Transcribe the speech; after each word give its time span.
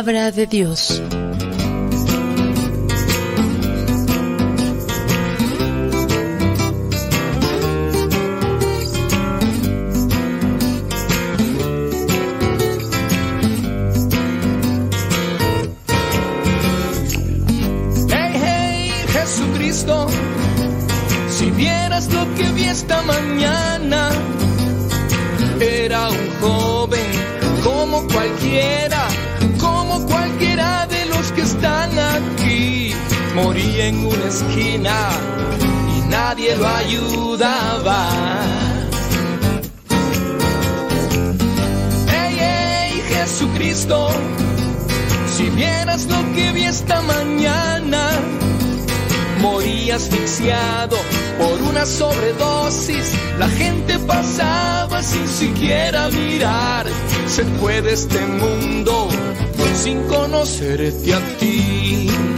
Palabra 0.00 0.32
de 0.32 0.46
Dios. 0.46 1.29
En 33.90 34.06
una 34.06 34.26
esquina 34.26 34.96
y 35.96 36.08
nadie 36.08 36.56
lo 36.56 36.66
ayudaba. 36.68 38.08
Hey, 42.08 42.36
hey, 42.38 43.02
Jesucristo, 43.08 44.10
si 45.34 45.50
vieras 45.50 46.06
lo 46.06 46.20
que 46.34 46.52
vi 46.52 46.64
esta 46.64 47.00
mañana, 47.02 48.10
morí 49.40 49.90
asfixiado 49.90 50.96
por 51.40 51.60
una 51.62 51.84
sobredosis. 51.84 53.12
La 53.40 53.48
gente 53.48 53.98
pasaba 53.98 55.02
sin 55.02 55.26
siquiera 55.26 56.08
mirar. 56.10 56.86
Se 57.26 57.42
fue 57.58 57.82
de 57.82 57.94
este 57.94 58.20
mundo 58.42 59.08
sin 59.74 60.00
conocerte 60.06 61.14
a 61.14 61.20
ti. 61.38 62.29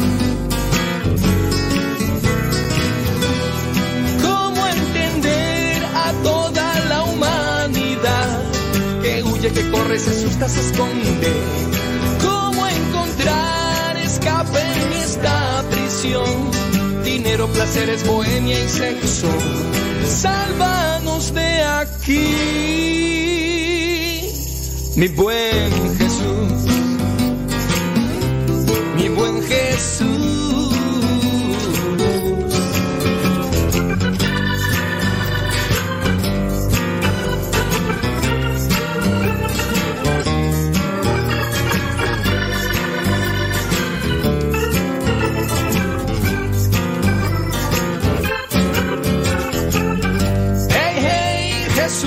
Huye, 9.43 9.53
que 9.53 9.71
corre, 9.71 9.99
se 9.99 10.11
asusta, 10.11 10.49
se 10.49 10.61
esconde? 10.61 11.33
¿Cómo 12.23 12.67
encontrar 12.67 13.97
escape 13.97 14.61
en 14.61 14.93
esta 14.93 15.65
prisión? 15.71 16.51
Dinero, 17.05 17.49
placeres, 17.49 18.07
bohemia 18.07 18.65
y 18.65 18.69
sexo. 18.69 19.29
Sálvanos 20.07 21.35
de 21.35 21.63
aquí, 21.63 22.37
mi 24.97 25.09
buen 25.09 25.97
Jesús, 25.97 26.67
mi 28.97 29.09
buen 29.09 29.43
Jesús. 29.43 30.52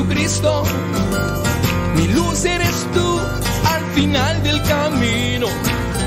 Jesucristo, 0.05 0.63
mi 1.95 2.07
luz 2.09 2.45
eres 2.45 2.85
tú 2.93 3.19
al 3.65 3.85
final 3.95 4.43
del 4.43 4.61
camino. 4.61 5.47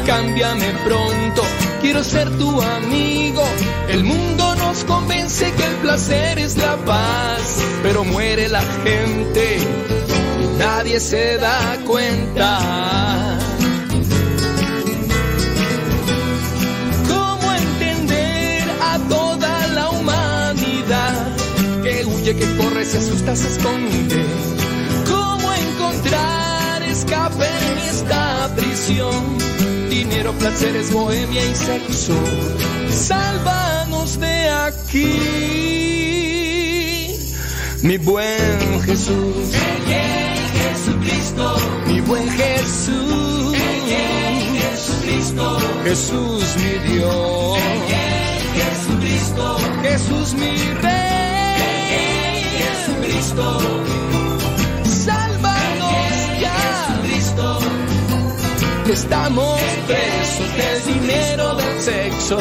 Cámbiame 0.07 0.73
pronto, 0.85 1.43
quiero 1.81 2.05
ser 2.05 2.31
tu 2.39 2.63
amigo. 2.63 3.43
El 3.89 4.05
mundo 4.05 4.55
nos 4.55 4.85
convence 4.85 5.51
que 5.51 5.65
el 5.65 5.75
placer 5.83 6.39
es 6.39 6.57
la 6.57 6.77
paz, 6.77 7.61
pero 7.83 8.05
muere 8.05 8.49
la 8.49 8.63
gente 8.85 9.59
y 9.59 10.59
nadie 10.59 11.01
se 11.01 11.37
da 11.39 11.77
cuenta. 11.85 13.28
Huye, 22.29 22.39
que 22.39 22.57
corre, 22.57 22.85
se 22.85 22.99
asusta, 22.99 23.35
se 23.37 23.49
esconde? 23.49 24.27
¿Cómo 25.09 25.53
encontrar 25.53 26.83
escape 26.83 27.47
en 27.47 27.79
esta 27.79 28.51
prisión? 28.57 29.39
Dinero, 29.89 30.33
placeres, 30.33 30.93
bohemia 30.93 31.45
y 31.45 31.55
sexo. 31.55 32.15
Sálvanos 32.91 34.19
de 34.21 34.49
aquí, 34.51 35.15
mi 37.83 37.97
buen 37.99 38.83
Jesús. 38.83 39.53
Jesucristo, 40.55 41.57
mi 41.87 42.01
buen 42.01 42.29
Jesús. 42.31 43.57
Jesucristo, 44.59 45.59
Jesús 45.85 46.45
mi 46.57 46.93
Dios. 46.93 47.59
Jesucristo, 48.55 49.57
Jesús 49.83 50.35
mi 50.35 50.57
Rey. 50.83 50.98
Jesucristo, 53.19 53.59
sálvanos 54.85 56.41
ya. 56.41 57.01
Jesucristo, 57.03 57.59
estamos 58.93 59.61
presos 59.89 60.57
del 60.57 61.01
dinero 61.01 61.57
del 61.57 61.81
sexo. 61.81 62.39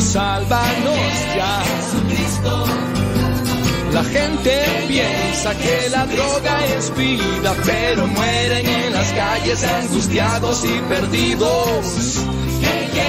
Sálvanos 0.00 1.12
ya. 1.36 1.62
Jesucristo. 1.62 2.64
La 3.92 4.02
gente 4.02 4.62
piensa 4.88 5.54
que 5.58 5.90
la 5.90 6.06
droga 6.06 6.66
es 6.74 6.96
vida, 6.96 7.54
pero 7.66 8.06
mueren 8.06 8.66
en 8.66 8.92
las 8.94 9.12
calles 9.12 9.62
angustiados 9.62 10.64
y 10.64 10.80
perdidos. 10.88 12.16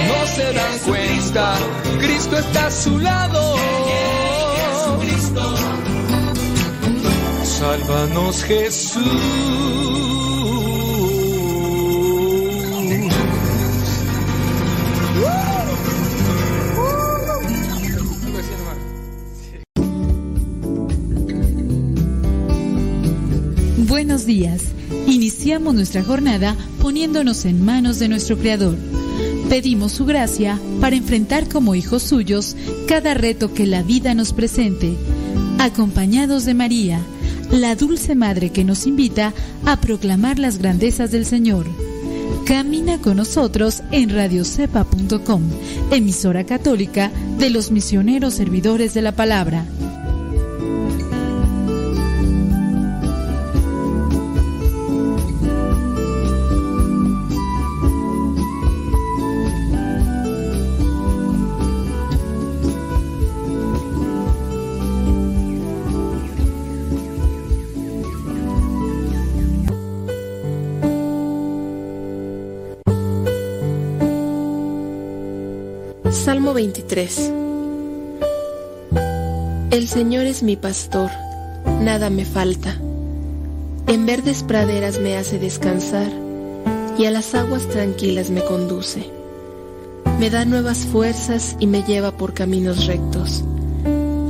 No 0.06 0.26
se 0.34 0.52
dan 0.52 0.78
cuenta, 0.84 1.54
Cristo 1.98 2.36
está 2.36 2.66
a 2.66 2.70
su 2.70 2.98
lado. 2.98 3.75
Sálvanos 7.58 8.44
Jesús. 8.44 9.02
Buenos 23.88 24.26
días. 24.26 24.64
Iniciamos 25.06 25.74
nuestra 25.74 26.04
jornada 26.04 26.54
poniéndonos 26.82 27.46
en 27.46 27.64
manos 27.64 27.98
de 27.98 28.08
nuestro 28.08 28.36
Creador. 28.36 28.76
Pedimos 29.48 29.92
su 29.92 30.04
gracia 30.04 30.60
para 30.82 30.96
enfrentar 30.96 31.48
como 31.48 31.74
hijos 31.74 32.02
suyos 32.02 32.54
cada 32.86 33.14
reto 33.14 33.54
que 33.54 33.66
la 33.66 33.82
vida 33.82 34.12
nos 34.12 34.34
presente, 34.34 34.94
acompañados 35.58 36.44
de 36.44 36.52
María, 36.52 37.00
la 37.50 37.74
dulce 37.74 38.14
Madre 38.14 38.50
que 38.50 38.64
nos 38.64 38.86
invita 38.86 39.32
a 39.64 39.80
proclamar 39.80 40.38
las 40.38 40.58
grandezas 40.58 41.10
del 41.10 41.24
Señor. 41.24 41.66
Camina 42.44 42.98
con 42.98 43.16
nosotros 43.16 43.82
en 43.90 44.10
radiocepa.com, 44.10 45.42
emisora 45.90 46.44
católica 46.44 47.10
de 47.38 47.50
los 47.50 47.70
misioneros 47.70 48.34
servidores 48.34 48.94
de 48.94 49.02
la 49.02 49.12
palabra. 49.12 49.64
Salmo 76.96 76.96
23 76.96 77.32
El 79.70 79.86
Señor 79.86 80.24
es 80.24 80.42
mi 80.42 80.56
pastor, 80.56 81.10
nada 81.82 82.08
me 82.08 82.24
falta. 82.24 82.74
En 83.86 84.06
verdes 84.06 84.42
praderas 84.42 84.98
me 84.98 85.18
hace 85.18 85.38
descansar 85.38 86.10
y 86.98 87.04
a 87.04 87.10
las 87.10 87.34
aguas 87.34 87.68
tranquilas 87.68 88.30
me 88.30 88.42
conduce. 88.42 89.10
Me 90.18 90.30
da 90.30 90.46
nuevas 90.46 90.86
fuerzas 90.86 91.56
y 91.60 91.66
me 91.66 91.82
lleva 91.82 92.12
por 92.12 92.32
caminos 92.32 92.86
rectos, 92.86 93.44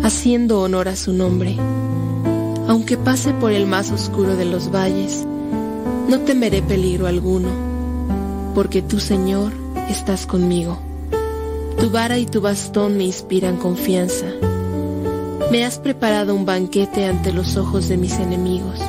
haciendo 0.02 0.60
honor 0.60 0.88
a 0.88 0.96
su 0.96 1.12
nombre. 1.12 1.56
Aunque 2.66 2.96
pase 2.96 3.32
por 3.34 3.52
el 3.52 3.66
más 3.66 3.92
oscuro 3.92 4.34
de 4.34 4.44
los 4.44 4.72
valles, 4.72 5.24
no 6.08 6.18
temeré 6.22 6.62
peligro 6.62 7.06
alguno, 7.06 7.50
porque 8.56 8.82
tú, 8.82 8.98
Señor, 8.98 9.52
estás 9.88 10.26
conmigo. 10.26 10.85
Tu 11.78 11.90
vara 11.90 12.18
y 12.18 12.26
tu 12.26 12.40
bastón 12.40 12.96
me 12.96 13.04
inspiran 13.04 13.56
confianza. 13.56 14.26
Me 15.50 15.64
has 15.64 15.78
preparado 15.78 16.34
un 16.34 16.44
banquete 16.44 17.06
ante 17.06 17.32
los 17.32 17.56
ojos 17.56 17.88
de 17.88 17.96
mis 17.96 18.14
enemigos. 18.18 18.80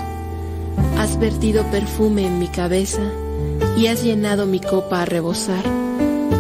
Has 0.97 1.19
vertido 1.19 1.63
perfume 1.71 2.25
en 2.25 2.39
mi 2.39 2.47
cabeza 2.47 3.01
y 3.77 3.87
has 3.87 4.03
llenado 4.03 4.45
mi 4.45 4.59
copa 4.59 5.01
a 5.01 5.05
rebosar. 5.05 5.63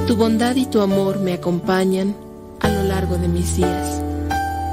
Tu 0.07 0.15
bondad 0.15 0.55
y 0.55 0.65
tu 0.65 0.81
amor 0.81 1.19
me 1.19 1.33
acompañan 1.33 2.15
a 2.61 2.69
lo 2.69 2.83
largo 2.83 3.17
de 3.17 3.27
mis 3.27 3.57
días. 3.57 4.01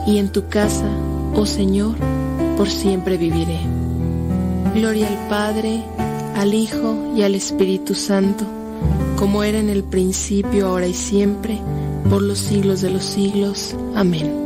Y 0.06 0.18
en 0.18 0.30
tu 0.30 0.48
casa, 0.48 0.88
oh 1.34 1.44
Señor, 1.44 1.96
por 2.56 2.70
siempre 2.70 3.16
viviré. 3.16 3.58
Gloria 4.74 5.08
al 5.08 5.28
Padre, 5.28 5.82
al 6.36 6.54
Hijo 6.54 7.12
y 7.16 7.22
al 7.22 7.34
Espíritu 7.34 7.94
Santo, 7.94 8.44
como 9.16 9.42
era 9.42 9.58
en 9.58 9.68
el 9.68 9.84
principio, 9.84 10.68
ahora 10.68 10.86
y 10.86 10.94
siempre, 10.94 11.58
por 12.10 12.22
los 12.22 12.38
siglos 12.38 12.80
de 12.80 12.90
los 12.90 13.04
siglos. 13.04 13.74
Amén. 13.94 14.43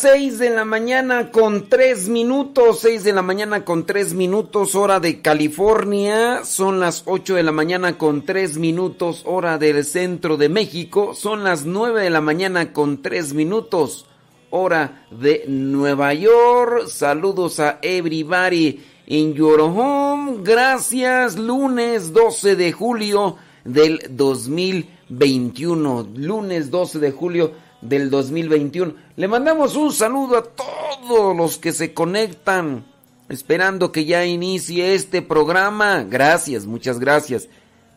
Seis 0.00 0.38
de 0.38 0.50
la 0.50 0.64
mañana 0.64 1.32
con 1.32 1.68
tres 1.68 2.08
minutos, 2.08 2.78
seis 2.78 3.02
de 3.02 3.12
la 3.12 3.22
mañana 3.22 3.64
con 3.64 3.84
tres 3.84 4.14
minutos, 4.14 4.76
hora 4.76 5.00
de 5.00 5.20
California, 5.20 6.44
son 6.44 6.78
las 6.78 7.02
ocho 7.06 7.34
de 7.34 7.42
la 7.42 7.50
mañana 7.50 7.98
con 7.98 8.24
tres 8.24 8.58
minutos, 8.58 9.22
hora 9.26 9.58
del 9.58 9.84
centro 9.84 10.36
de 10.36 10.48
México, 10.48 11.14
son 11.14 11.42
las 11.42 11.64
nueve 11.64 12.04
de 12.04 12.10
la 12.10 12.20
mañana 12.20 12.72
con 12.72 13.02
tres 13.02 13.34
minutos, 13.34 14.06
hora 14.50 15.04
de 15.10 15.46
Nueva 15.48 16.14
York, 16.14 16.86
saludos 16.86 17.58
a 17.58 17.80
everybody 17.82 18.80
in 19.06 19.34
your 19.34 19.60
home, 19.60 20.42
gracias, 20.44 21.36
lunes 21.36 22.12
12 22.12 22.54
de 22.54 22.70
julio 22.70 23.34
del 23.64 24.00
2021, 24.10 26.06
lunes 26.14 26.70
12 26.70 27.00
de 27.00 27.10
julio 27.10 27.67
del 27.80 28.10
2021. 28.10 28.94
Le 29.16 29.28
mandamos 29.28 29.76
un 29.76 29.92
saludo 29.92 30.38
a 30.38 30.42
todos 30.42 31.36
los 31.36 31.58
que 31.58 31.72
se 31.72 31.94
conectan, 31.94 32.84
esperando 33.28 33.92
que 33.92 34.04
ya 34.04 34.24
inicie 34.24 34.94
este 34.94 35.22
programa. 35.22 36.04
Gracias, 36.04 36.66
muchas 36.66 36.98
gracias. 36.98 37.48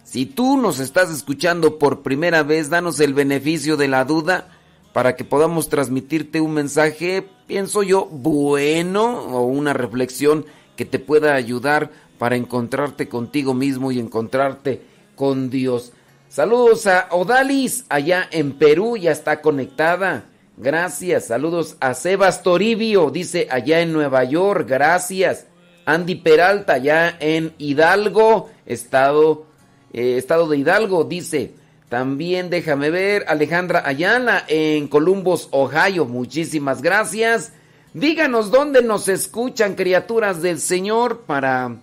Si 0.04 0.26
tú 0.26 0.58
nos 0.58 0.80
estás 0.80 1.10
escuchando 1.10 1.80
por 1.80 2.02
primera 2.02 2.44
vez, 2.44 2.70
danos 2.70 3.00
el 3.00 3.14
beneficio 3.14 3.78
de 3.78 3.88
la 3.88 4.06
duda 4.06 4.48
para 4.94 5.16
que 5.16 5.24
podamos 5.24 5.70
transmitirte 5.70 6.42
un 6.42 6.54
mensaje, 6.54 7.26
pienso 7.48 7.82
yo, 7.84 8.06
bueno 8.08 9.20
o 9.26 9.44
una 9.46 9.74
reflexión 9.74 10.46
que 10.76 10.86
te 10.86 11.00
pueda 11.00 11.36
ayudar 11.36 11.92
para 12.18 12.36
encontrarte 12.36 13.08
contigo 13.08 13.54
mismo 13.54 13.92
y 13.92 14.00
encontrarte 14.00 14.82
con 15.16 15.50
Dios. 15.50 15.94
Saludos 16.32 16.88
a 16.88 17.08
Odalis, 17.12 17.84
allá 17.90 18.26
en 18.32 18.54
Perú, 18.54 18.96
ya 18.96 19.12
está 19.12 19.42
conectada. 19.42 20.24
Gracias. 20.56 21.26
Saludos 21.26 21.76
a 21.82 21.94
Sebas 21.94 22.42
Toribio, 22.42 23.10
dice 23.10 23.50
allá 23.52 23.82
en 23.82 23.92
Nueva 23.92 24.24
York. 24.24 24.66
Gracias. 24.66 25.48
Andy 25.84 26.16
Peralta, 26.16 26.76
allá 26.76 27.18
en 27.20 27.54
Hidalgo, 27.58 28.50
estado, 28.66 29.46
eh, 29.92 30.16
estado 30.16 30.48
de 30.48 30.60
Hidalgo, 30.60 31.04
dice. 31.04 31.52
También 31.90 32.50
déjame 32.50 32.92
ver, 32.92 33.26
Alejandra 33.28 33.84
Ayala 33.86 34.46
en 34.48 34.88
Columbus, 34.88 35.50
Ohio. 35.52 36.06
Muchísimas 36.06 36.82
gracias. 36.82 37.52
Díganos 37.94 38.52
dónde 38.52 38.82
nos 38.82 39.10
escuchan, 39.10 39.76
criaturas 39.76 40.42
del 40.42 40.62
Señor, 40.62 41.24
para 41.28 41.76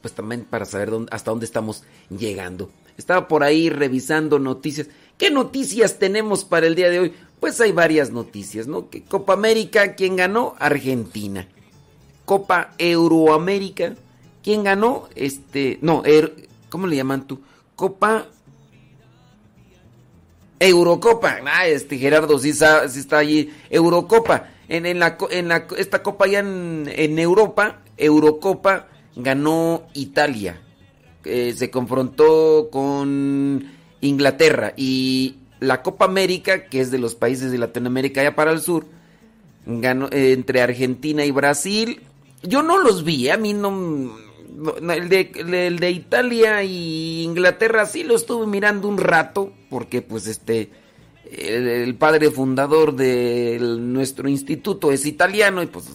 pues 0.00 0.14
también 0.14 0.46
para 0.48 0.64
saber 0.64 0.88
dónde, 0.88 1.10
hasta 1.12 1.30
dónde 1.30 1.44
estamos 1.44 1.82
llegando. 2.08 2.70
Estaba 2.98 3.28
por 3.28 3.44
ahí 3.44 3.70
revisando 3.70 4.40
noticias. 4.40 4.88
¿Qué 5.16 5.30
noticias 5.30 5.98
tenemos 5.98 6.44
para 6.44 6.66
el 6.66 6.74
día 6.74 6.90
de 6.90 6.98
hoy? 6.98 7.14
Pues 7.40 7.60
hay 7.60 7.70
varias 7.70 8.10
noticias, 8.10 8.66
¿no? 8.66 8.90
Que 8.90 9.04
Copa 9.04 9.34
América, 9.34 9.94
¿quién 9.94 10.16
ganó? 10.16 10.56
Argentina. 10.58 11.46
Copa 12.24 12.74
Euroamérica, 12.76 13.94
¿quién 14.42 14.64
ganó? 14.64 15.08
Este, 15.14 15.78
no, 15.80 16.04
er, 16.04 16.34
¿cómo 16.68 16.88
le 16.88 16.96
llaman 16.96 17.26
tú? 17.26 17.40
Copa 17.76 18.26
Eurocopa. 20.58 21.38
Ah, 21.46 21.68
este 21.68 21.98
Gerardo 21.98 22.36
sí 22.38 22.50
está, 22.50 22.84
está 22.84 23.18
allí. 23.18 23.54
Eurocopa. 23.70 24.50
En, 24.68 24.86
en, 24.86 24.98
la, 24.98 25.16
en 25.30 25.48
la, 25.48 25.66
esta 25.78 26.02
copa 26.02 26.26
ya 26.26 26.40
en, 26.40 26.90
en 26.92 27.18
Europa, 27.18 27.80
Eurocopa, 27.96 28.88
ganó 29.14 29.84
Italia. 29.94 30.60
Eh, 31.28 31.52
se 31.56 31.70
confrontó 31.70 32.68
con 32.70 33.70
Inglaterra. 34.00 34.72
Y 34.76 35.36
la 35.60 35.82
Copa 35.82 36.06
América, 36.06 36.66
que 36.66 36.80
es 36.80 36.90
de 36.90 36.98
los 36.98 37.14
países 37.14 37.52
de 37.52 37.58
Latinoamérica 37.58 38.20
allá 38.20 38.34
para 38.34 38.52
el 38.52 38.60
sur, 38.60 38.86
ganó 39.66 40.08
eh, 40.10 40.32
entre 40.32 40.62
Argentina 40.62 41.24
y 41.24 41.30
Brasil. 41.30 42.00
Yo 42.42 42.62
no 42.62 42.78
los 42.78 43.04
vi, 43.04 43.28
a 43.28 43.36
mí 43.36 43.52
no 43.52 44.16
el 44.90 45.08
de, 45.08 45.30
el 45.68 45.78
de 45.78 45.90
Italia 45.90 46.62
y 46.64 47.22
Inglaterra 47.22 47.86
sí 47.86 48.02
lo 48.02 48.16
estuve 48.16 48.46
mirando 48.46 48.88
un 48.88 48.98
rato, 48.98 49.52
porque 49.70 50.02
pues 50.02 50.26
este, 50.26 50.70
el, 51.30 51.94
padre 51.94 52.30
fundador 52.30 52.94
de 52.96 53.58
nuestro 53.60 54.28
instituto 54.28 54.90
es 54.90 55.06
italiano 55.06 55.62
y 55.62 55.66
pues, 55.66 55.86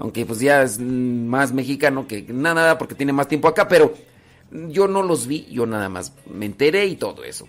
aunque 0.00 0.26
pues 0.26 0.40
ya 0.40 0.62
es 0.62 0.80
más 0.80 1.52
mexicano 1.52 2.08
que 2.08 2.22
nada, 2.28 2.76
porque 2.78 2.94
tiene 2.94 3.12
más 3.12 3.28
tiempo 3.28 3.46
acá, 3.46 3.68
pero 3.68 3.94
yo 4.50 4.88
no 4.88 5.02
los 5.02 5.26
vi, 5.26 5.46
yo 5.50 5.66
nada 5.66 5.88
más 5.88 6.12
me 6.28 6.46
enteré 6.46 6.86
y 6.86 6.96
todo 6.96 7.22
eso. 7.22 7.46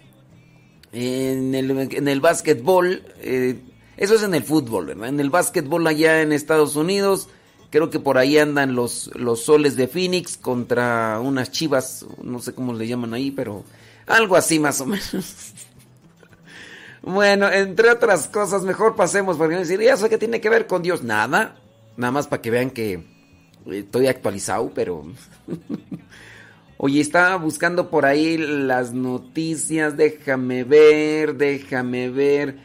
En 0.93 1.55
el, 1.55 1.72
en 1.72 2.08
el 2.08 2.22
básquetbol, 2.22 3.03
eh, 3.22 3.60
eso 3.98 4.15
es 4.15 4.24
en 4.24 4.36
el 4.36 4.43
fútbol, 4.43 4.88
¿verdad? 4.88 5.10
En 5.10 5.20
el 5.20 5.29
básquetbol 5.29 5.88
allá 5.88 6.22
en 6.22 6.31
Estados 6.31 6.75
Unidos, 6.75 7.29
Creo 7.72 7.89
que 7.89 8.01
por 8.01 8.17
ahí 8.17 8.38
andan 8.38 8.75
los, 8.75 9.10
los 9.15 9.46
soles 9.46 9.77
de 9.77 9.88
Phoenix 9.88 10.36
contra 10.36 11.22
unas 11.22 11.51
chivas, 11.51 12.05
no 12.22 12.39
sé 12.39 12.53
cómo 12.53 12.74
le 12.74 12.86
llaman 12.86 13.13
ahí, 13.13 13.31
pero 13.31 13.63
algo 14.08 14.36
así 14.36 14.60
más 14.60 14.81
o 14.81 14.86
menos. 14.86 15.15
bueno, 17.01 17.50
entre 17.50 17.89
otras 17.89 18.27
cosas, 18.27 18.63
mejor 18.63 18.98
pasemos, 18.98 19.38
porque 19.38 19.55
decir, 19.55 19.81
¿y 19.81 19.88
eso 19.88 20.10
qué 20.10 20.17
tiene 20.17 20.41
que 20.41 20.50
ver 20.50 20.67
con 20.67 20.81
Dios? 20.81 21.01
Nada, 21.01 21.55
nada 21.98 22.12
más 22.12 22.27
para 22.27 22.41
que 22.41 22.51
vean 22.51 22.69
que 22.69 23.03
estoy 23.67 24.07
actualizado, 24.07 24.71
pero... 24.74 25.05
Oye, 26.83 27.00
estaba 27.00 27.36
buscando 27.36 27.91
por 27.91 28.07
ahí 28.07 28.39
las 28.39 28.91
noticias, 28.91 29.98
déjame 29.98 30.63
ver, 30.63 31.36
déjame 31.36 32.10
ver. 32.10 32.57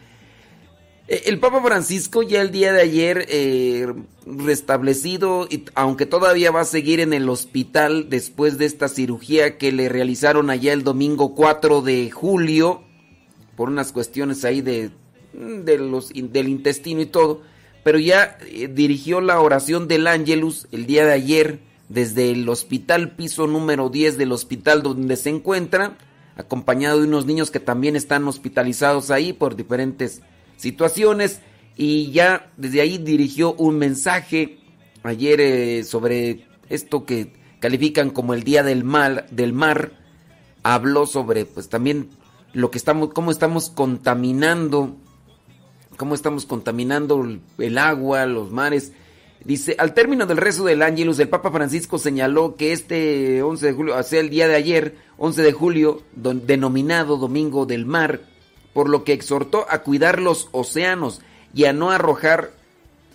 Eh, 1.06 1.24
el 1.26 1.38
Papa 1.38 1.62
Francisco 1.62 2.22
ya 2.22 2.40
el 2.40 2.50
día 2.50 2.72
de 2.72 2.80
ayer 2.80 3.26
eh, 3.28 3.92
restablecido, 4.24 5.46
aunque 5.74 6.06
todavía 6.06 6.50
va 6.50 6.62
a 6.62 6.64
seguir 6.64 7.00
en 7.00 7.12
el 7.12 7.28
hospital 7.28 8.08
después 8.08 8.56
de 8.56 8.64
esta 8.64 8.88
cirugía 8.88 9.58
que 9.58 9.70
le 9.70 9.90
realizaron 9.90 10.48
allá 10.48 10.72
el 10.72 10.82
domingo 10.82 11.34
4 11.34 11.82
de 11.82 12.10
julio, 12.10 12.82
por 13.54 13.68
unas 13.68 13.92
cuestiones 13.92 14.46
ahí 14.46 14.62
de, 14.62 14.92
mm, 15.34 15.64
de 15.64 15.78
los, 15.78 16.08
del 16.14 16.48
intestino 16.48 17.02
y 17.02 17.06
todo, 17.06 17.42
pero 17.86 18.00
ya 18.00 18.36
eh, 18.40 18.66
dirigió 18.66 19.20
la 19.20 19.40
oración 19.40 19.86
del 19.86 20.08
Ángelus 20.08 20.66
el 20.72 20.86
día 20.86 21.06
de 21.06 21.12
ayer 21.12 21.60
desde 21.88 22.32
el 22.32 22.48
hospital 22.48 23.12
piso 23.12 23.46
número 23.46 23.90
10 23.90 24.18
del 24.18 24.32
hospital 24.32 24.82
donde 24.82 25.14
se 25.14 25.30
encuentra, 25.30 25.96
acompañado 26.36 26.98
de 26.98 27.06
unos 27.06 27.26
niños 27.26 27.52
que 27.52 27.60
también 27.60 27.94
están 27.94 28.26
hospitalizados 28.26 29.12
ahí 29.12 29.32
por 29.32 29.54
diferentes 29.54 30.20
situaciones 30.56 31.42
y 31.76 32.10
ya 32.10 32.50
desde 32.56 32.80
ahí 32.80 32.98
dirigió 32.98 33.54
un 33.54 33.78
mensaje 33.78 34.58
ayer 35.04 35.40
eh, 35.40 35.84
sobre 35.84 36.44
esto 36.68 37.04
que 37.04 37.34
califican 37.60 38.10
como 38.10 38.34
el 38.34 38.42
día 38.42 38.64
del 38.64 38.82
mar, 38.82 39.28
del 39.30 39.52
mar. 39.52 39.92
Habló 40.64 41.06
sobre 41.06 41.44
pues 41.44 41.68
también 41.68 42.10
lo 42.52 42.72
que 42.72 42.78
estamos 42.78 43.12
cómo 43.12 43.30
estamos 43.30 43.70
contaminando 43.70 44.96
cómo 45.96 46.14
estamos 46.14 46.46
contaminando 46.46 47.24
el 47.58 47.78
agua, 47.78 48.26
los 48.26 48.50
mares. 48.50 48.92
Dice, 49.44 49.76
al 49.78 49.94
término 49.94 50.26
del 50.26 50.38
rezo 50.38 50.64
del 50.64 50.82
Ángelus, 50.82 51.18
el 51.18 51.28
Papa 51.28 51.50
Francisco 51.50 51.98
señaló 51.98 52.56
que 52.56 52.72
este 52.72 53.42
11 53.42 53.66
de 53.66 53.72
julio, 53.72 54.02
sea, 54.02 54.20
el 54.20 54.30
día 54.30 54.48
de 54.48 54.56
ayer, 54.56 54.96
11 55.18 55.42
de 55.42 55.52
julio, 55.52 56.02
denominado 56.14 57.16
Domingo 57.16 57.64
del 57.64 57.86
Mar, 57.86 58.22
por 58.72 58.88
lo 58.88 59.04
que 59.04 59.12
exhortó 59.12 59.66
a 59.70 59.82
cuidar 59.82 60.20
los 60.20 60.48
océanos 60.52 61.20
y 61.54 61.64
a 61.64 61.72
no 61.72 61.90
arrojar 61.90 62.50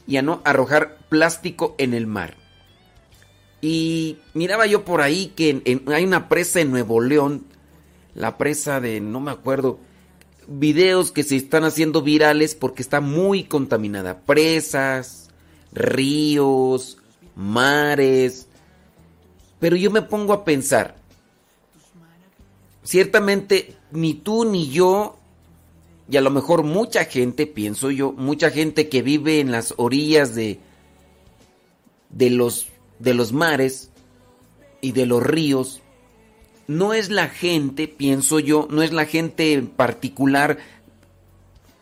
y 0.08 0.18
a 0.18 0.22
no 0.22 0.42
arrojar 0.44 0.98
plástico 1.10 1.76
en 1.78 1.94
el 1.94 2.08
mar. 2.08 2.36
Y 3.62 4.18
miraba 4.34 4.66
yo 4.66 4.84
por 4.84 5.02
ahí 5.02 5.34
que 5.36 5.82
hay 5.88 6.04
una 6.04 6.30
presa 6.30 6.62
en 6.62 6.72
Nuevo 6.72 7.00
León, 7.02 7.46
la 8.16 8.38
presa 8.38 8.80
de 8.80 9.00
no 9.02 9.20
me 9.20 9.32
acuerdo, 9.32 9.80
videos 10.60 11.12
que 11.12 11.24
se 11.24 11.36
están 11.36 11.64
haciendo 11.64 12.02
virales 12.02 12.56
porque 12.56 12.82
está 12.82 13.02
muy 13.02 13.44
contaminada, 13.44 14.22
presas, 14.22 15.30
ríos, 15.72 16.98
mares. 17.36 18.48
Pero 19.60 19.76
yo 19.76 19.92
me 19.92 20.02
pongo 20.02 20.34
a 20.34 20.44
pensar, 20.44 20.96
ciertamente 22.84 23.76
ni 23.92 24.14
tú 24.14 24.46
ni 24.46 24.70
yo 24.70 25.18
y 26.10 26.18
a 26.18 26.22
lo 26.22 26.30
mejor 26.30 26.64
mucha 26.64 27.06
gente, 27.06 27.48
pienso 27.48 27.90
yo, 27.90 28.12
mucha 28.12 28.52
gente 28.52 28.90
que 28.90 29.02
vive 29.02 29.40
en 29.40 29.52
las 29.52 29.74
orillas 29.78 30.36
de, 30.36 30.60
de, 32.10 32.30
los, 32.30 32.68
de 33.00 33.14
los 33.14 33.32
mares 33.32 33.92
y 34.82 34.92
de 34.92 35.06
los 35.06 35.24
ríos, 35.24 35.81
no 36.68 36.94
es 36.94 37.10
la 37.10 37.28
gente, 37.28 37.88
pienso 37.88 38.40
yo, 38.40 38.68
no 38.70 38.82
es 38.82 38.92
la 38.92 39.06
gente 39.06 39.54
en 39.54 39.68
particular, 39.68 40.58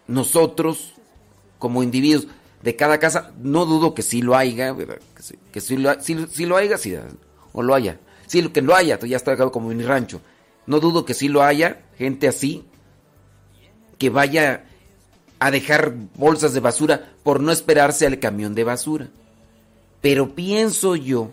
nosotros 0.07 0.93
como 1.59 1.83
individuos 1.83 2.27
de 2.63 2.75
cada 2.75 2.99
casa, 2.99 3.31
no 3.41 3.65
dudo 3.65 3.93
que 3.93 4.01
sí 4.01 4.21
lo 4.21 4.35
haya, 4.35 4.75
que, 5.51 5.61
sí, 5.61 5.77
lo, 5.77 6.01
sí, 6.01 6.45
lo 6.45 6.57
haya, 6.57 6.77
sí, 6.77 6.95
o 7.53 7.61
lo 7.61 7.75
haya, 7.75 7.99
sí, 8.27 8.47
que 8.49 8.61
lo 8.61 8.75
haya, 8.75 8.99
ya 8.99 9.17
está 9.17 9.37
como 9.51 9.71
en 9.71 9.77
mi 9.77 9.83
rancho, 9.83 10.21
no 10.65 10.79
dudo 10.79 11.05
que 11.05 11.13
sí 11.13 11.27
lo 11.27 11.43
haya, 11.43 11.81
gente 11.97 12.27
así, 12.27 12.65
que 13.97 14.09
vaya 14.09 14.65
a 15.39 15.51
dejar 15.51 15.93
bolsas 16.15 16.53
de 16.53 16.59
basura 16.59 17.13
por 17.23 17.41
no 17.41 17.51
esperarse 17.51 18.05
al 18.05 18.19
camión 18.19 18.55
de 18.55 18.63
basura. 18.63 19.07
Pero 20.01 20.35
pienso 20.35 20.95
yo, 20.95 21.31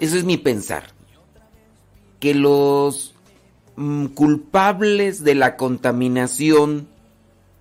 eso 0.00 0.16
es 0.16 0.24
mi 0.24 0.36
pensar, 0.36 0.90
que 2.22 2.34
los 2.34 3.14
mm, 3.74 4.06
culpables 4.06 5.24
de 5.24 5.34
la 5.34 5.56
contaminación 5.56 6.86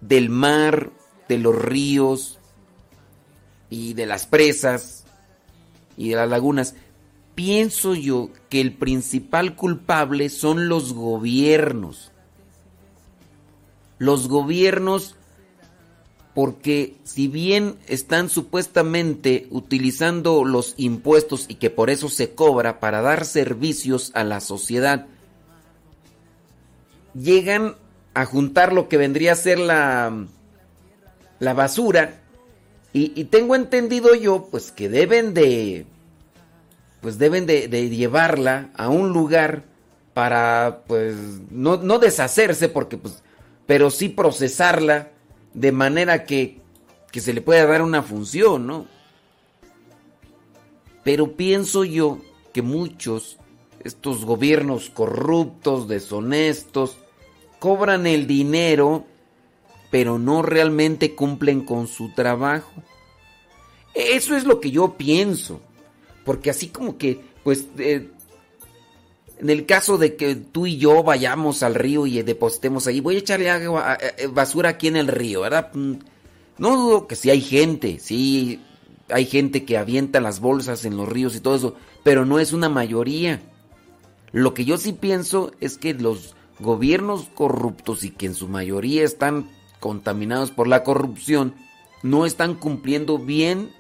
del 0.02 0.30
mar, 0.30 0.92
de 1.28 1.40
los 1.40 1.56
ríos 1.56 2.38
y 3.72 3.96
de 3.96 4.06
las 4.06 4.28
presas 4.28 5.04
y 5.98 6.10
de 6.10 6.16
las 6.16 6.30
lagunas, 6.30 6.76
pienso 7.34 7.96
yo 7.96 8.30
que 8.50 8.62
el 8.62 8.76
principal 8.76 9.56
culpable 9.56 10.30
son 10.30 10.70
los 10.70 10.94
gobiernos. 10.94 12.12
Los 13.98 14.28
gobiernos, 14.28 15.16
porque 16.34 16.96
si 17.04 17.28
bien 17.28 17.76
están 17.88 18.30
supuestamente 18.30 19.48
utilizando 19.50 20.46
los 20.46 20.76
impuestos 20.78 21.46
y 21.50 21.56
que 21.56 21.70
por 21.70 21.90
eso 21.90 22.08
se 22.08 22.34
cobra 22.34 22.80
para 22.80 23.02
dar 23.02 23.26
servicios 23.26 24.12
a 24.14 24.24
la 24.24 24.40
sociedad, 24.40 25.08
llegan 27.14 27.76
a 28.14 28.26
juntar 28.26 28.72
lo 28.72 28.88
que 28.88 28.98
vendría 28.98 29.34
a 29.34 29.36
ser 29.36 29.60
la, 29.60 30.26
la 31.40 31.54
basura 31.54 32.22
y, 32.94 33.24
tengo 33.26 33.56
entendido 33.56 34.16
yo 34.16 34.48
pues 34.52 34.72
que 34.72 34.90
deben 34.90 35.34
de 35.34 35.86
pues 37.00 37.18
deben 37.18 37.46
de, 37.46 37.70
de, 37.70 37.90
llevarla 37.90 38.70
a 38.76 38.90
un 38.90 39.14
lugar 39.14 39.64
para 40.14 40.84
pues 40.88 41.16
no, 41.50 41.78
no 41.78 42.00
deshacerse 42.00 42.68
porque 42.68 42.98
pues 42.98 43.24
pero 43.66 43.90
sí 43.92 44.10
procesarla 44.10 45.10
de 45.54 45.72
manera 45.72 46.26
que, 46.26 46.62
que 47.12 47.22
se 47.22 47.34
le 47.34 47.42
pueda 47.42 47.66
dar 47.66 47.82
una 47.82 48.04
función, 48.04 48.68
¿no? 48.68 48.88
Pero 51.04 51.36
pienso 51.36 51.84
yo 51.84 52.20
que 52.54 52.62
muchos 52.62 53.38
estos 53.84 54.26
gobiernos 54.26 54.90
corruptos, 54.90 55.88
deshonestos, 55.88 56.98
cobran 57.60 58.08
el 58.08 58.28
dinero, 58.28 59.06
pero 59.90 60.20
no 60.20 60.42
realmente 60.42 61.16
cumplen 61.16 61.62
con 61.62 61.88
su 61.88 62.14
trabajo. 62.14 62.72
Eso 63.94 64.36
es 64.36 64.46
lo 64.46 64.60
que 64.60 64.72
yo 64.72 64.98
pienso, 64.98 65.62
porque 66.26 66.50
así 66.50 66.68
como 66.70 66.98
que, 66.98 67.20
pues, 67.44 67.66
eh, 67.78 68.10
en 69.42 69.50
el 69.50 69.66
caso 69.66 69.98
de 69.98 70.16
que 70.16 70.36
tú 70.36 70.68
y 70.68 70.78
yo 70.78 71.02
vayamos 71.02 71.64
al 71.64 71.74
río 71.74 72.06
y 72.06 72.22
depositemos 72.22 72.86
ahí, 72.86 73.00
voy 73.00 73.16
a 73.16 73.20
echarle 73.20 73.50
agua, 73.50 73.98
eh, 74.00 74.28
basura 74.28 74.70
aquí 74.70 74.88
en 74.88 74.96
el 74.96 75.08
río, 75.08 75.42
¿verdad? 75.42 75.72
Mm, 75.74 75.94
no 76.60 76.78
dudo 76.78 77.08
que 77.08 77.16
sí 77.16 77.32
hay 77.32 77.42
gente, 77.42 77.98
sí 78.00 78.62
hay 79.10 79.26
gente 79.26 79.66
que 79.66 79.80
avienta 79.80 80.22
las 80.22 80.40
bolsas 80.42 80.86
en 80.86 80.96
los 80.96 81.10
ríos 81.10 81.36
y 81.36 81.40
todo 81.40 81.56
eso, 81.56 81.76
pero 82.04 82.24
no 82.24 82.38
es 82.38 82.54
una 82.54 82.70
mayoría. 82.70 83.42
Lo 84.32 84.54
que 84.54 84.64
yo 84.64 84.78
sí 84.78 84.94
pienso 84.94 85.52
es 85.60 85.80
que 85.80 85.96
los 85.96 86.36
gobiernos 86.60 87.28
corruptos 87.34 88.04
y 88.04 88.12
que 88.12 88.28
en 88.28 88.36
su 88.36 88.48
mayoría 88.48 89.04
están 89.04 89.50
contaminados 89.80 90.52
por 90.52 90.68
la 90.68 90.84
corrupción, 90.84 91.56
no 92.04 92.28
están 92.28 92.54
cumpliendo 92.54 93.18
bien 93.18 93.72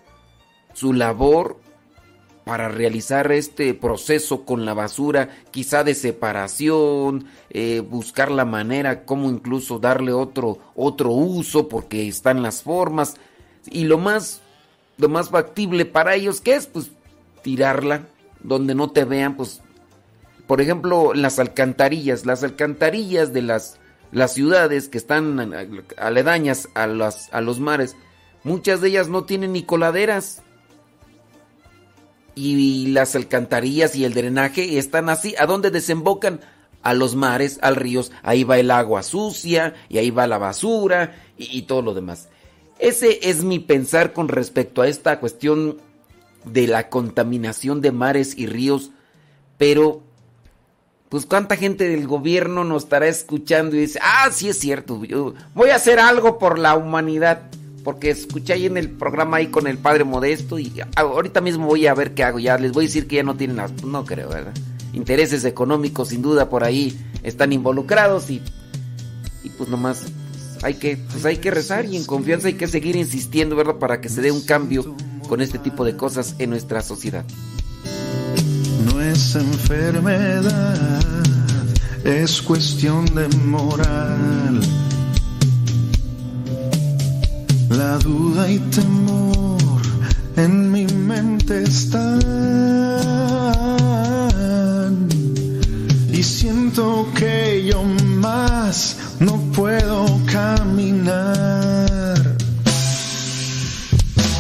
su 0.74 0.92
labor 0.92 1.61
para 2.52 2.68
realizar 2.68 3.32
este 3.32 3.74
proceso 3.74 4.44
con 4.44 4.66
la 4.66 4.74
basura, 4.74 5.30
quizá 5.52 5.86
de 5.86 5.96
separación, 5.96 7.28
eh, 7.50 7.80
buscar 7.80 8.30
la 8.30 8.44
manera 8.44 9.06
como 9.06 9.30
incluso 9.30 9.80
darle 9.80 10.12
otro, 10.12 10.60
otro 10.76 11.12
uso 11.12 11.70
porque 11.70 12.10
están 12.10 12.44
las 12.44 12.62
formas. 12.62 13.16
Y 13.68 13.86
lo 13.86 13.98
más, 13.98 14.42
lo 14.98 15.08
más 15.08 15.30
factible 15.30 15.86
para 15.86 16.14
ellos 16.16 16.42
que 16.42 16.56
es 16.56 16.68
pues 16.68 16.92
tirarla 17.42 18.02
donde 18.44 18.76
no 18.76 18.92
te 18.92 19.06
vean, 19.06 19.38
pues 19.38 19.62
por 20.46 20.60
ejemplo 20.60 21.14
las 21.14 21.40
alcantarillas, 21.40 22.26
las 22.26 22.44
alcantarillas 22.44 23.32
de 23.32 23.44
las, 23.44 23.80
las 24.12 24.34
ciudades 24.34 24.90
que 24.90 24.98
están 24.98 25.54
aledañas 25.96 26.68
a, 26.74 26.86
las, 26.86 27.34
a 27.34 27.40
los 27.40 27.62
mares, 27.62 27.96
muchas 28.44 28.82
de 28.82 28.90
ellas 28.90 29.08
no 29.08 29.24
tienen 29.24 29.54
ni 29.54 29.64
coladeras 29.64 30.44
y 32.36 32.88
las 32.88 33.16
alcantarillas 33.16 33.96
y 33.96 34.06
el 34.06 34.14
drenaje 34.14 34.78
están 34.78 35.10
así. 35.10 35.36
¿A 35.38 35.46
dónde 35.46 35.72
desembocan? 35.72 36.42
A 36.84 36.94
los 36.94 37.16
mares, 37.16 37.60
al 37.62 37.76
ríos. 37.76 38.12
Ahí 38.24 38.44
va 38.44 38.58
el 38.58 38.72
agua 38.72 39.04
sucia 39.04 39.76
y 39.90 39.98
ahí 39.98 40.10
va 40.10 40.28
la 40.28 40.38
basura 40.38 41.16
y, 41.38 41.64
todo 41.64 41.82
lo 41.82 41.94
demás. 41.94 42.30
Ese 42.80 43.30
es 43.30 43.44
mi 43.44 43.60
pensar 43.60 44.14
con 44.14 44.28
respecto 44.28 44.82
a 44.82 44.88
esta 44.88 45.20
cuestión 45.20 45.78
de 46.46 46.68
la 46.68 46.90
contaminación 46.90 47.82
de 47.82 47.92
mares 47.92 48.38
y 48.38 48.48
ríos. 48.48 48.92
Pero, 49.58 50.02
pues 51.10 51.28
cuánta 51.28 51.56
gente 51.56 51.88
del 51.88 52.08
gobierno 52.08 52.64
nos 52.64 52.84
estará 52.84 53.08
escuchando 53.08 53.76
y 53.76 53.82
dice, 53.82 54.00
ah, 54.02 54.30
sí 54.32 54.50
es 54.50 54.58
cierto, 54.58 55.04
yo 55.06 55.36
voy 55.54 55.70
a 55.70 55.76
hacer 55.76 56.00
algo 56.00 56.40
por 56.40 56.58
la 56.58 56.76
humanidad 56.76 57.52
porque 57.84 58.12
escuché 58.12 58.54
ahí 58.54 58.66
en 58.66 58.78
el 58.78 58.90
programa 58.90 59.38
ahí 59.38 59.48
con 59.48 59.68
el 59.68 59.78
padre 59.78 60.04
Modesto 60.04 60.60
y 60.60 60.72
ahorita 60.96 61.42
mismo 61.42 61.68
voy 61.68 61.88
a 61.88 61.94
ver 61.94 62.14
qué 62.14 62.24
hago. 62.24 62.40
Ya 62.40 62.58
les 62.58 62.72
voy 62.72 62.86
a 62.86 62.88
decir 62.88 63.08
que 63.08 63.18
ya 63.18 63.24
no 63.24 63.36
tienen, 63.36 63.62
no 63.86 64.06
creo, 64.06 64.30
¿verdad? 64.30 64.54
Intereses 64.94 65.46
económicos 65.46 66.10
sin 66.10 66.22
duda 66.22 66.50
por 66.50 66.64
ahí 66.64 67.00
están 67.24 67.54
involucrados 67.54 68.30
y, 68.30 68.42
y 69.44 69.50
pues 69.50 69.70
nomás 69.70 70.06
hay 70.64 70.76
que, 70.76 70.98
pues 70.98 71.26
hay 71.26 71.38
que 71.38 71.52
rezar 71.52 71.86
y 71.86 71.98
en 71.98 72.06
confianza 72.06 72.48
hay 72.48 72.56
que 72.56 72.68
seguir 72.68 72.96
insistiendo, 72.96 73.56
¿verdad? 73.56 73.76
Para 73.76 74.02
que 74.02 74.10
se 74.10 74.22
dé 74.22 74.32
un 74.32 74.42
cambio 74.42 74.96
con 75.28 75.42
este 75.42 75.60
tipo 75.60 75.86
de 75.86 75.96
cosas 75.96 76.36
en 76.40 76.50
nuestra 76.50 76.82
sociedad. 76.82 77.26
No 78.86 79.02
es 79.02 79.36
enfermedad, 79.36 81.00
es 82.04 82.42
cuestión 82.42 83.06
de 83.16 83.28
moral 83.46 84.62
la 87.72 87.98
duda 87.98 88.50
y 88.50 88.60
temor 88.60 89.82
en 90.36 90.72
mi 90.72 90.86
mente 90.86 91.64
están. 91.64 92.20
Y 96.12 96.24
siento 96.24 97.08
que 97.16 97.66
yo 97.72 97.84
más 97.84 98.98
no 99.20 99.38
puedo 99.56 100.06
caminar. 100.32 102.16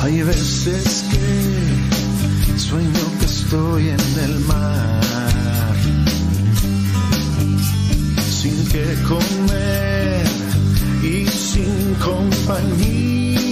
Hay 0.01 0.23
veces 0.23 1.05
que 1.11 2.59
sueño 2.59 3.03
que 3.19 3.25
estoy 3.25 3.89
en 3.89 4.19
el 4.25 4.39
mar. 4.41 5.75
Sin 8.41 8.65
que 8.69 8.85
comer 9.07 10.30
sin 11.61 11.95
compañía. 11.95 13.43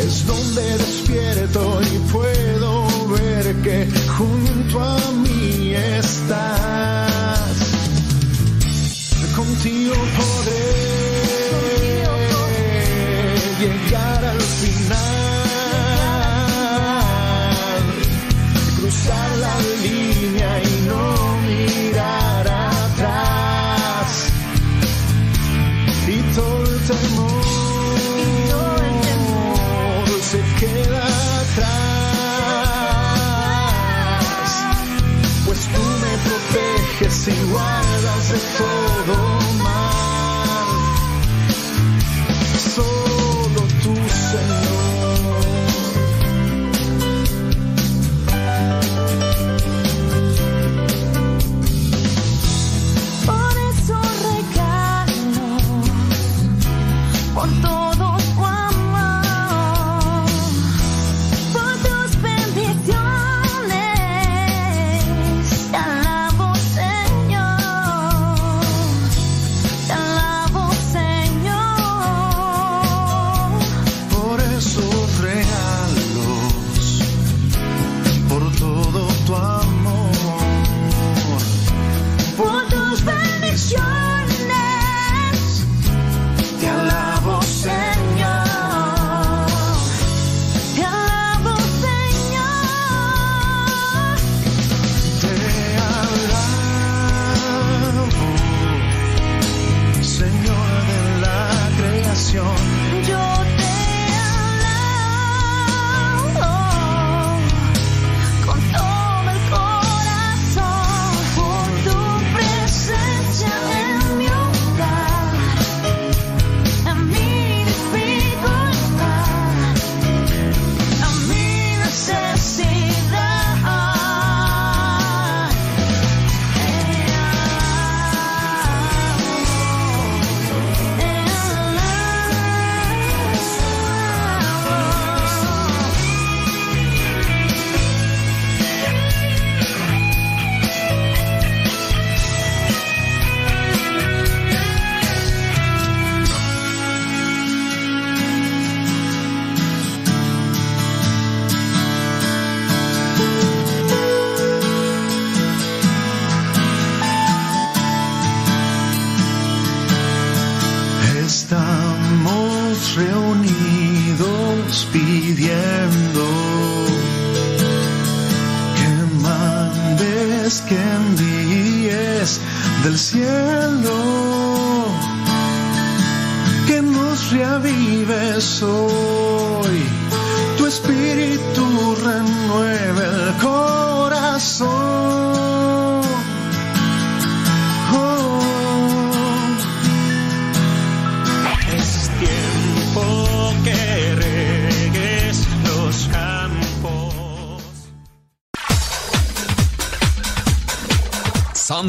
es 0.00 0.26
donde 0.26 0.78
despierto 0.78 1.80
y 1.82 1.98
puedo 2.12 2.88
ver 3.08 3.44
que 3.62 3.86
junto 4.16 4.80
a 4.80 4.98
mí 5.22 5.74
estás. 5.74 7.38
Contigo 9.36 9.94
podré 10.16 10.78
llegar 13.60 14.24
al 14.24 14.40
final, 14.40 15.07
before 38.44 38.77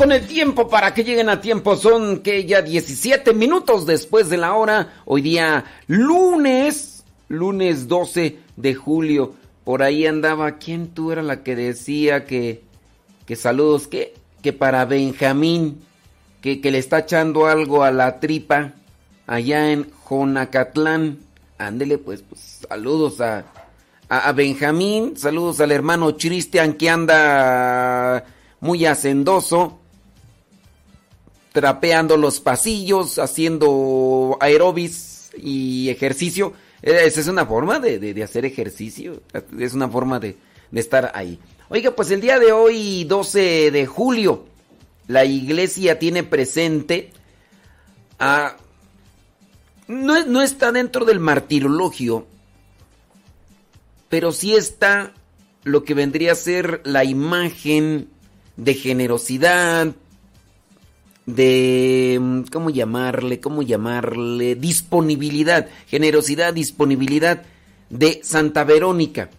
Con 0.00 0.12
el 0.12 0.26
tiempo 0.26 0.66
para 0.66 0.94
que 0.94 1.04
lleguen 1.04 1.28
a 1.28 1.42
tiempo 1.42 1.76
son 1.76 2.20
que 2.20 2.46
ya 2.46 2.62
17 2.62 3.34
minutos 3.34 3.84
después 3.84 4.30
de 4.30 4.38
la 4.38 4.54
hora. 4.54 4.94
Hoy 5.04 5.20
día 5.20 5.66
lunes, 5.88 7.04
lunes 7.28 7.86
12 7.86 8.38
de 8.56 8.74
julio. 8.74 9.34
Por 9.62 9.82
ahí 9.82 10.06
andaba, 10.06 10.52
¿quién 10.52 10.94
tú 10.94 11.12
era 11.12 11.22
la 11.22 11.42
que 11.42 11.54
decía 11.54 12.24
que, 12.24 12.62
que 13.26 13.36
saludos, 13.36 13.88
que, 13.88 14.14
que 14.40 14.54
para 14.54 14.86
Benjamín, 14.86 15.82
que, 16.40 16.62
que 16.62 16.70
le 16.70 16.78
está 16.78 17.00
echando 17.00 17.44
algo 17.44 17.84
a 17.84 17.90
la 17.90 18.20
tripa 18.20 18.72
allá 19.26 19.70
en 19.70 19.90
Jonacatlán? 20.04 21.18
Ándele 21.58 21.98
pues, 21.98 22.22
pues 22.22 22.62
saludos 22.66 23.20
a, 23.20 23.44
a, 24.08 24.28
a 24.30 24.32
Benjamín, 24.32 25.18
saludos 25.18 25.60
al 25.60 25.72
hermano 25.72 26.16
Cristian 26.16 26.72
que 26.72 26.88
anda 26.88 28.24
muy 28.60 28.86
hacendoso, 28.86 29.79
trapeando 31.52 32.16
los 32.16 32.40
pasillos, 32.40 33.18
haciendo 33.18 34.36
aerobis 34.40 35.30
y 35.36 35.88
ejercicio. 35.88 36.52
Eh, 36.82 37.02
Esa 37.04 37.20
es 37.20 37.28
una 37.28 37.46
forma 37.46 37.78
de, 37.78 37.98
de- 37.98 38.22
hacer 38.22 38.44
ejercicio, 38.44 39.22
es 39.58 39.74
una 39.74 39.88
forma 39.88 40.18
de, 40.20 40.36
de 40.70 40.80
estar 40.80 41.12
ahí. 41.14 41.38
Oiga, 41.68 41.90
pues 41.92 42.10
el 42.10 42.20
día 42.20 42.38
de 42.38 42.52
hoy, 42.52 43.04
12 43.04 43.70
de 43.70 43.86
julio, 43.86 44.44
la 45.08 45.24
iglesia 45.24 45.98
tiene 45.98 46.22
presente 46.22 47.10
a... 48.18 48.56
No, 49.88 50.24
no 50.24 50.40
está 50.42 50.70
dentro 50.70 51.04
del 51.04 51.18
martirologio, 51.18 52.26
pero 54.08 54.30
sí 54.32 54.54
está 54.54 55.12
lo 55.64 55.82
que 55.84 55.94
vendría 55.94 56.32
a 56.32 56.36
ser 56.36 56.80
la 56.84 57.04
imagen 57.04 58.08
de 58.56 58.74
generosidad, 58.74 59.88
de, 61.26 62.18
mm, 62.20 62.42
¿cómo 62.52 62.70
llamarle? 62.70 63.40
¿Cómo 63.40 63.62
llamarle? 63.62 64.54
Disponibilidad, 64.54 65.68
generosidad, 65.86 66.54
disponibilidad 66.54 67.42
de 67.88 68.20
Santa 68.22 68.64
Verónica. 68.64 69.30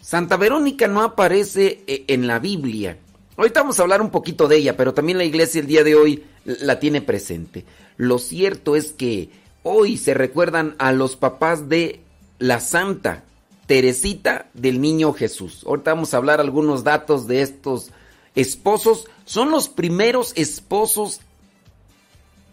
Santa 0.00 0.36
Verónica 0.36 0.86
no 0.86 1.02
aparece 1.02 1.82
eh, 1.86 2.04
en 2.08 2.26
la 2.26 2.38
Biblia. 2.38 2.98
Ahorita 3.36 3.60
vamos 3.62 3.78
a 3.78 3.82
hablar 3.82 4.00
un 4.00 4.10
poquito 4.10 4.46
de 4.46 4.58
ella, 4.58 4.76
pero 4.76 4.94
también 4.94 5.18
la 5.18 5.24
iglesia 5.24 5.60
el 5.60 5.66
día 5.66 5.82
de 5.82 5.94
hoy 5.94 6.24
la 6.44 6.78
tiene 6.78 7.00
presente. 7.00 7.64
Lo 7.96 8.18
cierto 8.18 8.76
es 8.76 8.92
que 8.92 9.30
hoy 9.62 9.96
se 9.96 10.14
recuerdan 10.14 10.76
a 10.78 10.92
los 10.92 11.16
papás 11.16 11.68
de 11.68 12.00
la 12.38 12.60
Santa 12.60 13.24
Teresita 13.66 14.50
del 14.52 14.80
Niño 14.80 15.12
Jesús. 15.14 15.64
Ahorita 15.66 15.94
vamos 15.94 16.12
a 16.12 16.18
hablar 16.18 16.40
algunos 16.40 16.84
datos 16.84 17.26
de 17.26 17.42
estos 17.42 17.90
esposos. 18.34 19.06
Son 19.24 19.50
los 19.50 19.68
primeros 19.68 20.32
esposos 20.36 21.20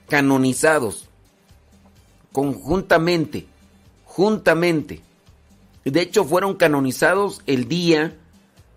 canonizados 0.07 1.05
conjuntamente, 2.31 3.45
juntamente. 4.05 5.01
De 5.83 6.01
hecho, 6.01 6.23
fueron 6.25 6.55
canonizados 6.55 7.41
el 7.45 7.67
día, 7.67 8.17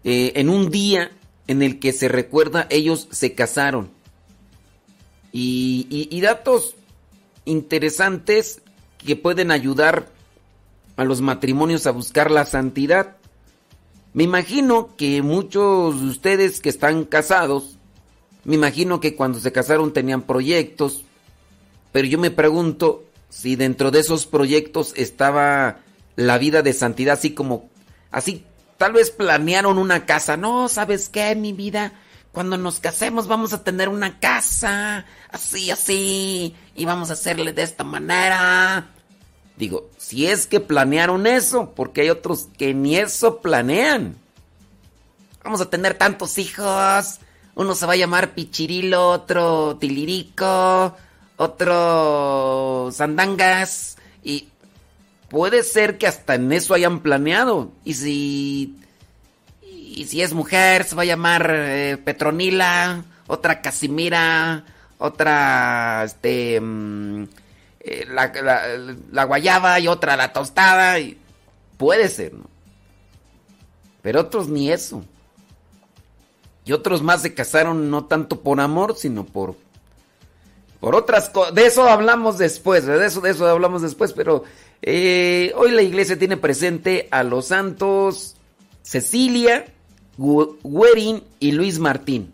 eh, 0.05 0.33
en 0.37 0.49
un 0.49 0.71
día 0.71 1.11
en 1.47 1.63
el 1.63 1.79
que 1.79 1.93
se 1.93 2.09
recuerda 2.09 2.67
ellos 2.71 3.09
se 3.11 3.35
casaron. 3.35 3.91
Y, 5.33 5.87
y- 5.91 6.17
y 6.17 6.21
datos 6.21 6.75
interesantes 7.45 8.63
que 8.99 9.17
pueden 9.17 9.51
ayudar 9.51 10.09
a 10.97 11.05
los 11.05 11.21
matrimonios 11.21 11.87
a 11.87 11.91
buscar 11.91 12.31
la 12.31 12.47
santidad. 12.47 13.17
Me 14.15 14.23
imagino 14.25 14.95
que 14.97 15.21
muchos 15.23 16.01
de 16.01 16.07
ustedes 16.07 16.61
que 16.61 16.69
están 16.69 17.05
casados, 17.05 17.77
me 18.45 18.57
imagino 18.57 19.01
que 19.01 19.15
cuando 19.15 19.41
se 19.41 19.53
casaron 19.53 19.93
tenían 19.93 20.23
proyectos, 20.23 21.05
pero 21.93 22.07
yo 22.07 22.19
me 22.19 22.31
pregunto 22.31 23.05
si 23.31 23.57
dentro 23.57 23.91
de 23.91 24.01
esos 24.01 24.27
proyectos 24.27 24.93
estaba 24.97 25.79
la 26.17 26.39
vida 26.39 26.63
de 26.63 26.73
santidad, 26.73 27.15
así 27.15 27.31
como, 27.31 27.69
así, 28.11 28.45
tal 28.77 28.93
vez 28.93 29.11
planearon 29.11 29.79
una 29.79 30.07
casa. 30.07 30.37
No, 30.37 30.69
¿sabes 30.69 31.09
qué, 31.09 31.35
mi 31.35 31.53
vida? 31.53 31.93
Cuando 32.33 32.57
nos 32.59 32.81
casemos 32.81 33.29
vamos 33.29 33.53
a 33.53 33.63
tener 33.63 33.89
una 33.89 34.19
casa, 34.19 35.07
así, 35.31 35.71
así, 35.71 36.55
y 36.75 36.85
vamos 36.85 37.11
a 37.11 37.15
hacerle 37.15 37.53
de 37.53 37.63
esta 37.63 37.85
manera. 37.85 38.89
Digo, 39.57 39.89
si 39.97 40.27
es 40.27 40.47
que 40.47 40.59
planearon 40.61 41.27
eso, 41.27 41.73
porque 41.77 42.03
hay 42.03 42.11
otros 42.11 42.49
que 42.59 42.75
ni 42.75 42.97
eso 42.97 43.41
planean. 43.41 44.17
Vamos 45.45 45.61
a 45.61 45.71
tener 45.71 45.95
tantos 45.95 46.39
hijos. 46.39 47.21
Uno 47.57 47.75
se 47.75 47.87
va 47.87 47.93
a 47.93 47.97
llamar 47.97 48.35
Pichirilo, 48.35 49.11
otro 49.11 49.77
Tilirico, 49.77 50.97
otro 51.37 52.91
Sandangas. 52.93 53.97
Y 54.23 54.49
puede 55.29 55.63
ser 55.63 55.99
que 55.99 56.07
hasta 56.07 56.35
en 56.35 56.53
eso 56.53 56.75
hayan 56.75 57.01
planeado. 57.01 57.71
Y 57.85 57.95
si. 57.95 58.77
Y 59.63 60.07
si 60.07 60.23
es 60.23 60.33
mujer, 60.33 60.85
se 60.85 60.97
va 60.97 61.03
a 61.03 61.07
llamar 61.07 61.49
eh, 61.55 61.97
Petronila, 62.05 63.05
otra 63.29 63.63
Casimira, 63.63 64.65
otra. 64.99 66.03
Este. 66.05 66.61
mm, 66.61 67.25
eh, 67.81 68.07
la, 68.11 68.33
la- 68.43 68.97
la 69.13 69.25
guayaba 69.25 69.79
y 69.79 69.87
otra 69.87 70.17
la 70.17 70.33
tostada. 70.33 70.99
Y 70.99 71.17
puede 71.77 72.09
ser, 72.09 72.35
¿no? 72.35 72.51
Pero 74.03 74.21
otros 74.23 74.49
ni 74.49 74.71
eso. 74.73 75.05
Y 76.65 76.73
otros 76.73 77.03
más 77.03 77.23
se 77.23 77.35
casaron 77.35 77.91
no 77.91 78.07
tanto 78.07 78.41
por 78.41 78.61
amor, 78.61 78.97
sino 78.97 79.25
por 79.25 79.57
por 80.81 80.95
otras 80.95 81.31
cosas. 81.31 81.55
De 81.55 81.67
eso 81.67 81.89
hablamos 81.89 82.37
después, 82.39 82.85
de 82.85 83.07
eso, 83.07 83.21
de 83.23 83.31
eso 83.31 83.47
hablamos 83.49 83.81
después, 83.83 84.13
pero 84.13 84.45
eh, 84.83 85.53
hoy 85.57 85.71
la 85.71 85.81
iglesia 85.83 86.19
tiene 86.19 86.37
presente 86.37 87.09
a 87.11 87.23
los 87.23 87.47
santos 87.47 88.37
Cecilia, 88.83 89.65
Gu- 90.19 90.57
Guerin 90.63 91.23
y 91.41 91.53
Luis 91.53 91.79
Martín. 91.79 92.33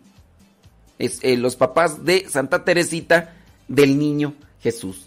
Es, 0.99 1.19
eh, 1.23 1.37
los 1.37 1.55
papás 1.55 2.03
de 2.03 2.27
Santa 2.29 2.65
Teresita 2.65 3.33
del 3.69 3.97
Niño 3.97 4.33
Jesús. 4.61 5.05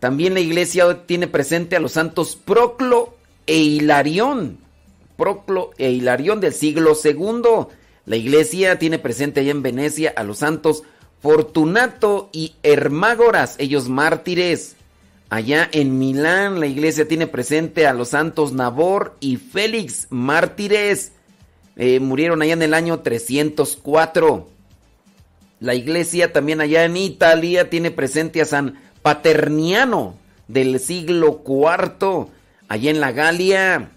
También 0.00 0.34
la 0.34 0.40
iglesia 0.40 1.06
tiene 1.06 1.28
presente 1.28 1.76
a 1.76 1.80
los 1.80 1.92
santos 1.92 2.34
Proclo 2.36 3.14
e 3.46 3.56
Hilarión. 3.56 4.58
Proclo 5.16 5.70
e 5.78 5.90
Hilarión 5.92 6.40
del 6.40 6.54
siglo 6.54 6.96
II. 7.04 7.68
La 8.06 8.16
iglesia 8.16 8.78
tiene 8.78 8.98
presente 8.98 9.40
allá 9.40 9.50
en 9.50 9.62
Venecia 9.62 10.12
a 10.16 10.24
los 10.24 10.38
santos 10.38 10.82
Fortunato 11.20 12.30
y 12.32 12.54
Hermágoras, 12.62 13.56
ellos 13.58 13.88
mártires. 13.88 14.76
Allá 15.28 15.68
en 15.70 15.98
Milán 15.98 16.58
la 16.58 16.66
iglesia 16.66 17.06
tiene 17.06 17.26
presente 17.26 17.86
a 17.86 17.92
los 17.92 18.08
santos 18.08 18.52
Nabor 18.52 19.16
y 19.20 19.36
Félix, 19.36 20.06
mártires. 20.10 21.12
eh, 21.76 22.00
murieron 22.00 22.42
allá 22.42 22.54
en 22.54 22.62
el 22.62 22.74
año 22.74 23.00
304. 23.00 24.48
La 25.60 25.74
iglesia 25.74 26.32
también 26.32 26.60
allá 26.60 26.84
en 26.84 26.96
Italia 26.96 27.70
tiene 27.70 27.90
presente 27.90 28.40
a 28.40 28.46
San 28.46 28.78
Paterniano 29.02 30.14
del 30.48 30.80
siglo 30.80 31.42
IV. 31.46 32.28
Allá 32.68 32.90
en 32.90 33.00
la 33.00 33.12
Galia, 33.12 33.90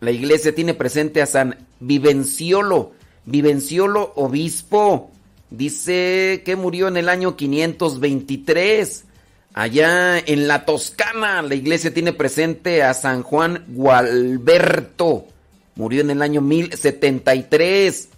la 0.00 0.10
iglesia 0.10 0.54
tiene 0.54 0.74
presente 0.74 1.20
a 1.20 1.26
San 1.26 1.66
Vivenciolo, 1.78 2.92
Vivenciolo 3.26 4.12
obispo. 4.16 5.10
Dice 5.50 6.42
que 6.44 6.56
murió 6.56 6.88
en 6.88 6.96
el 6.96 7.08
año 7.08 7.36
523. 7.36 9.04
Allá 9.52 10.18
en 10.18 10.46
la 10.46 10.64
Toscana, 10.64 11.42
la 11.42 11.56
iglesia 11.56 11.92
tiene 11.92 12.12
presente 12.12 12.84
a 12.84 12.94
San 12.94 13.22
Juan 13.22 13.64
Gualberto. 13.68 15.26
Murió 15.74 16.02
en 16.02 16.10
el 16.10 16.22
año 16.22 16.40
1073. 16.40 18.08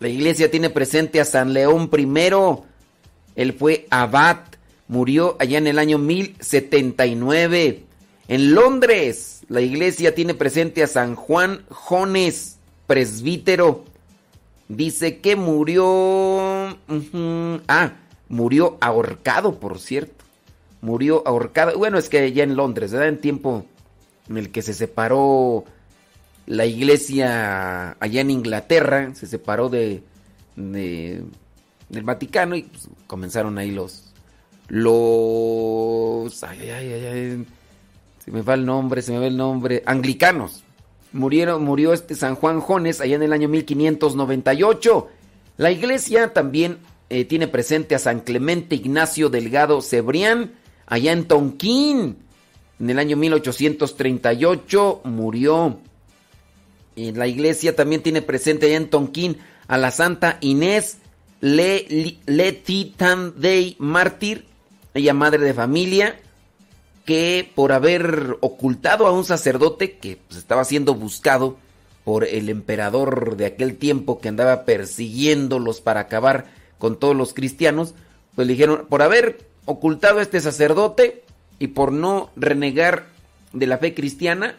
La 0.00 0.08
iglesia 0.08 0.50
tiene 0.50 0.70
presente 0.70 1.20
a 1.20 1.24
San 1.24 1.52
León 1.52 1.90
I. 1.92 2.62
Él 3.36 3.52
fue 3.52 3.86
abad. 3.90 4.38
Murió 4.88 5.36
allá 5.38 5.58
en 5.58 5.66
el 5.66 5.78
año 5.78 5.98
1079. 5.98 7.84
En 8.28 8.54
Londres, 8.54 9.42
la 9.48 9.60
iglesia 9.60 10.14
tiene 10.14 10.34
presente 10.34 10.82
a 10.82 10.86
San 10.86 11.14
Juan 11.14 11.64
Jones, 11.68 12.56
presbítero. 12.86 13.84
Dice 14.68 15.20
que 15.20 15.36
murió... 15.36 16.78
Ah, 17.68 17.92
murió 18.28 18.78
ahorcado, 18.80 19.58
por 19.60 19.78
cierto. 19.78 20.24
Murió 20.80 21.22
ahorcado. 21.26 21.76
Bueno, 21.78 21.98
es 21.98 22.08
que 22.08 22.32
ya 22.32 22.44
en 22.44 22.56
Londres, 22.56 22.92
¿verdad? 22.92 23.08
En 23.08 23.20
tiempo 23.20 23.66
en 24.28 24.38
el 24.38 24.50
que 24.50 24.62
se 24.62 24.74
separó 24.74 25.64
la 26.46 26.66
iglesia 26.66 27.96
allá 28.00 28.20
en 28.20 28.30
Inglaterra, 28.30 29.14
se 29.14 29.26
separó 29.26 29.68
de, 29.68 30.02
del 30.56 32.02
Vaticano 32.02 32.56
y 32.56 32.62
pues, 32.62 32.88
comenzaron 33.06 33.58
ahí 33.58 33.70
los... 33.70 34.12
Los... 34.68 36.42
Ay, 36.42 36.70
ay, 36.70 36.92
ay, 36.92 37.06
ay, 37.06 37.46
se 38.24 38.30
me 38.30 38.40
va 38.40 38.54
el 38.54 38.64
nombre, 38.64 39.02
se 39.02 39.12
me 39.12 39.18
va 39.18 39.26
el 39.26 39.36
nombre. 39.36 39.82
Anglicanos. 39.84 40.63
Murió 41.14 41.92
este 41.92 42.16
San 42.16 42.34
Juan 42.34 42.60
Jones 42.60 43.00
allá 43.00 43.14
en 43.14 43.22
el 43.22 43.32
año 43.32 43.48
1598. 43.48 45.08
La 45.58 45.70
iglesia 45.70 46.32
también 46.32 46.78
eh, 47.08 47.24
tiene 47.24 47.46
presente 47.46 47.94
a 47.94 48.00
San 48.00 48.18
Clemente 48.20 48.74
Ignacio 48.74 49.28
Delgado 49.28 49.80
Cebrián 49.80 50.54
allá 50.86 51.12
en 51.12 51.26
Tonquín. 51.26 52.16
En 52.80 52.90
el 52.90 52.98
año 52.98 53.16
1838 53.16 55.02
murió. 55.04 55.78
Y 56.96 57.12
la 57.12 57.28
iglesia 57.28 57.76
también 57.76 58.02
tiene 58.02 58.20
presente 58.20 58.66
allá 58.66 58.76
en 58.76 58.90
Tonquín 58.90 59.38
a 59.68 59.78
la 59.78 59.92
Santa 59.92 60.38
Inés 60.40 60.98
Le, 61.40 62.18
Letitan 62.26 63.34
Dei 63.40 63.76
Mártir, 63.78 64.46
ella 64.94 65.14
madre 65.14 65.44
de 65.44 65.54
familia, 65.54 66.18
que 67.04 67.50
por 67.54 67.72
haber 67.72 68.36
ocultado 68.40 69.06
a 69.06 69.12
un 69.12 69.24
sacerdote 69.24 69.96
que 69.98 70.18
pues, 70.28 70.38
estaba 70.38 70.64
siendo 70.64 70.94
buscado 70.94 71.56
por 72.04 72.24
el 72.24 72.48
emperador 72.48 73.36
de 73.36 73.46
aquel 73.46 73.76
tiempo 73.76 74.20
que 74.20 74.28
andaba 74.28 74.64
persiguiéndolos 74.64 75.80
para 75.80 76.00
acabar 76.00 76.46
con 76.78 76.98
todos 76.98 77.16
los 77.16 77.32
cristianos, 77.32 77.94
pues 78.34 78.46
le 78.46 78.52
dijeron, 78.52 78.86
por 78.88 79.02
haber 79.02 79.46
ocultado 79.64 80.18
a 80.18 80.22
este 80.22 80.40
sacerdote 80.40 81.24
y 81.58 81.68
por 81.68 81.92
no 81.92 82.30
renegar 82.36 83.06
de 83.52 83.66
la 83.66 83.78
fe 83.78 83.94
cristiana, 83.94 84.56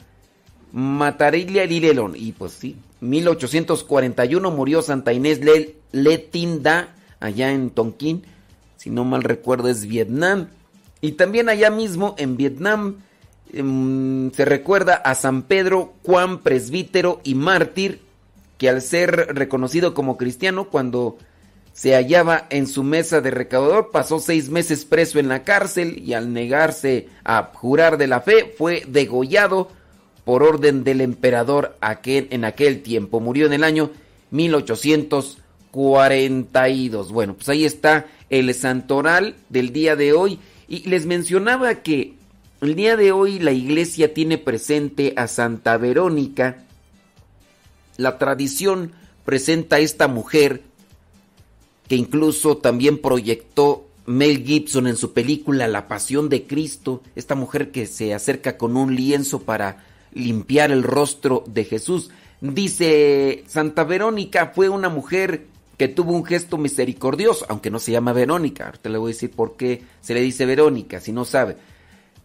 matarile 0.71 1.61
a 1.61 1.65
Lilelon. 1.65 2.15
Y 2.15 2.31
pues 2.31 2.53
sí, 2.53 2.77
1841 3.01 4.51
murió 4.51 4.81
Santa 4.81 5.13
Inés 5.13 5.39
Letinda 5.91 6.95
allá 7.19 7.51
en 7.51 7.69
Tonquín, 7.69 8.23
si 8.77 8.89
no 8.89 9.03
mal 9.03 9.23
recuerdo 9.23 9.69
es 9.69 9.85
Vietnam. 9.85 10.47
Y 11.01 11.13
también 11.13 11.49
allá 11.49 11.69
mismo 11.69 12.15
en 12.17 12.37
Vietnam 12.37 12.97
em, 13.53 14.31
se 14.31 14.45
recuerda 14.45 14.95
a 14.95 15.15
San 15.15 15.43
Pedro 15.43 15.93
Juan 16.03 16.41
Presbítero 16.41 17.21
y 17.23 17.35
Mártir, 17.35 18.01
que 18.57 18.69
al 18.69 18.81
ser 18.81 19.35
reconocido 19.35 19.93
como 19.93 20.17
cristiano 20.17 20.69
cuando 20.69 21.17
se 21.75 21.93
hallaba 21.93 22.47
en 22.49 22.65
su 22.67 22.83
mesa 22.83 23.19
de 23.19 23.31
recaudador, 23.31 23.91
pasó 23.91 24.19
seis 24.19 24.49
meses 24.49 24.85
preso 24.85 25.19
en 25.19 25.27
la 25.27 25.43
cárcel 25.43 26.01
y 26.05 26.13
al 26.13 26.31
negarse 26.31 27.09
a 27.25 27.51
jurar 27.53 27.97
de 27.97 28.07
la 28.07 28.21
fe 28.21 28.55
fue 28.57 28.83
degollado 28.87 29.67
por 30.23 30.41
orden 30.41 30.85
del 30.85 31.01
emperador 31.01 31.75
aquel, 31.81 32.29
en 32.31 32.45
aquel 32.45 32.81
tiempo. 32.81 33.19
Murió 33.19 33.45
en 33.45 33.51
el 33.51 33.65
año 33.65 33.91
1842. 34.31 37.11
Bueno, 37.11 37.33
pues 37.35 37.49
ahí 37.49 37.65
está 37.65 38.05
el 38.29 38.53
santoral 38.53 39.35
del 39.49 39.73
día 39.73 39.97
de 39.97 40.13
hoy. 40.13 40.39
Y 40.67 40.87
les 40.89 41.05
mencionaba 41.05 41.75
que 41.75 42.15
el 42.61 42.75
día 42.75 42.95
de 42.97 43.11
hoy 43.11 43.39
la 43.39 43.51
iglesia 43.51 44.13
tiene 44.13 44.37
presente 44.37 45.13
a 45.17 45.27
Santa 45.27 45.77
Verónica. 45.77 46.63
La 47.97 48.17
tradición 48.17 48.93
presenta 49.25 49.77
a 49.77 49.79
esta 49.79 50.07
mujer 50.07 50.61
que 51.87 51.95
incluso 51.95 52.57
también 52.57 52.99
proyectó 52.99 53.85
Mel 54.05 54.43
Gibson 54.43 54.87
en 54.87 54.97
su 54.97 55.13
película 55.13 55.67
La 55.67 55.87
Pasión 55.87 56.29
de 56.29 56.45
Cristo, 56.45 57.01
esta 57.15 57.35
mujer 57.35 57.71
que 57.71 57.87
se 57.87 58.13
acerca 58.13 58.57
con 58.57 58.77
un 58.77 58.95
lienzo 58.95 59.41
para 59.41 59.83
limpiar 60.13 60.71
el 60.71 60.83
rostro 60.83 61.43
de 61.47 61.65
Jesús. 61.65 62.09
Dice, 62.41 63.43
Santa 63.47 63.83
Verónica 63.83 64.51
fue 64.53 64.69
una 64.69 64.89
mujer 64.89 65.47
que 65.77 65.87
tuvo 65.87 66.13
un 66.13 66.25
gesto 66.25 66.57
misericordioso, 66.57 67.45
aunque 67.49 67.69
no 67.69 67.79
se 67.79 67.91
llama 67.91 68.13
Verónica. 68.13 68.65
Ahorita 68.65 68.89
le 68.89 68.97
voy 68.97 69.11
a 69.11 69.13
decir 69.13 69.31
por 69.31 69.55
qué 69.55 69.83
se 70.01 70.13
le 70.13 70.21
dice 70.21 70.45
Verónica, 70.45 70.99
si 70.99 71.11
no 71.11 71.25
sabe. 71.25 71.57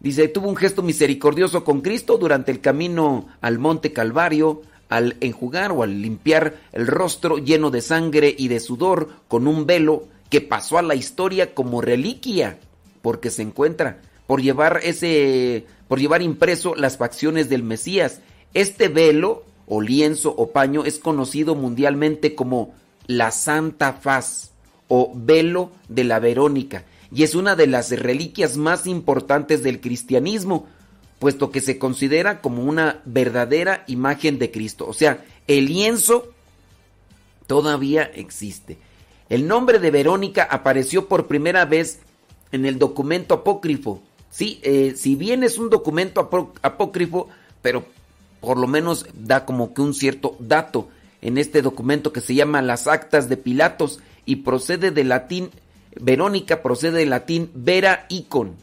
Dice, 0.01 0.29
tuvo 0.29 0.49
un 0.49 0.57
gesto 0.57 0.83
misericordioso 0.83 1.65
con 1.65 1.83
Cristo 1.83 2.17
durante 2.17 2.53
el 2.53 2.61
camino 2.61 3.29
al 3.41 3.59
monte 3.59 3.93
Calvario, 3.93 4.63
al 4.89 5.17
enjugar 5.21 5.73
o 5.73 5.83
al 5.83 6.01
limpiar 6.01 6.57
el 6.73 6.87
rostro 6.87 7.39
lleno 7.39 7.71
de 7.71 7.81
sangre 7.81 8.35
y 8.37 8.49
de 8.49 8.61
sudor 8.61 9.09
con 9.29 9.47
un 9.47 9.67
velo 9.67 10.05
que 10.31 10.41
pasó 10.41 10.79
a 10.79 10.83
la 10.83 10.95
historia 10.95 11.55
como 11.55 11.81
reliquia, 11.81 12.59
porque 13.03 13.31
se 13.31 13.43
encuentra 13.43 14.01
por 14.27 14.43
llevar 14.43 14.81
ese 14.83 15.67
por 15.89 15.99
llevar 15.99 16.23
impreso 16.23 16.77
las 16.77 16.97
facciones 16.97 17.49
del 17.49 17.65
Mesías. 17.65 18.21
Este 18.55 18.89
velo 18.89 19.45
o 19.67 19.81
lienzo 19.81 20.35
o 20.37 20.51
paño 20.51 20.85
es 20.85 20.99
conocido 20.99 21.57
mundialmente 21.57 22.35
como 22.35 22.75
la 23.11 23.33
Santa 23.33 23.93
Faz 23.95 24.53
o 24.87 25.11
velo 25.13 25.73
de 25.89 26.05
la 26.05 26.21
Verónica 26.21 26.85
y 27.13 27.25
es 27.25 27.35
una 27.35 27.57
de 27.57 27.67
las 27.67 27.91
reliquias 27.91 28.57
más 28.57 28.87
importantes 28.87 29.65
del 29.65 29.81
cristianismo, 29.81 30.69
puesto 31.19 31.51
que 31.51 31.61
se 31.61 31.77
considera 31.77 32.41
como 32.41 32.63
una 32.63 33.03
verdadera 33.05 33.83
imagen 33.89 34.39
de 34.39 34.53
Cristo. 34.53 34.87
O 34.87 34.93
sea, 34.93 35.25
el 35.49 35.67
lienzo 35.67 36.33
todavía 37.49 38.05
existe. 38.05 38.79
El 39.29 39.49
nombre 39.49 39.81
de 39.81 39.91
Verónica 39.91 40.47
apareció 40.49 41.09
por 41.09 41.27
primera 41.27 41.65
vez 41.65 41.99
en 42.53 42.65
el 42.65 42.79
documento 42.79 43.35
apócrifo. 43.35 44.01
Sí, 44.31 44.61
eh, 44.63 44.95
si 44.97 45.17
bien 45.17 45.43
es 45.43 45.59
un 45.59 45.69
documento 45.69 46.21
apócrifo, 46.63 47.29
pero 47.61 47.85
por 48.41 48.57
lo 48.57 48.69
menos 48.69 49.07
da 49.15 49.45
como 49.45 49.75
que 49.75 49.83
un 49.83 49.95
cierto 49.95 50.37
dato 50.39 50.89
en 51.23 51.39
este 51.39 51.63
documento 51.63 52.13
que 52.13 52.21
se 52.21 52.35
llama 52.35 52.63
Las 52.63 52.87
Actas 52.87 53.29
de 53.29 53.37
Pilatos 53.37 54.01
y 54.25 54.37
procede 54.37 54.91
del 54.91 55.09
latín, 55.09 55.51
Verónica 56.01 56.63
procede 56.63 56.99
del 56.99 57.11
latín 57.11 57.51
Vera 57.55 58.07
Icon. 58.09 58.55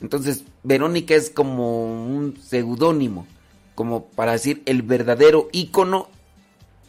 Entonces, 0.00 0.44
Verónica 0.62 1.14
es 1.14 1.30
como 1.30 1.84
un 1.84 2.36
seudónimo, 2.36 3.26
como 3.74 4.06
para 4.06 4.32
decir 4.32 4.62
el 4.66 4.82
verdadero 4.82 5.48
ícono 5.52 6.08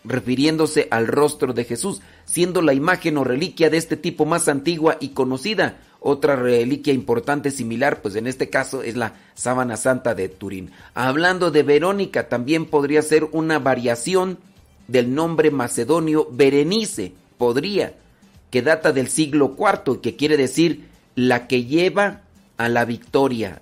refiriéndose 0.04 0.88
al 0.92 1.08
rostro 1.08 1.54
de 1.54 1.64
Jesús, 1.64 2.02
siendo 2.26 2.62
la 2.62 2.74
imagen 2.74 3.18
o 3.18 3.24
reliquia 3.24 3.70
de 3.70 3.78
este 3.78 3.98
tipo 3.98 4.26
más 4.26 4.48
antigua 4.48 4.98
y 5.00 5.10
conocida. 5.10 5.78
Otra 6.00 6.36
reliquia 6.36 6.94
importante 6.94 7.50
similar, 7.50 8.02
pues 8.02 8.16
en 8.16 8.28
este 8.28 8.50
caso 8.50 8.84
es 8.84 8.98
la 8.98 9.16
sábana 9.36 9.78
santa 9.78 10.16
de 10.16 10.28
Turín. 10.28 10.72
Hablando 10.94 11.50
de 11.50 11.64
Verónica, 11.64 12.28
también 12.28 12.66
podría 12.66 13.02
ser 13.02 13.30
una 13.32 13.60
variación 13.60 14.38
del 14.88 15.16
nombre 15.16 15.50
macedonio 15.50 16.28
Berenice, 16.30 17.14
podría, 17.38 17.94
que 18.52 18.62
data 18.62 18.92
del 18.92 19.08
siglo 19.08 19.56
IV, 19.58 20.02
que 20.02 20.18
quiere 20.18 20.36
decir 20.36 20.88
la 21.16 21.48
que 21.48 21.64
lleva 21.64 22.22
a 22.58 22.68
la 22.68 22.84
victoria. 22.84 23.62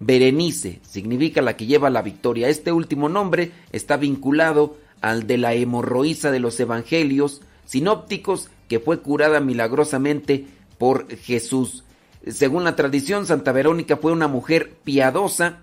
Berenice 0.00 0.80
significa 0.82 1.42
la 1.42 1.56
que 1.56 1.66
lleva 1.66 1.90
la 1.90 2.02
victoria. 2.02 2.48
Este 2.48 2.72
último 2.72 3.08
nombre 3.08 3.52
está 3.70 3.96
vinculado 3.96 4.76
al 5.04 5.26
de 5.26 5.36
la 5.36 5.52
hemorroísa 5.52 6.30
de 6.30 6.40
los 6.40 6.58
evangelios 6.58 7.42
sinópticos 7.66 8.48
que 8.68 8.80
fue 8.80 9.00
curada 9.00 9.38
milagrosamente 9.38 10.46
por 10.78 11.14
Jesús. 11.18 11.84
Según 12.26 12.64
la 12.64 12.74
tradición, 12.74 13.26
Santa 13.26 13.52
Verónica 13.52 13.98
fue 13.98 14.12
una 14.12 14.28
mujer 14.28 14.72
piadosa 14.82 15.58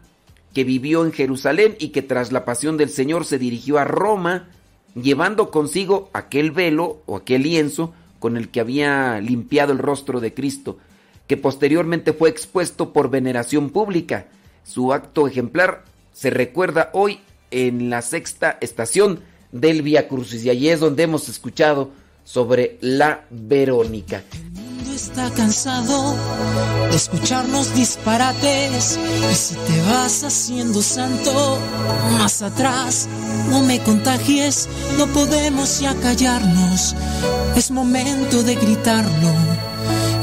que 0.53 0.63
vivió 0.63 1.03
en 1.03 1.11
Jerusalén 1.11 1.75
y 1.79 1.87
que 1.89 2.03
tras 2.03 2.31
la 2.31 2.45
pasión 2.45 2.77
del 2.77 2.89
Señor 2.89 3.25
se 3.25 3.39
dirigió 3.39 3.79
a 3.79 3.83
Roma 3.83 4.49
llevando 4.93 5.49
consigo 5.49 6.11
aquel 6.13 6.51
velo 6.51 7.01
o 7.07 7.15
aquel 7.15 7.41
lienzo 7.41 7.95
con 8.19 8.37
el 8.37 8.49
que 8.49 8.59
había 8.59 9.19
limpiado 9.21 9.73
el 9.73 9.79
rostro 9.79 10.19
de 10.19 10.35
Cristo, 10.35 10.77
que 11.25 11.35
posteriormente 11.35 12.13
fue 12.13 12.29
expuesto 12.29 12.93
por 12.93 13.09
veneración 13.09 13.71
pública. 13.71 14.27
Su 14.63 14.93
acto 14.93 15.27
ejemplar 15.27 15.83
se 16.13 16.29
recuerda 16.29 16.91
hoy 16.93 17.21
en 17.49 17.89
la 17.89 18.03
sexta 18.03 18.59
estación 18.61 19.30
del 19.51 19.81
Via 19.81 20.07
Crucis. 20.07 20.43
Y 20.43 20.49
allí 20.49 20.69
es 20.69 20.79
donde 20.79 21.03
hemos 21.03 21.29
escuchado 21.29 21.91
sobre 22.23 22.77
la 22.81 23.25
Verónica. 23.29 24.23
El 24.33 24.51
mundo 24.51 24.91
está 24.93 25.29
cansado 25.31 26.15
de 26.89 26.95
escucharnos 26.95 27.73
disparates. 27.75 28.99
Y 29.31 29.35
si 29.35 29.55
te 29.55 29.81
vas 29.83 30.23
haciendo 30.23 30.81
santo 30.81 31.59
más 32.17 32.41
atrás 32.41 33.07
no 33.49 33.61
me 33.61 33.79
contagies. 33.79 34.69
No 34.97 35.07
podemos 35.07 35.79
ya 35.79 35.93
callarnos. 35.95 36.95
Es 37.55 37.71
momento 37.71 38.43
de 38.43 38.55
gritarlo 38.55 39.33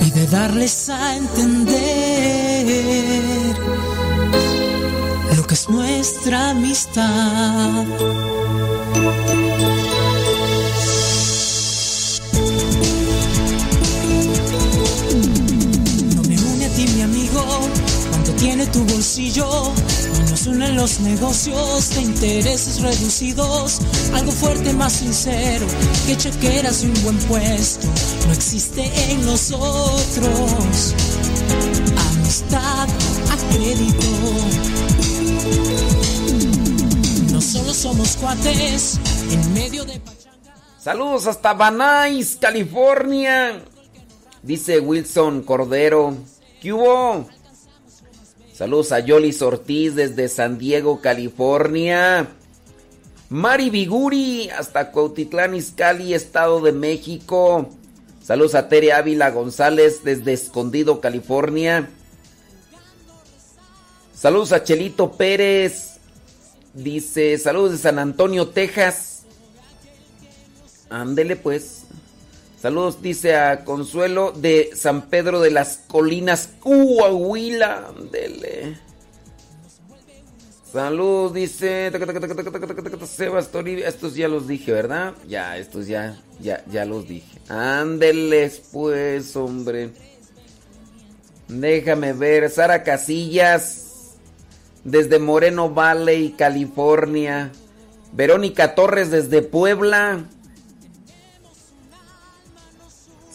y 0.07 0.11
de 0.11 0.27
darles 0.27 0.88
a 0.88 1.17
entender 1.17 1.77
lo 5.37 5.47
que 5.47 5.55
es 5.55 5.69
nuestra 5.69 6.51
amistad 6.51 7.85
tu 18.66 18.85
bolsillo. 18.85 19.49
No 20.18 20.31
nos 20.31 20.47
unen 20.47 20.77
los 20.77 21.01
negocios 21.01 21.90
de 21.90 22.03
intereses 22.03 22.81
reducidos. 22.81 23.81
Algo 24.14 24.33
fuerte 24.33 24.73
más 24.73 24.94
sincero 24.94 25.66
que 26.07 26.16
chequeras 26.16 26.83
y 26.83 26.87
un 26.87 27.03
buen 27.03 27.18
puesto. 27.18 27.87
No 28.27 28.33
existe 28.33 28.90
en 29.11 29.25
nosotros. 29.25 30.94
Amistad 32.11 32.88
a 33.31 33.55
crédito. 33.55 34.07
No 37.33 37.40
solo 37.40 37.73
somos 37.73 38.16
cuates 38.16 38.99
en 39.31 39.55
medio 39.55 39.85
de 39.85 40.01
Saludos 40.79 41.27
hasta 41.27 41.53
Banais, 41.53 42.38
California. 42.40 43.62
Dice 44.42 44.81
Wilson 44.81 45.42
Cordero. 45.42 46.16
¿Qué 46.62 46.73
hubo? 46.73 47.29
Saludos 48.59 48.90
a 48.90 48.99
Yolis 48.99 49.40
Ortiz 49.40 49.94
desde 49.94 50.29
San 50.29 50.59
Diego, 50.59 51.01
California. 51.01 52.27
Mari 53.29 53.71
Biguri 53.71 54.51
hasta 54.51 54.90
Cuautitlán 54.90 55.55
Izcalli, 55.55 56.12
Estado 56.12 56.61
de 56.61 56.73
México. 56.73 57.71
Saludos 58.21 58.57
a 58.57 58.68
Tere 58.68 58.92
Ávila 58.92 59.31
González 59.31 60.03
desde 60.03 60.33
Escondido, 60.33 61.01
California. 61.01 61.88
Saludos 64.12 64.51
a 64.51 64.64
Chelito 64.64 65.12
Pérez. 65.12 66.01
Dice, 66.75 67.38
saludos 67.38 67.71
de 67.71 67.79
San 67.79 68.01
Antonio, 68.01 68.49
Texas. 68.49 69.23
Ándele 70.90 71.37
pues. 71.37 71.78
Saludos, 72.61 73.01
dice 73.01 73.37
a 73.37 73.64
Consuelo 73.64 74.33
de 74.33 74.71
San 74.75 75.03
Pedro 75.03 75.40
de 75.40 75.53
las 75.53 75.85
Colinas, 75.87 76.51
Coahuila. 76.59 77.92
Ándele. 77.97 78.79
Saludos, 80.73 81.33
dice 81.33 81.90
Sebas 83.07 83.49
Toribio. 83.49 83.87
Estos 83.87 84.16
ya 84.16 84.27
los 84.27 84.49
dije, 84.49 84.73
¿verdad? 84.73 85.14
Ya, 85.27 85.57
estos 85.57 85.87
ya, 85.87 86.21
ya, 86.40 86.64
ya 86.71 86.85
los 86.85 87.07
dije. 87.09 87.38
Ándeles 87.49 88.61
pues, 88.73 89.37
hombre. 89.37 89.90
Déjame 91.47 92.12
ver. 92.12 92.51
Sara 92.51 92.83
Casillas. 92.83 94.16
Desde 94.83 95.18
Moreno 95.21 95.71
Valley, 95.71 96.35
California. 96.37 97.53
Verónica 98.12 98.75
Torres 98.75 99.11
desde 99.11 99.42
Puebla. 99.42 100.25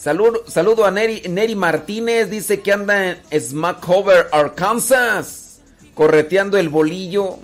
Saludo, 0.04 0.44
saludo 0.46 0.84
a 0.84 0.90
Neri, 0.90 1.22
Neri 1.30 1.54
Martínez, 1.54 2.28
dice 2.28 2.60
que 2.60 2.74
anda 2.74 3.12
en 3.12 3.40
Smackover, 3.40 4.26
Arkansas, 4.32 5.60
correteando 5.94 6.58
el 6.58 6.68
bolillo. 6.68 7.38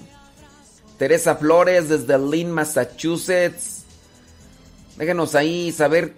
Teresa 0.99 1.37
Flores 1.37 1.88
desde 1.88 2.18
Lynn, 2.18 2.51
Massachusetts. 2.51 3.85
Déjenos 4.99 5.35
ahí 5.35 5.73
saber 5.73 6.12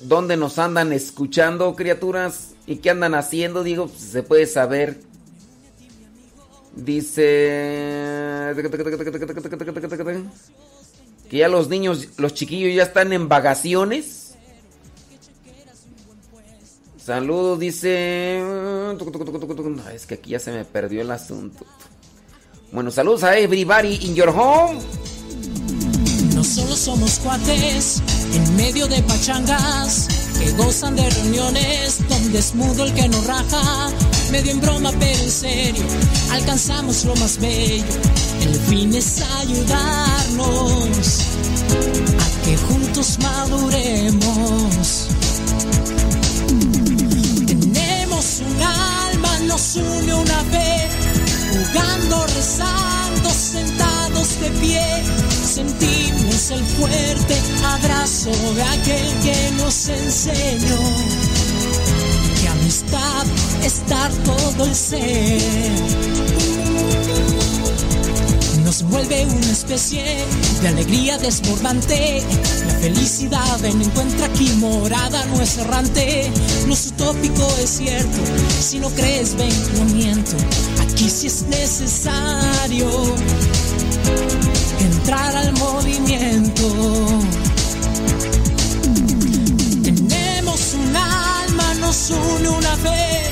dónde 0.00 0.36
nos 0.36 0.58
andan 0.58 0.92
escuchando, 0.92 1.76
criaturas, 1.76 2.54
y 2.66 2.78
qué 2.78 2.90
andan 2.90 3.14
haciendo, 3.14 3.62
digo, 3.62 3.86
pues, 3.86 4.00
se 4.00 4.24
puede 4.24 4.46
saber. 4.48 4.98
Dice 6.74 8.52
que 11.30 11.36
ya 11.36 11.48
los 11.48 11.68
niños, 11.68 12.08
los 12.16 12.34
chiquillos 12.34 12.74
ya 12.74 12.82
están 12.82 13.12
en 13.12 13.28
vacaciones. 13.28 14.23
Saludos, 17.04 17.58
dice. 17.58 18.42
Es 19.94 20.06
que 20.06 20.14
aquí 20.14 20.30
ya 20.30 20.38
se 20.38 20.52
me 20.52 20.64
perdió 20.64 21.02
el 21.02 21.10
asunto. 21.10 21.66
Bueno, 22.72 22.90
saludos 22.90 23.24
a 23.24 23.36
everybody 23.36 23.98
in 24.06 24.14
your 24.14 24.30
home. 24.30 24.78
No 26.34 26.42
solo 26.42 26.74
somos 26.74 27.18
cuates 27.18 28.02
en 28.32 28.56
medio 28.56 28.86
de 28.88 29.02
pachangas 29.02 30.08
que 30.38 30.50
gozan 30.52 30.96
de 30.96 31.10
reuniones 31.10 32.08
donde 32.08 32.38
es 32.38 32.54
mudo 32.54 32.84
el 32.86 32.94
que 32.94 33.06
nos 33.06 33.26
raja. 33.26 33.90
Medio 34.32 34.52
en 34.52 34.62
broma, 34.62 34.90
pero 34.98 35.24
en 35.24 35.30
serio, 35.30 35.84
alcanzamos 36.32 37.04
lo 37.04 37.14
más 37.16 37.38
bello. 37.38 37.84
El 38.40 38.54
fin 38.54 38.94
es 38.94 39.22
ayudarnos 39.42 41.20
a 42.18 42.44
que 42.46 42.56
juntos 42.56 43.18
maduremos. 43.20 45.08
Tenemos 48.24 48.40
un 48.40 48.62
alma, 48.62 49.38
nos 49.40 49.76
une 49.76 50.14
una 50.14 50.44
fe, 50.50 50.88
jugando, 51.52 52.26
rezando, 52.26 53.30
sentados 53.30 54.40
de 54.40 54.50
pie. 54.60 55.04
Sentimos 55.44 56.50
el 56.50 56.64
fuerte 56.64 57.38
abrazo 57.62 58.30
de 58.54 58.62
aquel 58.62 59.14
que 59.22 59.50
nos 59.58 59.88
enseñó 59.88 60.80
que 62.40 62.48
amistad 62.48 63.26
es 63.62 63.82
todo 64.24 64.64
el 64.64 64.74
ser 64.74 66.53
nos 68.64 68.82
vuelve 68.84 69.26
una 69.26 69.52
especie 69.52 70.02
de 70.62 70.68
alegría 70.68 71.18
desbordante. 71.18 72.22
La 72.66 72.74
felicidad 72.74 73.64
en 73.64 73.82
encuentra 73.82 74.26
aquí 74.26 74.48
morada, 74.58 75.24
no 75.26 75.40
es 75.40 75.58
errante, 75.58 76.30
no 76.66 76.72
es 76.72 76.86
utópico, 76.86 77.46
es 77.62 77.70
cierto. 77.70 78.18
Si 78.60 78.78
no 78.78 78.88
crees, 78.90 79.36
ven, 79.36 79.52
no 79.78 79.84
miento. 79.94 80.36
Aquí 80.80 81.10
sí 81.10 81.26
es 81.26 81.42
necesario 81.42 82.88
entrar 84.80 85.36
al 85.36 85.52
movimiento. 85.52 86.62
Tenemos 89.82 90.74
un 90.74 90.96
alma, 90.96 91.74
nos 91.80 92.10
une 92.10 92.48
una 92.48 92.76
fe, 92.76 93.30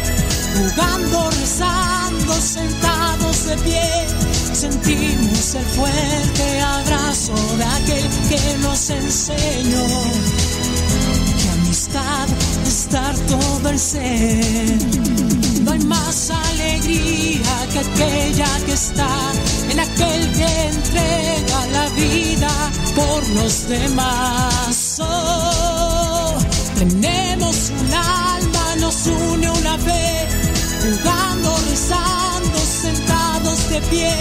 jugando, 0.54 1.30
rezando, 1.30 2.34
sentados 2.34 3.46
de 3.46 3.56
pie 3.58 4.21
sentimos 4.62 5.56
el 5.56 5.64
fuerte 5.64 6.60
abrazo 6.60 7.34
de 7.56 7.64
aquel 7.64 8.08
que 8.28 8.58
nos 8.58 8.90
enseñó 8.90 9.86
que 11.38 11.48
amistad 11.58 12.28
es 12.64 12.88
dar 12.88 13.14
todo 13.34 13.70
el 13.70 13.78
ser. 13.78 14.78
No 15.64 15.72
hay 15.72 15.80
más 15.80 16.30
alegría 16.30 17.54
que 17.72 17.78
aquella 17.80 18.50
que 18.64 18.72
está 18.74 19.10
en 19.68 19.80
aquel 19.80 20.32
que 20.38 20.50
entrega 20.76 21.66
la 21.72 21.88
vida 22.04 22.52
por 22.94 23.28
los 23.30 23.68
demás. 23.68 24.98
Oh, 25.00 26.36
tenemos 26.78 27.72
un 27.80 27.92
alma, 27.94 28.76
nos 28.78 29.06
une 29.06 29.50
una 29.50 29.76
fe, 29.78 30.28
sentados 30.82 31.21
de 33.72 33.80
pie, 33.88 34.12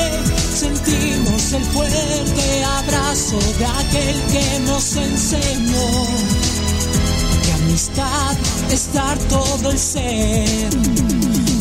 sentimos 0.56 1.52
el 1.52 1.64
fuerte 1.66 2.64
abrazo 2.64 3.38
de 3.60 3.66
aquel 3.66 4.22
que 4.32 4.60
nos 4.66 4.95
enseñó 4.95 5.88
que 7.43 7.52
amistad 7.52 8.38
es 8.72 8.93
dar 8.93 9.18
todo 9.28 9.72
el 9.72 9.78
ser. 9.78 10.70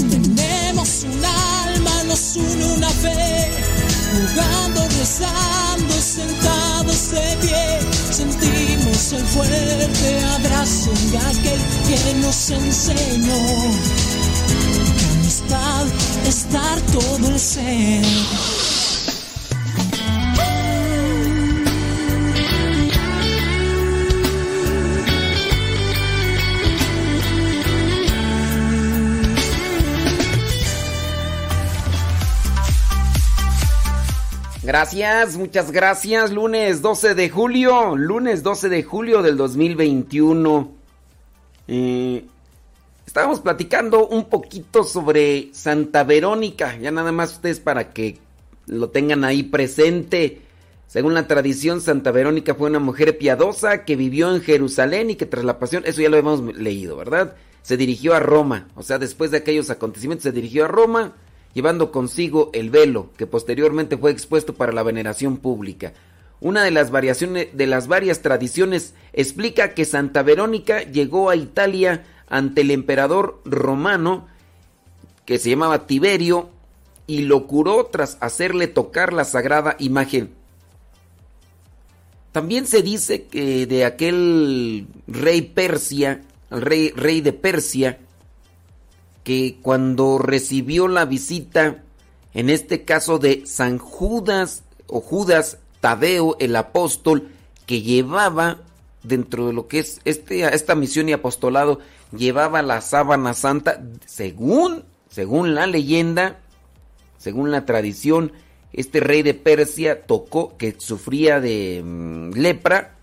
Tenemos 0.08 1.04
un 1.04 1.24
alma, 1.24 2.04
nos 2.04 2.36
une 2.36 2.64
una 2.76 2.90
fe, 2.90 3.50
jugando, 4.12 4.86
rezando, 4.98 5.94
sentados 6.00 7.10
de 7.10 7.36
pie, 7.42 7.80
sentimos 8.12 9.12
el 9.14 9.24
fuerte 9.34 10.24
abrazo 10.36 10.92
de 11.10 11.18
aquel 11.18 11.60
que 11.88 12.14
nos 12.20 12.50
enseñó 12.50 14.09
amistad 16.30 16.30
es 16.30 16.52
dar 16.52 16.80
todo 16.92 17.28
el 17.28 17.38
ser. 17.38 18.04
Gracias, 34.62 35.36
muchas 35.36 35.72
gracias. 35.72 36.30
Lunes 36.30 36.80
12 36.80 37.16
de 37.16 37.28
julio, 37.28 37.96
lunes 37.96 38.44
12 38.44 38.68
de 38.68 38.84
julio 38.84 39.22
del 39.22 39.36
2021. 39.36 40.70
Eh, 41.66 42.24
estábamos 43.10 43.40
platicando 43.40 44.06
un 44.06 44.26
poquito 44.26 44.84
sobre 44.84 45.48
Santa 45.52 46.04
Verónica, 46.04 46.76
ya 46.76 46.92
nada 46.92 47.10
más 47.10 47.32
ustedes 47.32 47.58
para 47.58 47.90
que 47.90 48.18
lo 48.66 48.90
tengan 48.90 49.24
ahí 49.24 49.42
presente. 49.42 50.42
Según 50.86 51.14
la 51.14 51.26
tradición, 51.26 51.80
Santa 51.80 52.12
Verónica 52.12 52.54
fue 52.54 52.70
una 52.70 52.78
mujer 52.78 53.18
piadosa 53.18 53.84
que 53.84 53.96
vivió 53.96 54.32
en 54.32 54.40
Jerusalén 54.42 55.10
y 55.10 55.16
que 55.16 55.26
tras 55.26 55.44
la 55.44 55.58
pasión, 55.58 55.82
eso 55.86 56.00
ya 56.00 56.08
lo 56.08 56.18
hemos 56.18 56.56
leído, 56.56 56.96
¿verdad? 56.96 57.34
Se 57.62 57.76
dirigió 57.76 58.14
a 58.14 58.20
Roma, 58.20 58.68
o 58.76 58.84
sea, 58.84 59.00
después 59.00 59.32
de 59.32 59.38
aquellos 59.38 59.70
acontecimientos 59.70 60.22
se 60.22 60.30
dirigió 60.30 60.66
a 60.66 60.68
Roma 60.68 61.14
llevando 61.52 61.90
consigo 61.90 62.50
el 62.52 62.70
velo, 62.70 63.10
que 63.16 63.26
posteriormente 63.26 63.96
fue 63.96 64.12
expuesto 64.12 64.54
para 64.54 64.70
la 64.70 64.84
veneración 64.84 65.38
pública. 65.38 65.94
Una 66.40 66.62
de 66.62 66.70
las 66.70 66.92
variaciones 66.92 67.48
de 67.54 67.66
las 67.66 67.88
varias 67.88 68.22
tradiciones 68.22 68.94
explica 69.12 69.74
que 69.74 69.84
Santa 69.84 70.22
Verónica 70.22 70.84
llegó 70.84 71.28
a 71.28 71.34
Italia 71.34 72.04
ante 72.30 72.62
el 72.62 72.70
emperador 72.70 73.40
romano 73.44 74.26
que 75.26 75.38
se 75.38 75.50
llamaba 75.50 75.86
Tiberio 75.86 76.48
y 77.06 77.22
lo 77.22 77.46
curó 77.46 77.86
tras 77.86 78.16
hacerle 78.20 78.68
tocar 78.68 79.12
la 79.12 79.24
sagrada 79.24 79.76
imagen. 79.78 80.32
También 82.32 82.66
se 82.66 82.82
dice 82.82 83.24
que 83.24 83.66
de 83.66 83.84
aquel 83.84 84.86
rey 85.08 85.42
Persia, 85.42 86.22
el 86.50 86.62
rey, 86.62 86.90
rey 86.90 87.20
de 87.20 87.32
Persia, 87.32 87.98
que 89.24 89.58
cuando 89.60 90.18
recibió 90.18 90.86
la 90.86 91.04
visita, 91.04 91.82
en 92.32 92.48
este 92.48 92.84
caso 92.84 93.18
de 93.18 93.42
San 93.46 93.78
Judas 93.78 94.62
o 94.86 95.00
Judas 95.00 95.58
Tadeo 95.80 96.36
el 96.38 96.54
apóstol, 96.54 97.28
que 97.66 97.82
llevaba 97.82 98.58
dentro 99.02 99.46
de 99.48 99.52
lo 99.52 99.66
que 99.66 99.80
es 99.80 100.00
este, 100.04 100.42
esta 100.54 100.74
misión 100.74 101.08
y 101.08 101.12
apostolado, 101.12 101.80
llevaba 102.12 102.62
la 102.62 102.80
sábana 102.80 103.34
santa, 103.34 103.82
según, 104.06 104.84
según 105.08 105.54
la 105.54 105.66
leyenda, 105.66 106.40
según 107.18 107.50
la 107.50 107.66
tradición, 107.66 108.32
este 108.72 109.00
rey 109.00 109.22
de 109.22 109.34
Persia 109.34 110.02
tocó, 110.06 110.56
que 110.56 110.76
sufría 110.78 111.40
de 111.40 111.82
mm, 111.84 112.32
lepra, 112.32 112.96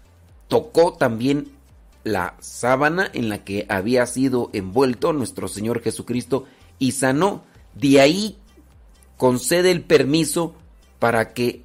tocó 0.48 0.94
también 0.94 1.50
la 2.04 2.36
sábana 2.40 3.10
en 3.14 3.28
la 3.28 3.44
que 3.44 3.66
había 3.70 4.06
sido 4.06 4.50
envuelto 4.54 5.12
nuestro 5.12 5.48
Señor 5.48 5.82
Jesucristo 5.82 6.46
y 6.80 6.94
sanó. 6.94 7.44
De 7.76 8.00
ahí 8.00 8.38
concede 9.18 9.72
el 9.72 9.82
permiso 9.82 10.56
para 11.00 11.34
que 11.34 11.64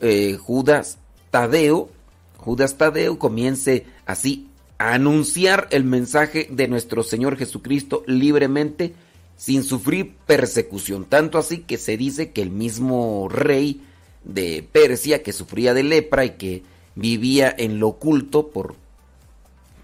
eh, 0.00 0.36
Judas 0.40 0.98
Tadeo, 1.30 1.90
Judas 2.38 2.76
Tadeo 2.76 3.18
comience 3.18 3.86
así 4.04 4.48
anunciar 4.78 5.68
el 5.70 5.84
mensaje 5.84 6.48
de 6.50 6.68
nuestro 6.68 7.02
Señor 7.02 7.36
Jesucristo 7.36 8.02
libremente 8.06 8.94
sin 9.36 9.62
sufrir 9.62 10.14
persecución. 10.26 11.04
Tanto 11.04 11.38
así 11.38 11.58
que 11.58 11.78
se 11.78 11.96
dice 11.96 12.30
que 12.30 12.42
el 12.42 12.50
mismo 12.50 13.28
rey 13.28 13.82
de 14.24 14.66
Persia 14.70 15.22
que 15.22 15.32
sufría 15.32 15.74
de 15.74 15.82
lepra 15.82 16.24
y 16.24 16.30
que 16.30 16.62
vivía 16.94 17.54
en 17.56 17.78
lo 17.78 17.88
oculto 17.88 18.48
por 18.48 18.76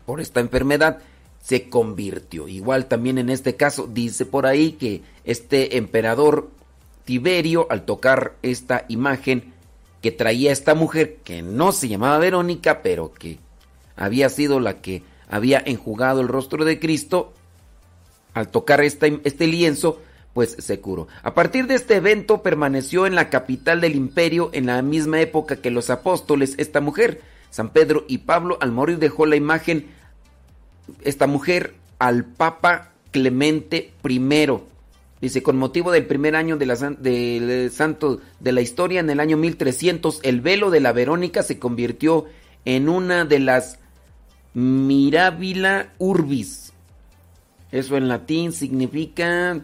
por 0.07 0.20
esta 0.20 0.41
enfermedad 0.41 0.99
se 1.41 1.68
convirtió. 1.68 2.49
Igual 2.49 2.86
también 2.86 3.18
en 3.18 3.30
este 3.30 3.55
caso 3.57 3.86
dice 3.86 4.26
por 4.26 4.47
ahí 4.47 4.72
que 4.72 5.03
este 5.24 5.76
emperador 5.76 6.51
Tiberio 7.05 7.66
al 7.70 7.84
tocar 7.84 8.36
esta 8.43 8.86
imagen 8.88 9.53
que 10.03 10.11
traía 10.11 10.53
esta 10.53 10.74
mujer 10.74 11.18
que 11.22 11.43
no 11.43 11.72
se 11.72 11.88
llamaba 11.88 12.18
Verónica 12.18 12.82
pero 12.82 13.12
que 13.12 13.38
había 14.01 14.29
sido 14.31 14.59
la 14.59 14.81
que 14.81 15.05
había 15.29 15.63
enjugado 15.65 16.21
el 16.21 16.29
rostro 16.29 16.65
de 16.65 16.81
Cristo 16.81 17.33
al 18.35 18.49
tocar 18.49 18.81
este, 18.81 19.21
este 19.25 19.47
lienzo 19.47 20.01
pues 20.33 20.57
se 20.59 20.81
curó. 20.81 21.07
A 21.23 21.35
partir 21.35 21.67
de 21.67 21.75
este 21.75 21.97
evento 21.97 22.43
permaneció 22.43 23.07
en 23.07 23.15
la 23.15 23.31
capital 23.31 23.81
del 23.81 23.97
imperio 23.97 24.51
en 24.53 24.67
la 24.67 24.81
misma 24.83 25.21
época 25.21 25.57
que 25.57 25.71
los 25.71 25.91
apóstoles 25.91 26.55
esta 26.59 26.81
mujer. 26.81 27.21
San 27.51 27.71
Pedro 27.71 28.05
y 28.09 28.19
Pablo 28.19 28.57
al 28.61 28.73
morir 28.73 28.99
dejó 28.99 29.27
la 29.27 29.37
imagen 29.37 29.89
esta 31.03 31.27
mujer 31.27 31.75
al 31.99 32.25
Papa 32.25 32.93
Clemente 33.11 33.93
I. 34.09 34.21
Dice, 35.21 35.43
con 35.43 35.59
motivo 35.59 35.91
del 35.91 36.07
primer 36.07 36.37
año 36.37 36.57
de 36.57 36.65
la, 36.65 36.77
del 36.77 37.71
santo 37.71 38.21
de 38.39 38.53
la 38.53 38.63
historia, 38.63 39.01
en 39.01 39.11
el 39.11 39.21
año 39.21 39.37
1300, 39.37 40.21
el 40.23 40.41
velo 40.41 40.71
de 40.71 40.81
la 40.81 40.93
Verónica 40.93 41.43
se 41.43 41.59
convirtió 41.59 42.25
en 42.65 42.89
una 42.89 43.27
de 43.27 43.41
las 43.41 43.80
Mirabila 44.55 45.93
Urbis. 45.99 46.73
Eso 47.71 47.97
en 47.97 48.09
latín 48.09 48.53
significa 48.53 49.61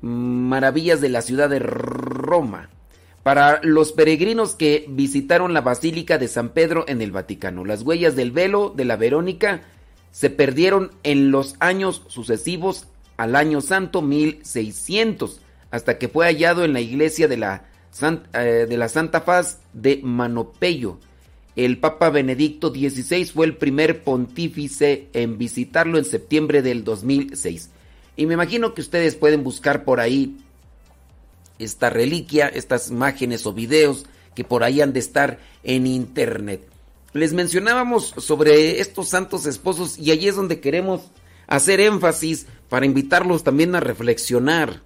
maravillas 0.00 1.00
de 1.00 1.08
la 1.08 1.22
ciudad 1.22 1.48
de 1.48 1.60
Roma. 1.60 2.68
Para 3.22 3.60
los 3.62 3.92
peregrinos 3.92 4.54
que 4.54 4.86
visitaron 4.88 5.52
la 5.52 5.60
Basílica 5.60 6.16
de 6.16 6.26
San 6.26 6.50
Pedro 6.50 6.84
en 6.88 7.02
el 7.02 7.12
Vaticano, 7.12 7.64
las 7.64 7.82
huellas 7.82 8.16
del 8.16 8.32
velo 8.32 8.72
de 8.74 8.86
la 8.86 8.96
Verónica 8.96 9.60
se 10.10 10.30
perdieron 10.30 10.90
en 11.02 11.30
los 11.30 11.54
años 11.60 12.02
sucesivos 12.08 12.86
al 13.16 13.36
año 13.36 13.60
santo 13.60 14.00
1600, 14.00 15.40
hasta 15.70 15.98
que 15.98 16.08
fue 16.08 16.26
hallado 16.26 16.64
en 16.64 16.72
la 16.72 16.80
iglesia 16.80 17.28
de 17.28 17.36
la, 17.36 17.64
eh, 18.32 18.66
de 18.68 18.76
la 18.78 18.88
Santa 18.88 19.20
Faz 19.20 19.58
de 19.74 20.00
Manopello. 20.02 20.98
El 21.56 21.78
Papa 21.78 22.10
Benedicto 22.10 22.70
XVI 22.70 23.24
fue 23.26 23.46
el 23.46 23.56
primer 23.56 24.04
pontífice 24.04 25.08
en 25.12 25.36
visitarlo 25.36 25.98
en 25.98 26.04
septiembre 26.04 26.62
del 26.62 26.84
2006. 26.84 27.70
Y 28.16 28.26
me 28.26 28.34
imagino 28.34 28.74
que 28.74 28.80
ustedes 28.80 29.16
pueden 29.16 29.42
buscar 29.42 29.84
por 29.84 30.00
ahí 30.00 30.36
esta 31.58 31.90
reliquia, 31.90 32.48
estas 32.48 32.90
imágenes 32.90 33.46
o 33.46 33.52
videos 33.52 34.06
que 34.34 34.44
por 34.44 34.62
ahí 34.62 34.80
han 34.80 34.92
de 34.92 35.00
estar 35.00 35.38
en 35.62 35.86
internet. 35.86 36.66
Les 37.12 37.32
mencionábamos 37.32 38.14
sobre 38.18 38.80
estos 38.80 39.08
santos 39.08 39.46
esposos 39.46 39.98
y 39.98 40.12
allí 40.12 40.28
es 40.28 40.36
donde 40.36 40.60
queremos 40.60 41.10
hacer 41.48 41.80
énfasis 41.80 42.46
para 42.68 42.86
invitarlos 42.86 43.42
también 43.42 43.74
a 43.74 43.80
reflexionar. 43.80 44.82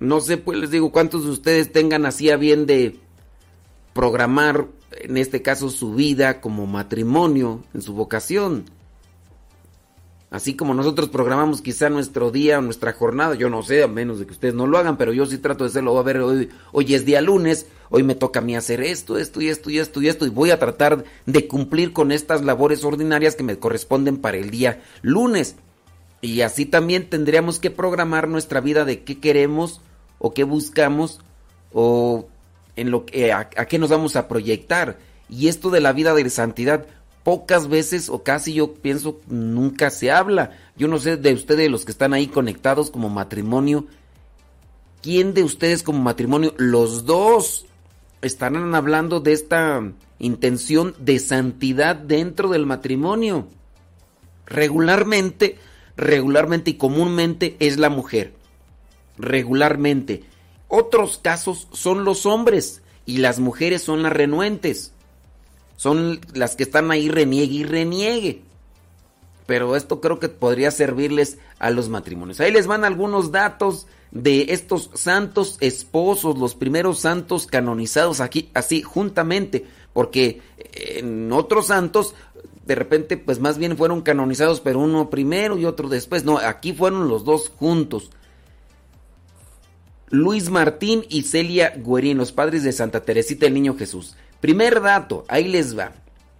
No 0.00 0.20
sé, 0.20 0.36
pues 0.36 0.58
les 0.58 0.70
digo, 0.70 0.90
cuántos 0.90 1.24
de 1.24 1.30
ustedes 1.30 1.72
tengan 1.72 2.06
así 2.06 2.30
a 2.30 2.36
bien 2.36 2.66
de 2.66 2.96
programar, 3.94 4.66
en 5.00 5.16
este 5.16 5.42
caso, 5.42 5.70
su 5.70 5.94
vida 5.94 6.40
como 6.40 6.66
matrimonio, 6.66 7.62
en 7.74 7.82
su 7.82 7.94
vocación. 7.94 8.64
Así 10.30 10.54
como 10.54 10.74
nosotros 10.74 11.08
programamos 11.08 11.62
quizá 11.62 11.88
nuestro 11.88 12.30
día 12.30 12.60
nuestra 12.60 12.92
jornada, 12.92 13.34
yo 13.34 13.48
no 13.48 13.62
sé, 13.62 13.82
a 13.82 13.88
menos 13.88 14.18
de 14.18 14.26
que 14.26 14.32
ustedes 14.32 14.54
no 14.54 14.66
lo 14.66 14.76
hagan, 14.76 14.98
pero 14.98 15.14
yo 15.14 15.24
sí 15.24 15.38
trato 15.38 15.64
de 15.64 15.70
hacerlo. 15.70 15.98
a 15.98 16.02
ver, 16.02 16.18
hoy, 16.18 16.50
hoy 16.72 16.94
es 16.94 17.06
día 17.06 17.22
lunes, 17.22 17.66
hoy 17.88 18.02
me 18.02 18.14
toca 18.14 18.40
a 18.40 18.42
mí 18.42 18.54
hacer 18.54 18.82
esto, 18.82 19.16
esto 19.16 19.40
y 19.40 19.48
esto 19.48 19.70
y 19.70 19.78
esto 19.78 20.02
y 20.02 20.08
esto, 20.08 20.26
y 20.26 20.30
voy 20.30 20.50
a 20.50 20.58
tratar 20.58 21.04
de 21.24 21.48
cumplir 21.48 21.94
con 21.94 22.12
estas 22.12 22.44
labores 22.44 22.84
ordinarias 22.84 23.36
que 23.36 23.42
me 23.42 23.58
corresponden 23.58 24.18
para 24.18 24.36
el 24.36 24.50
día 24.50 24.82
lunes. 25.00 25.56
Y 26.20 26.42
así 26.42 26.66
también 26.66 27.08
tendríamos 27.08 27.58
que 27.58 27.70
programar 27.70 28.28
nuestra 28.28 28.60
vida 28.60 28.84
de 28.84 29.04
qué 29.04 29.18
queremos 29.20 29.80
o 30.18 30.34
qué 30.34 30.44
buscamos 30.44 31.20
o 31.72 32.28
en 32.80 32.90
lo 32.90 33.04
que 33.04 33.32
a 33.32 33.48
qué 33.48 33.78
nos 33.78 33.90
vamos 33.90 34.16
a 34.16 34.28
proyectar. 34.28 34.98
Y 35.28 35.48
esto 35.48 35.70
de 35.70 35.80
la 35.80 35.92
vida 35.92 36.14
de 36.14 36.28
santidad 36.30 36.86
pocas 37.28 37.68
veces 37.68 38.08
o 38.08 38.22
casi 38.22 38.54
yo 38.54 38.72
pienso 38.72 39.20
nunca 39.26 39.90
se 39.90 40.10
habla. 40.10 40.52
Yo 40.78 40.88
no 40.88 40.98
sé 40.98 41.18
de 41.18 41.34
ustedes 41.34 41.70
los 41.70 41.84
que 41.84 41.92
están 41.92 42.14
ahí 42.14 42.26
conectados 42.26 42.90
como 42.90 43.10
matrimonio, 43.10 43.86
¿quién 45.02 45.34
de 45.34 45.42
ustedes 45.42 45.82
como 45.82 45.98
matrimonio, 45.98 46.54
los 46.56 47.04
dos 47.04 47.66
estarán 48.22 48.74
hablando 48.74 49.20
de 49.20 49.34
esta 49.34 49.92
intención 50.18 50.94
de 50.98 51.18
santidad 51.18 51.96
dentro 51.96 52.48
del 52.48 52.64
matrimonio? 52.64 53.48
Regularmente, 54.46 55.58
regularmente 55.98 56.70
y 56.70 56.74
comúnmente 56.74 57.56
es 57.58 57.76
la 57.76 57.90
mujer. 57.90 58.32
Regularmente. 59.18 60.24
Otros 60.68 61.18
casos 61.18 61.66
son 61.72 62.04
los 62.04 62.26
hombres 62.26 62.82
y 63.06 63.18
las 63.18 63.40
mujeres 63.40 63.82
son 63.82 64.02
las 64.02 64.12
renuentes. 64.12 64.92
son 65.76 66.20
las 66.34 66.56
que 66.56 66.64
están 66.64 66.90
ahí 66.90 67.08
reniegue 67.08 67.54
y 67.54 67.64
reniegue. 67.64 68.42
Pero 69.46 69.76
esto 69.76 70.00
creo 70.00 70.18
que 70.18 70.28
podría 70.28 70.70
servirles 70.70 71.38
a 71.58 71.70
los 71.70 71.88
matrimonios. 71.88 72.40
Ahí 72.40 72.52
les 72.52 72.66
van 72.66 72.84
algunos 72.84 73.30
datos 73.30 73.86
de 74.10 74.46
estos 74.50 74.90
santos 74.94 75.56
esposos, 75.60 76.36
los 76.38 76.54
primeros 76.54 76.98
santos 76.98 77.46
canonizados 77.46 78.20
aquí, 78.20 78.50
así 78.54 78.82
juntamente, 78.82 79.66
porque 79.92 80.42
en 80.74 81.32
otros 81.32 81.66
santos 81.66 82.14
de 82.66 82.74
repente 82.74 83.16
pues 83.16 83.40
más 83.40 83.56
bien 83.56 83.76
fueron 83.78 84.02
canonizados, 84.02 84.60
pero 84.60 84.80
uno 84.80 85.08
primero 85.08 85.56
y 85.56 85.64
otro 85.64 85.88
después. 85.88 86.24
No, 86.24 86.38
aquí 86.38 86.72
fueron 86.74 87.08
los 87.08 87.24
dos 87.24 87.48
juntos. 87.48 88.10
Luis 90.10 90.50
Martín 90.50 91.04
y 91.08 91.22
Celia 91.22 91.74
Guerín, 91.76 92.18
los 92.18 92.32
padres 92.32 92.62
de 92.62 92.72
Santa 92.72 93.02
Teresita 93.02 93.46
el 93.46 93.54
Niño 93.54 93.76
Jesús. 93.76 94.16
Primer 94.40 94.80
dato, 94.80 95.24
ahí 95.28 95.48
les 95.48 95.76
va. 95.76 95.92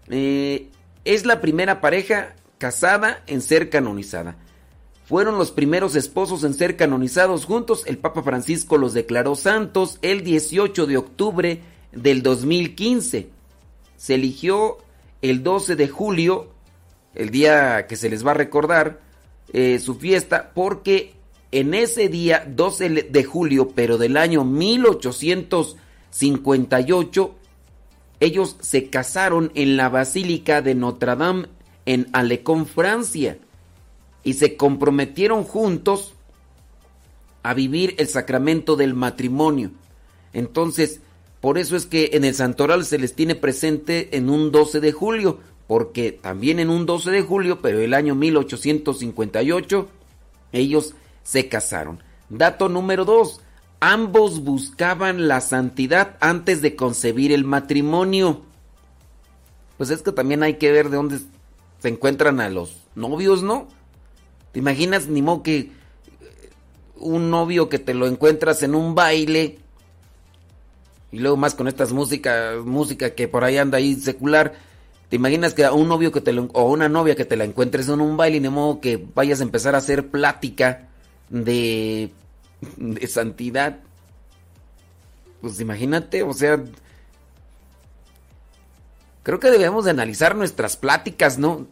Eh, 0.09 0.69
es 1.05 1.27
la 1.27 1.41
primera 1.41 1.81
pareja 1.81 2.35
casada 2.59 3.23
en 3.27 3.43
ser 3.43 3.71
canonizada. 3.71 4.37
Fueron 5.05 5.39
los 5.39 5.53
primeros 5.53 5.97
esposos 5.97 6.45
en 6.45 6.55
ser 6.55 6.77
canonizados 6.77 7.45
juntos. 7.45 7.85
El 7.87 7.99
Papa 7.99 8.23
Francisco 8.23 8.77
los 8.77 8.93
declaró 8.93 9.37
santos 9.37 9.99
el 10.03 10.23
18 10.23 10.87
de 10.87 10.97
octubre 10.97 11.63
del 11.93 12.23
2015. 12.23 13.31
Se 13.97 14.15
eligió 14.15 14.79
el 15.23 15.43
12 15.43 15.77
de 15.77 15.89
julio, 15.89 16.51
el 17.15 17.31
día 17.31 17.87
que 17.87 17.97
se 17.97 18.11
les 18.11 18.27
va 18.27 18.33
a 18.33 18.35
recordar 18.35 19.01
eh, 19.53 19.79
su 19.79 19.95
fiesta, 19.95 20.53
porque 20.55 21.15
en 21.51 21.75
ese 21.75 22.09
día, 22.09 22.45
12 22.47 23.09
de 23.11 23.25
julio, 23.25 23.73
pero 23.75 23.99
del 23.99 24.17
año 24.17 24.45
1858, 24.45 27.35
ellos 28.21 28.57
se 28.61 28.91
casaron 28.91 29.51
en 29.55 29.77
la 29.77 29.89
Basílica 29.89 30.61
de 30.61 30.75
Notre 30.75 31.15
Dame 31.17 31.47
en 31.87 32.09
Alecón, 32.13 32.67
Francia 32.67 33.39
y 34.25 34.35
se 34.35 34.57
comprometieron 34.57 35.45
juntos 35.45 36.15
a 37.43 37.55
vivir 37.55 37.95
el 37.99 38.09
sacramento 38.09 38.77
del 38.77 38.95
matrimonio. 38.95 39.71
Entonces, 40.35 41.01
por 41.41 41.57
eso 41.57 41.77
es 41.77 41.87
que 41.87 42.11
en 42.13 42.25
el 42.25 42.35
santoral 42.35 42.85
se 42.85 42.99
les 42.99 43.15
tiene 43.15 43.37
presente 43.37 44.17
en 44.17 44.29
un 44.29 44.53
12 44.53 44.81
de 44.81 44.93
julio, 44.93 45.39
porque 45.67 46.13
también 46.13 46.59
en 46.59 46.69
un 46.69 46.85
12 46.85 47.11
de 47.11 47.23
julio, 47.23 47.61
pero 47.63 47.81
el 47.81 47.95
año 47.95 48.15
1858, 48.15 49.89
ellos 50.53 50.95
se 51.29 51.47
casaron. 51.49 52.03
Dato 52.31 52.71
número 52.71 53.05
2. 53.05 53.43
Ambos 53.81 54.43
buscaban 54.43 55.29
la 55.29 55.43
santidad 55.43 56.17
antes 56.21 56.63
de 56.63 56.75
concebir 56.75 57.33
el 57.33 57.45
matrimonio. 57.45 58.43
Pues 59.77 59.91
es 59.91 60.01
que 60.01 60.13
también 60.13 60.43
hay 60.43 60.55
que 60.55 60.73
ver 60.73 60.89
de 60.89 60.97
dónde 60.97 61.19
se 61.81 61.89
encuentran 61.89 62.41
a 62.41 62.49
los 62.49 62.79
novios, 62.95 63.43
¿no? 63.43 63.69
¿Te 64.53 64.61
imaginas 64.61 65.09
ni 65.09 65.21
modo 65.21 65.43
que 65.43 65.59
eh, 65.59 65.71
un 66.97 67.31
novio 67.31 67.69
que 67.69 67.79
te 67.79 67.93
lo 67.93 68.07
encuentras 68.07 68.63
en 68.63 68.75
un 68.75 68.95
baile 68.95 69.59
y 71.13 71.19
luego 71.19 71.37
más 71.37 71.55
con 71.55 71.69
estas 71.69 71.93
músicas, 71.93 72.57
música 72.65 73.11
que 73.11 73.29
por 73.29 73.45
ahí 73.45 73.59
anda 73.59 73.79
ahí 73.79 73.95
secular, 73.97 74.55
¿te 75.11 75.17
imaginas 75.17 75.53
que 75.53 75.67
a 75.67 75.73
un 75.73 75.89
novio 75.89 76.11
que 76.11 76.23
te 76.23 76.37
o 76.39 76.71
una 76.71 76.89
novia 76.89 77.17
que 77.17 77.27
te 77.27 77.37
la 77.37 77.45
encuentres 77.45 77.89
en 77.91 78.01
un 78.01 78.17
baile 78.17 78.39
y 78.39 78.49
modo 78.49 78.81
que 78.81 79.07
vayas 79.15 79.41
a 79.41 79.45
empezar 79.45 79.75
a 79.75 79.79
hacer 79.79 80.09
plática 80.09 80.88
de, 81.29 82.13
de 82.77 83.07
santidad? 83.07 83.79
Pues 85.41 85.61
imagínate, 85.61 86.23
o 86.23 86.33
sea, 86.33 86.63
creo 89.23 89.39
que 89.39 89.51
debemos 89.51 89.85
de 89.85 89.93
analizar 89.93 90.35
nuestras 90.35 90.77
pláticas, 90.77 91.39
¿no? 91.39 91.67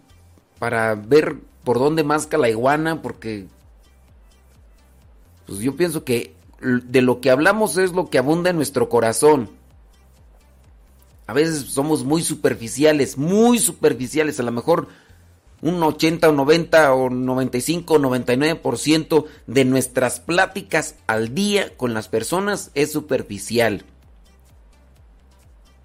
Para 0.59 0.95
ver 0.95 1.37
por 1.65 1.79
dónde 1.79 2.05
masca 2.05 2.39
la 2.39 2.49
iguana, 2.49 3.03
porque 3.03 3.47
pues 5.47 5.59
yo 5.61 5.77
pienso 5.77 6.05
que 6.05 6.35
de 6.61 7.03
lo 7.03 7.21
que 7.21 7.31
hablamos 7.31 7.77
es 7.77 7.93
lo 7.93 8.09
que 8.09 8.19
abunda 8.19 8.51
en 8.51 8.57
nuestro 8.57 8.89
corazón. 8.89 9.51
A 11.27 11.33
veces 11.33 11.63
somos 11.63 12.05
muy 12.05 12.23
superficiales, 12.23 13.19
muy 13.19 13.59
superficiales, 13.59 14.39
a 14.39 14.45
lo 14.45 14.53
mejor 14.53 14.89
un 15.63 15.83
80 15.83 16.29
o 16.29 16.33
90 16.33 16.95
o 16.95 17.11
95 17.11 17.95
o 17.95 17.99
99% 17.99 19.25
de 19.47 19.65
nuestras 19.65 20.21
pláticas 20.21 20.97
al 21.07 21.35
día 21.35 21.77
con 21.77 21.95
las 21.95 22.09
personas 22.09 22.71
es 22.75 22.93
superficial. 22.93 23.85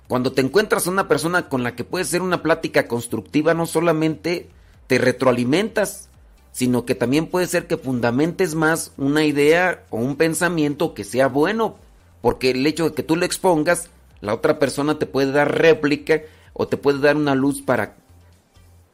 Cuando 0.08 0.34
te 0.34 0.42
encuentras 0.42 0.88
una 0.88 1.08
persona 1.08 1.48
con 1.48 1.64
la 1.64 1.76
que 1.76 1.86
puede 1.86 2.04
ser 2.04 2.22
una 2.22 2.44
plática 2.44 2.88
constructiva, 2.88 3.54
no 3.54 3.66
solamente 3.66 4.50
te 4.88 4.98
retroalimentas, 4.98 6.10
sino 6.52 6.86
que 6.86 6.96
también 6.96 7.28
puede 7.28 7.48
ser 7.48 7.66
que 7.66 7.78
fundamentes 7.78 8.56
más 8.56 8.92
una 8.98 9.24
idea 9.24 9.86
o 9.90 9.98
un 9.98 10.18
pensamiento 10.18 10.94
que 10.94 11.06
sea 11.06 11.28
bueno, 11.28 11.78
porque 12.22 12.52
el 12.52 12.68
hecho 12.68 12.90
de 12.90 12.94
que 12.94 13.04
tú 13.04 13.16
lo 13.16 13.26
expongas, 13.26 13.90
la 14.20 14.34
otra 14.34 14.60
persona 14.60 15.00
te 15.00 15.06
puede 15.06 15.32
dar 15.32 15.58
réplica 15.58 16.24
o 16.52 16.68
te 16.68 16.76
puede 16.76 17.00
dar 17.00 17.16
una 17.16 17.34
luz 17.34 17.62
para 17.62 17.96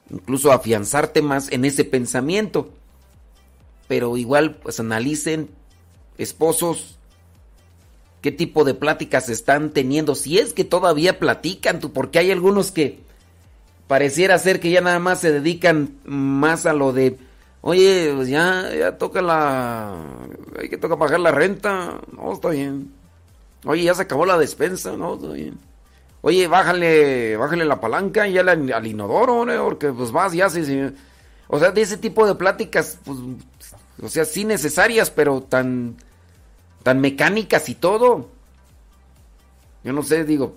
incluso 0.10 0.52
afianzarte 0.52 1.22
más 1.22 1.52
en 1.52 1.66
ese 1.66 1.84
pensamiento. 1.84 2.70
Pero 3.88 4.18
igual, 4.18 4.56
pues 4.56 4.80
analicen, 4.80 5.50
esposos, 6.18 6.98
qué 8.22 8.32
tipo 8.32 8.64
de 8.64 8.74
pláticas 8.74 9.30
están 9.30 9.72
teniendo, 9.72 10.16
si 10.16 10.40
es 10.40 10.54
que 10.54 10.64
todavía 10.64 11.20
platican, 11.20 11.80
porque 11.80 12.20
hay 12.20 12.32
algunos 12.32 12.72
que 12.72 13.00
pareciera 13.88 14.38
ser 14.38 14.60
que 14.60 14.70
ya 14.70 14.82
nada 14.82 15.00
más 15.00 15.22
se 15.22 15.32
dedican 15.32 15.96
más 16.04 16.66
a 16.66 16.74
lo 16.74 16.92
de, 16.92 17.18
oye, 17.62 18.12
pues 18.16 18.28
ya, 18.28 18.70
ya 18.76 18.98
toca 18.98 19.22
la, 19.22 19.96
hay 20.60 20.70
que 20.70 20.78
toca 20.78 20.98
pagar 20.98 21.20
la 21.20 21.32
renta, 21.32 22.02
no, 22.12 22.34
está 22.34 22.50
bien. 22.50 22.92
Oye, 23.64 23.84
ya 23.84 23.96
se 23.96 24.04
acabó 24.04 24.26
la 24.26 24.38
despensa, 24.38 24.96
no, 24.98 25.16
está 25.16 25.30
bien. 25.30 25.58
Oye, 26.28 26.46
bájale, 26.48 27.38
bájale 27.38 27.64
la 27.64 27.80
palanca 27.80 28.28
y 28.28 28.34
ya 28.34 28.42
al 28.42 28.86
inodoro, 28.86 29.46
¿no? 29.46 29.64
porque 29.64 29.94
pues 29.94 30.12
vas 30.12 30.34
sí, 30.52 30.66
sí. 30.66 30.82
O 31.48 31.58
sea, 31.58 31.72
de 31.72 31.82
ese 31.82 31.96
tipo 31.96 32.28
de 32.28 32.36
pláticas, 32.36 33.00
pues, 33.06 33.18
o 34.02 34.10
sea, 34.10 34.26
sí 34.26 34.44
necesarias, 34.44 35.10
pero 35.10 35.40
tan, 35.40 35.96
tan 36.84 37.00
mecánicas 37.00 37.70
y 37.70 37.76
todo. 37.76 38.28
Yo 39.86 39.94
no 39.94 40.04
sé, 40.04 40.26
digo, 40.26 40.56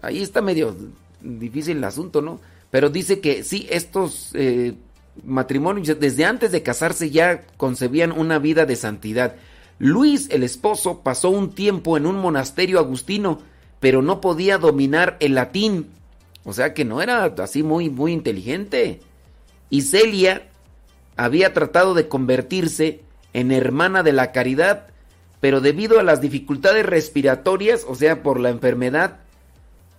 ahí 0.00 0.22
está 0.22 0.40
medio 0.40 0.74
difícil 1.20 1.76
el 1.76 1.84
asunto, 1.84 2.22
¿no? 2.22 2.40
Pero 2.70 2.88
dice 2.88 3.20
que 3.20 3.44
sí, 3.44 3.66
estos 3.68 4.30
eh, 4.32 4.72
matrimonios 5.22 6.00
desde 6.00 6.24
antes 6.24 6.50
de 6.50 6.62
casarse 6.62 7.10
ya 7.10 7.42
concebían 7.58 8.10
una 8.10 8.38
vida 8.38 8.64
de 8.64 8.76
santidad. 8.76 9.36
Luis, 9.78 10.30
el 10.30 10.42
esposo, 10.42 11.02
pasó 11.02 11.28
un 11.28 11.50
tiempo 11.54 11.98
en 11.98 12.06
un 12.06 12.16
monasterio 12.16 12.78
agustino, 12.78 13.42
pero 13.80 14.02
no 14.02 14.20
podía 14.20 14.58
dominar 14.58 15.16
el 15.20 15.34
latín. 15.34 15.90
O 16.44 16.52
sea 16.52 16.74
que 16.74 16.84
no 16.84 17.02
era 17.02 17.24
así 17.24 17.62
muy, 17.62 17.90
muy 17.90 18.12
inteligente. 18.12 19.00
Y 19.70 19.82
Celia 19.82 20.48
había 21.16 21.52
tratado 21.52 21.94
de 21.94 22.08
convertirse 22.08 23.00
en 23.32 23.52
hermana 23.52 24.02
de 24.02 24.12
la 24.12 24.32
caridad, 24.32 24.86
pero 25.40 25.60
debido 25.60 25.98
a 25.98 26.02
las 26.02 26.20
dificultades 26.20 26.86
respiratorias, 26.86 27.84
o 27.86 27.94
sea, 27.94 28.22
por 28.22 28.40
la 28.40 28.50
enfermedad, 28.50 29.18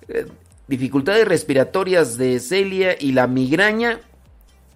eh, 0.07 0.25
dificultades 0.67 1.27
respiratorias 1.27 2.17
de 2.17 2.39
Celia 2.39 2.95
y 2.99 3.11
la 3.11 3.27
migraña, 3.27 3.99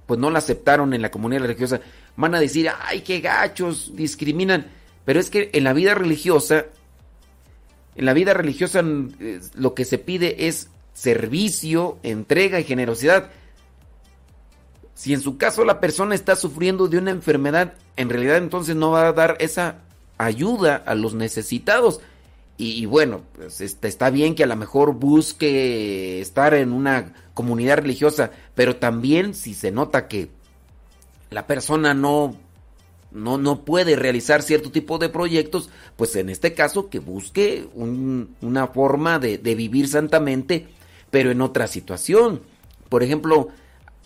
pues 0.06 0.20
no 0.20 0.30
la 0.30 0.40
aceptaron 0.40 0.94
en 0.94 1.02
la 1.02 1.12
comunidad 1.12 1.44
religiosa. 1.44 1.82
Van 2.18 2.36
a 2.36 2.40
decir, 2.40 2.70
ay, 2.82 3.02
qué 3.02 3.22
gachos, 3.22 3.96
discriminan. 3.96 4.68
Pero 5.06 5.20
es 5.20 5.30
que 5.30 5.50
en 5.54 5.64
la 5.64 5.74
vida 5.74 5.96
religiosa, 5.96 6.66
en 7.96 8.06
la 8.06 8.14
vida 8.14 8.34
religiosa 8.34 8.82
eh, 9.20 9.42
lo 9.54 9.74
que 9.74 9.86
se 9.86 9.98
pide 9.98 10.48
es 10.48 10.70
servicio, 10.94 11.98
entrega 12.04 12.60
y 12.60 12.64
generosidad. 12.64 13.30
Si 14.94 15.14
en 15.14 15.22
su 15.22 15.38
caso 15.38 15.66
la 15.66 15.80
persona 15.80 16.16
está 16.16 16.36
sufriendo 16.36 16.88
de 16.88 16.98
una 16.98 17.12
enfermedad, 17.12 17.74
en 17.96 18.10
realidad 18.10 18.38
entonces 18.38 18.76
no 18.76 18.92
va 18.92 19.08
a 19.08 19.14
dar 19.14 19.38
esa 19.40 19.78
ayuda 20.18 20.76
a 20.86 20.96
los 20.96 21.14
necesitados. 21.14 22.02
Y, 22.58 22.86
bueno, 22.86 23.22
pues 23.36 23.60
este, 23.60 23.88
está 23.88 24.12
bien 24.12 24.36
que 24.36 24.44
a 24.44 24.48
lo 24.48 24.56
mejor 24.56 24.94
busque 24.94 26.22
estar 26.22 26.54
en 26.54 26.74
una 26.74 27.12
comunidad 27.34 27.80
religiosa, 27.80 28.30
pero 28.54 28.76
también 28.76 29.34
si 29.34 29.56
se 29.56 29.72
nota 29.72 30.08
que 30.08 30.30
la 31.32 31.48
persona 31.48 31.96
no, 31.96 32.36
no, 33.12 33.38
no 33.38 33.64
puede 33.64 33.96
realizar 33.96 34.42
cierto 34.42 34.72
tipo 34.72 34.98
de 34.98 35.10
proyectos, 35.10 35.70
pues 35.96 36.16
en 36.16 36.30
este 36.30 36.54
caso 36.54 36.90
que 36.90 37.00
busque 37.00 37.68
una 37.76 38.68
forma 38.68 39.20
de, 39.20 39.38
de 39.38 39.56
vivir 39.56 39.88
santamente, 39.88 40.68
pero 41.10 41.32
en 41.32 41.42
otra 41.42 41.68
situación. 41.68 42.42
Por 42.90 43.04
ejemplo, 43.04 43.50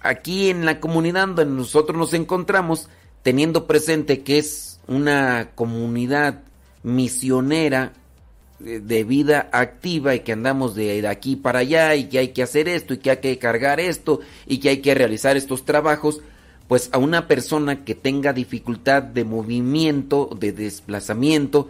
aquí 0.01 0.49
en 0.49 0.65
la 0.65 0.79
comunidad 0.79 1.27
donde 1.27 1.45
nosotros 1.45 1.97
nos 1.97 2.13
encontramos, 2.13 2.89
teniendo 3.23 3.67
presente 3.67 4.23
que 4.23 4.37
es 4.37 4.79
una 4.87 5.51
comunidad 5.55 6.43
misionera, 6.83 7.93
de 8.59 9.03
vida 9.03 9.49
activa 9.51 10.15
y 10.15 10.21
que 10.21 10.31
andamos 10.31 10.75
de, 10.75 11.05
aquí 11.07 11.35
para 11.35 11.59
allá 11.59 11.95
y 11.95 12.05
que 12.05 12.19
hay 12.19 12.27
que 12.29 12.43
hacer 12.43 12.69
esto 12.69 12.93
y 12.93 12.97
que 12.97 13.11
hay 13.11 13.17
que 13.17 13.37
cargar 13.37 13.79
esto 13.79 14.21
y 14.47 14.59
que 14.59 14.69
hay 14.69 14.77
que 14.77 14.95
realizar 14.95 15.35
estos 15.35 15.65
trabajos, 15.65 16.21
pues 16.67 16.89
a 16.91 16.97
una 16.97 17.27
persona 17.27 17.83
que 17.83 17.95
tenga 17.95 18.33
dificultad 18.33 19.03
de 19.03 19.23
movimiento, 19.23 20.29
de 20.39 20.51
desplazamiento, 20.51 21.69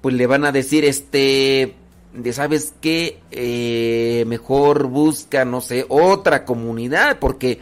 pues 0.00 0.14
le 0.14 0.26
van 0.26 0.44
a 0.44 0.52
decir, 0.52 0.84
este, 0.84 1.74
de 2.14 2.32
sabes 2.32 2.74
qué, 2.80 3.20
eh, 3.32 4.24
mejor 4.26 4.86
busca, 4.86 5.44
no 5.44 5.60
sé, 5.60 5.84
otra 5.88 6.44
comunidad, 6.44 7.18
porque 7.18 7.58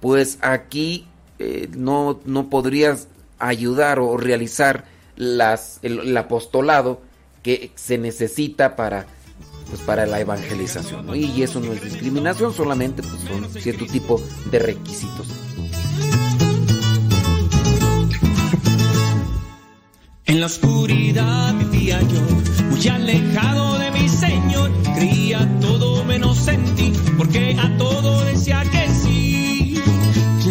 pues 0.00 0.38
aquí 0.40 1.08
eh, 1.38 1.68
no, 1.76 2.20
no 2.24 2.48
podrías 2.48 3.08
ayudar 3.38 3.98
o 3.98 4.16
realizar 4.16 4.84
las, 5.16 5.80
el 5.82 6.16
apostolado 6.16 7.00
que 7.42 7.72
se 7.74 7.98
necesita 7.98 8.76
para 8.76 9.06
pues 9.70 9.82
para 9.82 10.06
la 10.06 10.20
evangelización 10.20 11.14
y 11.14 11.42
eso 11.42 11.60
no 11.60 11.72
es 11.72 11.82
discriminación 11.82 12.54
solamente 12.54 13.02
pues, 13.02 13.20
son 13.22 13.48
cierto 13.60 13.84
tipo 13.86 14.20
de 14.50 14.58
requisitos 14.60 15.26
En 20.28 20.40
la 20.40 20.46
oscuridad 20.46 21.54
vivía 21.54 22.00
yo, 22.02 22.20
muy 22.68 22.86
alejado 22.86 23.78
de 23.78 23.90
mi 23.92 24.08
Señor, 24.10 24.70
creía 24.94 25.48
todo 25.58 26.04
menos 26.04 26.46
en 26.48 26.64
ti, 26.74 26.92
porque 27.16 27.56
a 27.58 27.76
todo 27.78 28.24
decía 28.26 28.62
que 28.70 28.88
sí. 28.90 29.82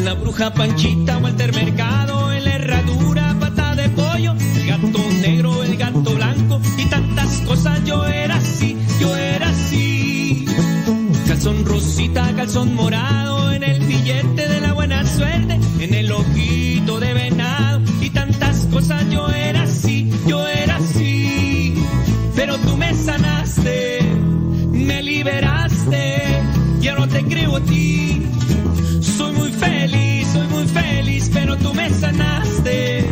La 0.04 0.16
bruja 0.16 0.52
Panchita, 0.52 1.20
Walter 1.20 1.54
Mercado, 1.54 2.34
en 2.34 2.44
la 2.46 2.56
herradura, 2.56 3.36
pata 3.40 3.76
de 3.76 3.90
pollo, 3.90 4.34
el 4.56 4.66
gato 4.66 5.00
negro, 5.22 5.64
el 5.64 5.78
gato 5.78 6.16
blanco 6.16 6.60
y 6.78 6.86
tantas 6.86 7.42
cosas. 7.42 7.84
Yo 7.86 8.04
era 8.08 8.36
así, 8.38 8.76
yo 9.00 9.16
era 9.16 9.50
así. 9.50 10.46
Calzón 11.28 11.64
rosita, 11.66 12.34
calzón 12.36 12.74
morado, 12.74 13.52
en 13.52 13.62
el 13.62 13.80
billete 13.86 14.48
de 14.48 14.60
la 14.60 14.74
buena 14.74 15.06
suerte, 15.06 15.60
en 15.80 15.94
el 15.94 16.12
ojito 16.12 17.00
de 17.00 17.14
venado 17.14 17.82
y 18.02 18.10
tantas 18.10 18.66
cosas. 18.72 19.08
Yo 19.12 19.28
era 19.30 19.64
así, 19.64 19.67
yo 20.28 20.48
era 20.48 20.76
así. 20.76 21.76
Pero 22.36 22.58
tú 22.60 22.78
me 22.78 22.94
sanaste, 22.94 24.00
me 24.72 25.02
liberaste, 25.02 26.24
ya 26.80 26.96
no 26.96 27.08
te 27.08 27.24
creo 27.24 27.56
a 27.56 27.62
ti. 27.62 28.28
Soy 29.02 29.32
muy 29.34 29.52
feliz, 29.52 30.28
soy 30.28 30.48
muy 30.48 30.68
feliz, 30.68 31.32
pero 31.34 31.58
tú 31.58 31.74
me 31.74 31.90
sanaste, 31.90 33.06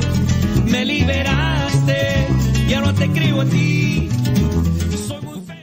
me 0.66 0.86
liberaste, 0.86 2.28
ya 2.68 2.82
no 2.82 2.94
te 2.94 3.10
creo 3.10 3.42
a 3.42 3.46
ti. 3.46 4.10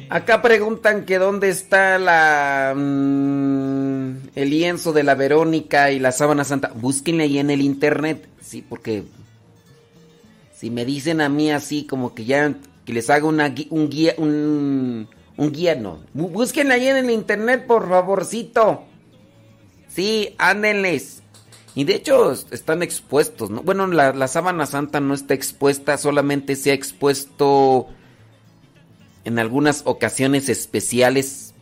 Acá 0.08 0.42
preguntan 0.42 1.06
que 1.06 1.18
dónde 1.18 1.48
está 1.48 1.98
la 1.98 2.74
mm, 2.76 4.28
el 4.34 4.50
lienzo 4.50 4.92
de 4.92 5.04
la 5.04 5.14
Verónica 5.14 5.90
y 5.90 5.98
la 5.98 6.12
sábana 6.12 6.44
santa 6.44 6.70
búsquenle 6.74 7.24
ahí 7.24 7.38
en 7.38 7.48
el 7.48 7.62
internet 7.62 8.28
sí 8.42 8.62
porque 8.68 9.04
si 10.62 10.70
me 10.70 10.84
dicen 10.84 11.20
a 11.20 11.28
mí 11.28 11.50
así 11.50 11.82
como 11.86 12.14
que 12.14 12.24
ya 12.24 12.54
que 12.84 12.92
les 12.92 13.10
haga 13.10 13.26
una, 13.26 13.52
un 13.70 13.90
guía 13.90 14.14
un, 14.16 15.08
guía 15.50 15.74
no 15.74 15.98
búsquenle 16.14 16.74
ahí 16.74 16.86
en 16.86 16.98
el 16.98 17.10
internet 17.10 17.66
por 17.66 17.88
favorcito 17.88 18.84
Sí, 19.88 20.34
ándenles. 20.38 21.22
Y 21.74 21.82
de 21.84 21.96
hecho 21.96 22.30
est- 22.32 22.52
están 22.52 22.82
expuestos, 22.84 23.50
¿no? 23.50 23.62
Bueno, 23.62 23.86
la, 23.88 24.12
la 24.12 24.28
sábana 24.28 24.66
santa 24.66 25.00
no 25.00 25.14
está 25.14 25.34
expuesta, 25.34 25.98
solamente 25.98 26.54
se 26.54 26.70
ha 26.70 26.74
expuesto 26.74 27.88
en 29.24 29.38
algunas 29.40 29.82
ocasiones 29.84 30.48
especiales. 30.48 31.54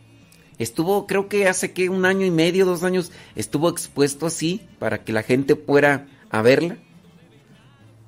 Estuvo, 0.59 1.07
creo 1.07 1.27
que 1.27 1.47
hace 1.47 1.71
que 1.73 1.89
un 1.89 2.05
año 2.05 2.25
y 2.25 2.31
medio, 2.31 2.65
dos 2.65 2.83
años, 2.83 3.11
estuvo 3.35 3.67
expuesto 3.67 4.27
así 4.27 4.61
para 4.79 5.03
que 5.03 5.11
la 5.11 5.23
gente 5.23 5.55
fuera 5.55 6.07
a 6.29 6.41
verla. 6.41 6.77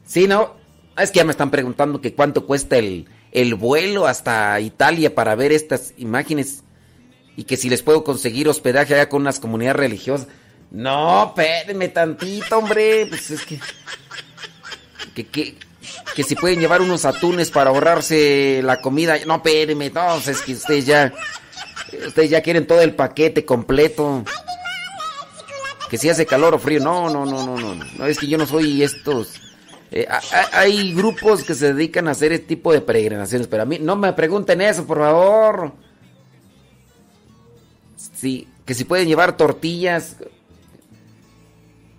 Sí, 0.05 0.27
no, 0.27 0.53
es 0.97 1.11
que 1.11 1.17
ya 1.17 1.25
me 1.25 1.31
están 1.31 1.51
preguntando 1.51 2.01
que 2.01 2.13
cuánto 2.13 2.45
cuesta 2.45 2.77
el, 2.77 3.07
el 3.31 3.55
vuelo 3.55 4.05
hasta 4.05 4.59
Italia 4.59 5.15
para 5.15 5.35
ver 5.35 5.51
estas 5.51 5.93
imágenes 5.97 6.63
y 7.35 7.45
que 7.45 7.57
si 7.57 7.69
les 7.69 7.81
puedo 7.81 8.03
conseguir 8.03 8.47
hospedaje 8.47 8.93
allá 8.93 9.09
con 9.09 9.21
unas 9.21 9.39
comunidades 9.39 9.77
religiosas. 9.77 10.27
No, 10.71 11.27
espérenme 11.27 11.87
tantito, 11.89 12.57
hombre. 12.57 13.05
Pues 13.07 13.31
es 13.31 13.45
que. 13.45 13.59
Que, 15.13 15.27
que, 15.27 15.55
que 16.15 16.23
si 16.23 16.35
pueden 16.35 16.59
llevar 16.59 16.81
unos 16.81 17.05
atunes 17.05 17.51
para 17.51 17.69
ahorrarse 17.69 18.61
la 18.63 18.81
comida. 18.81 19.17
No, 19.25 19.35
espérenme, 19.35 19.89
no, 19.89 20.17
es 20.17 20.41
que 20.41 20.53
ustedes 20.53 20.85
ya. 20.85 21.13
Ustedes 22.07 22.29
ya 22.29 22.41
quieren 22.41 22.65
todo 22.65 22.81
el 22.81 22.95
paquete 22.95 23.45
completo. 23.45 24.23
Que 25.89 25.97
si 25.97 26.09
hace 26.09 26.25
calor 26.25 26.55
o 26.55 26.59
frío. 26.59 26.79
No, 26.79 27.09
no, 27.09 27.25
no, 27.25 27.45
no, 27.45 27.57
no. 27.57 27.75
No, 27.75 28.05
es 28.05 28.17
que 28.17 28.27
yo 28.27 28.37
no 28.37 28.45
soy 28.45 28.81
estos. 28.83 29.39
Eh, 29.93 30.07
hay 30.51 30.93
grupos 30.93 31.43
que 31.43 31.53
se 31.53 31.73
dedican 31.73 32.07
a 32.07 32.11
hacer 32.11 32.31
este 32.33 32.47
tipo 32.47 32.73
de 32.73 32.81
peregrinaciones, 32.81 33.47
pero 33.47 33.63
a 33.63 33.65
mí 33.65 33.77
no 33.79 33.95
me 33.95 34.11
pregunten 34.13 34.61
eso, 34.61 34.85
por 34.85 34.97
favor. 34.99 35.73
Sí, 38.15 38.47
que 38.65 38.73
si 38.73 38.83
pueden 38.85 39.07
llevar 39.07 39.37
tortillas. 39.37 40.17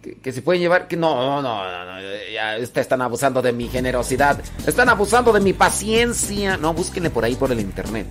Que, 0.03 0.17
que 0.17 0.33
si 0.33 0.41
pueden 0.41 0.61
llevar. 0.61 0.89
Que 0.89 0.97
no, 0.97 1.15
no, 1.15 1.43
no, 1.43 1.85
no, 1.85 2.01
ya 2.33 2.57
est- 2.57 2.77
están 2.77 3.01
abusando 3.03 3.41
de 3.43 3.53
mi 3.53 3.69
generosidad. 3.69 4.39
Están 4.67 4.89
abusando 4.89 5.33
de 5.33 5.41
mi 5.41 5.53
paciencia. 5.53 6.57
No, 6.57 6.75
búsquenle 6.75 7.11
por 7.11 7.25
ahí 7.25 7.35
por 7.37 7.53
el 7.53 7.61
internet. 7.61 8.07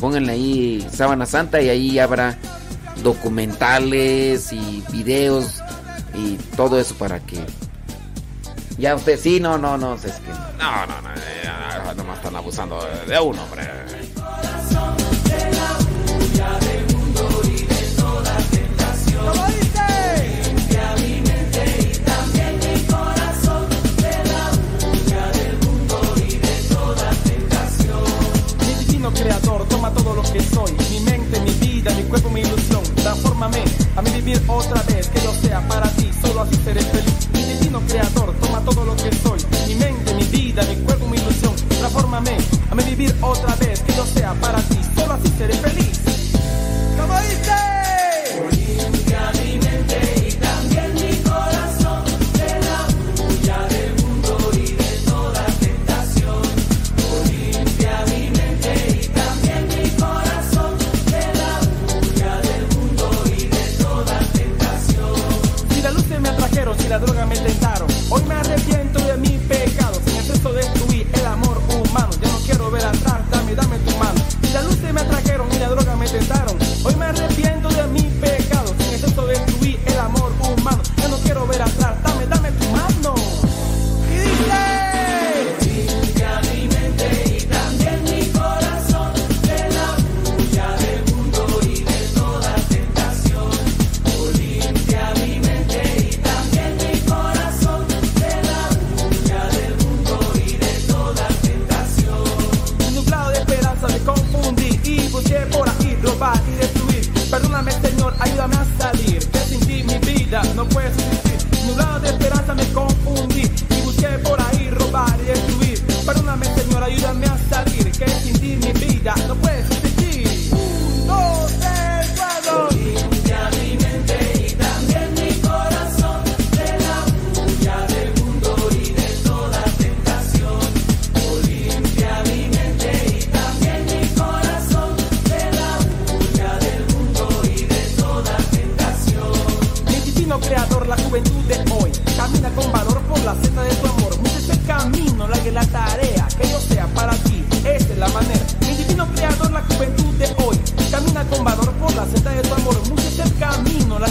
Pónganle 0.00 0.32
ahí 0.32 0.86
Sábana 0.92 1.26
Santa 1.26 1.60
y 1.62 1.68
ahí 1.70 1.98
habrá 1.98 2.38
documentales 3.02 4.52
y 4.52 4.82
videos 4.92 5.60
y 6.14 6.36
todo 6.56 6.78
eso 6.78 6.94
para 6.96 7.20
que. 7.20 7.38
Ya 8.76 8.96
usted, 8.96 9.18
sí, 9.18 9.38
no, 9.38 9.56
no, 9.56 9.78
no, 9.78 9.94
es 9.94 10.02
que. 10.02 10.30
No, 10.58 10.86
no, 10.86 11.00
no, 11.00 11.08
no, 11.84 11.94
nomás 11.94 12.16
están 12.18 12.34
abusando 12.34 12.80
de, 13.06 13.20
uno, 13.20 13.42
hombre. 13.44 13.62
Mi 28.60 28.74
divino 28.86 29.12
creador, 29.12 29.68
toma 29.68 29.90
todo 29.92 30.14
lo 30.16 30.22
que 30.22 30.42
soy, 30.42 30.72
vida, 31.84 31.94
mi 31.96 32.02
cuerpo, 32.04 32.30
mi 32.30 32.40
ilusión, 32.40 32.82
transfórmame 32.96 33.62
a 33.96 34.02
mi 34.02 34.10
vivir 34.10 34.42
otra 34.48 34.82
vez, 34.84 35.08
que 35.08 35.20
yo 35.20 35.32
sea 35.34 35.60
para 35.68 35.88
ti, 35.90 36.10
solo 36.22 36.40
así 36.42 36.56
seré 36.64 36.80
feliz. 36.80 37.28
Mi 37.32 37.42
divino 37.42 37.80
creador, 37.86 38.34
toma 38.40 38.60
todo 38.60 38.84
lo 38.84 38.96
que 38.96 39.14
soy, 39.16 39.38
mi 39.68 39.74
mente, 39.74 40.14
mi 40.14 40.24
vida, 40.24 40.62
mi 40.64 40.76
cuerpo, 40.84 41.06
mi 41.06 41.18
ilusión, 41.18 41.54
transfórmame 41.68 42.36
a 42.70 42.74
mi 42.74 42.82
vivir 42.84 43.14
otra 43.20 43.54
vez, 43.56 43.80
que 43.80 43.92
yo 43.92 44.04
sea 44.06 44.32
para 44.34 44.58
ti, 44.62 44.78
solo 44.96 45.14
así 45.14 45.28
seré 45.36 45.54
feliz. 45.54 46.00
¿Cómo 46.96 47.20
dice? 47.20 47.74
Si 66.84 66.90
la 66.90 66.98
droga 66.98 67.24
me 67.24 67.34
tentaron, 67.34 67.88
hoy 68.10 68.22
me 68.28 68.34
arrepiento 68.34 68.98
de 69.06 69.16
mi 69.16 69.38
pecado. 69.48 69.98
Sin 70.04 70.16
exceso 70.16 70.52
destruí 70.52 71.06
el 71.14 71.26
amor 71.26 71.58
humano. 71.70 72.10
Ya 72.20 72.28
no 72.30 72.38
quiero 72.44 72.70
ver 72.70 72.84
atrás, 72.84 73.22
dame, 73.30 73.54
dame 73.54 73.78
tu 73.78 73.96
mano. 73.96 74.20
Si 74.42 74.52
la 74.52 74.62
luz 74.62 74.76
me 74.80 75.00
atrajeron 75.00 75.48
y 75.50 75.58
la 75.58 75.68
droga 75.68 75.96
me 75.96 76.06
tentaron, 76.06 76.56
hoy 76.84 76.94
me 76.96 77.06
arrepiento 77.06 77.53
vida 110.34 110.54
no 110.54 110.68
puede 110.68 110.88
existir. 110.88 111.64
Nublado 111.66 112.00
de 112.00 112.08
esperanza 112.08 112.54
me 112.54 112.64
confundí 112.72 112.93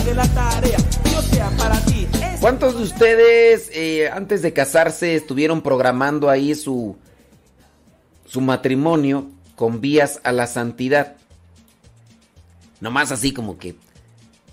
de 0.06 0.16
la 0.16 0.28
tarea 0.30 0.78
que 0.78 1.10
yo 1.10 1.22
sea 1.22 1.50
para 1.58 1.80
ti. 1.86 2.08
¿Cuántos 2.40 2.78
de 2.78 2.84
ustedes 2.84 3.70
eh, 3.74 4.10
antes 4.10 4.42
de 4.42 4.52
casarse 4.52 5.16
estuvieron 5.16 5.62
programando 5.62 6.30
ahí 6.30 6.56
su, 6.56 6.96
su 8.26 8.42
matrimonio 8.42 9.28
con 9.56 9.82
vías 9.82 10.20
a 10.24 10.32
la 10.32 10.48
santidad? 10.48 11.16
Nomás 12.82 13.12
así 13.12 13.34
como 13.34 13.58
que 13.58 13.76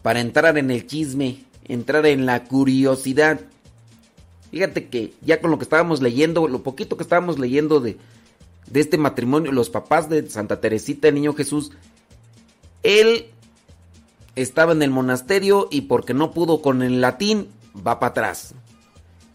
para 0.03 0.21
entrar 0.21 0.59
en 0.59 0.71
el 0.71 0.87
chisme, 0.87 1.45
entrar 1.65 2.07
en 2.07 2.27
la 2.27 2.45
curiosidad. 2.45 3.41
Fíjate 4.51 4.89
que 4.89 5.15
ya 5.23 5.41
con 5.41 5.51
lo 5.51 5.59
que 5.59 5.65
estábamos 5.65 6.03
leyendo, 6.03 6.49
lo 6.49 6.63
poquito 6.63 6.97
que 6.97 7.03
estábamos 7.03 7.39
leyendo 7.39 7.81
de, 7.81 7.97
de 8.69 8.81
este 8.81 8.99
matrimonio, 8.99 9.53
los 9.53 9.71
papás 9.71 10.09
de 10.09 10.29
Santa 10.29 10.61
Teresita, 10.61 11.09
el 11.09 11.15
Niño 11.15 11.35
Jesús, 11.35 11.73
él 12.83 13.31
estaba 14.37 14.73
en 14.73 14.83
el 14.83 14.91
monasterio 14.91 15.69
y 15.71 15.83
porque 15.83 16.15
no 16.15 16.33
pudo 16.33 16.63
con 16.63 16.83
el 16.83 17.01
latín, 17.01 17.49
va 17.77 18.01
para 18.01 18.11
atrás. 18.11 18.55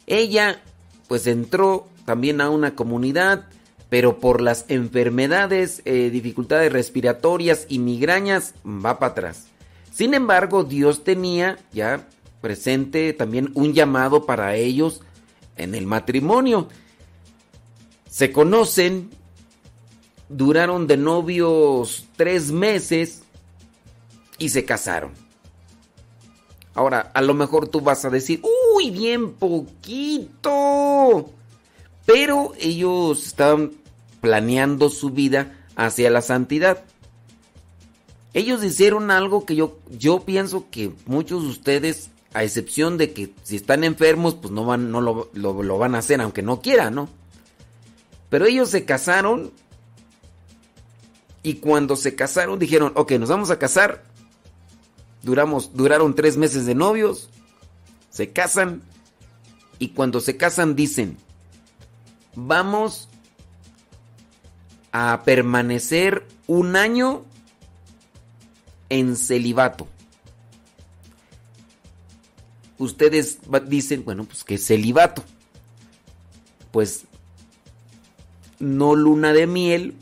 Ella, 0.07 0.61
pues 1.07 1.27
entró 1.27 1.87
también 2.05 2.41
a 2.41 2.49
una 2.49 2.75
comunidad, 2.75 3.45
pero 3.89 4.19
por 4.19 4.41
las 4.41 4.65
enfermedades, 4.67 5.81
eh, 5.85 6.09
dificultades 6.09 6.71
respiratorias 6.71 7.65
y 7.69 7.79
migrañas, 7.79 8.53
va 8.65 8.99
para 8.99 9.11
atrás. 9.11 9.47
Sin 9.91 10.13
embargo, 10.13 10.63
Dios 10.63 11.03
tenía 11.03 11.57
ya 11.71 12.07
presente 12.41 13.13
también 13.13 13.51
un 13.55 13.73
llamado 13.73 14.25
para 14.25 14.55
ellos 14.55 15.01
en 15.55 15.73
el 15.73 15.85
matrimonio. 15.85 16.67
Se 18.09 18.31
conocen, 18.31 19.09
duraron 20.29 20.87
de 20.87 20.97
novios 20.97 22.05
tres 22.17 22.51
meses 22.51 23.24
y 24.37 24.49
se 24.49 24.65
casaron. 24.65 25.13
Ahora, 26.73 27.11
a 27.13 27.21
lo 27.21 27.33
mejor 27.33 27.67
tú 27.69 27.79
vas 27.81 28.03
a 28.05 28.09
decir, 28.09 28.41
uy, 28.75 28.91
bien 28.91 29.33
poquito. 29.33 31.29
Pero 32.05 32.53
ellos 32.59 33.25
estaban 33.25 33.71
planeando 34.21 34.89
su 34.89 35.09
vida 35.11 35.57
hacia 35.75 36.09
la 36.09 36.21
santidad. 36.21 36.83
Ellos 38.33 38.63
hicieron 38.63 39.09
algo 39.11 39.45
que 39.45 39.55
yo, 39.55 39.79
yo 39.89 40.19
pienso 40.25 40.69
que 40.69 40.91
muchos 41.05 41.43
de 41.43 41.49
ustedes, 41.49 42.09
a 42.33 42.43
excepción 42.43 42.97
de 42.97 43.13
que 43.13 43.33
si 43.43 43.55
están 43.55 43.85
enfermos, 43.85 44.35
pues 44.35 44.51
no, 44.51 44.65
van, 44.65 44.91
no 44.91 44.99
lo, 44.99 45.29
lo- 45.33 45.63
lo 45.63 45.77
van 45.77 45.95
a 45.95 45.99
hacer, 45.99 46.19
aunque 46.19 46.41
no 46.41 46.59
quieran, 46.61 46.95
¿no? 46.95 47.07
Pero 48.29 48.45
ellos 48.45 48.69
se 48.69 48.83
casaron 48.83 49.53
y 51.43 51.55
cuando 51.55 51.95
se 51.95 52.15
casaron 52.15 52.59
dijeron, 52.59 52.91
ok, 52.95 53.13
nos 53.13 53.29
vamos 53.29 53.51
a 53.51 53.59
casar. 53.59 54.03
Duramos, 55.25 55.73
duraron 55.73 56.13
tres 56.13 56.37
meses 56.37 56.67
de 56.67 56.75
novios, 56.75 57.29
se 58.11 58.31
casan 58.31 58.83
y 59.79 59.89
cuando 59.89 60.21
se 60.21 60.37
casan 60.37 60.75
dicen, 60.75 61.17
vamos 62.35 63.09
a 64.91 65.23
permanecer 65.25 66.27
un 66.45 66.75
año 66.75 67.25
en 68.89 69.15
celibato. 69.17 69.87
Ustedes 72.77 73.39
dicen, 73.67 74.05
bueno, 74.05 74.25
pues 74.25 74.43
que 74.43 74.59
celibato. 74.59 75.23
Pues 76.71 77.05
no 78.59 78.93
luna 78.95 79.33
de 79.33 79.47
miel, 79.47 79.95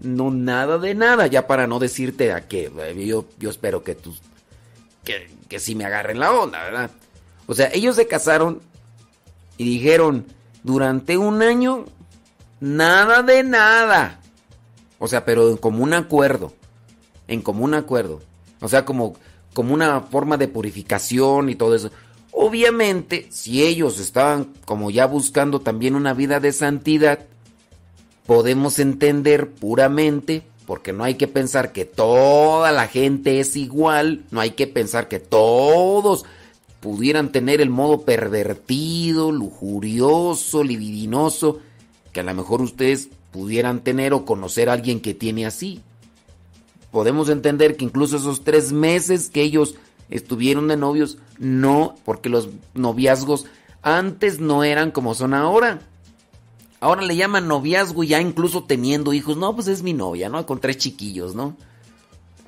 no 0.00 0.30
nada 0.30 0.78
de 0.78 0.94
nada, 0.94 1.26
ya 1.26 1.46
para 1.46 1.66
no 1.66 1.78
decirte 1.78 2.32
a 2.32 2.48
que 2.48 2.72
eh, 2.74 3.06
yo, 3.06 3.28
yo 3.38 3.50
espero 3.50 3.84
que 3.84 3.94
tú, 3.94 4.14
que, 5.04 5.30
que 5.48 5.60
sí 5.60 5.74
me 5.74 5.84
agarren 5.84 6.18
la 6.18 6.32
onda, 6.32 6.62
¿verdad? 6.62 6.90
O 7.46 7.54
sea, 7.54 7.70
ellos 7.72 7.96
se 7.96 8.06
casaron 8.06 8.60
y 9.56 9.64
dijeron, 9.64 10.26
durante 10.62 11.18
un 11.18 11.42
año, 11.42 11.84
nada 12.60 13.22
de 13.22 13.42
nada. 13.42 14.20
O 14.98 15.08
sea, 15.08 15.24
pero 15.24 15.50
en 15.50 15.56
común 15.56 15.94
acuerdo, 15.94 16.52
en 17.28 17.42
común 17.42 17.74
acuerdo. 17.74 18.20
O 18.60 18.68
sea, 18.68 18.84
como, 18.84 19.16
como 19.52 19.74
una 19.74 20.00
forma 20.00 20.36
de 20.36 20.48
purificación 20.48 21.48
y 21.48 21.56
todo 21.56 21.74
eso. 21.74 21.90
Obviamente, 22.30 23.26
si 23.30 23.62
ellos 23.62 23.98
estaban 23.98 24.52
como 24.64 24.90
ya 24.90 25.06
buscando 25.06 25.60
también 25.60 25.96
una 25.96 26.14
vida 26.14 26.40
de 26.40 26.52
santidad, 26.52 27.26
podemos 28.26 28.78
entender 28.78 29.50
puramente, 29.50 30.42
porque 30.72 30.94
no 30.94 31.04
hay 31.04 31.16
que 31.16 31.28
pensar 31.28 31.70
que 31.70 31.84
toda 31.84 32.72
la 32.72 32.88
gente 32.88 33.40
es 33.40 33.56
igual, 33.56 34.24
no 34.30 34.40
hay 34.40 34.52
que 34.52 34.66
pensar 34.66 35.06
que 35.06 35.20
todos 35.20 36.24
pudieran 36.80 37.30
tener 37.30 37.60
el 37.60 37.68
modo 37.68 38.06
pervertido, 38.06 39.32
lujurioso, 39.32 40.64
libidinoso, 40.64 41.58
que 42.14 42.20
a 42.20 42.22
lo 42.22 42.32
mejor 42.32 42.62
ustedes 42.62 43.10
pudieran 43.32 43.80
tener 43.80 44.14
o 44.14 44.24
conocer 44.24 44.70
a 44.70 44.72
alguien 44.72 45.00
que 45.00 45.12
tiene 45.12 45.44
así. 45.44 45.82
Podemos 46.90 47.28
entender 47.28 47.76
que 47.76 47.84
incluso 47.84 48.16
esos 48.16 48.42
tres 48.42 48.72
meses 48.72 49.28
que 49.28 49.42
ellos 49.42 49.74
estuvieron 50.08 50.68
de 50.68 50.78
novios, 50.78 51.18
no, 51.36 51.96
porque 52.06 52.30
los 52.30 52.48
noviazgos 52.72 53.44
antes 53.82 54.40
no 54.40 54.64
eran 54.64 54.90
como 54.90 55.14
son 55.14 55.34
ahora. 55.34 55.82
Ahora 56.82 57.02
le 57.02 57.14
llaman 57.14 57.46
noviazgo 57.46 58.02
ya 58.02 58.20
incluso 58.20 58.64
teniendo 58.64 59.12
hijos. 59.12 59.36
No, 59.36 59.54
pues 59.54 59.68
es 59.68 59.84
mi 59.84 59.92
novia, 59.92 60.28
¿no? 60.28 60.44
Con 60.44 60.58
tres 60.58 60.78
chiquillos, 60.78 61.32
¿no? 61.36 61.56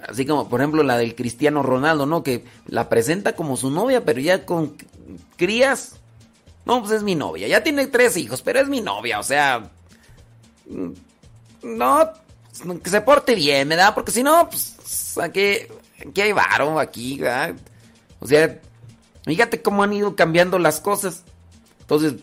Así 0.09 0.27
como, 0.27 0.49
por 0.49 0.61
ejemplo, 0.61 0.83
la 0.83 0.99
del 0.99 1.15
Cristiano 1.15 1.63
Ronaldo, 1.63 2.05
¿no? 2.05 2.25
Que 2.25 2.45
la 2.67 2.89
presenta 2.89 3.37
como 3.37 3.57
su 3.57 3.71
novia, 3.71 4.05
pero 4.05 4.19
ya 4.21 4.45
con 4.45 4.75
crías. 5.37 6.01
No, 6.67 6.81
pues 6.81 6.91
es 6.91 7.05
mi 7.05 7.15
novia. 7.15 7.47
Ya 7.47 7.63
tiene 7.63 7.87
tres 7.87 8.17
hijos, 8.17 8.43
pero 8.43 8.59
es 8.59 8.69
mi 8.69 8.81
novia. 8.81 9.21
O 9.21 9.23
sea... 9.23 9.71
mm, 10.69 10.91
No, 11.63 12.11
que 12.83 12.91
se 12.91 13.01
porte 13.03 13.37
bien, 13.37 13.69
¿verdad? 13.69 13.95
Porque 13.95 14.11
si 14.11 14.25
no, 14.25 14.49
pues 14.51 15.17
aquí, 15.23 15.59
aquí 16.05 16.21
hay 16.21 16.33
varo, 16.33 16.81
aquí, 16.81 17.19
¿verdad? 17.21 17.55
O 18.19 18.27
sea, 18.27 18.61
fíjate 19.25 19.63
cómo 19.63 19.85
han 19.85 19.93
ido 19.93 20.17
cambiando 20.17 20.59
las 20.59 20.81
cosas. 20.81 21.23
Entonces, 21.83 22.15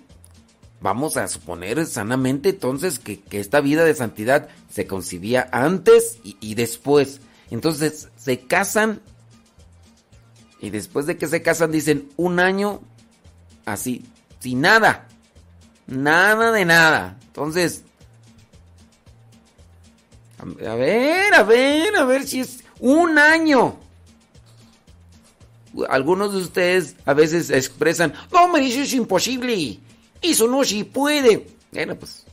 vamos 0.81 1.15
a 1.15 1.27
suponer 1.27 1.85
sanamente 1.85 2.49
entonces 2.49 2.99
que, 2.99 3.19
que 3.19 3.39
esta 3.39 3.61
vida 3.61 3.85
de 3.85 3.95
santidad 3.95 4.49
se 4.69 4.87
concibía 4.87 5.47
antes 5.51 6.19
y, 6.23 6.55
después. 6.55 7.21
Entonces 7.51 8.09
se 8.17 8.39
casan 8.39 9.01
y 10.59 10.71
después 10.71 11.05
de 11.05 11.17
que 11.17 11.27
se 11.27 11.41
casan 11.41 11.71
dicen 11.71 12.09
un 12.17 12.39
año 12.39 12.81
así, 13.65 14.05
sin 14.39 14.61
nada. 14.61 15.07
Nada 15.87 16.51
de 16.51 16.65
nada. 16.65 17.17
Entonces, 17.27 17.83
a 20.39 20.75
ver, 20.75 21.33
a 21.33 21.43
ver, 21.43 21.95
a 21.95 22.05
ver 22.05 22.27
si 22.27 22.39
es 22.39 22.63
un 22.79 23.17
año. 23.17 23.77
Algunos 25.89 26.33
de 26.33 26.39
ustedes 26.39 26.95
a 27.05 27.13
veces 27.13 27.49
expresan, 27.49 28.13
no, 28.31 28.45
hombre, 28.45 28.67
eso 28.67 28.81
es 28.81 28.93
imposible. 28.93 29.79
Eso 30.21 30.47
no 30.47 30.63
se 30.63 30.85
puede. 30.85 31.47
Bueno, 31.71 31.95
pues. 31.95 32.25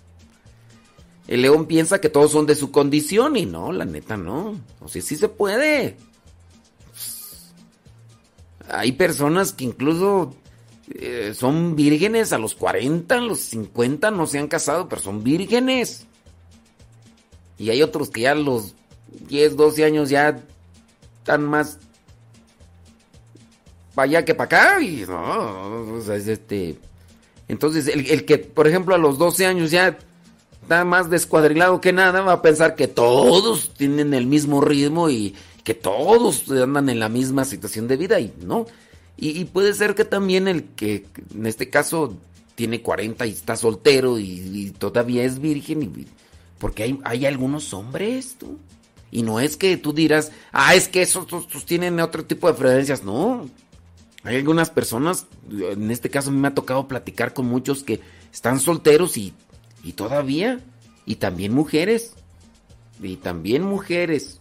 El 1.26 1.42
león 1.42 1.66
piensa 1.66 2.00
que 2.00 2.08
todos 2.08 2.32
son 2.32 2.46
de 2.46 2.54
su 2.54 2.70
condición 2.70 3.36
y 3.36 3.44
no, 3.44 3.70
la 3.70 3.84
neta 3.84 4.16
no. 4.16 4.58
O 4.80 4.88
sea, 4.88 5.02
sí 5.02 5.14
se 5.16 5.28
puede. 5.28 5.96
Hay 8.70 8.92
personas 8.92 9.52
que 9.52 9.64
incluso 9.64 10.34
eh, 10.90 11.34
son 11.34 11.76
vírgenes 11.76 12.32
a 12.32 12.38
los 12.38 12.54
40, 12.54 13.14
a 13.14 13.20
los 13.20 13.40
50, 13.40 14.10
no 14.10 14.26
se 14.26 14.38
han 14.38 14.48
casado, 14.48 14.88
pero 14.88 15.02
son 15.02 15.22
vírgenes. 15.22 16.06
Y 17.58 17.70
hay 17.70 17.82
otros 17.82 18.08
que 18.08 18.22
ya 18.22 18.32
a 18.32 18.34
los 18.34 18.74
10, 19.28 19.56
12 19.56 19.84
años 19.84 20.08
ya 20.08 20.42
están 21.18 21.44
más 21.44 21.78
para 23.94 24.04
allá 24.04 24.24
que 24.24 24.34
para 24.34 24.46
acá. 24.46 24.80
Y 24.80 25.04
no, 25.06 25.94
o 25.94 26.00
sea, 26.00 26.16
es 26.16 26.26
este. 26.28 26.78
Entonces, 27.48 27.88
el, 27.88 28.10
el 28.10 28.24
que, 28.24 28.38
por 28.38 28.66
ejemplo, 28.68 28.94
a 28.94 28.98
los 28.98 29.18
12 29.18 29.46
años 29.46 29.70
ya 29.70 29.98
está 30.62 30.84
más 30.84 31.08
descuadrilado 31.10 31.80
que 31.80 31.92
nada, 31.92 32.20
va 32.20 32.32
a 32.34 32.42
pensar 32.42 32.74
que 32.74 32.88
todos 32.88 33.72
tienen 33.74 34.12
el 34.14 34.26
mismo 34.26 34.60
ritmo 34.60 35.08
y 35.08 35.34
que 35.64 35.74
todos 35.74 36.50
andan 36.50 36.88
en 36.88 36.98
la 37.00 37.08
misma 37.08 37.44
situación 37.44 37.88
de 37.88 37.96
vida 37.96 38.20
y 38.20 38.32
no. 38.42 38.66
Y, 39.20 39.46
puede 39.46 39.74
ser 39.74 39.96
que 39.96 40.04
también 40.04 40.46
el 40.46 40.62
que, 40.64 41.04
en 41.34 41.46
este 41.46 41.68
caso, 41.68 42.16
tiene 42.54 42.82
40 42.82 43.26
y 43.26 43.30
está 43.30 43.56
soltero 43.56 44.18
y, 44.18 44.72
todavía 44.78 45.24
es 45.24 45.40
virgen, 45.40 46.06
porque 46.58 46.84
hay, 46.84 47.00
hay 47.02 47.26
algunos 47.26 47.74
hombres, 47.74 48.36
tú. 48.38 48.58
Y 49.10 49.22
no 49.22 49.40
es 49.40 49.56
que 49.56 49.76
tú 49.76 49.92
dirás, 49.92 50.30
ah, 50.52 50.74
es 50.76 50.86
que 50.86 51.02
esos, 51.02 51.26
esos- 51.26 51.48
esos 51.48 51.64
tienen 51.64 51.98
otro 51.98 52.24
tipo 52.24 52.46
de 52.46 52.54
preferencias, 52.54 53.02
no. 53.02 53.48
Hay 54.24 54.36
algunas 54.36 54.70
personas, 54.70 55.26
en 55.50 55.90
este 55.90 56.10
caso 56.10 56.30
a 56.30 56.32
mí 56.32 56.38
me 56.38 56.48
ha 56.48 56.54
tocado 56.54 56.88
platicar 56.88 57.34
con 57.34 57.46
muchos 57.46 57.84
que 57.84 58.00
están 58.32 58.60
solteros 58.60 59.16
y, 59.16 59.32
y 59.84 59.92
todavía, 59.92 60.60
y 61.06 61.16
también 61.16 61.54
mujeres, 61.54 62.14
y 63.02 63.16
también 63.16 63.62
mujeres. 63.62 64.40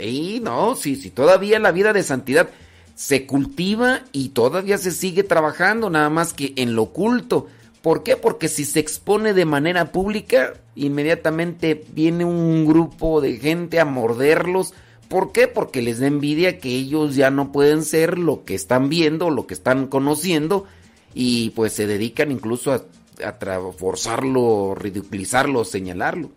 Y 0.00 0.40
no, 0.40 0.74
sí, 0.74 0.96
sí, 0.96 1.10
todavía 1.10 1.58
la 1.58 1.72
vida 1.72 1.92
de 1.92 2.02
santidad. 2.02 2.48
se 2.94 3.26
cultiva 3.26 4.02
y 4.12 4.30
todavía 4.30 4.78
se 4.78 4.90
sigue 4.90 5.22
trabajando, 5.22 5.90
nada 5.90 6.10
más 6.10 6.32
que 6.32 6.52
en 6.56 6.74
lo 6.74 6.84
oculto. 6.84 7.48
¿Por 7.82 8.02
qué? 8.02 8.16
Porque 8.16 8.48
si 8.48 8.64
se 8.64 8.80
expone 8.80 9.34
de 9.34 9.44
manera 9.44 9.90
pública, 9.90 10.54
inmediatamente 10.76 11.84
viene 11.92 12.24
un 12.24 12.64
grupo 12.64 13.20
de 13.20 13.38
gente 13.38 13.80
a 13.80 13.84
morderlos. 13.84 14.72
¿Por 15.12 15.30
qué? 15.30 15.46
Porque 15.46 15.82
les 15.82 16.00
da 16.00 16.06
envidia 16.06 16.58
que 16.58 16.70
ellos 16.70 17.16
ya 17.16 17.30
no 17.30 17.52
pueden 17.52 17.84
ser 17.84 18.16
lo 18.16 18.46
que 18.46 18.54
están 18.54 18.88
viendo, 18.88 19.28
lo 19.28 19.46
que 19.46 19.52
están 19.52 19.88
conociendo, 19.88 20.64
y 21.12 21.50
pues 21.50 21.74
se 21.74 21.86
dedican 21.86 22.32
incluso 22.32 22.72
a, 22.72 22.82
a 23.22 23.72
forzarlo, 23.76 24.74
ridiculizarlo, 24.74 25.66
señalarlo. 25.66 26.30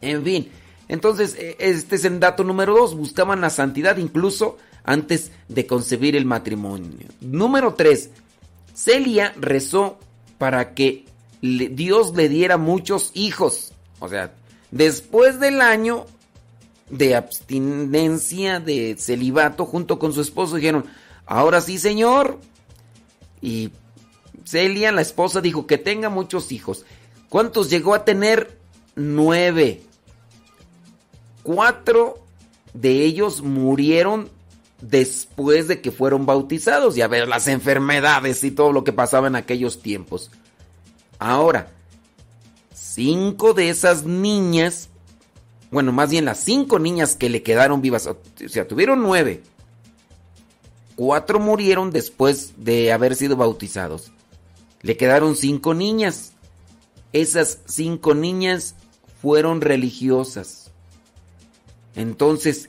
En 0.00 0.24
fin, 0.24 0.48
entonces 0.88 1.36
e, 1.38 1.58
este 1.60 1.94
es 1.94 2.04
el 2.04 2.18
dato 2.18 2.42
número 2.42 2.74
dos, 2.74 2.96
buscaban 2.96 3.40
la 3.40 3.50
santidad 3.50 3.98
incluso 3.98 4.58
antes 4.82 5.30
de 5.46 5.68
concebir 5.68 6.16
el 6.16 6.24
matrimonio. 6.24 7.06
Número 7.20 7.74
tres, 7.74 8.10
Celia 8.74 9.32
rezó 9.38 10.00
para 10.38 10.74
que 10.74 11.04
Dios 11.40 12.16
le 12.16 12.28
diera 12.28 12.56
muchos 12.56 13.12
hijos. 13.14 13.72
O 14.00 14.08
sea, 14.08 14.34
después 14.72 15.38
del 15.38 15.60
año 15.60 16.06
de 16.90 17.14
abstinencia, 17.14 18.60
de 18.60 18.96
celibato, 18.98 19.64
junto 19.64 19.98
con 19.98 20.12
su 20.12 20.20
esposo, 20.20 20.56
dijeron, 20.56 20.84
ahora 21.26 21.60
sí, 21.60 21.78
Señor. 21.78 22.38
Y 23.40 23.70
Celia, 24.44 24.92
la 24.92 25.00
esposa, 25.00 25.40
dijo 25.40 25.66
que 25.66 25.78
tenga 25.78 26.08
muchos 26.08 26.52
hijos. 26.52 26.84
¿Cuántos 27.28 27.70
llegó 27.70 27.94
a 27.94 28.04
tener? 28.04 28.58
Nueve. 28.96 29.82
Cuatro 31.42 32.26
de 32.74 33.04
ellos 33.04 33.42
murieron 33.42 34.28
después 34.80 35.68
de 35.68 35.80
que 35.80 35.90
fueron 35.90 36.26
bautizados 36.26 36.96
y 36.96 37.02
a 37.02 37.08
ver 37.08 37.28
las 37.28 37.48
enfermedades 37.48 38.44
y 38.44 38.50
todo 38.50 38.72
lo 38.72 38.84
que 38.84 38.92
pasaba 38.92 39.28
en 39.28 39.36
aquellos 39.36 39.80
tiempos. 39.80 40.30
Ahora, 41.18 41.70
cinco 42.74 43.54
de 43.54 43.70
esas 43.70 44.04
niñas, 44.04 44.89
bueno, 45.70 45.92
más 45.92 46.10
bien 46.10 46.24
las 46.24 46.40
cinco 46.40 46.78
niñas 46.78 47.14
que 47.14 47.28
le 47.28 47.42
quedaron 47.42 47.80
vivas, 47.80 48.06
o 48.06 48.18
sea, 48.48 48.66
tuvieron 48.66 49.02
nueve. 49.02 49.42
Cuatro 50.96 51.38
murieron 51.38 51.90
después 51.92 52.54
de 52.56 52.92
haber 52.92 53.14
sido 53.14 53.36
bautizados. 53.36 54.12
Le 54.82 54.96
quedaron 54.96 55.36
cinco 55.36 55.72
niñas. 55.72 56.32
Esas 57.12 57.60
cinco 57.66 58.14
niñas 58.14 58.74
fueron 59.22 59.60
religiosas. 59.60 60.70
Entonces, 61.94 62.68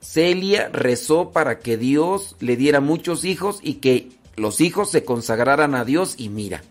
Celia 0.00 0.68
rezó 0.68 1.32
para 1.32 1.58
que 1.58 1.76
Dios 1.76 2.36
le 2.40 2.56
diera 2.56 2.80
muchos 2.80 3.24
hijos 3.24 3.58
y 3.62 3.74
que 3.74 4.10
los 4.36 4.60
hijos 4.60 4.90
se 4.90 5.04
consagraran 5.04 5.74
a 5.74 5.84
Dios 5.84 6.14
y 6.16 6.28
mira. 6.28 6.62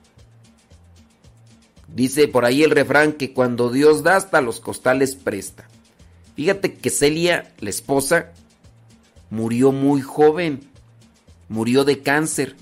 Dice 1.95 2.27
por 2.27 2.43
ahí 2.43 2.61
el 2.61 2.71
refrán 2.71 3.13
que 3.13 3.31
cuando 3.31 3.71
Dios 3.71 4.03
da 4.03 4.17
hasta 4.17 4.41
los 4.41 4.59
costales 4.59 5.15
presta. 5.15 5.65
Fíjate 6.35 6.73
que 6.73 6.89
Celia, 6.89 7.53
la 7.59 7.69
esposa, 7.69 8.33
murió 9.29 9.71
muy 9.71 10.01
joven. 10.01 10.69
Murió 11.47 11.85
de 11.85 12.01
cáncer. 12.01 12.57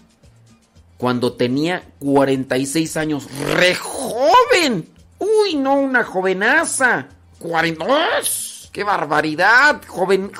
Cuando 0.98 1.34
tenía 1.34 1.84
46 1.98 2.96
años. 2.96 3.28
¡Re 3.56 3.74
joven! 3.74 4.88
¡Uy, 5.18 5.56
no, 5.56 5.80
una 5.80 6.04
jovenaza! 6.04 7.08
¡42! 7.40 8.70
¡Qué 8.72 8.84
barbaridad! 8.84 9.82
Joven. 9.88 10.32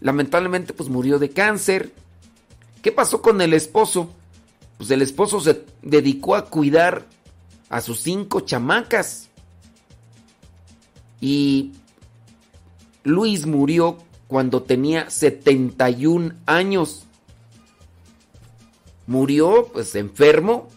Lamentablemente, 0.00 0.72
pues 0.72 0.88
murió 0.88 1.18
de 1.18 1.28
cáncer. 1.28 1.92
¿Qué 2.80 2.90
pasó 2.90 3.20
con 3.20 3.38
el 3.42 3.52
esposo? 3.52 4.14
Pues 4.82 4.90
el 4.90 5.02
esposo 5.02 5.38
se 5.38 5.64
dedicó 5.80 6.34
a 6.34 6.46
cuidar 6.46 7.06
a 7.68 7.80
sus 7.80 8.00
cinco 8.00 8.40
chamacas. 8.40 9.28
Y 11.20 11.70
Luis 13.04 13.46
murió 13.46 13.98
cuando 14.26 14.64
tenía 14.64 15.08
71 15.08 16.34
años. 16.46 17.04
Murió, 19.06 19.70
pues 19.72 19.94
enfermo, 19.94 20.68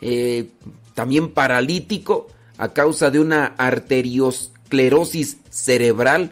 eh, 0.00 0.52
también 0.94 1.32
paralítico 1.32 2.28
a 2.56 2.72
causa 2.72 3.10
de 3.10 3.18
una 3.18 3.46
arteriosclerosis 3.46 5.38
cerebral. 5.50 6.30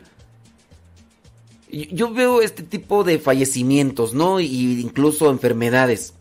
Yo 1.68 2.12
veo 2.12 2.42
este 2.42 2.62
tipo 2.62 3.02
de 3.02 3.18
fallecimientos, 3.18 4.14
¿no? 4.14 4.38
Y 4.38 4.80
incluso 4.80 5.30
enfermedades. 5.32 6.14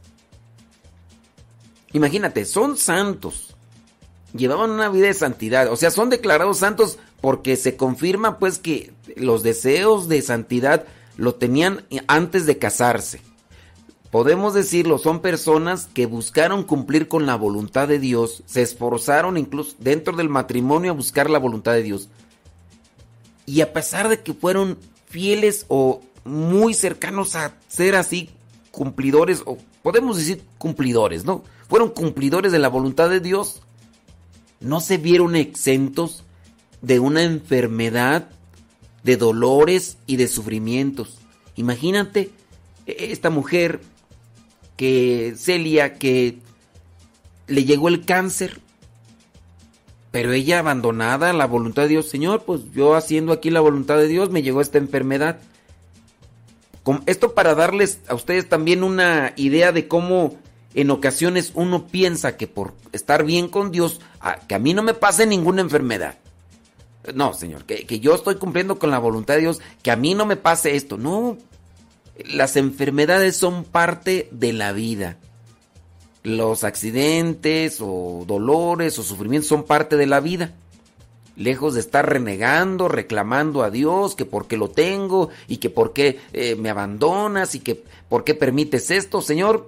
Imagínate, 1.94 2.46
son 2.46 2.78
santos. 2.78 3.56
Llevaban 4.36 4.72
una 4.72 4.90
vida 4.90 5.08
de 5.08 5.14
santidad. 5.14 5.72
O 5.72 5.76
sea, 5.76 5.92
son 5.92 6.10
declarados 6.10 6.58
santos 6.58 6.98
porque 7.22 7.56
se 7.56 7.78
confirma 7.78 8.40
pues 8.40 8.60
que 8.60 8.92
los 9.16 9.44
deseos 9.44 10.10
de 10.10 10.22
santidad 10.22 10.86
lo 11.18 11.36
tenían 11.36 11.86
antes 12.08 12.46
de 12.46 12.58
casarse 12.58 13.22
podemos 14.14 14.54
decirlo, 14.54 15.00
son 15.00 15.22
personas 15.22 15.90
que 15.92 16.06
buscaron 16.06 16.62
cumplir 16.66 17.08
con 17.08 17.26
la 17.26 17.36
voluntad 17.36 17.88
de 17.88 17.98
Dios, 17.98 18.44
se 18.46 18.62
esforzaron 18.62 19.38
incluso 19.38 19.76
dentro 19.80 20.16
del 20.16 20.30
matrimonio 20.30 20.92
a 20.92 20.96
buscar 20.96 21.32
la 21.32 21.40
voluntad 21.40 21.74
de 21.74 21.82
Dios. 21.82 22.10
Y 23.48 23.62
a 23.62 23.74
pesar 23.74 24.10
de 24.10 24.22
que 24.22 24.36
fueron 24.36 24.78
fieles 25.08 25.66
o 25.68 26.02
muy 26.26 26.76
cercanos 26.76 27.36
a 27.36 27.56
ser 27.68 27.96
así 27.96 28.30
cumplidores, 28.70 29.42
o 29.48 29.58
podemos 29.82 30.18
decir 30.18 30.44
cumplidores, 30.60 31.26
¿no? 31.26 31.44
Fueron 31.68 31.90
cumplidores 31.90 32.52
de 32.52 32.60
la 32.60 32.70
voluntad 32.70 33.10
de 33.10 33.20
Dios, 33.20 33.62
no 34.60 34.80
se 34.80 34.98
vieron 34.98 35.36
exentos 35.36 36.24
de 36.82 37.00
una 37.00 37.24
enfermedad, 37.24 38.30
de 39.04 39.18
dolores 39.18 39.98
y 40.08 40.16
de 40.16 40.28
sufrimientos. 40.28 41.18
Imagínate, 41.56 42.32
e-, 42.86 43.12
esta 43.12 43.30
mujer 43.30 43.82
que 44.78 45.34
Celia 45.38 45.96
que 45.96 46.40
le 47.48 47.66
llegó 47.66 47.90
el 47.90 48.06
cáncer, 48.06 48.60
pero 50.12 50.32
ella 50.32 50.60
abandonada 50.60 51.30
a 51.30 51.34
la 51.34 51.46
voluntad 51.46 51.84
de 51.84 51.90
Dios, 51.90 52.10
Señor, 52.10 52.44
pues 52.44 52.62
yo 52.74 52.96
haciendo 52.96 53.34
aquí 53.34 53.50
la 53.50 53.62
voluntad 53.62 53.98
de 53.98 54.08
Dios 54.08 54.30
me 54.30 54.44
llegó 54.44 54.62
esta 54.62 54.78
enfermedad. 54.78 55.40
Esto 57.06 57.34
para 57.34 57.56
darles 57.56 58.02
a 58.08 58.14
ustedes 58.16 58.48
también 58.48 58.84
una 58.84 59.34
idea 59.38 59.72
de 59.72 59.88
cómo 59.88 60.38
en 60.74 60.92
ocasiones 60.92 61.52
uno 61.56 61.88
piensa 61.88 62.38
que 62.38 62.48
por 62.48 62.74
estar 62.92 63.24
bien 63.24 63.48
con 63.48 63.72
Dios, 63.72 64.02
que 64.48 64.56
a 64.56 64.60
mí 64.60 64.74
no 64.74 64.84
me 64.84 64.94
pase 64.94 65.26
ninguna 65.26 65.62
enfermedad. 65.62 66.18
No, 67.14 67.34
Señor, 67.34 67.66
que, 67.66 67.86
que 67.86 68.00
yo 68.00 68.16
estoy 68.16 68.36
cumpliendo 68.36 68.80
con 68.80 68.90
la 68.90 69.00
voluntad 69.00 69.36
de 69.36 69.42
Dios, 69.42 69.62
que 69.82 69.92
a 69.92 69.96
mí 69.96 70.16
no 70.16 70.26
me 70.26 70.38
pase 70.38 70.76
esto. 70.76 70.98
No, 70.98 71.38
las 72.26 72.56
enfermedades 72.56 73.36
son 73.36 73.64
parte 73.64 74.30
de 74.32 74.54
la 74.54 74.72
vida. 74.72 75.18
Los 76.24 76.64
accidentes 76.64 77.80
o 77.82 78.24
dolores 78.26 78.98
o 78.98 79.04
sufrimientos 79.04 79.50
son 79.50 79.64
parte 79.64 79.98
de 79.98 80.06
la 80.06 80.22
vida. 80.22 80.54
Lejos 81.36 81.74
de 81.74 81.82
estar 81.82 82.08
renegando, 82.08 82.88
reclamando 82.88 83.64
a 83.64 83.72
Dios 83.72 84.16
que 84.16 84.26
por 84.26 84.48
qué 84.48 84.56
lo 84.56 84.70
tengo 84.70 85.30
y 85.48 85.58
que 85.58 85.70
por 85.70 85.92
qué 85.92 86.20
eh, 86.32 86.56
me 86.56 86.70
abandonas 86.70 87.56
y 87.56 87.60
que 87.60 87.84
por 88.08 88.24
qué 88.24 88.36
permites 88.36 88.92
esto, 88.92 89.22
Señor, 89.22 89.68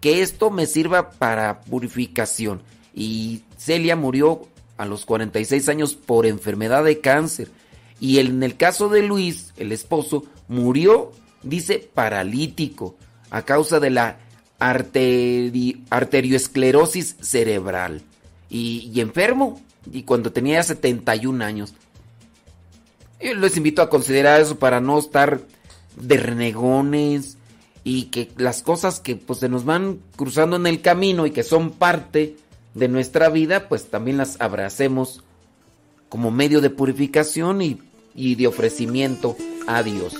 que 0.00 0.22
esto 0.22 0.50
me 0.50 0.66
sirva 0.66 1.10
para 1.10 1.60
purificación. 1.60 2.62
Y 2.94 3.42
Celia 3.56 3.96
murió 3.96 4.48
a 4.76 4.86
los 4.86 5.04
46 5.04 5.68
años 5.68 5.94
por 5.94 6.26
enfermedad 6.26 6.84
de 6.84 7.00
cáncer. 7.00 7.50
Y 8.00 8.18
en 8.18 8.42
el 8.42 8.56
caso 8.56 8.88
de 8.88 9.02
Luis, 9.02 9.52
el 9.56 9.72
esposo, 9.72 10.24
murió 10.48 11.12
dice 11.46 11.88
paralítico 11.92 12.96
a 13.30 13.42
causa 13.42 13.80
de 13.80 13.90
la 13.90 14.18
arterioesclerosis 14.58 17.16
cerebral 17.20 18.00
y, 18.48 19.00
enfermo 19.00 19.60
y 19.92 20.04
cuando 20.04 20.32
tenía 20.32 20.62
71 20.62 21.44
años. 21.44 21.74
Les 23.20 23.56
invito 23.56 23.82
a 23.82 23.90
considerar 23.90 24.40
eso 24.40 24.58
para 24.58 24.80
no 24.80 24.98
estar 24.98 25.42
de 25.96 26.16
renegones 26.18 27.35
y 27.86 28.06
que 28.06 28.32
las 28.36 28.64
cosas 28.64 28.98
que 28.98 29.14
pues 29.14 29.38
se 29.38 29.48
nos 29.48 29.64
van 29.64 30.00
cruzando 30.16 30.56
en 30.56 30.66
el 30.66 30.80
camino 30.80 31.24
y 31.24 31.30
que 31.30 31.44
son 31.44 31.70
parte 31.70 32.34
de 32.74 32.88
nuestra 32.88 33.28
vida, 33.28 33.68
pues 33.68 33.86
también 33.86 34.16
las 34.16 34.40
abracemos 34.40 35.22
como 36.08 36.32
medio 36.32 36.60
de 36.60 36.70
purificación 36.70 37.62
y, 37.62 37.78
y 38.12 38.34
de 38.34 38.48
ofrecimiento 38.48 39.36
a 39.68 39.84
Dios. 39.84 40.16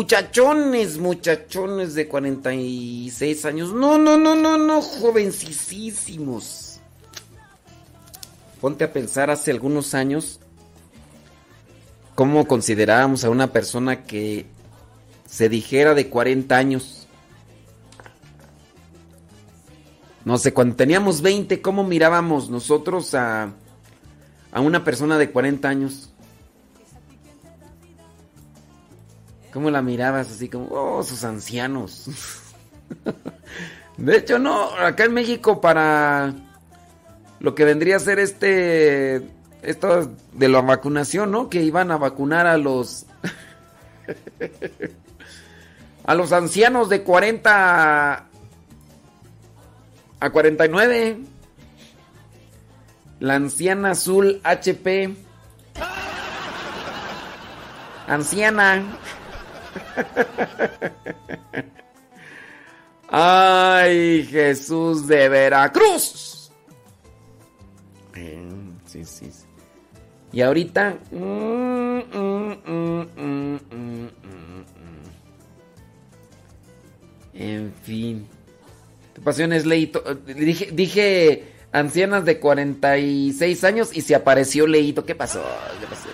Muchachones, 0.00 0.96
muchachones 0.96 1.92
de 1.92 2.08
46 2.08 3.44
años. 3.44 3.74
No, 3.74 3.98
no, 3.98 4.16
no, 4.16 4.34
no, 4.34 4.56
no, 4.56 4.80
jovencísimos. 4.80 6.80
Ponte 8.62 8.84
a 8.84 8.92
pensar 8.94 9.28
hace 9.28 9.50
algunos 9.50 9.92
años 9.92 10.40
cómo 12.14 12.46
considerábamos 12.46 13.24
a 13.24 13.30
una 13.30 13.48
persona 13.48 14.04
que 14.04 14.46
se 15.26 15.50
dijera 15.50 15.92
de 15.92 16.08
40 16.08 16.56
años. 16.56 17.06
No 20.24 20.38
sé, 20.38 20.54
cuando 20.54 20.76
teníamos 20.76 21.20
20, 21.20 21.60
¿cómo 21.60 21.84
mirábamos 21.84 22.48
nosotros 22.48 23.14
a, 23.14 23.52
a 24.50 24.60
una 24.62 24.82
persona 24.82 25.18
de 25.18 25.30
40 25.30 25.68
años? 25.68 26.09
¿Cómo 29.52 29.70
la 29.70 29.82
mirabas 29.82 30.30
así 30.30 30.48
como, 30.48 30.68
oh, 30.70 31.02
sus 31.02 31.24
ancianos? 31.24 32.06
de 33.96 34.16
hecho, 34.16 34.38
no, 34.38 34.74
acá 34.76 35.04
en 35.04 35.14
México 35.14 35.60
para 35.60 36.34
lo 37.40 37.54
que 37.54 37.64
vendría 37.64 37.96
a 37.96 38.00
ser 38.00 38.18
este, 38.18 39.26
esto 39.62 40.10
de 40.32 40.48
la 40.48 40.60
vacunación, 40.60 41.30
¿no? 41.30 41.48
Que 41.48 41.62
iban 41.62 41.90
a 41.90 41.96
vacunar 41.96 42.46
a 42.46 42.58
los, 42.58 43.06
a 46.04 46.14
los 46.14 46.32
ancianos 46.32 46.88
de 46.88 47.02
40 47.02 48.26
a 50.20 50.30
49. 50.30 51.18
La 53.20 53.34
anciana 53.34 53.90
azul 53.90 54.40
HP. 54.44 55.14
Anciana. 58.06 58.82
Ay, 63.08 64.24
Jesús 64.30 65.06
de 65.06 65.28
Veracruz. 65.28 66.50
Eh, 68.14 68.48
sí, 68.86 69.04
sí. 69.04 69.30
Y 70.32 70.42
ahorita... 70.42 70.96
mm, 71.10 71.98
mm, 72.14 72.52
mm. 73.16 74.08
En 77.34 77.72
fin. 77.82 78.26
Tu 79.14 79.22
pasión 79.22 79.52
es 79.52 79.66
Leito. 79.66 80.02
Dije, 80.26 80.70
dije 80.72 81.52
ancianas 81.72 82.24
de 82.24 82.38
46 82.38 83.64
años 83.64 83.90
y 83.96 84.02
se 84.02 84.14
apareció 84.14 84.66
Leito. 84.68 85.04
¿Qué 85.04 85.14
pasó? 85.16 85.42
¿Qué 85.80 85.86
pasó? 85.86 86.08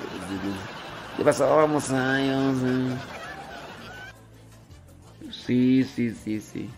¿Qué 1.19 1.25
pasó? 1.25 1.57
Vamos 1.57 1.91
a... 1.91 1.95
vamos 1.95 2.63
a- 2.63 3.16
Sí, 5.47 5.85
sí, 5.85 6.13
sí, 6.25 6.41
sí. 6.41 6.71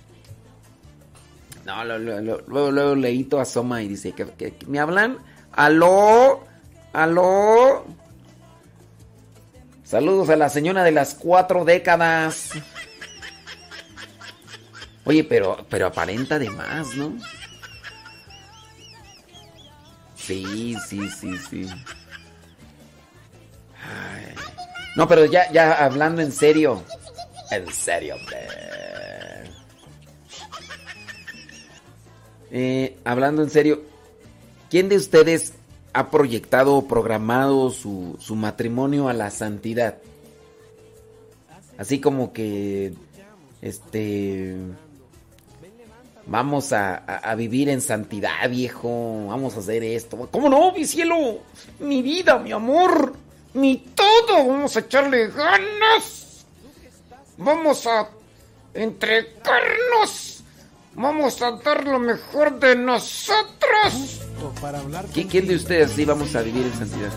No, 1.64 1.84
lo- 1.84 1.98
lo- 1.98 2.20
lo- 2.20 2.40
luego, 2.46 2.70
luego 2.70 2.94
Leito 2.94 3.40
asoma 3.40 3.82
y 3.82 3.88
dice 3.88 4.12
que, 4.12 4.54
me 4.66 4.78
hablan. 4.78 5.18
¿Aló? 5.52 6.44
¿Aló? 6.92 7.86
Saludos 9.84 10.28
a 10.28 10.36
la 10.36 10.50
señora 10.50 10.84
de 10.84 10.92
las 10.92 11.14
cuatro 11.14 11.64
décadas. 11.64 12.50
Oye, 15.04 15.24
pero, 15.24 15.64
pero 15.70 15.86
aparenta 15.86 16.38
de 16.38 16.50
más, 16.50 16.94
¿no? 16.94 17.16
Sí, 20.14 20.76
sí, 20.86 21.08
sí, 21.08 21.38
sí. 21.38 21.66
Ay. 23.82 24.34
No, 24.96 25.08
pero 25.08 25.24
ya, 25.24 25.50
ya 25.52 25.82
hablando 25.84 26.20
en 26.20 26.32
serio. 26.32 26.82
En 27.50 27.72
serio. 27.72 28.16
Eh, 32.50 32.96
hablando 33.04 33.42
en 33.42 33.50
serio, 33.50 33.82
¿quién 34.70 34.88
de 34.88 34.96
ustedes 34.96 35.52
ha 35.92 36.10
proyectado 36.10 36.76
o 36.76 36.88
programado 36.88 37.70
su, 37.70 38.16
su 38.20 38.34
matrimonio 38.36 39.08
a 39.08 39.12
la 39.12 39.30
santidad? 39.30 39.98
Así 41.76 42.00
como 42.00 42.32
que, 42.32 42.92
este, 43.62 44.56
vamos 46.26 46.72
a, 46.72 46.96
a- 46.96 47.30
a 47.30 47.34
vivir 47.34 47.68
en 47.68 47.80
santidad, 47.80 48.48
viejo, 48.50 49.26
vamos 49.28 49.54
a 49.56 49.60
hacer 49.60 49.84
esto. 49.84 50.28
¿Cómo 50.30 50.48
no, 50.48 50.72
mi 50.72 50.84
cielo? 50.86 51.40
Mi 51.80 52.02
vida, 52.02 52.38
mi 52.38 52.50
amor, 52.52 53.14
mi 53.54 53.76
todo, 53.94 54.48
vamos 54.48 54.76
a 54.76 54.80
echarle 54.80 55.28
ganas. 55.28 56.24
Vamos 57.38 57.86
a 57.86 58.08
entregarnos. 58.74 60.42
Vamos 60.94 61.40
a 61.42 61.52
dar 61.52 61.84
lo 61.86 61.98
mejor 62.00 62.58
de 62.58 62.74
nosotros. 62.74 64.20
¿Qui- 65.14 65.28
¿Quién 65.28 65.46
de 65.46 65.54
ustedes 65.56 65.92
sí 65.92 66.04
vamos 66.04 66.34
a 66.34 66.42
vivir 66.42 66.66
en 66.66 66.74
santidad? 66.78 67.12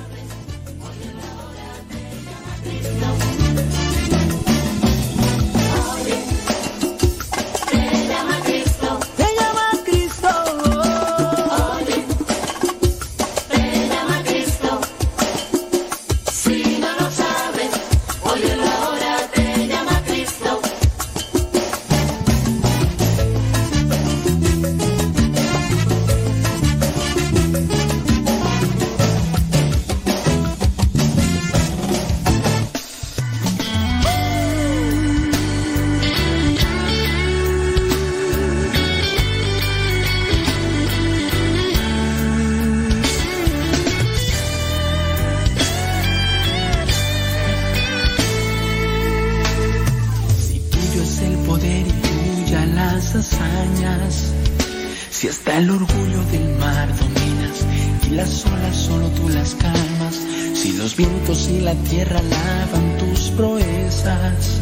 Los 60.91 60.97
vientos 60.97 61.47
y 61.49 61.61
la 61.61 61.75
tierra 61.75 62.21
lavan 62.21 62.97
tus 62.97 63.29
proezas, 63.31 64.61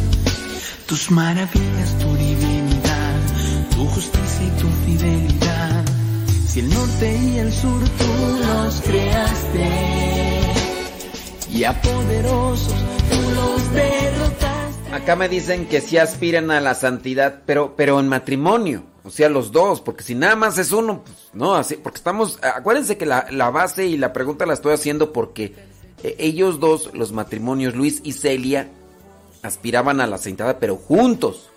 tus 0.86 1.10
maravillas, 1.10 1.98
tu 1.98 2.14
divinidad, 2.16 3.20
tu 3.70 3.86
justicia 3.86 4.46
y 4.46 4.60
tu 4.60 4.68
fidelidad. 4.84 5.84
Si 6.46 6.60
el 6.60 6.70
norte 6.70 7.16
y 7.16 7.38
el 7.38 7.52
sur 7.52 7.82
tú 7.82 8.44
los 8.46 8.80
creaste 8.82 9.68
y 11.52 11.64
a 11.64 11.80
poderosos 11.80 12.74
tú 13.10 13.34
los 13.34 13.72
derrotaste. 13.72 14.92
Acá 14.94 15.16
me 15.16 15.28
dicen 15.28 15.66
que 15.66 15.80
sí 15.80 15.98
aspiran 15.98 16.50
a 16.50 16.60
la 16.60 16.74
santidad, 16.74 17.42
pero, 17.46 17.74
pero 17.76 17.98
en 17.98 18.08
matrimonio. 18.08 18.84
O 19.02 19.10
sea, 19.10 19.30
los 19.30 19.50
dos, 19.50 19.80
porque 19.80 20.04
si 20.04 20.14
nada 20.14 20.36
más 20.36 20.58
es 20.58 20.72
uno, 20.72 21.02
pues 21.02 21.16
no, 21.32 21.54
así, 21.54 21.76
porque 21.76 21.96
estamos, 21.96 22.38
acuérdense 22.42 22.98
que 22.98 23.06
la, 23.06 23.26
la 23.30 23.50
base 23.50 23.86
y 23.86 23.96
la 23.96 24.12
pregunta 24.12 24.44
la 24.44 24.52
estoy 24.52 24.74
haciendo 24.74 25.12
porque 25.12 25.69
ellos 26.02 26.60
dos, 26.60 26.90
los 26.94 27.12
matrimonios, 27.12 27.74
Luis 27.74 28.00
y 28.04 28.12
Celia, 28.12 28.70
aspiraban 29.42 30.00
a 30.00 30.06
la 30.06 30.18
santidad, 30.18 30.58
pero 30.60 30.76
juntos. 30.76 31.48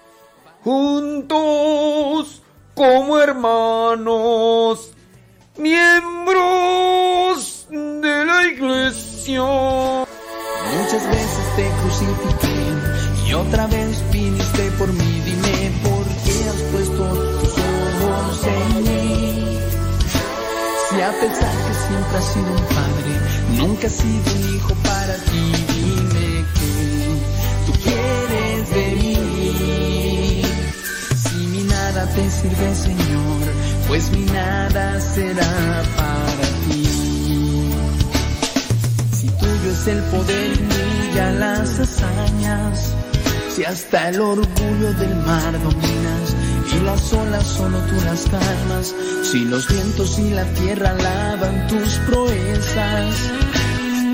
Juntos, 0.64 2.42
como 2.74 3.20
hermanos, 3.20 4.92
miembros 5.58 7.68
de 7.70 8.26
la 8.26 8.48
iglesia. 8.48 9.42
Muchas 9.42 11.08
veces 11.08 11.56
te 11.56 11.70
crucifiqué 11.82 12.74
y 13.28 13.34
otra 13.34 13.68
vez 13.68 14.04
viniste 14.12 14.72
por 14.78 14.92
mí. 14.92 15.22
Dime 15.26 15.72
por 15.84 16.06
qué 16.24 16.50
has 16.50 16.62
puesto 16.72 17.04
tus 17.40 17.54
ojos 17.58 18.48
en 18.48 18.84
mí. 18.84 19.60
Si 20.90 21.02
a 21.02 21.12
pesar 21.12 21.54
que 21.66 21.74
siempre 21.88 22.18
has 22.18 22.28
sido 22.34 22.52
un 22.52 22.66
padre, 22.76 23.03
nunca 23.68 23.88
has 23.88 23.94
sido 23.94 24.34
un 24.36 24.56
hijo 24.56 24.74
para 24.84 25.16
ti. 25.30 25.44
Dime 25.74 26.46
que 26.58 26.72
tú 27.66 27.72
quieres 27.84 28.70
de. 28.76 28.88
Si 31.24 31.36
mi 31.48 31.64
nada 31.64 32.06
te 32.16 32.30
sirve, 32.30 32.76
Señor, 32.76 33.44
pues 33.88 34.12
mi 34.12 34.26
nada 34.26 35.00
será 35.00 35.84
para 35.98 36.48
ti. 36.66 36.84
Si 39.18 39.28
tuyo 39.28 39.72
es 39.72 39.88
el 39.88 40.02
poder 40.14 40.52
y 40.52 40.66
brilla 40.74 41.32
las 41.32 41.80
hazañas. 41.80 42.94
Si 43.56 43.64
hasta 43.64 44.10
el 44.10 44.20
orgullo 44.20 44.94
del 44.94 45.16
mar 45.18 45.54
dominas 45.62 46.28
y 46.76 46.80
las 46.86 47.14
olas 47.14 47.46
solo 47.46 47.78
tú 47.80 47.96
las 48.06 48.24
calmas, 48.30 48.96
si 49.24 49.46
los 49.46 49.68
vientos 49.68 50.20
y 50.20 50.30
la 50.32 50.46
tierra 50.54 50.90
alaban 50.92 51.68
tus 51.68 51.98
proezas, 52.08 53.16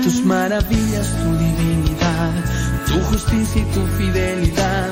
tus 0.02 0.24
maravillas, 0.24 1.08
tu 1.22 1.36
divinidad, 1.38 2.32
tu 2.86 3.00
justicia 3.10 3.62
y 3.62 3.64
tu 3.74 3.86
fidelidad, 3.98 4.90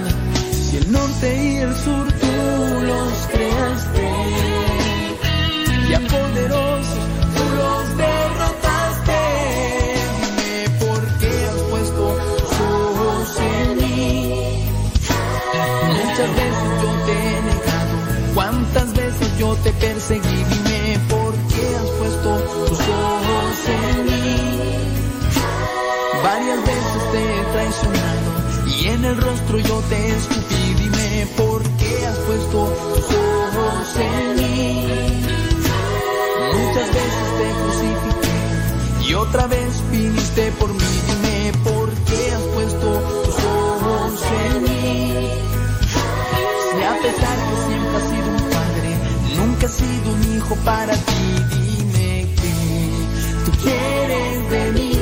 si 0.52 0.76
el 0.78 0.92
norte 0.92 1.44
y 1.44 1.56
el 1.56 1.74
sur 1.74 2.12
tú 2.12 2.82
los 2.86 3.12
creaste, 3.32 4.08
ya 5.90 6.00
poderosos 6.00 6.98
tú 7.34 7.44
los 7.56 7.96
derrotaste, 7.96 9.20
dime 10.20 10.86
por 10.86 11.18
qué 11.18 11.46
has 11.46 11.62
puesto 11.70 12.02
ojos 12.06 13.40
en 13.40 13.76
mí. 13.76 14.34
Muchas 15.88 16.36
veces 16.36 16.57
te 19.56 19.72
perseguí, 19.72 20.44
dime 20.50 20.98
por 21.08 21.34
qué 21.34 21.76
has 21.76 21.90
puesto 21.98 22.38
tus 22.66 22.80
ojos 22.80 23.68
en 23.68 24.06
mí. 24.06 24.36
Varias 26.22 26.60
veces 26.66 27.12
te 27.12 27.18
he 27.18 27.44
traicionado 27.52 28.30
y 28.66 28.88
en 28.88 29.04
el 29.04 29.16
rostro 29.16 29.58
yo 29.58 29.80
te 29.88 30.08
escupí, 30.08 30.74
dime 30.82 31.26
por 31.36 31.62
qué 31.62 32.06
has 32.06 32.18
puesto 32.18 32.58
tus 32.94 33.04
ojos 33.16 33.96
en 33.96 34.36
mí. 34.36 34.84
Muchas 36.52 36.88
veces 36.98 37.26
te 37.38 37.46
crucifiqué 37.60 39.08
y 39.08 39.14
otra 39.14 39.46
vez 39.46 39.90
viniste 39.90 40.52
por 40.52 40.68
mí, 40.68 41.00
dime 41.06 41.52
por 41.64 41.90
qué 41.90 42.32
has 42.32 42.42
puesto 42.54 43.00
tus 43.24 43.44
ojos 43.44 44.22
en 44.44 44.62
mí. 44.62 45.28
Si 46.70 46.82
a 46.82 46.94
pesar 47.02 47.36
que 47.48 47.56
siempre 47.66 47.96
has 47.96 48.08
sido 48.10 48.37
nunca 49.58 49.66
has 49.66 49.72
sido 49.72 50.12
un 50.12 50.36
hijo 50.36 50.54
para 50.64 50.94
ti, 50.94 51.12
dime 51.50 52.26
que 52.36 52.52
tú 53.44 53.50
quieres 53.62 54.50
de 54.50 54.72
mí. 54.72 54.92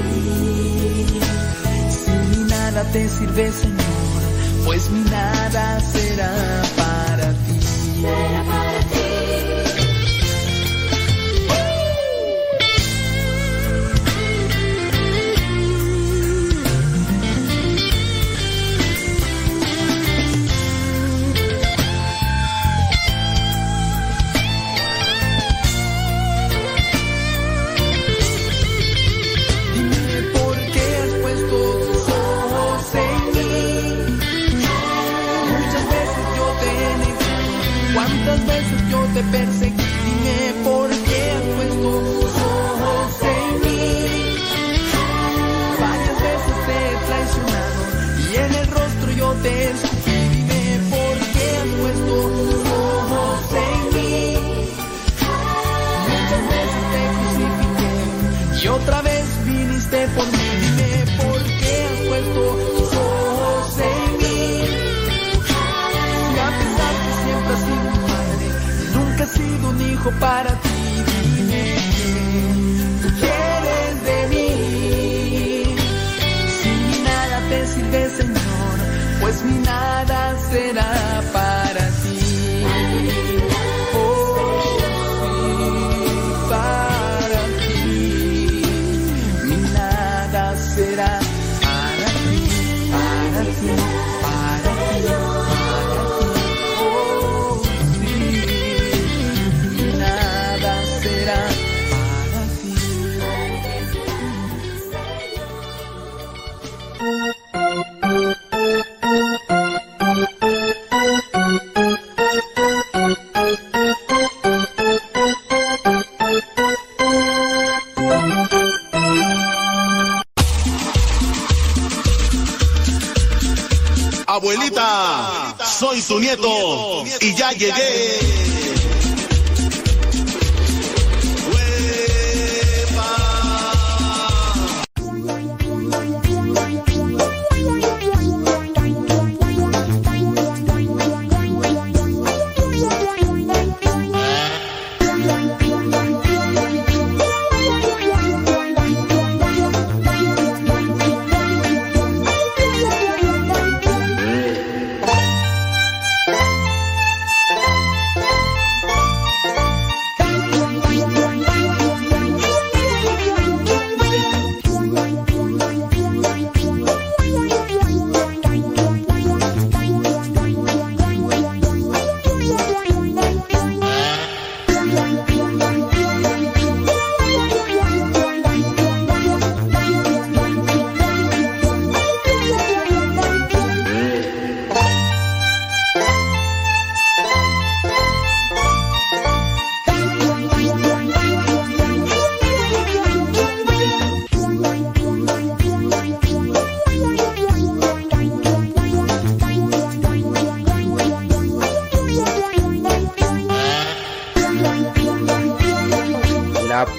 Si 1.91 2.11
mi 2.11 2.45
nada 2.49 2.83
te 2.93 3.09
sirve, 3.09 3.53
Señor, 3.53 4.23
pues 4.65 4.91
mi 4.91 5.01
nada 5.11 5.81
será 5.81 6.63
para 6.77 7.33
ti. 7.33 8.66
Veces 39.17 39.61
yo 39.61 39.66
para 70.13 70.56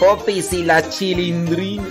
popis 0.07 0.53
y 0.53 0.63
la 0.63 0.87
chilindrina. 0.89 1.83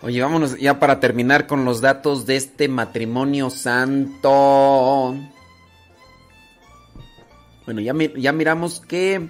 Oye, 0.00 0.20
vámonos 0.22 0.58
ya 0.58 0.78
para 0.78 1.00
terminar 1.00 1.46
con 1.46 1.64
los 1.66 1.80
datos 1.82 2.24
de 2.26 2.36
este 2.36 2.68
matrimonio 2.68 3.50
santo. 3.50 5.14
Bueno, 7.66 7.80
ya, 7.82 7.92
mi- 7.94 8.12
ya 8.16 8.32
miramos 8.32 8.80
que 8.80 9.28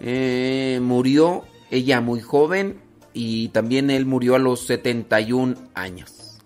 eh, 0.00 0.78
murió 0.82 1.44
ella 1.70 2.00
muy 2.00 2.20
joven 2.20 2.80
y 3.14 3.48
también 3.48 3.90
él 3.90 4.06
murió 4.06 4.34
a 4.34 4.38
los 4.38 4.66
71 4.66 5.56
años. 5.74 6.38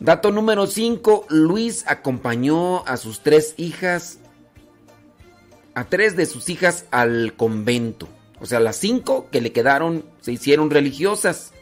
Dato 0.00 0.30
número 0.32 0.66
5, 0.68 1.26
Luis 1.28 1.84
acompañó 1.88 2.84
a 2.86 2.96
sus 2.96 3.20
tres 3.20 3.54
hijas, 3.56 4.18
a 5.78 5.84
tres 5.84 6.16
de 6.16 6.26
sus 6.26 6.48
hijas 6.48 6.86
al 6.90 7.34
convento. 7.36 8.08
O 8.40 8.46
sea, 8.46 8.58
las 8.58 8.74
cinco 8.78 9.28
que 9.30 9.40
le 9.40 9.52
quedaron 9.52 10.04
se 10.20 10.32
hicieron 10.32 10.70
religiosas, 10.70 11.52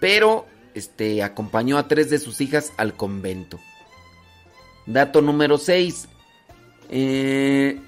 pero 0.00 0.46
este, 0.72 1.22
acompañó 1.22 1.76
a 1.76 1.88
tres 1.88 2.08
de 2.08 2.18
sus 2.18 2.40
hijas 2.40 2.72
al 2.78 2.94
convento. 2.94 3.60
Dato 4.86 5.20
número 5.20 5.58
6. 5.58 6.08
Eh, 6.88 7.78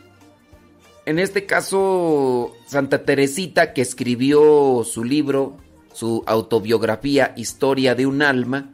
en 1.06 1.18
este 1.18 1.46
caso, 1.46 2.54
Santa 2.66 3.06
Teresita, 3.06 3.72
que 3.72 3.80
escribió 3.80 4.84
su 4.84 5.04
libro, 5.04 5.56
su 5.94 6.22
autobiografía 6.26 7.32
Historia 7.34 7.94
de 7.94 8.04
un 8.06 8.20
alma, 8.20 8.72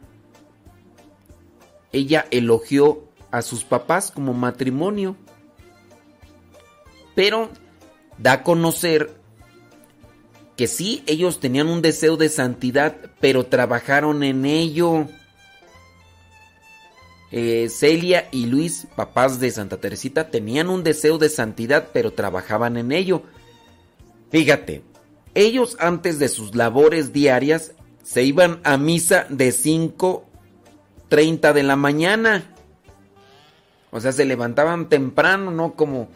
ella 1.93 2.25
elogió 2.29 3.05
a 3.31 3.41
sus 3.41 3.63
papás 3.63 4.11
como 4.11 4.33
matrimonio, 4.33 5.15
pero 7.21 7.51
da 8.17 8.31
a 8.31 8.43
conocer 8.43 9.11
que 10.57 10.65
sí, 10.65 11.03
ellos 11.05 11.39
tenían 11.39 11.67
un 11.67 11.83
deseo 11.83 12.17
de 12.17 12.29
santidad, 12.29 12.95
pero 13.19 13.45
trabajaron 13.45 14.23
en 14.23 14.43
ello. 14.43 15.05
Eh, 17.31 17.69
Celia 17.69 18.27
y 18.31 18.47
Luis, 18.47 18.87
papás 18.95 19.39
de 19.39 19.51
Santa 19.51 19.77
Teresita, 19.77 20.31
tenían 20.31 20.67
un 20.67 20.83
deseo 20.83 21.19
de 21.19 21.29
santidad, 21.29 21.89
pero 21.93 22.11
trabajaban 22.11 22.75
en 22.75 22.91
ello. 22.91 23.21
Fíjate, 24.31 24.81
ellos 25.35 25.77
antes 25.79 26.17
de 26.17 26.27
sus 26.27 26.55
labores 26.55 27.13
diarias 27.13 27.73
se 28.01 28.23
iban 28.23 28.61
a 28.63 28.77
misa 28.77 29.27
de 29.29 29.49
5.30 29.49 31.53
de 31.53 31.61
la 31.61 31.75
mañana. 31.75 32.51
O 33.91 33.99
sea, 33.99 34.11
se 34.11 34.25
levantaban 34.25 34.89
temprano, 34.89 35.51
no 35.51 35.75
como... 35.75 36.09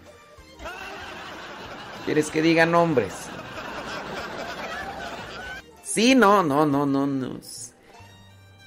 ¿Quieres 2.06 2.30
que 2.30 2.42
digan 2.42 2.72
nombres? 2.72 3.14
Sí, 5.84 6.14
no, 6.14 6.44
no, 6.44 6.66
no, 6.66 6.86
no, 6.86 7.08
no. 7.08 7.40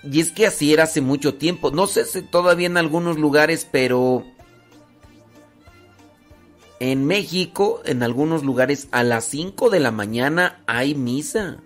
Y 0.02 0.20
es 0.20 0.32
que 0.32 0.47
así 0.47 0.73
era 0.73 0.85
hace 0.85 1.01
mucho 1.01 1.35
tiempo. 1.35 1.70
No 1.70 1.86
sé 1.86 2.05
si 2.05 2.23
todavía 2.23 2.66
en 2.66 2.77
algunos 2.77 3.19
lugares, 3.19 3.69
pero 3.70 4.24
en 6.81 7.06
México, 7.06 7.82
en 7.85 8.02
algunos 8.02 8.44
lugares, 8.44 8.89
a 8.93 9.02
las 9.02 9.24
5 9.27 9.70
de 9.70 9.81
la 9.81 9.90
mañana 9.90 10.62
hay 10.66 10.94
misa. 10.94 11.59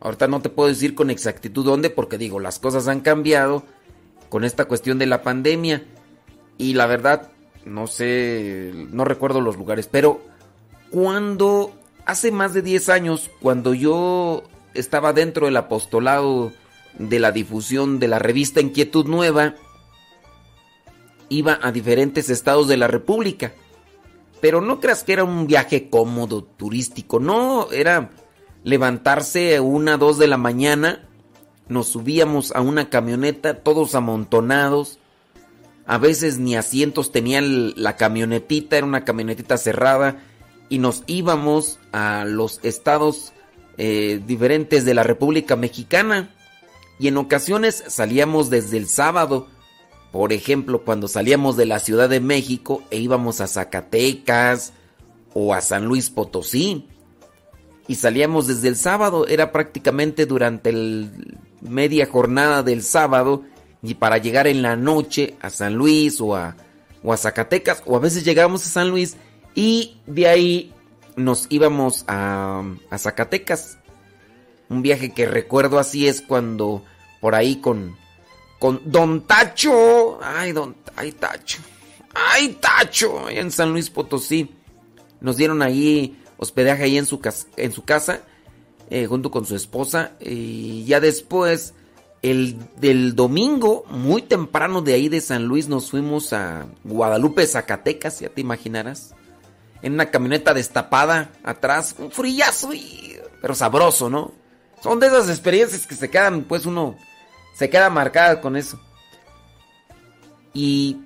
Ahorita 0.00 0.28
no 0.28 0.40
te 0.40 0.48
puedo 0.48 0.68
decir 0.68 0.94
con 0.94 1.10
exactitud 1.10 1.64
dónde, 1.64 1.90
porque 1.90 2.18
digo, 2.18 2.40
las 2.40 2.58
cosas 2.58 2.88
han 2.88 3.00
cambiado 3.00 3.64
con 4.28 4.44
esta 4.44 4.66
cuestión 4.66 4.98
de 4.98 5.06
la 5.06 5.22
pandemia. 5.22 5.84
Y 6.56 6.74
la 6.74 6.86
verdad, 6.86 7.32
no 7.68 7.86
sé, 7.86 8.72
no 8.90 9.04
recuerdo 9.04 9.40
los 9.40 9.56
lugares, 9.56 9.88
pero 9.90 10.20
cuando, 10.90 11.72
hace 12.06 12.32
más 12.32 12.54
de 12.54 12.62
10 12.62 12.88
años, 12.88 13.30
cuando 13.40 13.74
yo 13.74 14.42
estaba 14.74 15.12
dentro 15.12 15.46
del 15.46 15.56
apostolado 15.56 16.52
de 16.98 17.20
la 17.20 17.32
difusión 17.32 17.98
de 17.98 18.08
la 18.08 18.18
revista 18.18 18.60
Inquietud 18.60 19.06
Nueva, 19.06 19.54
iba 21.28 21.58
a 21.62 21.72
diferentes 21.72 22.30
estados 22.30 22.68
de 22.68 22.76
la 22.76 22.88
República. 22.88 23.52
Pero 24.40 24.60
no 24.60 24.80
creas 24.80 25.04
que 25.04 25.12
era 25.12 25.24
un 25.24 25.46
viaje 25.46 25.90
cómodo, 25.90 26.44
turístico, 26.44 27.18
no, 27.18 27.70
era 27.72 28.10
levantarse 28.62 29.58
una, 29.60 29.96
dos 29.96 30.18
de 30.18 30.28
la 30.28 30.36
mañana, 30.36 31.08
nos 31.68 31.88
subíamos 31.88 32.52
a 32.52 32.60
una 32.60 32.88
camioneta, 32.88 33.62
todos 33.62 33.94
amontonados, 33.94 34.98
a 35.88 35.96
veces 35.96 36.38
ni 36.38 36.54
asientos 36.54 37.12
tenía 37.12 37.40
la 37.40 37.96
camionetita, 37.96 38.76
era 38.76 38.86
una 38.86 39.06
camionetita 39.06 39.56
cerrada, 39.56 40.22
y 40.68 40.78
nos 40.78 41.02
íbamos 41.06 41.78
a 41.92 42.26
los 42.26 42.60
estados 42.62 43.32
eh, 43.78 44.20
diferentes 44.26 44.84
de 44.84 44.92
la 44.92 45.02
República 45.02 45.56
Mexicana. 45.56 46.34
Y 46.98 47.08
en 47.08 47.16
ocasiones 47.16 47.84
salíamos 47.86 48.50
desde 48.50 48.76
el 48.76 48.86
sábado. 48.86 49.48
Por 50.12 50.34
ejemplo, 50.34 50.84
cuando 50.84 51.08
salíamos 51.08 51.56
de 51.56 51.64
la 51.64 51.78
Ciudad 51.78 52.10
de 52.10 52.20
México 52.20 52.82
e 52.90 52.98
íbamos 52.98 53.40
a 53.40 53.46
Zacatecas 53.46 54.74
o 55.32 55.54
a 55.54 55.62
San 55.62 55.86
Luis 55.86 56.10
Potosí. 56.10 56.86
Y 57.86 57.94
salíamos 57.94 58.46
desde 58.46 58.68
el 58.68 58.76
sábado, 58.76 59.26
era 59.26 59.52
prácticamente 59.52 60.26
durante 60.26 60.70
la 60.70 61.08
media 61.62 62.04
jornada 62.04 62.62
del 62.62 62.82
sábado 62.82 63.44
y 63.82 63.94
para 63.94 64.18
llegar 64.18 64.46
en 64.46 64.62
la 64.62 64.76
noche 64.76 65.36
a 65.40 65.50
San 65.50 65.74
Luis 65.74 66.20
o 66.20 66.36
a, 66.36 66.56
o 67.02 67.12
a 67.12 67.16
Zacatecas 67.16 67.82
o 67.86 67.96
a 67.96 68.00
veces 68.00 68.24
llegábamos 68.24 68.66
a 68.66 68.70
San 68.70 68.90
Luis 68.90 69.16
y 69.54 69.98
de 70.06 70.28
ahí 70.28 70.74
nos 71.16 71.46
íbamos 71.48 72.04
a, 72.06 72.62
a 72.90 72.98
Zacatecas. 72.98 73.78
Un 74.68 74.82
viaje 74.82 75.12
que 75.12 75.26
recuerdo 75.26 75.78
así 75.78 76.06
es 76.06 76.20
cuando 76.20 76.84
por 77.20 77.34
ahí 77.34 77.56
con 77.56 77.96
con 78.58 78.80
Don 78.84 79.26
Tacho, 79.26 80.18
ay 80.22 80.52
Don, 80.52 80.76
ay 80.96 81.12
Tacho, 81.12 81.60
ay 82.12 82.58
Tacho, 82.60 83.30
en 83.30 83.50
San 83.52 83.70
Luis 83.70 83.88
Potosí, 83.88 84.50
nos 85.20 85.36
dieron 85.36 85.62
ahí 85.62 86.20
hospedaje 86.36 86.84
ahí 86.84 86.98
en 86.98 87.06
su 87.06 87.20
casa, 87.20 87.46
en 87.56 87.72
su 87.72 87.84
casa 87.84 88.22
eh, 88.90 89.06
junto 89.06 89.30
con 89.30 89.44
su 89.44 89.54
esposa 89.54 90.12
y 90.20 90.84
ya 90.84 91.00
después 91.00 91.74
el 92.22 92.56
del 92.76 93.14
domingo 93.14 93.84
muy 93.90 94.22
temprano 94.22 94.82
de 94.82 94.94
ahí 94.94 95.08
de 95.08 95.20
San 95.20 95.44
Luis 95.44 95.68
nos 95.68 95.90
fuimos 95.90 96.32
a 96.32 96.66
Guadalupe, 96.84 97.46
Zacatecas, 97.46 98.20
ya 98.20 98.28
te 98.28 98.40
imaginarás, 98.40 99.14
en 99.82 99.94
una 99.94 100.10
camioneta 100.10 100.54
destapada 100.54 101.30
atrás, 101.44 101.94
un 101.98 102.10
frillazo 102.10 102.72
y 102.74 103.16
pero 103.40 103.54
sabroso, 103.54 104.10
¿no? 104.10 104.32
Son 104.82 105.00
de 105.00 105.06
esas 105.08 105.28
experiencias 105.28 105.86
que 105.86 105.94
se 105.94 106.10
quedan, 106.10 106.42
pues 106.42 106.66
uno 106.66 106.96
se 107.54 107.68
queda 107.70 107.90
marcada 107.90 108.40
con 108.40 108.56
eso. 108.56 108.80
Y 110.54 110.98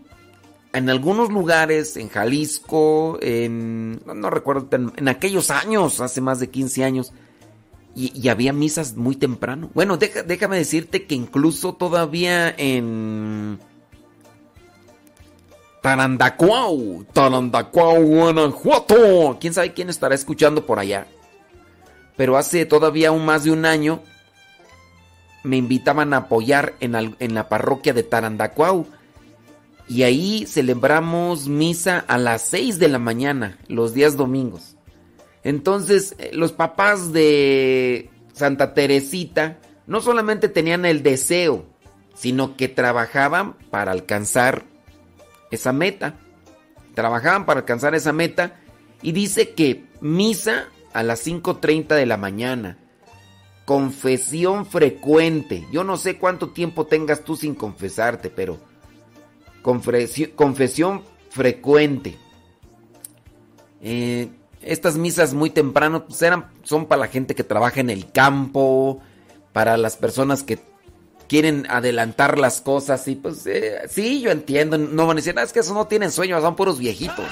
en 0.73 0.89
algunos 0.89 1.31
lugares, 1.31 1.97
en 1.97 2.09
Jalisco, 2.09 3.19
en. 3.21 4.01
No, 4.05 4.31
recuerdo, 4.31 4.69
en, 4.73 5.09
aquellos 5.09 5.51
años, 5.51 6.01
hace 6.01 6.21
más 6.21 6.41
de 6.41 6.51
15 6.51 6.85
años, 6.85 7.13
y, 7.95 8.29
había 8.29 8.53
misas 8.53 8.97
muy 8.97 9.17
temprano. 9.17 9.71
Bueno, 9.75 9.97
déjame 9.99 10.57
decirte 10.57 11.07
que 11.07 11.15
incluso 11.15 11.75
todavía 11.75 12.55
en. 12.57 13.59
Tarandacuau, 15.83 17.05
Tarandacuau, 17.13 18.03
Guanajuato. 18.03 19.39
¿Quién 19.41 19.53
sabe 19.53 19.73
quién 19.73 19.91
estará 19.91 20.15
escuchando 20.15 20.65
por 20.65 20.79
allá? 20.79 21.07
pero 22.17 22.37
hace 22.37 22.67
todavía 22.67 23.09
aún 23.09 23.25
más 23.25 23.45
de 23.45 23.51
un 23.51 23.65
año 23.65 24.01
me 25.43 25.57
invitaban 25.57 26.15
a 26.15 26.19
apoyar 26.19 26.75
en, 26.79 27.35
la 27.35 27.49
parroquia 27.49 27.93
de 27.93 28.05
Tarandacuau. 28.05 28.87
Y 29.89 30.05
ahí 30.05 30.47
celebramos 30.47 31.49
misa 31.49 32.05
a 32.07 32.17
las 32.17 32.43
6 32.43 32.79
de 32.79 32.87
la 32.89 33.01
mañana, 33.01 33.59
los 33.67 33.93
días 33.93 34.17
domingos. 34.17 34.77
Entonces, 35.45 36.15
eh, 36.19 36.31
los 36.33 36.53
papás 36.53 37.13
de 37.13 38.11
Santa 38.33 38.75
Teresita 38.75 39.59
no 39.87 40.01
solamente 40.01 40.49
tenían 40.49 40.85
el 40.85 41.03
deseo, 41.03 41.67
sino 42.15 42.57
que 42.57 42.69
trabajaban 42.69 43.55
para 43.71 43.93
alcanzar 43.93 44.65
esa 45.51 45.73
meta. 45.73 46.15
Trabajaban 46.95 47.47
para 47.47 47.61
alcanzar 47.61 47.95
esa 47.95 48.13
meta. 48.13 48.61
Y 49.03 49.13
dice 49.13 49.51
que 49.51 49.87
misa 50.01 50.69
a 50.93 51.03
las 51.03 51.27
5.30 51.27 51.95
de 51.95 52.07
la 52.07 52.17
mañana. 52.17 52.79
Confesión 53.65 54.67
frecuente. 54.67 55.67
Yo 55.73 55.85
no 55.85 55.97
sé 55.97 56.19
cuánto 56.19 56.51
tiempo 56.51 56.87
tengas 56.87 57.25
tú 57.25 57.37
sin 57.37 57.55
confesarte, 57.55 58.31
pero 58.31 58.59
confesión 59.63 61.03
frecuente. 61.31 62.19
Eh, 63.81 64.29
estas 64.63 64.97
misas 64.97 65.35
muy 65.35 65.51
temprano 65.51 66.07
pues 66.07 66.23
eran, 66.23 66.47
son 66.63 66.87
para 66.87 67.01
la 67.01 67.09
gente 67.09 67.35
que 67.35 67.45
trabaja 67.45 67.81
en 67.81 67.91
el 67.91 68.11
campo, 68.11 69.01
para 69.53 69.77
las 69.77 69.97
personas 69.97 70.43
que 70.43 70.59
quieren 71.29 71.67
adelantar 71.71 72.39
las 72.39 72.61
cosas 72.61 73.07
y 73.09 73.17
pues 73.17 73.47
eh, 73.47 73.83
sí, 73.89 74.21
yo 74.21 74.31
entiendo, 74.31 74.79
no 74.79 75.07
van 75.07 75.17
a 75.17 75.21
decir, 75.21 75.35
ah, 75.39 75.43
es 75.43 75.53
que 75.53 75.61
eso 75.61 75.75
no 75.75 75.87
tienen 75.87 76.11
sueño, 76.11 76.41
son 76.41 76.57
puros 76.57 76.79
viejitos. 76.79 77.27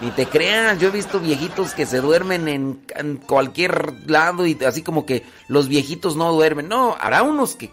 Ni 0.00 0.10
te 0.10 0.26
creas, 0.26 0.80
yo 0.80 0.88
he 0.88 0.90
visto 0.90 1.20
viejitos 1.20 1.74
que 1.74 1.86
se 1.86 2.00
duermen 2.00 2.48
en, 2.48 3.16
cualquier 3.18 3.94
lado 4.10 4.46
y 4.46 4.58
así 4.66 4.82
como 4.82 5.06
que 5.06 5.22
los 5.46 5.68
viejitos 5.68 6.16
no 6.16 6.32
duermen. 6.32 6.68
No, 6.68 6.96
habrá 7.00 7.22
unos 7.22 7.54
que... 7.54 7.70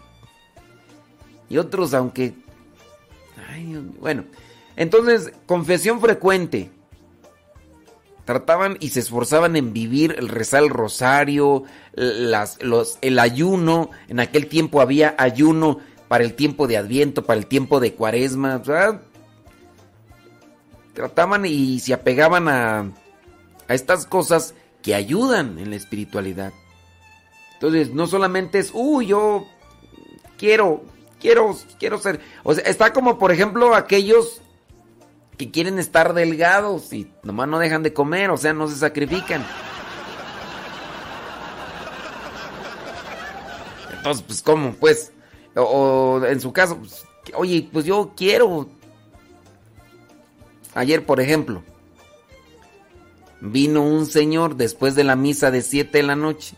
Y 1.48 1.58
otros 1.58 1.92
aunque... 1.92 2.34
bueno, 3.98 4.24
entonces, 4.76 5.32
confesión 5.46 6.00
frecuente. 6.00 6.70
Trataban 8.30 8.76
y 8.78 8.90
se 8.90 9.00
esforzaban 9.00 9.56
en 9.56 9.72
vivir 9.72 10.14
el 10.16 10.28
rezar 10.28 10.62
el 10.62 10.70
rosario, 10.70 11.64
el 11.96 13.18
ayuno. 13.18 13.90
En 14.06 14.20
aquel 14.20 14.46
tiempo 14.46 14.80
había 14.80 15.16
ayuno 15.18 15.80
para 16.06 16.22
el 16.22 16.34
tiempo 16.34 16.68
de 16.68 16.76
Adviento, 16.76 17.24
para 17.24 17.40
el 17.40 17.46
tiempo 17.46 17.80
de 17.80 17.94
Cuaresma. 17.94 18.62
Trataban 20.94 21.44
y 21.44 21.80
se 21.80 21.92
apegaban 21.92 22.46
a, 22.46 22.92
a 23.66 23.74
estas 23.74 24.06
cosas 24.06 24.54
que 24.80 24.94
ayudan 24.94 25.58
en 25.58 25.70
la 25.70 25.76
espiritualidad. 25.76 26.52
Entonces, 27.54 27.92
no 27.92 28.06
solamente 28.06 28.60
es, 28.60 28.70
uy, 28.72 29.08
yo 29.08 29.44
quiero, 30.38 30.84
quiero, 31.20 31.56
quiero 31.80 31.98
ser. 31.98 32.20
O 32.44 32.54
sea, 32.54 32.62
está 32.62 32.92
como, 32.92 33.18
por 33.18 33.32
ejemplo, 33.32 33.74
aquellos 33.74 34.40
que 35.40 35.50
quieren 35.50 35.78
estar 35.78 36.12
delgados 36.12 36.92
y 36.92 37.10
nomás 37.22 37.48
no 37.48 37.58
dejan 37.58 37.82
de 37.82 37.94
comer, 37.94 38.28
o 38.28 38.36
sea, 38.36 38.52
no 38.52 38.68
se 38.68 38.76
sacrifican. 38.76 39.42
Entonces, 43.96 44.22
pues, 44.26 44.42
¿cómo? 44.42 44.74
Pues, 44.74 45.12
o, 45.56 46.20
en 46.28 46.40
su 46.42 46.52
caso, 46.52 46.76
pues, 46.76 47.06
oye, 47.34 47.66
pues 47.72 47.86
yo 47.86 48.12
quiero. 48.14 48.68
Ayer, 50.74 51.06
por 51.06 51.22
ejemplo, 51.22 51.62
vino 53.40 53.80
un 53.82 54.04
señor 54.04 54.56
después 54.56 54.94
de 54.94 55.04
la 55.04 55.16
misa 55.16 55.50
de 55.50 55.62
7 55.62 55.96
de 55.96 56.04
la 56.04 56.16
noche. 56.16 56.54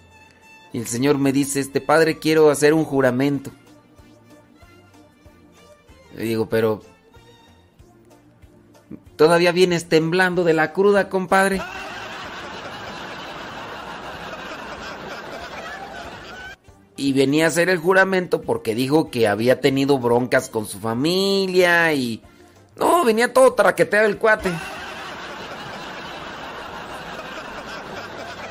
Y 0.72 0.78
el 0.78 0.88
señor 0.88 1.18
me 1.18 1.30
dice, 1.32 1.60
este 1.60 1.80
padre, 1.80 2.18
quiero 2.18 2.50
hacer 2.50 2.74
un 2.74 2.84
juramento. 2.84 3.52
Le 6.16 6.24
digo, 6.24 6.48
pero... 6.48 6.82
¿Todavía 9.22 9.52
vienes 9.52 9.88
temblando 9.88 10.42
de 10.42 10.52
la 10.52 10.72
cruda, 10.72 11.08
compadre? 11.08 11.62
Y 16.96 17.12
venía 17.12 17.44
a 17.44 17.48
hacer 17.48 17.68
el 17.68 17.78
juramento 17.78 18.42
porque 18.42 18.74
dijo 18.74 19.12
que 19.12 19.28
había 19.28 19.60
tenido 19.60 20.00
broncas 20.00 20.48
con 20.48 20.66
su 20.66 20.80
familia 20.80 21.92
y... 21.92 22.20
No, 22.74 23.04
venía 23.04 23.32
todo 23.32 23.52
traqueteado 23.52 24.08
el 24.08 24.18
cuate. 24.18 24.50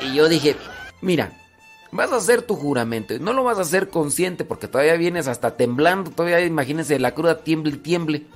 Y 0.00 0.14
yo 0.14 0.26
dije, 0.26 0.56
mira, 1.02 1.38
vas 1.90 2.12
a 2.12 2.16
hacer 2.16 2.40
tu 2.40 2.54
juramento. 2.54 3.12
y 3.12 3.18
No 3.18 3.34
lo 3.34 3.44
vas 3.44 3.58
a 3.58 3.60
hacer 3.60 3.90
consciente 3.90 4.46
porque 4.46 4.68
todavía 4.68 4.96
vienes 4.96 5.28
hasta 5.28 5.54
temblando. 5.54 6.12
Todavía 6.12 6.40
imagínense 6.40 6.98
la 6.98 7.12
cruda 7.12 7.44
tiemble 7.44 7.74
y 7.74 7.76
tiemble. 7.76 8.26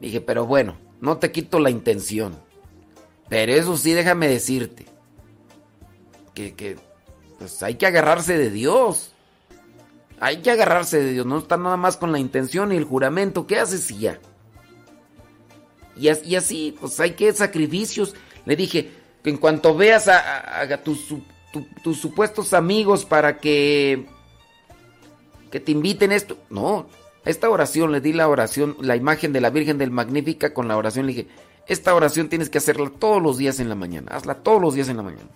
Dije, 0.00 0.20
pero 0.20 0.44
bueno, 0.44 0.76
no 1.04 1.18
te 1.18 1.30
quito 1.30 1.60
la 1.60 1.70
intención. 1.70 2.36
Pero 3.28 3.52
eso 3.52 3.76
sí, 3.76 3.92
déjame 3.92 4.28
decirte. 4.28 4.86
Que, 6.34 6.76
pues 7.38 7.62
hay 7.62 7.76
que 7.76 7.86
agarrarse 7.86 8.36
de 8.36 8.50
Dios. 8.50 9.12
Hay 10.20 10.38
que 10.38 10.50
agarrarse 10.50 11.00
de 11.00 11.12
Dios. 11.12 11.26
No 11.26 11.38
está 11.38 11.56
nada 11.56 11.76
más 11.76 11.96
con 11.96 12.10
la 12.12 12.18
intención 12.18 12.72
y 12.72 12.76
el 12.76 12.84
juramento. 12.84 13.46
¿Qué 13.46 13.58
haces 13.58 13.88
ya? 13.98 14.18
Y, 15.96 16.08
as- 16.08 16.24
y 16.24 16.36
así, 16.36 16.76
pues 16.80 16.98
hay 17.00 17.12
que 17.12 17.32
sacrificios. 17.32 18.14
Le 18.44 18.56
dije, 18.56 18.90
que 19.22 19.30
en 19.30 19.36
cuanto 19.38 19.74
veas 19.76 20.08
a, 20.08 20.82
tus, 20.82 21.06
tus 21.82 21.98
supuestos 22.00 22.52
amigos 22.52 23.04
para 23.04 23.38
que, 23.38 24.06
que 25.50 25.60
te 25.60 25.72
inviten 25.72 26.12
esto. 26.12 26.36
No, 26.50 26.86
esta 27.24 27.48
oración, 27.50 27.92
le 27.92 28.00
di 28.00 28.12
la 28.12 28.28
oración, 28.28 28.76
la 28.80 28.96
imagen 28.96 29.32
de 29.32 29.40
la 29.40 29.50
Virgen 29.50 29.78
del 29.78 29.90
Magnífica 29.90 30.52
con 30.52 30.68
la 30.68 30.76
oración. 30.76 31.06
Le 31.06 31.12
dije, 31.12 31.28
esta 31.66 31.94
oración 31.94 32.28
tienes 32.28 32.50
que 32.50 32.58
hacerla 32.58 32.90
todos 32.90 33.22
los 33.22 33.38
días 33.38 33.60
en 33.60 33.68
la 33.68 33.74
mañana. 33.74 34.12
Hazla 34.14 34.34
todos 34.42 34.60
los 34.60 34.74
días 34.74 34.88
en 34.88 34.98
la 34.98 35.02
mañana. 35.02 35.28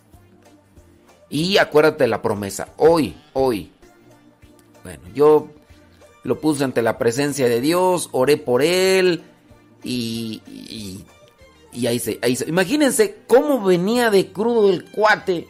Y 1.31 1.59
acuérdate 1.59 2.05
de 2.05 2.09
la 2.09 2.23
promesa. 2.23 2.69
Hoy, 2.77 3.16
hoy. 3.32 3.70
Bueno, 4.82 5.02
yo 5.15 5.48
lo 6.24 6.40
puse 6.40 6.65
ante 6.65 6.82
la 6.82 6.98
presencia 6.98 7.48
de 7.48 7.60
Dios, 7.60 8.09
oré 8.12 8.36
por 8.36 8.62
él 8.62 9.23
y, 9.82 10.43
y, 10.47 11.05
y 11.73 11.86
ahí, 11.86 11.98
se, 11.98 12.19
ahí 12.23 12.36
se- 12.36 12.48
Imagínense 12.48 13.19
cómo 13.27 13.62
venía 13.62 14.10
de 14.10 14.32
crudo 14.32 14.70
el 14.70 14.85
cuate 14.90 15.48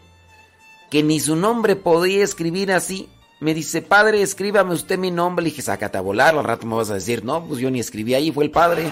que 0.91 1.03
ni 1.03 1.21
su 1.21 1.37
nombre 1.37 1.77
podía 1.77 2.23
escribir 2.25 2.73
así. 2.73 3.09
Me 3.41 3.55
dice, 3.55 3.83
padre, 3.83 4.21
escríbame 4.23 4.75
usted 4.75 4.99
mi 4.99 5.11
nombre. 5.11 5.45
Le 5.45 5.51
dije, 5.51 5.63
sácate 5.63 5.97
a 5.97 6.01
volar, 6.01 6.37
al 6.37 6.45
rato 6.45 6.67
me 6.67 6.75
vas 6.75 6.91
a 6.91 6.95
decir, 6.95 7.25
no, 7.25 7.45
pues 7.45 7.61
yo 7.61 7.71
ni 7.71 7.79
escribí 7.81 8.15
ahí, 8.15 8.33
fue 8.33 8.45
el 8.45 8.51
padre. 8.51 8.91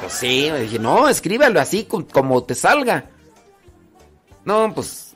Pues 0.00 0.12
sí, 0.12 0.50
dije, 0.50 0.78
no, 0.78 1.08
escríbalo 1.08 1.60
así 1.60 1.84
co- 1.84 2.06
como 2.06 2.42
te 2.44 2.54
salga. 2.54 3.10
No, 4.44 4.72
pues. 4.74 5.14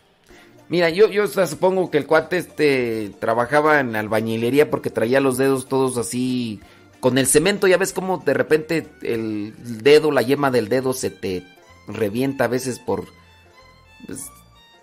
Mira, 0.70 0.90
yo, 0.90 1.08
yo 1.08 1.26
supongo 1.26 1.90
que 1.90 1.98
el 1.98 2.06
cuate 2.06 2.38
este 2.38 3.10
trabajaba 3.20 3.80
en 3.80 3.96
albañilería 3.96 4.70
porque 4.70 4.90
traía 4.90 5.20
los 5.20 5.36
dedos 5.38 5.66
todos 5.68 5.96
así. 5.98 6.60
Con 7.00 7.16
el 7.18 7.26
cemento, 7.26 7.66
ya 7.66 7.76
ves 7.76 7.92
como 7.92 8.18
de 8.18 8.34
repente 8.34 8.88
el 9.02 9.54
dedo, 9.82 10.10
la 10.10 10.22
yema 10.22 10.50
del 10.50 10.68
dedo 10.68 10.92
se 10.92 11.10
te 11.10 11.44
revienta 11.86 12.44
a 12.44 12.48
veces 12.48 12.78
por. 12.78 13.04
pues, 14.06 14.20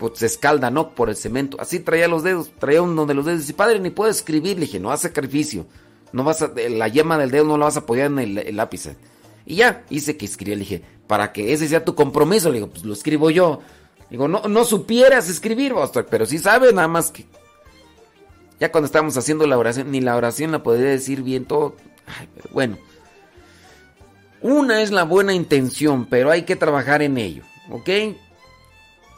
pues, 0.09 0.19
se 0.19 0.25
escalda, 0.25 0.69
¿no? 0.69 0.93
Por 0.93 1.09
el 1.09 1.15
cemento. 1.15 1.57
Así 1.59 1.79
traía 1.79 2.07
los 2.07 2.23
dedos, 2.23 2.51
traía 2.59 2.81
uno 2.81 3.05
de 3.05 3.13
los 3.13 3.25
dedos. 3.25 3.41
Dice, 3.41 3.53
padre, 3.53 3.79
ni 3.79 3.89
puedo 3.89 4.09
escribir. 4.09 4.55
Le 4.55 4.65
dije, 4.65 4.79
no 4.79 4.91
haz 4.91 5.01
sacrificio. 5.01 5.65
No 6.11 6.23
vas 6.23 6.41
a, 6.41 6.51
la 6.69 6.87
yema 6.87 7.17
del 7.17 7.31
dedo 7.31 7.45
no 7.45 7.57
la 7.57 7.65
vas 7.65 7.77
a 7.77 7.81
apoyar 7.81 8.07
en 8.07 8.19
el, 8.19 8.55
lápiz. 8.55 8.89
Y 9.45 9.55
ya, 9.55 9.83
hice 9.89 10.17
que 10.17 10.25
escribía. 10.25 10.55
Le 10.55 10.61
dije, 10.61 10.81
para 11.07 11.31
que 11.31 11.53
ese 11.53 11.67
sea 11.67 11.85
tu 11.85 11.95
compromiso. 11.95 12.49
Le 12.49 12.55
digo, 12.55 12.67
pues 12.67 12.83
lo 12.83 12.93
escribo 12.93 13.29
yo. 13.29 13.61
Digo, 14.09 14.27
no, 14.27 14.43
no 14.47 14.65
supieras 14.65 15.29
escribir, 15.29 15.73
pero 16.09 16.25
sí 16.25 16.37
sabes, 16.37 16.73
nada 16.73 16.87
más 16.87 17.11
que. 17.11 17.25
Ya 18.59 18.71
cuando 18.71 18.85
estábamos 18.85 19.17
haciendo 19.17 19.45
la 19.47 19.57
oración, 19.57 19.91
ni 19.91 19.99
la 19.99 20.15
oración 20.15 20.51
la 20.51 20.63
podría 20.63 20.89
decir 20.89 21.21
bien 21.23 21.45
todo. 21.45 21.75
Bueno. 22.51 22.77
Una 24.41 24.83
es 24.83 24.91
la 24.91 25.03
buena 25.03 25.33
intención, 25.33 26.05
pero 26.05 26.29
hay 26.29 26.43
que 26.43 26.55
trabajar 26.55 27.01
en 27.01 27.17
ello, 27.17 27.41
¿ok? 27.71 27.89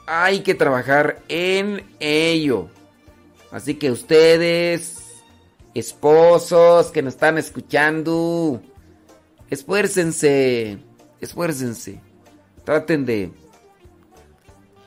Hay 0.08 0.40
que 0.40 0.56
trabajar 0.56 1.22
en 1.28 1.84
ello. 2.00 2.70
Así 3.52 3.76
que 3.76 3.92
ustedes, 3.92 5.22
esposos 5.74 6.88
que 6.88 7.02
nos 7.04 7.14
están 7.14 7.38
escuchando, 7.38 8.62
esfuércense, 9.50 10.80
esfuércense. 11.22 12.02
Traten 12.64 13.06
de 13.06 13.32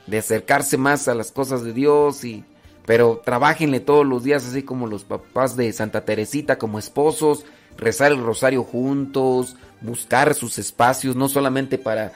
de 0.07 0.17
acercarse 0.17 0.77
más 0.77 1.07
a 1.07 1.15
las 1.15 1.31
cosas 1.31 1.63
de 1.63 1.73
Dios 1.73 2.23
y 2.23 2.43
pero 2.85 3.21
trabajenle 3.23 3.79
todos 3.79 4.05
los 4.05 4.23
días 4.23 4.45
así 4.45 4.63
como 4.63 4.87
los 4.87 5.03
papás 5.03 5.55
de 5.55 5.71
Santa 5.71 6.03
Teresita 6.03 6.57
como 6.57 6.79
esposos, 6.79 7.45
rezar 7.77 8.11
el 8.11 8.21
rosario 8.21 8.63
juntos, 8.63 9.55
buscar 9.81 10.33
sus 10.33 10.57
espacios 10.57 11.15
no 11.15 11.29
solamente 11.29 11.77
para 11.77 12.11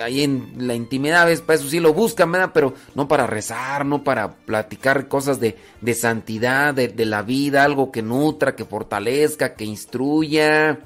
ahí 0.00 0.22
en 0.22 0.66
la 0.66 0.74
intimidad, 0.74 1.26
¿ves? 1.26 1.40
para 1.40 1.58
eso 1.58 1.68
sí 1.68 1.80
lo 1.80 1.92
buscan, 1.92 2.30
¿verdad? 2.30 2.50
Pero 2.54 2.74
no 2.94 3.08
para 3.08 3.26
rezar, 3.26 3.84
no 3.84 4.04
para 4.04 4.32
platicar 4.32 5.08
cosas 5.08 5.40
de, 5.40 5.56
de 5.80 5.94
santidad, 5.94 6.74
de, 6.74 6.88
de 6.88 7.04
la 7.04 7.22
vida, 7.22 7.64
algo 7.64 7.90
que 7.90 8.02
nutra, 8.02 8.54
que 8.54 8.64
fortalezca, 8.64 9.54
que 9.54 9.64
instruya. 9.64 10.80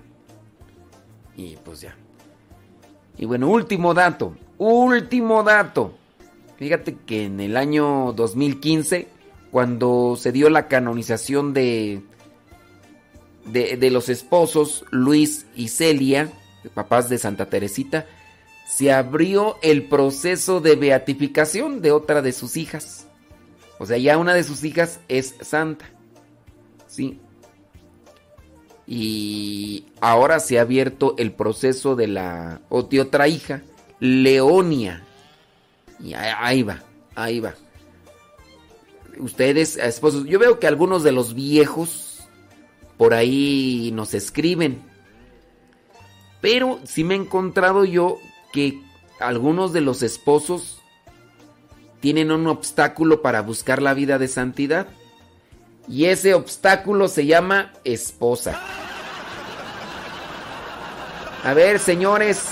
Y 1.37 1.57
pues 1.57 1.83
ya. 1.83 1.97
Y 3.19 3.25
bueno, 3.25 3.49
último 3.49 3.95
dato, 3.95 4.37
último 4.59 5.43
dato. 5.43 5.95
Fíjate 6.57 6.97
que 7.07 7.25
en 7.25 7.41
el 7.41 7.57
año 7.57 8.13
2015, 8.13 9.09
cuando 9.51 10.17
se 10.17 10.33
dio 10.33 10.49
la 10.49 10.69
canonización 10.69 11.53
de, 11.53 12.03
de, 13.45 13.77
de 13.77 13.91
los 13.91 14.09
esposos 14.09 14.85
Luis 14.91 15.47
y 15.55 15.69
Celia, 15.69 16.31
papás 16.75 17.09
de 17.09 17.19
Santa 17.19 17.47
Teresita, 17.47 18.07
se 18.67 18.93
abrió 18.93 19.59
el 19.63 19.85
proceso 19.85 20.61
de 20.61 20.75
beatificación 20.75 21.81
de 21.81 21.93
otra 21.93 22.21
de 22.21 22.33
sus 22.33 22.57
hijas. 22.57 23.07
O 23.79 23.87
sea, 23.87 23.97
ya 23.97 24.19
una 24.19 24.35
de 24.35 24.43
sus 24.43 24.65
hijas 24.65 25.01
es 25.09 25.37
santa. 25.41 25.87
Sí. 26.89 27.21
Y 28.87 29.87
ahora 30.01 30.41
se 30.41 30.59
ha 30.59 30.63
abierto 30.63 31.15
el 31.19 31.33
proceso 31.33 31.97
de 31.97 32.09
la 32.09 32.61
de 32.91 33.01
otra 33.01 33.29
hija, 33.29 33.63
Leonia. 34.01 35.05
Y 36.01 36.15
ahí, 36.15 36.33
ahí 36.39 36.63
va, 36.63 36.83
ahí 37.15 37.41
va. 37.41 37.55
Ustedes, 39.19 39.77
esposos, 39.77 40.25
yo 40.25 40.39
veo 40.39 40.59
que 40.59 40.67
algunos 40.67 41.03
de 41.03 41.13
los 41.13 41.35
viejos 41.35 42.27
por 42.97 43.15
ahí 43.15 43.91
nos 43.95 44.15
escriben. 44.15 44.83
Pero 46.41 46.81
sí 46.85 47.05
me 47.05 47.15
he 47.15 47.19
encontrado 47.19 47.85
yo 47.85 48.19
que 48.57 48.81
algunos 49.21 49.75
de 49.75 49.83
los 49.83 50.03
esposos 50.03 50.81
tienen 52.01 52.31
un 52.31 52.47
obstáculo 52.47 53.21
para 53.21 53.43
buscar 53.43 53.83
la 53.83 53.93
vida 53.93 54.19
de 54.19 54.29
santidad. 54.29 54.87
Y 55.87 56.07
ese 56.07 56.33
obstáculo 56.33 57.09
se 57.09 57.27
llama 57.27 57.75
esposa. 57.85 58.59
A 61.45 61.53
ver, 61.53 61.79
señores, 61.79 62.49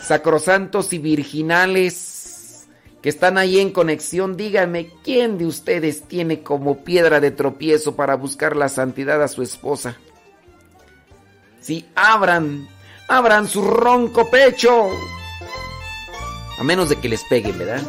sacrosantos 0.00 0.92
y 0.92 0.98
virginales 0.98 2.68
que 3.02 3.08
están 3.08 3.36
ahí 3.36 3.58
en 3.58 3.72
conexión, 3.72 4.36
díganme, 4.36 4.92
¿quién 5.02 5.38
de 5.38 5.46
ustedes 5.46 6.04
tiene 6.04 6.44
como 6.44 6.84
piedra 6.84 7.18
de 7.18 7.32
tropiezo 7.32 7.96
para 7.96 8.14
buscar 8.14 8.54
la 8.54 8.68
santidad 8.68 9.20
a 9.24 9.28
su 9.28 9.42
esposa? 9.42 9.96
Sí, 11.60 11.84
abran, 11.96 12.68
abran 13.08 13.48
su 13.48 13.62
ronco 13.62 14.30
pecho. 14.30 14.88
A 16.58 16.64
menos 16.64 16.88
de 16.88 16.96
que 16.96 17.08
les 17.08 17.22
peguen, 17.24 17.58
¿verdad? 17.58 17.82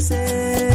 say 0.00 0.67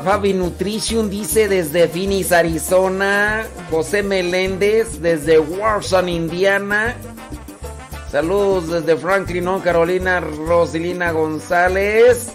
Fabi 0.00 0.32
Nutrition, 0.32 1.10
dice 1.10 1.48
desde 1.48 1.88
Phoenix, 1.88 2.32
Arizona. 2.32 3.46
José 3.70 4.02
Meléndez 4.02 5.00
desde 5.00 5.38
Warson, 5.38 6.08
Indiana. 6.08 6.94
Saludos 8.10 8.70
desde 8.70 8.96
Franklin, 8.96 9.60
Carolina, 9.60 10.20
Rosilina 10.20 11.12
González. 11.12 12.32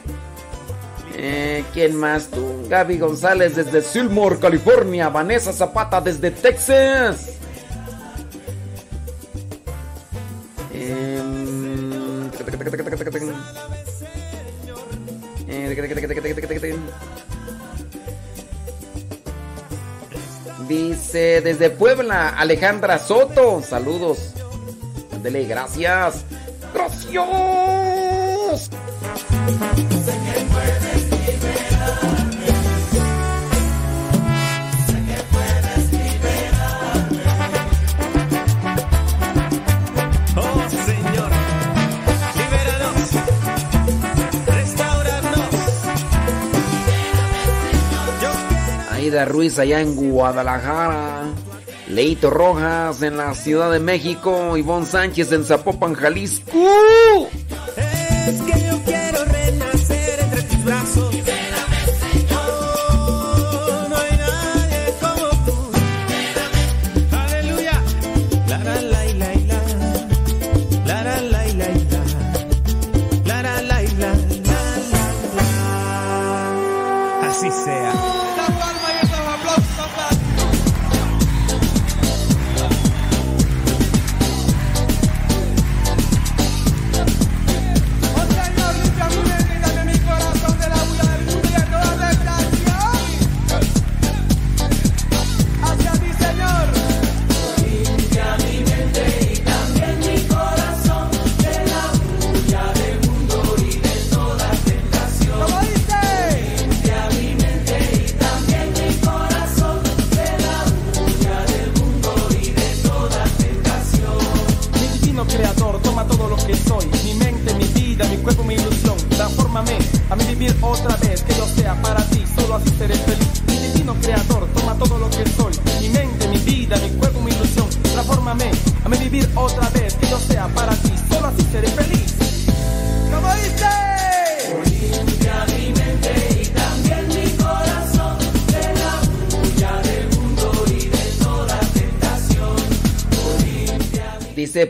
Eh, 1.15 1.64
¿Quién 1.73 1.95
más 1.95 2.27
tú? 2.27 2.65
Gaby 2.69 2.98
González 2.98 3.56
desde 3.56 3.81
Silmore, 3.81 4.40
California. 4.40 5.10
Vanessa 5.10 5.52
Zapata 5.52 5.99
desde 6.02 6.31
Texas. 6.31 7.38
Desde 21.60 21.76
Puebla, 21.76 22.30
Alejandra 22.30 22.98
Soto. 22.98 23.61
Saludos. 23.61 24.34
Dele, 25.22 25.44
gracias. 25.44 26.23
Gracias. 26.73 27.14
Oh 40.36 40.56
Ruiz 49.26 49.60
allá 49.60 49.81
en 49.81 49.95
Guadalajara. 49.95 51.18
Leito 51.89 52.29
Rojas 52.29 53.01
en 53.01 53.17
la 53.17 53.33
Ciudad 53.33 53.71
de 53.71 53.79
México. 53.79 54.55
Ivonne 54.55 54.85
Sánchez 54.85 55.31
en 55.31 55.43
Zapopan, 55.43 55.95
Jalisco. 55.95 56.51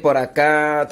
Por 0.02 0.18
acá. 0.18 0.88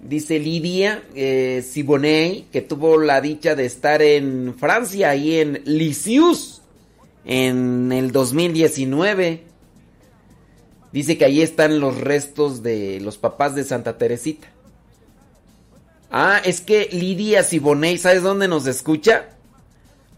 Dice 0.00 0.40
Lidia 0.40 1.02
eh, 1.14 1.64
Siboney 1.68 2.48
que 2.50 2.60
tuvo 2.60 2.98
la 2.98 3.20
dicha 3.20 3.54
de 3.54 3.66
estar 3.66 4.02
en 4.02 4.54
Francia, 4.58 5.10
ahí 5.10 5.38
en 5.38 5.62
Lisieux, 5.64 6.60
en 7.24 7.92
el 7.92 8.10
2019. 8.10 9.44
Dice 10.92 11.16
que 11.16 11.24
ahí 11.24 11.40
están 11.40 11.80
los 11.80 11.98
restos 11.98 12.62
de 12.62 13.00
los 13.00 13.16
papás 13.16 13.54
de 13.54 13.64
Santa 13.64 13.96
Teresita. 13.96 14.48
Ah, 16.10 16.42
es 16.44 16.60
que 16.60 16.88
Lidia 16.92 17.42
Siboney, 17.42 17.96
¿sabes 17.96 18.22
dónde 18.22 18.48
nos 18.48 18.66
escucha? 18.66 19.30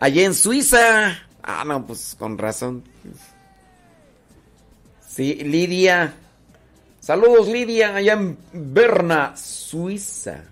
Allá 0.01 0.25
en 0.25 0.35
Suiza. 0.35 1.19
Ah, 1.43 1.63
no, 1.65 1.87
pues 1.87 2.17
con 2.19 2.37
razón. 2.39 2.83
Sí, 5.07 5.35
Lidia. 5.35 6.15
Saludos, 7.05 7.49
Lidia, 7.49 7.97
allá 7.97 8.15
en 8.15 8.39
Berna, 8.55 9.37
Suiza. 9.37 10.45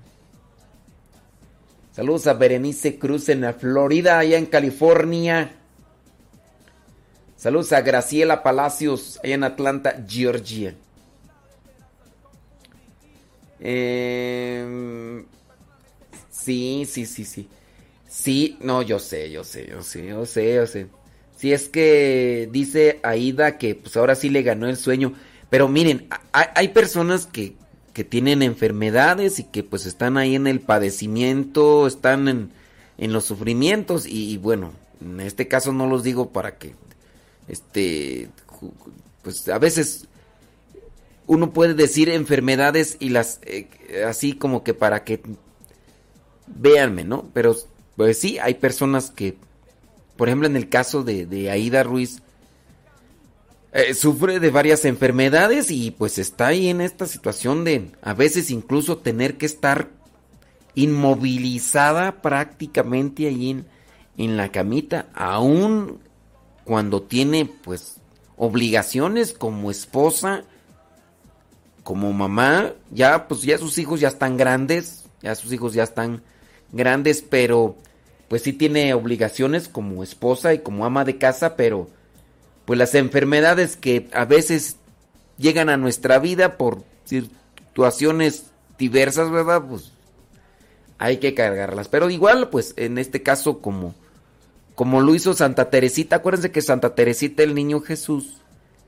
Saludos 1.92 2.26
a 2.26 2.34
Berenice 2.34 2.98
Cruz 2.98 3.30
en 3.30 3.40
la 3.40 3.54
Florida, 3.54 4.18
allá 4.18 4.36
en 4.36 4.44
California. 4.44 5.50
Saludos 7.36 7.72
a 7.72 7.80
Graciela 7.80 8.42
Palacios, 8.42 9.18
allá 9.24 9.34
en 9.36 9.44
Atlanta, 9.44 10.04
Georgia. 10.06 10.74
Eh, 13.58 15.24
sí, 16.30 16.84
sí, 16.86 17.06
sí, 17.06 17.24
sí. 17.24 17.48
Sí, 18.06 18.58
no, 18.60 18.82
yo 18.82 18.98
sé, 18.98 19.30
yo 19.30 19.42
sé, 19.42 19.68
yo 19.70 19.82
sé, 19.82 20.06
yo 20.06 20.26
sé, 20.26 20.54
yo 20.54 20.66
sé. 20.66 20.86
Si 21.34 21.50
es 21.50 21.70
que 21.70 22.46
dice 22.52 23.00
Aida 23.02 23.56
que 23.56 23.74
pues 23.74 23.96
ahora 23.96 24.14
sí 24.14 24.28
le 24.28 24.42
ganó 24.42 24.68
el 24.68 24.76
sueño. 24.76 25.14
Pero 25.52 25.68
miren, 25.68 26.08
hay, 26.32 26.68
personas 26.68 27.26
que, 27.26 27.56
que 27.92 28.04
tienen 28.04 28.40
enfermedades 28.40 29.38
y 29.38 29.44
que 29.44 29.62
pues 29.62 29.84
están 29.84 30.16
ahí 30.16 30.34
en 30.34 30.46
el 30.46 30.60
padecimiento, 30.60 31.86
están 31.86 32.26
en, 32.28 32.52
en 32.96 33.12
los 33.12 33.26
sufrimientos 33.26 34.06
y, 34.06 34.38
bueno, 34.38 34.72
en 35.02 35.20
este 35.20 35.48
caso 35.48 35.74
no 35.74 35.86
los 35.86 36.04
digo 36.04 36.30
para 36.30 36.56
que, 36.56 36.74
este, 37.48 38.30
pues 39.20 39.46
a 39.50 39.58
veces 39.58 40.08
uno 41.26 41.52
puede 41.52 41.74
decir 41.74 42.08
enfermedades 42.08 42.96
y 42.98 43.10
las, 43.10 43.38
eh, 43.42 43.68
así 44.08 44.32
como 44.32 44.64
que 44.64 44.72
para 44.72 45.04
que, 45.04 45.20
véanme, 46.46 47.04
¿no? 47.04 47.28
Pero 47.34 47.54
pues 47.96 48.16
sí, 48.16 48.38
hay 48.38 48.54
personas 48.54 49.10
que, 49.10 49.36
por 50.16 50.28
ejemplo 50.28 50.48
en 50.48 50.56
el 50.56 50.70
caso 50.70 51.02
de, 51.02 51.26
de 51.26 51.50
Aida 51.50 51.82
Ruiz, 51.82 52.22
eh, 53.72 53.94
sufre 53.94 54.38
de 54.38 54.50
varias 54.50 54.84
enfermedades 54.84 55.70
y 55.70 55.90
pues 55.92 56.18
está 56.18 56.48
ahí 56.48 56.68
en 56.68 56.80
esta 56.80 57.06
situación 57.06 57.64
de 57.64 57.90
a 58.02 58.12
veces 58.12 58.50
incluso 58.50 58.98
tener 58.98 59.38
que 59.38 59.46
estar 59.46 59.88
inmovilizada 60.74 62.20
prácticamente 62.20 63.26
ahí 63.26 63.50
en, 63.50 63.66
en 64.18 64.36
la 64.36 64.50
camita, 64.50 65.06
aún 65.14 66.00
cuando 66.64 67.02
tiene 67.02 67.46
pues 67.46 67.96
obligaciones 68.36 69.32
como 69.32 69.70
esposa, 69.70 70.44
como 71.82 72.12
mamá, 72.12 72.72
ya 72.90 73.26
pues 73.26 73.42
ya 73.42 73.58
sus 73.58 73.78
hijos 73.78 74.00
ya 74.00 74.08
están 74.08 74.36
grandes, 74.36 75.04
ya 75.22 75.34
sus 75.34 75.52
hijos 75.52 75.74
ya 75.74 75.82
están 75.82 76.22
grandes, 76.72 77.22
pero 77.22 77.76
pues 78.28 78.42
sí 78.42 78.52
tiene 78.52 78.94
obligaciones 78.94 79.68
como 79.68 80.02
esposa 80.02 80.54
y 80.54 80.60
como 80.60 80.84
ama 80.84 81.04
de 81.04 81.18
casa, 81.18 81.56
pero 81.56 81.88
pues 82.64 82.78
las 82.78 82.94
enfermedades 82.94 83.76
que 83.76 84.08
a 84.12 84.24
veces 84.24 84.76
llegan 85.38 85.68
a 85.68 85.76
nuestra 85.76 86.18
vida 86.18 86.56
por 86.56 86.84
situaciones 87.04 88.46
diversas, 88.78 89.30
¿verdad? 89.30 89.62
Pues 89.68 89.92
hay 90.98 91.16
que 91.18 91.34
cargarlas. 91.34 91.88
Pero 91.88 92.10
igual, 92.10 92.48
pues 92.50 92.74
en 92.76 92.98
este 92.98 93.22
caso 93.22 93.58
como, 93.58 93.94
como 94.74 95.00
lo 95.00 95.14
hizo 95.14 95.34
Santa 95.34 95.70
Teresita, 95.70 96.16
acuérdense 96.16 96.52
que 96.52 96.62
Santa 96.62 96.94
Teresita, 96.94 97.42
el 97.42 97.54
niño 97.54 97.80
Jesús, 97.80 98.36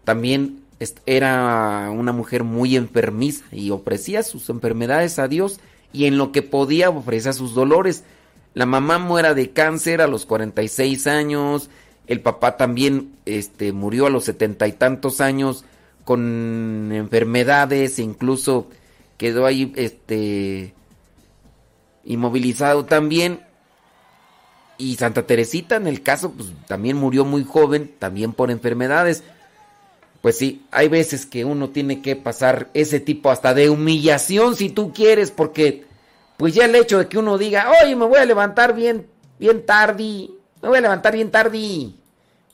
también 0.05 0.65
era 1.07 1.91
una 1.91 2.13
mujer 2.13 2.45
muy 2.45 2.77
enfermiza 2.77 3.45
y 3.53 3.71
ofrecía 3.71 4.23
sus 4.23 4.49
enfermedades 4.49 5.19
a 5.19 5.29
Dios 5.29 5.61
y 5.93 6.07
en 6.07 6.19
lo 6.19 6.33
que 6.33 6.43
podía 6.43 6.91
ofrecía 6.91 7.33
sus 7.33 7.55
dolores. 7.55 8.05
La 8.55 8.67
mamá 8.67 8.99
muera 8.99 9.35
de 9.35 9.51
cáncer 9.51 10.01
a 10.01 10.07
los 10.07 10.27
46 10.27 11.07
años, 11.07 11.71
el 12.07 12.21
papá 12.21 12.57
también 12.57 13.15
este, 13.25 13.73
murió 13.73 14.07
a 14.07 14.11
los 14.11 14.25
setenta 14.25 14.67
y 14.67 14.73
tantos 14.73 15.21
años 15.21 15.65
con 16.05 16.91
enfermedades, 16.93 17.99
e 17.99 18.03
incluso 18.03 18.69
quedó 19.17 19.47
ahí 19.47 19.73
este, 19.77 20.75
inmovilizado 22.05 22.85
también. 22.85 23.41
Y 24.77 24.97
Santa 24.97 25.27
Teresita 25.27 25.77
en 25.77 25.87
el 25.87 26.03
caso, 26.03 26.33
pues 26.33 26.51
también 26.67 26.97
murió 26.97 27.25
muy 27.25 27.45
joven, 27.45 27.95
también 27.99 28.33
por 28.33 28.51
enfermedades. 28.51 29.23
Pues 30.21 30.37
sí, 30.37 30.67
hay 30.71 30.89
veces 30.89 31.27
que 31.27 31.45
uno 31.45 31.71
tiene 31.71 32.03
que 32.03 32.17
pasar 32.17 32.71
ese 32.75 32.99
tipo 32.99 33.31
hasta 33.31 33.55
de 33.55 33.71
humillación 33.71 34.57
si 34.57 34.71
tú 34.71 34.93
quieres, 34.93 35.31
porque 35.31 35.85
pues 36.37 36.55
ya 36.55 36.65
el 36.65 36.75
hecho 36.75 36.99
de 36.99 37.09
que 37.09 37.19
uno 37.19 37.39
diga, 37.39 37.71
oye, 37.83 37.95
me 37.95 38.07
voy 38.07 38.19
a 38.19 38.25
levantar 38.25 38.75
bien, 38.75 39.07
bien 39.39 39.65
tarde, 39.65 40.31
me 40.65 40.71
voy 40.71 40.79
a 40.79 40.83
levantar 40.83 41.13
bien 41.15 41.31
tarde. 41.31 41.91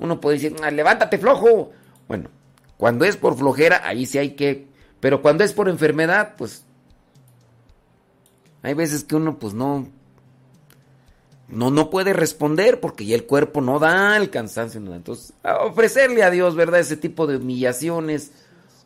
Uno 0.00 0.20
puede 0.20 0.38
decir, 0.38 0.56
"Ah, 0.62 0.70
levántate 0.70 1.16
flojo. 1.16 1.70
Bueno, 2.08 2.28
cuando 2.76 3.04
es 3.04 3.16
por 3.16 3.36
flojera, 3.36 3.82
ahí 3.84 4.04
sí 4.04 4.18
hay 4.18 4.30
que, 4.30 4.66
pero 4.98 5.22
cuando 5.22 5.44
es 5.44 5.52
por 5.52 5.68
enfermedad, 5.68 6.34
pues 6.36 6.64
hay 8.62 8.74
veces 8.74 9.04
que 9.04 9.14
uno 9.14 9.38
pues 9.38 9.54
no, 9.54 9.86
no, 11.48 11.70
no 11.70 11.88
puede 11.88 12.12
responder 12.12 12.80
porque 12.80 13.06
ya 13.06 13.14
el 13.14 13.26
cuerpo 13.26 13.60
no 13.60 13.78
da 13.78 14.16
el 14.16 14.28
cansancio. 14.30 14.80
Entonces, 14.80 15.32
ofrecerle 15.62 16.24
a 16.24 16.30
Dios, 16.30 16.56
¿verdad? 16.56 16.80
Ese 16.80 16.96
tipo 16.96 17.28
de 17.28 17.36
humillaciones, 17.36 18.32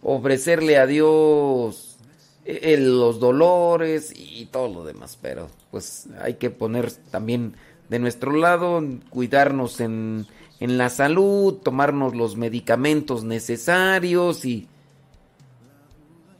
ofrecerle 0.02 0.76
a 0.76 0.86
Dios 0.86 1.96
eh, 2.44 2.60
eh, 2.62 2.76
los 2.76 3.20
dolores 3.20 4.12
y 4.14 4.46
todo 4.46 4.68
lo 4.68 4.84
demás. 4.84 5.18
Pero 5.22 5.48
pues 5.70 6.08
hay 6.20 6.34
que 6.34 6.50
poner 6.50 6.92
también 6.92 7.56
de 7.88 7.98
nuestro 7.98 8.32
lado, 8.32 8.82
cuidarnos 9.10 9.80
en, 9.80 10.26
en 10.60 10.78
la 10.78 10.88
salud, 10.90 11.54
tomarnos 11.54 12.14
los 12.14 12.36
medicamentos 12.36 13.24
necesarios 13.24 14.44
y... 14.44 14.68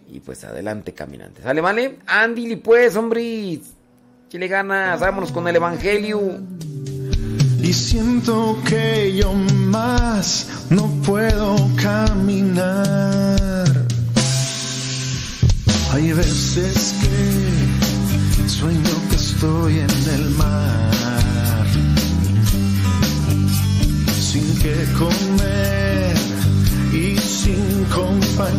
Y 0.09 0.21
pues 0.21 0.45
adelante, 0.45 0.95
caminante. 0.95 1.43
¿Sale, 1.43 1.61
vale? 1.61 1.99
Andy, 2.07 2.57
pues, 2.57 2.95
hombre. 2.95 3.61
Chile 4.29 4.49
ganas, 4.49 5.01
vámonos 5.01 5.33
con 5.33 5.49
el 5.49 5.57
Evangelio. 5.57 6.21
Y 7.61 7.73
siento 7.73 8.59
que 8.69 9.17
yo 9.17 9.33
más 9.33 10.67
no 10.71 10.87
puedo 11.05 11.57
caminar. 11.83 13.65
Hay 15.93 16.13
veces 16.13 16.95
que 17.01 18.49
sueño 18.49 19.09
que 19.09 19.17
estoy 19.17 19.79
en 19.79 20.15
el 20.15 20.31
mar. 20.31 21.04
Sin 24.35 24.51
que 24.59 24.75
comer 24.99 26.17
y 26.93 27.17
sin 27.21 27.85
compañía. 27.85 28.53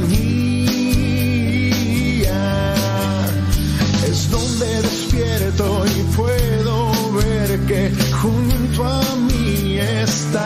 Es 4.08 4.32
donde 4.32 4.82
despierto 4.84 5.86
y 5.86 6.16
puedo 6.16 7.12
ver 7.12 7.60
que 7.68 7.92
junto 8.22 8.86
a 8.86 9.16
mí 9.28 9.78
estás. 9.78 10.46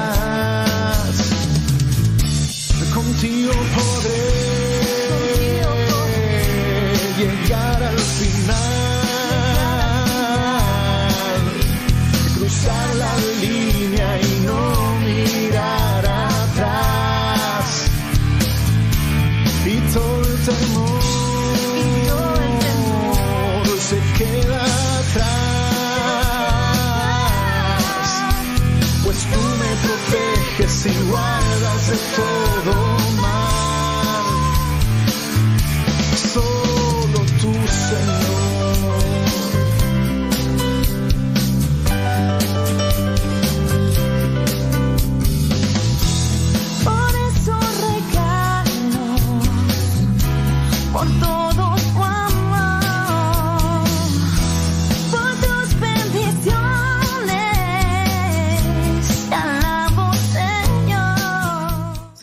Contigo 2.91 3.53
podré 3.75 4.49
llegar 7.19 7.83
al 7.83 7.99
final, 7.99 8.78
guardas 30.87 31.87
de 31.89 31.97
todo 32.15 32.88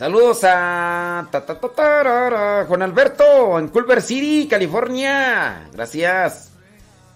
Saludos 0.07 0.39
a 0.45 1.27
Juan 2.65 2.81
Alberto 2.81 3.59
en 3.59 3.67
Culver 3.67 4.01
City, 4.01 4.47
California. 4.47 5.67
Gracias. 5.73 6.53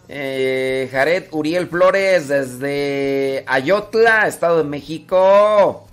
Eh, 0.10 0.90
Jared 0.92 1.30
Uriel 1.32 1.70
Flores 1.70 2.28
desde 2.28 3.46
Ayotla, 3.48 4.28
Estado 4.28 4.58
de 4.58 4.64
México. 4.66 5.88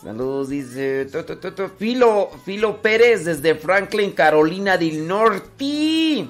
Saludos, 0.00 0.50
dice 0.50 1.06
tu, 1.06 1.68
Filo, 1.76 2.30
Filo 2.44 2.80
Pérez 2.80 3.24
desde 3.24 3.56
Franklin, 3.56 4.12
Carolina 4.12 4.76
del 4.76 5.08
Norte. 5.08 6.28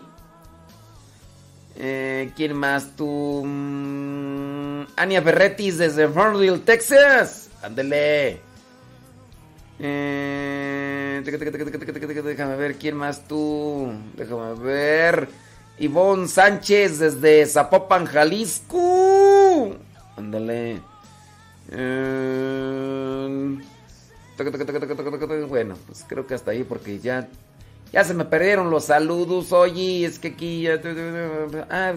Eh, 1.76 2.32
¿Quién 2.34 2.54
más? 2.54 2.96
Tú. 2.96 3.42
Mm, 3.44 4.84
Ania 4.96 5.20
Ferretis 5.20 5.76
desde 5.76 6.08
Farmville, 6.08 6.60
Texas. 6.60 7.50
Ándele. 7.62 8.51
Eh, 9.84 11.20
déjame 11.24 12.56
ver 12.56 12.76
quién 12.76 12.96
más 12.96 13.26
tú. 13.26 13.92
Déjame 14.16 14.54
ver. 14.54 15.28
Ivonne 15.78 16.28
Sánchez 16.28 17.00
desde 17.00 17.44
Zapopan, 17.46 18.06
Jalisco. 18.06 19.76
Ándale. 20.16 20.80
Eh, 21.70 23.58
bueno, 25.48 25.76
pues 25.86 26.04
creo 26.06 26.26
que 26.26 26.34
hasta 26.34 26.52
ahí 26.52 26.62
porque 26.62 27.00
ya 27.00 27.28
ya 27.92 28.04
se 28.04 28.14
me 28.14 28.24
perdieron 28.24 28.70
los 28.70 28.86
saludos, 28.86 29.52
oye, 29.52 30.06
es 30.06 30.18
que 30.18 30.28
aquí 30.28 30.62
ya... 30.62 30.80
Ah, 31.68 31.92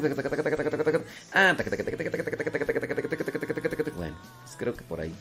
bueno, 3.96 4.18
pues 4.44 4.56
creo 4.58 4.76
que 4.76 4.84
por 4.84 5.00
ahí. 5.00 5.14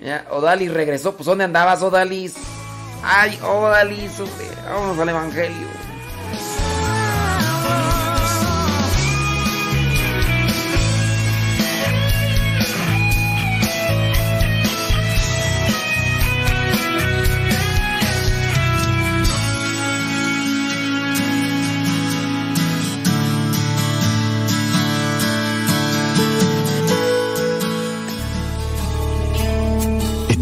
Ya, 0.00 0.26
Odalis 0.30 0.72
regresó, 0.72 1.14
pues 1.14 1.26
¿dónde 1.26 1.44
andabas, 1.44 1.82
Odalis? 1.82 2.34
Ay, 3.02 3.38
Odalis, 3.42 4.18
hombre, 4.18 4.46
vámonos 4.64 4.98
al 4.98 5.08
Evangelio. 5.10 5.89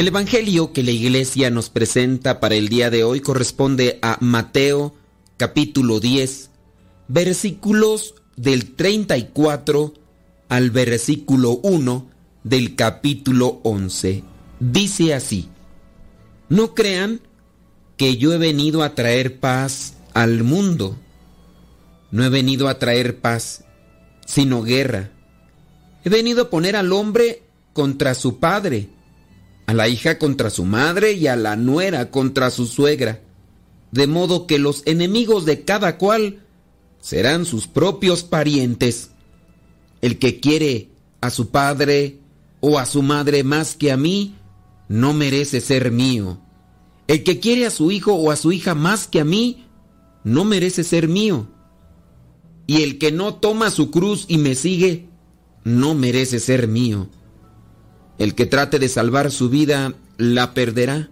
El 0.00 0.08
Evangelio 0.08 0.72
que 0.72 0.82
la 0.82 0.92
iglesia 0.92 1.50
nos 1.50 1.68
presenta 1.68 2.40
para 2.40 2.54
el 2.54 2.70
día 2.70 2.88
de 2.88 3.04
hoy 3.04 3.20
corresponde 3.20 3.98
a 4.00 4.16
Mateo 4.22 4.94
capítulo 5.36 6.00
10, 6.00 6.48
versículos 7.08 8.14
del 8.34 8.74
34 8.76 9.92
al 10.48 10.70
versículo 10.70 11.60
1 11.62 12.10
del 12.44 12.76
capítulo 12.76 13.60
11. 13.62 14.24
Dice 14.58 15.12
así, 15.12 15.50
no 16.48 16.74
crean 16.74 17.20
que 17.98 18.16
yo 18.16 18.32
he 18.32 18.38
venido 18.38 18.82
a 18.82 18.94
traer 18.94 19.38
paz 19.38 19.96
al 20.14 20.44
mundo. 20.44 20.96
No 22.10 22.24
he 22.24 22.30
venido 22.30 22.68
a 22.68 22.78
traer 22.78 23.18
paz, 23.18 23.64
sino 24.24 24.62
guerra. 24.62 25.10
He 26.04 26.08
venido 26.08 26.44
a 26.44 26.48
poner 26.48 26.74
al 26.74 26.90
hombre 26.94 27.42
contra 27.74 28.14
su 28.14 28.38
padre 28.38 28.88
a 29.66 29.74
la 29.74 29.88
hija 29.88 30.18
contra 30.18 30.50
su 30.50 30.64
madre 30.64 31.12
y 31.12 31.26
a 31.26 31.36
la 31.36 31.56
nuera 31.56 32.10
contra 32.10 32.50
su 32.50 32.66
suegra, 32.66 33.22
de 33.92 34.06
modo 34.06 34.46
que 34.46 34.58
los 34.58 34.82
enemigos 34.86 35.44
de 35.44 35.64
cada 35.64 35.98
cual 35.98 36.40
serán 37.00 37.44
sus 37.44 37.66
propios 37.66 38.22
parientes. 38.22 39.10
El 40.00 40.18
que 40.18 40.40
quiere 40.40 40.88
a 41.20 41.30
su 41.30 41.50
padre 41.50 42.18
o 42.60 42.78
a 42.78 42.86
su 42.86 43.02
madre 43.02 43.44
más 43.44 43.74
que 43.74 43.92
a 43.92 43.96
mí, 43.96 44.34
no 44.88 45.12
merece 45.14 45.60
ser 45.60 45.92
mío. 45.92 46.40
El 47.06 47.22
que 47.22 47.40
quiere 47.40 47.66
a 47.66 47.70
su 47.70 47.90
hijo 47.90 48.14
o 48.14 48.30
a 48.30 48.36
su 48.36 48.52
hija 48.52 48.74
más 48.74 49.06
que 49.06 49.20
a 49.20 49.24
mí, 49.24 49.66
no 50.24 50.44
merece 50.44 50.84
ser 50.84 51.08
mío. 51.08 51.48
Y 52.66 52.82
el 52.82 52.98
que 52.98 53.12
no 53.12 53.34
toma 53.34 53.70
su 53.70 53.90
cruz 53.90 54.26
y 54.28 54.38
me 54.38 54.54
sigue, 54.54 55.08
no 55.64 55.94
merece 55.94 56.40
ser 56.40 56.68
mío. 56.68 57.08
El 58.20 58.34
que 58.34 58.44
trate 58.44 58.78
de 58.78 58.90
salvar 58.90 59.30
su 59.30 59.48
vida 59.48 59.94
la 60.18 60.52
perderá, 60.52 61.08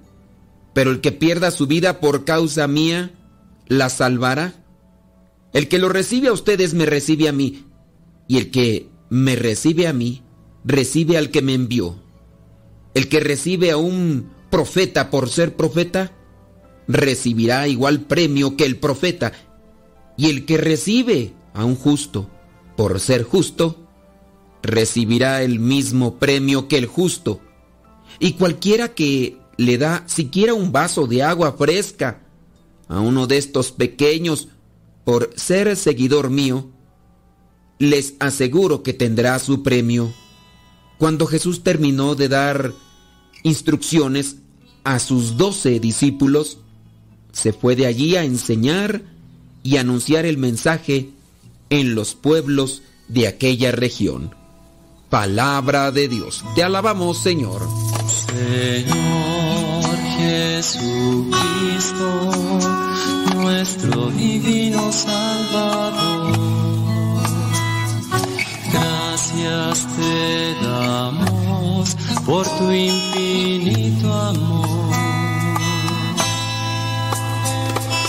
pero 0.75 0.91
el 0.91 1.01
que 1.01 1.11
pierda 1.11 1.51
su 1.51 1.67
vida 1.67 2.01
por 2.01 2.27
causa 2.27 2.69
mía 2.69 3.13
la 3.67 3.89
salvará. 3.89 4.63
El 5.55 5.69
que 5.69 5.79
lo 5.79 5.89
recibe 5.89 6.29
a 6.29 6.35
ustedes 6.35 6.75
me 6.75 6.85
recibe 6.85 7.27
a 7.27 7.33
mí, 7.33 7.65
y 8.29 8.37
el 8.37 8.51
que 8.51 8.91
me 9.09 9.37
recibe 9.37 9.87
a 9.87 9.95
mí 9.95 10.23
recibe 10.65 11.17
al 11.17 11.31
que 11.31 11.41
me 11.41 11.55
envió. 11.55 11.97
El 12.93 13.09
que 13.09 13.21
recibe 13.21 13.71
a 13.71 13.79
un 13.79 14.29
profeta 14.51 15.09
por 15.09 15.31
ser 15.31 15.57
profeta 15.57 16.13
recibirá 16.89 17.69
igual 17.69 18.03
premio 18.03 18.55
que 18.55 18.67
el 18.67 18.77
profeta, 18.77 19.33
y 20.19 20.29
el 20.29 20.45
que 20.45 20.59
recibe 20.59 21.33
a 21.55 21.65
un 21.65 21.75
justo 21.75 22.29
por 22.77 23.01
ser 23.01 23.23
justo 23.23 23.88
recibirá 24.63 25.43
el 25.43 25.59
mismo 25.59 26.19
premio 26.19 26.69
que 26.69 26.79
el 26.79 26.87
justo. 26.87 27.41
Y 28.19 28.33
cualquiera 28.33 28.95
que 28.95 29.39
le 29.57 29.79
da 29.79 30.05
siquiera 30.07 30.55
un 30.55 30.73
vaso 30.73 31.07
de 31.07 31.23
agua 31.23 31.53
fresca 31.53 32.23
a 32.89 33.01
uno 33.01 33.27
de 33.27 33.39
estos 33.39 33.73
pequeños 33.73 34.49
por 35.05 35.31
ser 35.37 35.77
seguidor 35.77 36.31
mío, 36.31 36.69
les 37.79 38.15
aseguro 38.19 38.83
que 38.83 38.93
tendrá 38.93 39.39
su 39.39 39.63
premio. 39.63 40.13
Cuando 40.99 41.27
Jesús 41.27 41.63
terminó 41.63 42.15
de 42.15 42.29
dar 42.29 42.73
instrucciones 43.43 44.37
a 44.85 44.99
sus 44.99 45.37
doce 45.37 45.81
discípulos, 45.81 46.59
se 47.33 47.53
fue 47.53 47.77
de 47.77 47.87
allí 47.87 48.17
a 48.17 48.25
enseñar 48.25 49.03
y 49.63 49.77
anunciar 49.77 50.27
el 50.27 50.39
mensaje 50.39 51.11
en 51.71 51.95
los 51.95 52.15
pueblos 52.15 52.83
de 53.09 53.29
aquella 53.29 53.73
región. 53.73 54.38
Palabra 55.11 55.91
de 55.91 56.09
Dios. 56.09 56.45
Te 56.55 56.63
alabamos, 56.63 57.19
Señor. 57.19 57.67
Señor 58.27 59.97
Jesucristo, 60.19 62.11
nuestro 63.35 64.11
divino 64.11 64.93
Salvador, 64.93 66.37
gracias 68.73 69.87
te 69.97 70.55
damos 70.63 71.97
por 72.27 72.47
tu 72.59 72.71
infinito 72.71 74.13
amor. 74.13 74.69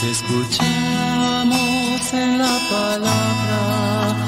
Te 0.02 0.12
escuchamos 0.12 0.70
en 2.14 2.38
la 2.40 2.60
palabra, 2.70 4.28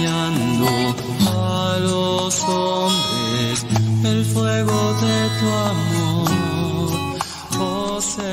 Oh. 2.47 2.89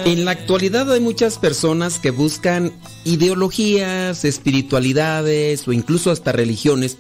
En 0.05 0.25
la 0.25 0.31
actualidad 0.31 0.91
hay 0.91 1.01
muchas 1.01 1.37
personas 1.37 1.99
que 1.99 2.11
buscan 2.11 2.73
ideologías, 3.05 4.25
espiritualidades 4.25 5.69
o 5.69 5.73
incluso 5.73 6.11
hasta 6.11 6.33
religiones 6.33 6.97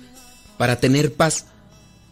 para 0.59 0.79
tener 0.79 1.15
paz, 1.15 1.47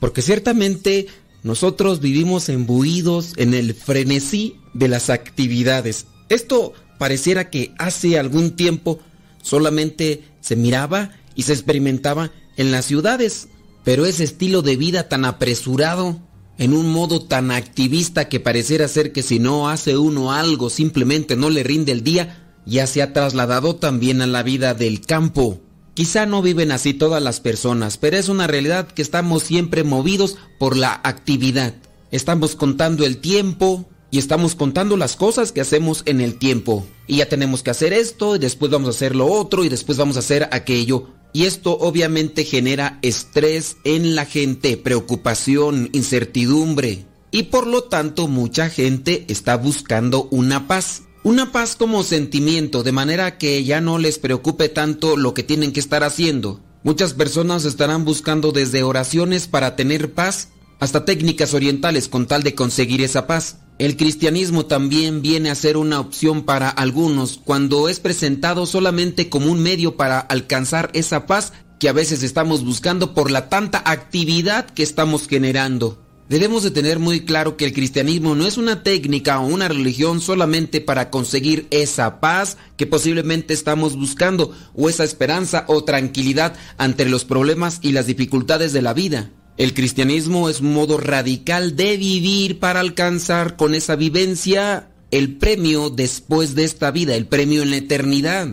porque 0.01 0.23
ciertamente 0.23 1.07
nosotros 1.43 2.01
vivimos 2.01 2.49
embuidos 2.49 3.35
en 3.37 3.53
el 3.53 3.75
frenesí 3.75 4.57
de 4.73 4.89
las 4.89 5.11
actividades. 5.11 6.07
Esto 6.31 6.73
pareciera 6.99 7.51
que 7.51 7.75
hace 7.79 8.19
algún 8.19 8.57
tiempo 8.57 8.99
solamente 9.43 10.25
se 10.41 10.57
miraba 10.57 11.13
y 11.35 11.43
se 11.43 11.53
experimentaba 11.53 12.33
en 12.57 12.73
las 12.73 12.87
ciudades, 12.87 13.49
pero 13.87 14.05
ese 14.05 14.25
estilo 14.25 14.63
de 14.63 14.75
vida 14.75 15.09
tan 15.09 15.25
apresurado, 15.25 16.19
en 16.59 16.73
un 16.75 16.91
modo 16.91 17.23
tan 17.23 17.53
activista 17.53 18.29
que 18.29 18.41
pareciera 18.41 18.89
ser 18.89 19.13
que 19.13 19.23
si 19.23 19.39
no 19.39 19.69
hace 19.69 19.97
uno 19.97 20.33
algo 20.33 20.71
simplemente 20.71 21.37
no 21.37 21.51
le 21.51 21.63
rinde 21.63 21.93
el 21.93 22.03
día, 22.03 22.53
ya 22.67 22.89
se 22.89 23.01
ha 23.01 23.13
trasladado 23.13 23.77
también 23.77 24.23
a 24.23 24.27
la 24.27 24.43
vida 24.43 24.75
del 24.75 25.03
campo. 25.03 25.61
Quizá 25.95 26.27
no 26.27 26.43
viven 26.43 26.73
así 26.73 26.95
todas 26.95 27.23
las 27.23 27.39
personas, 27.39 27.97
pero 27.97 28.17
es 28.17 28.29
una 28.29 28.49
realidad 28.49 28.89
que 28.89 29.03
estamos 29.03 29.45
siempre 29.45 29.85
movidos 29.85 30.37
por 30.59 30.77
la 30.77 31.01
actividad. 31.05 31.75
Estamos 32.11 32.57
contando 32.57 33.07
el 33.07 33.19
tiempo 33.19 33.89
y 34.11 34.19
estamos 34.19 34.57
contando 34.57 34.97
las 34.97 35.15
cosas 35.15 35.53
que 35.53 35.61
hacemos 35.61 36.03
en 36.07 36.21
el 36.21 36.39
tiempo. 36.39 36.85
Y 37.07 37.19
ya 37.19 37.29
tenemos 37.29 37.63
que 37.63 37.71
hacer 37.71 37.93
esto 37.93 38.35
y 38.35 38.41
después 38.41 38.73
vamos 38.73 38.89
a 38.89 38.97
hacer 38.97 39.15
lo 39.15 39.27
otro 39.27 39.63
y 39.63 39.69
después 39.69 39.97
vamos 39.97 40.17
a 40.17 40.21
hacer 40.21 40.49
aquello. 40.51 41.07
Y 41.37 41.45
esto 41.45 41.77
obviamente 41.79 42.47
genera 42.47 42.99
estrés 43.03 43.77
en 43.85 44.15
la 44.15 44.25
gente, 44.25 44.79
preocupación, 44.79 45.91
incertidumbre. 45.93 47.05
Y 47.31 47.43
por 47.43 47.67
lo 47.67 47.85
tanto 47.85 48.27
mucha 48.27 48.71
gente 48.71 49.27
está 49.29 49.59
buscando 49.59 50.29
una 50.31 50.67
paz. 50.67 51.03
Una 51.25 51.53
paz 51.53 51.77
como 51.77 52.05
sentimiento, 52.05 52.83
de 52.83 52.93
manera 52.93 53.37
que 53.37 53.63
ya 53.65 53.83
no 53.83 53.99
les 53.99 54.19
preocupe 54.19 54.71
tanto 54.71 55.19
lo 55.19 55.35
que 55.35 55.43
tienen 55.43 55.75
que 55.75 55.81
estar 55.81 56.05
haciendo. 56.05 56.63
Muchas 56.85 57.13
personas 57.13 57.67
estarán 57.67 58.07
buscando 58.07 58.51
desde 58.51 58.83
oraciones 58.83 59.47
para 59.47 59.77
tener 59.77 60.15
paz 60.15 60.49
hasta 60.79 61.05
técnicas 61.05 61.53
orientales 61.53 62.09
con 62.09 62.27
tal 62.27 62.45
de 62.45 62.55
conseguir 62.55 63.03
esa 63.03 63.27
paz. 63.27 63.59
El 63.79 63.99
cristianismo 63.99 64.65
también 64.65 65.21
viene 65.21 65.51
a 65.51 65.55
ser 65.55 65.77
una 65.77 66.01
opción 66.01 66.45
para 66.45 66.71
algunos 66.71 67.39
cuando 67.45 67.91
es 67.91 68.01
presentado 68.01 68.65
solamente 68.65 69.29
como 69.29 69.53
un 69.53 69.63
medio 69.63 69.97
para 69.97 70.19
alcanzar 70.19 70.89
esa 70.95 71.27
paz 71.27 71.53
que 71.79 71.91
a 71.91 71.93
veces 71.93 72.23
estamos 72.23 72.65
buscando 72.65 73.13
por 73.13 73.31
la 73.31 73.51
tanta 73.51 73.83
actividad 73.85 74.65
que 74.71 74.83
estamos 74.83 75.29
generando. 75.29 76.03
Debemos 76.31 76.63
de 76.63 76.71
tener 76.71 76.99
muy 76.99 77.21
claro 77.27 77.59
que 77.59 77.67
el 77.67 77.75
cristianismo 77.75 78.35
no 78.35 78.47
es 78.47 78.57
una 78.57 78.83
técnica 78.83 79.39
o 79.41 79.47
una 79.47 79.69
religión 79.69 80.23
solamente 80.23 80.81
para 80.81 81.11
conseguir 81.11 81.69
esa 81.71 82.19
paz 82.19 82.57
que 82.79 82.87
posiblemente 82.87 83.53
estamos 83.53 83.95
buscando 83.95 84.53
o 84.75 84.89
esa 84.89 85.05
esperanza 85.05 85.65
o 85.69 85.85
tranquilidad 85.85 86.55
ante 86.79 87.05
los 87.05 87.27
problemas 87.27 87.79
y 87.83 87.93
las 87.93 88.07
dificultades 88.07 88.73
de 88.73 88.81
la 88.83 88.95
vida. 88.95 89.31
El 89.59 89.73
cristianismo 89.73 90.51
es 90.51 90.61
un 90.61 90.75
modo 90.75 90.99
radical 90.99 91.77
de 91.77 91.97
vivir 91.97 92.59
para 92.59 92.81
alcanzar 92.81 93.57
con 93.57 93.75
esa 93.75 93.97
vivencia 93.97 94.91
el 95.11 95.37
premio 95.37 95.89
después 95.89 96.55
de 96.55 96.65
esta 96.65 96.91
vida, 96.91 97.15
el 97.15 97.27
premio 97.27 97.63
en 97.63 97.71
la 97.71 97.79
eternidad. 97.79 98.49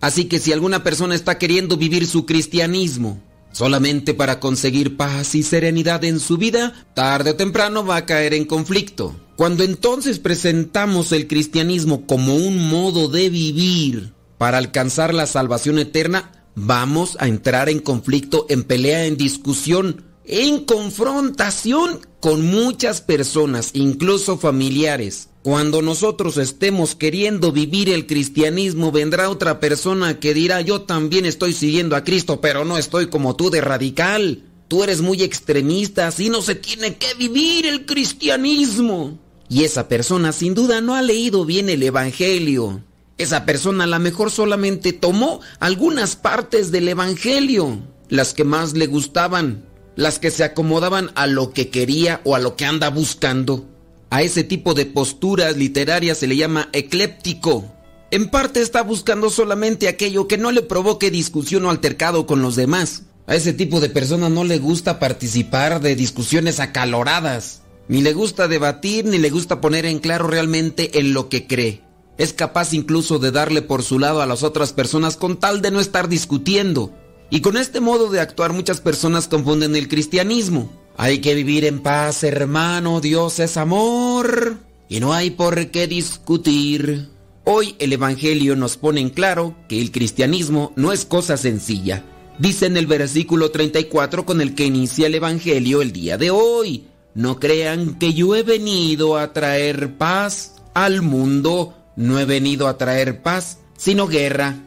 Así 0.00 0.26
que 0.26 0.38
si 0.38 0.52
alguna 0.52 0.82
persona 0.82 1.14
está 1.14 1.36
queriendo 1.36 1.76
vivir 1.76 2.06
su 2.06 2.24
cristianismo 2.24 3.20
solamente 3.52 4.14
para 4.14 4.38
conseguir 4.38 4.96
paz 4.96 5.34
y 5.34 5.42
serenidad 5.42 6.04
en 6.04 6.20
su 6.20 6.36
vida, 6.36 6.86
tarde 6.94 7.30
o 7.30 7.36
temprano 7.36 7.84
va 7.84 7.96
a 7.96 8.06
caer 8.06 8.34
en 8.34 8.44
conflicto. 8.44 9.16
Cuando 9.36 9.64
entonces 9.64 10.18
presentamos 10.18 11.12
el 11.12 11.26
cristianismo 11.26 12.06
como 12.06 12.34
un 12.34 12.68
modo 12.68 13.08
de 13.08 13.28
vivir 13.28 14.12
para 14.38 14.58
alcanzar 14.58 15.12
la 15.12 15.26
salvación 15.26 15.78
eterna, 15.78 16.32
vamos 16.54 17.16
a 17.20 17.28
entrar 17.28 17.68
en 17.68 17.80
conflicto, 17.80 18.46
en 18.48 18.62
pelea, 18.62 19.06
en 19.06 19.16
discusión, 19.16 20.04
en 20.26 20.64
confrontación 20.64 22.00
con 22.20 22.44
muchas 22.44 23.00
personas, 23.00 23.70
incluso 23.74 24.38
familiares. 24.38 25.28
Cuando 25.42 25.80
nosotros 25.80 26.38
estemos 26.38 26.96
queriendo 26.96 27.52
vivir 27.52 27.88
el 27.88 28.06
cristianismo, 28.06 28.90
vendrá 28.90 29.30
otra 29.30 29.60
persona 29.60 30.18
que 30.18 30.34
dirá, 30.34 30.60
yo 30.60 30.82
también 30.82 31.24
estoy 31.24 31.52
siguiendo 31.52 31.94
a 31.94 32.02
Cristo, 32.02 32.40
pero 32.40 32.64
no 32.64 32.78
estoy 32.78 33.06
como 33.06 33.36
tú 33.36 33.50
de 33.50 33.60
radical. 33.60 34.42
Tú 34.66 34.82
eres 34.82 35.02
muy 35.02 35.22
extremista, 35.22 36.08
así 36.08 36.28
no 36.28 36.42
se 36.42 36.56
tiene 36.56 36.96
que 36.96 37.14
vivir 37.14 37.66
el 37.66 37.86
cristianismo. 37.86 39.20
Y 39.48 39.62
esa 39.62 39.86
persona 39.86 40.32
sin 40.32 40.54
duda 40.54 40.80
no 40.80 40.96
ha 40.96 41.02
leído 41.02 41.44
bien 41.44 41.68
el 41.68 41.84
Evangelio. 41.84 42.82
Esa 43.16 43.44
persona 43.44 43.84
a 43.84 43.86
lo 43.86 44.00
mejor 44.00 44.32
solamente 44.32 44.92
tomó 44.92 45.40
algunas 45.60 46.16
partes 46.16 46.72
del 46.72 46.88
Evangelio, 46.88 47.78
las 48.08 48.34
que 48.34 48.42
más 48.42 48.72
le 48.72 48.88
gustaban, 48.88 49.64
las 49.96 50.18
que 50.18 50.30
se 50.30 50.44
acomodaban 50.44 51.10
a 51.14 51.26
lo 51.26 51.50
que 51.50 51.70
quería 51.70 52.20
o 52.24 52.36
a 52.36 52.38
lo 52.38 52.54
que 52.54 52.66
anda 52.66 52.90
buscando. 52.90 53.66
A 54.10 54.22
ese 54.22 54.44
tipo 54.44 54.74
de 54.74 54.86
posturas 54.86 55.56
literarias 55.56 56.18
se 56.18 56.26
le 56.26 56.36
llama 56.36 56.68
ecléptico. 56.72 57.64
En 58.10 58.28
parte 58.28 58.60
está 58.60 58.82
buscando 58.82 59.30
solamente 59.30 59.88
aquello 59.88 60.28
que 60.28 60.38
no 60.38 60.52
le 60.52 60.62
provoque 60.62 61.10
discusión 61.10 61.64
o 61.64 61.70
altercado 61.70 62.26
con 62.26 62.40
los 62.40 62.54
demás. 62.54 63.02
A 63.26 63.34
ese 63.34 63.52
tipo 63.52 63.80
de 63.80 63.88
persona 63.88 64.28
no 64.28 64.44
le 64.44 64.58
gusta 64.58 65.00
participar 65.00 65.80
de 65.80 65.96
discusiones 65.96 66.60
acaloradas. 66.60 67.62
Ni 67.88 68.02
le 68.02 68.12
gusta 68.12 68.46
debatir, 68.46 69.04
ni 69.06 69.18
le 69.18 69.30
gusta 69.30 69.60
poner 69.60 69.86
en 69.86 69.98
claro 69.98 70.28
realmente 70.28 71.00
en 71.00 71.12
lo 71.12 71.28
que 71.28 71.46
cree. 71.46 71.82
Es 72.18 72.32
capaz 72.32 72.72
incluso 72.72 73.18
de 73.18 73.30
darle 73.30 73.62
por 73.62 73.82
su 73.82 73.98
lado 73.98 74.22
a 74.22 74.26
las 74.26 74.42
otras 74.42 74.72
personas 74.72 75.16
con 75.16 75.38
tal 75.38 75.60
de 75.60 75.70
no 75.70 75.80
estar 75.80 76.08
discutiendo. 76.08 76.92
Y 77.30 77.40
con 77.40 77.56
este 77.56 77.80
modo 77.80 78.10
de 78.10 78.20
actuar 78.20 78.52
muchas 78.52 78.80
personas 78.80 79.28
confunden 79.28 79.74
el 79.74 79.88
cristianismo. 79.88 80.70
Hay 80.96 81.18
que 81.18 81.34
vivir 81.34 81.64
en 81.64 81.80
paz, 81.80 82.22
hermano, 82.22 83.00
Dios 83.00 83.40
es 83.40 83.56
amor 83.56 84.58
y 84.88 85.00
no 85.00 85.12
hay 85.12 85.30
por 85.30 85.70
qué 85.70 85.86
discutir. 85.86 87.08
Hoy 87.44 87.76
el 87.78 87.92
Evangelio 87.92 88.56
nos 88.56 88.76
pone 88.76 89.00
en 89.00 89.10
claro 89.10 89.54
que 89.68 89.80
el 89.80 89.92
cristianismo 89.92 90.72
no 90.76 90.92
es 90.92 91.04
cosa 91.04 91.36
sencilla. 91.36 92.04
Dice 92.38 92.66
en 92.66 92.76
el 92.76 92.86
versículo 92.86 93.50
34 93.50 94.24
con 94.24 94.40
el 94.40 94.54
que 94.54 94.66
inicia 94.66 95.06
el 95.06 95.14
Evangelio 95.14 95.82
el 95.82 95.92
día 95.92 96.18
de 96.18 96.30
hoy. 96.30 96.84
No 97.14 97.40
crean 97.40 97.98
que 97.98 98.14
yo 98.14 98.34
he 98.36 98.42
venido 98.42 99.16
a 99.16 99.32
traer 99.32 99.96
paz 99.96 100.56
al 100.74 101.02
mundo. 101.02 101.74
No 101.96 102.18
he 102.18 102.24
venido 102.24 102.68
a 102.68 102.76
traer 102.76 103.22
paz, 103.22 103.58
sino 103.76 104.06
guerra. 104.06 104.65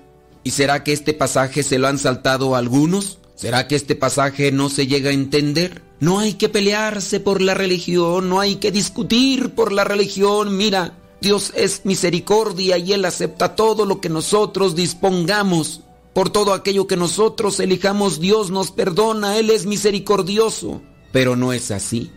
¿Y 0.50 0.52
será 0.52 0.84
que 0.84 0.94
este 0.94 1.14
pasaje 1.14 1.62
se 1.62 1.78
lo 1.78 1.88
han 1.88 2.00
saltado 2.00 2.56
algunos? 2.56 3.20
¿Será 3.36 3.68
que 3.68 3.76
este 3.76 3.94
pasaje 3.94 4.52
no 4.52 4.70
se 4.70 4.88
llega 4.88 5.12
a 5.12 5.14
entender? 5.14 5.84
No 6.00 6.18
hay 6.18 6.34
que 6.34 6.50
pelearse 6.50 7.20
por 7.20 7.40
la 7.40 7.54
religión, 7.54 8.30
no 8.30 8.40
hay 8.40 8.56
que 8.56 8.72
discutir 8.72 9.52
por 9.52 9.72
la 9.72 9.84
religión. 9.84 10.58
Mira, 10.58 10.98
Dios 11.22 11.54
es 11.56 11.82
misericordia 11.84 12.80
y 12.80 12.94
Él 12.94 13.06
acepta 13.06 13.56
todo 13.56 13.86
lo 13.86 14.02
que 14.02 14.10
nosotros 14.10 14.74
dispongamos. 14.74 15.82
Por 16.14 16.32
todo 16.32 16.56
aquello 16.56 16.88
que 16.88 16.98
nosotros 16.98 17.60
elijamos, 17.60 18.20
Dios 18.20 18.50
nos 18.50 18.72
perdona, 18.72 19.38
Él 19.38 19.52
es 19.52 19.68
misericordioso. 19.68 20.82
Pero 21.12 21.36
no 21.36 21.54
es 21.54 21.70
así. 21.70 22.10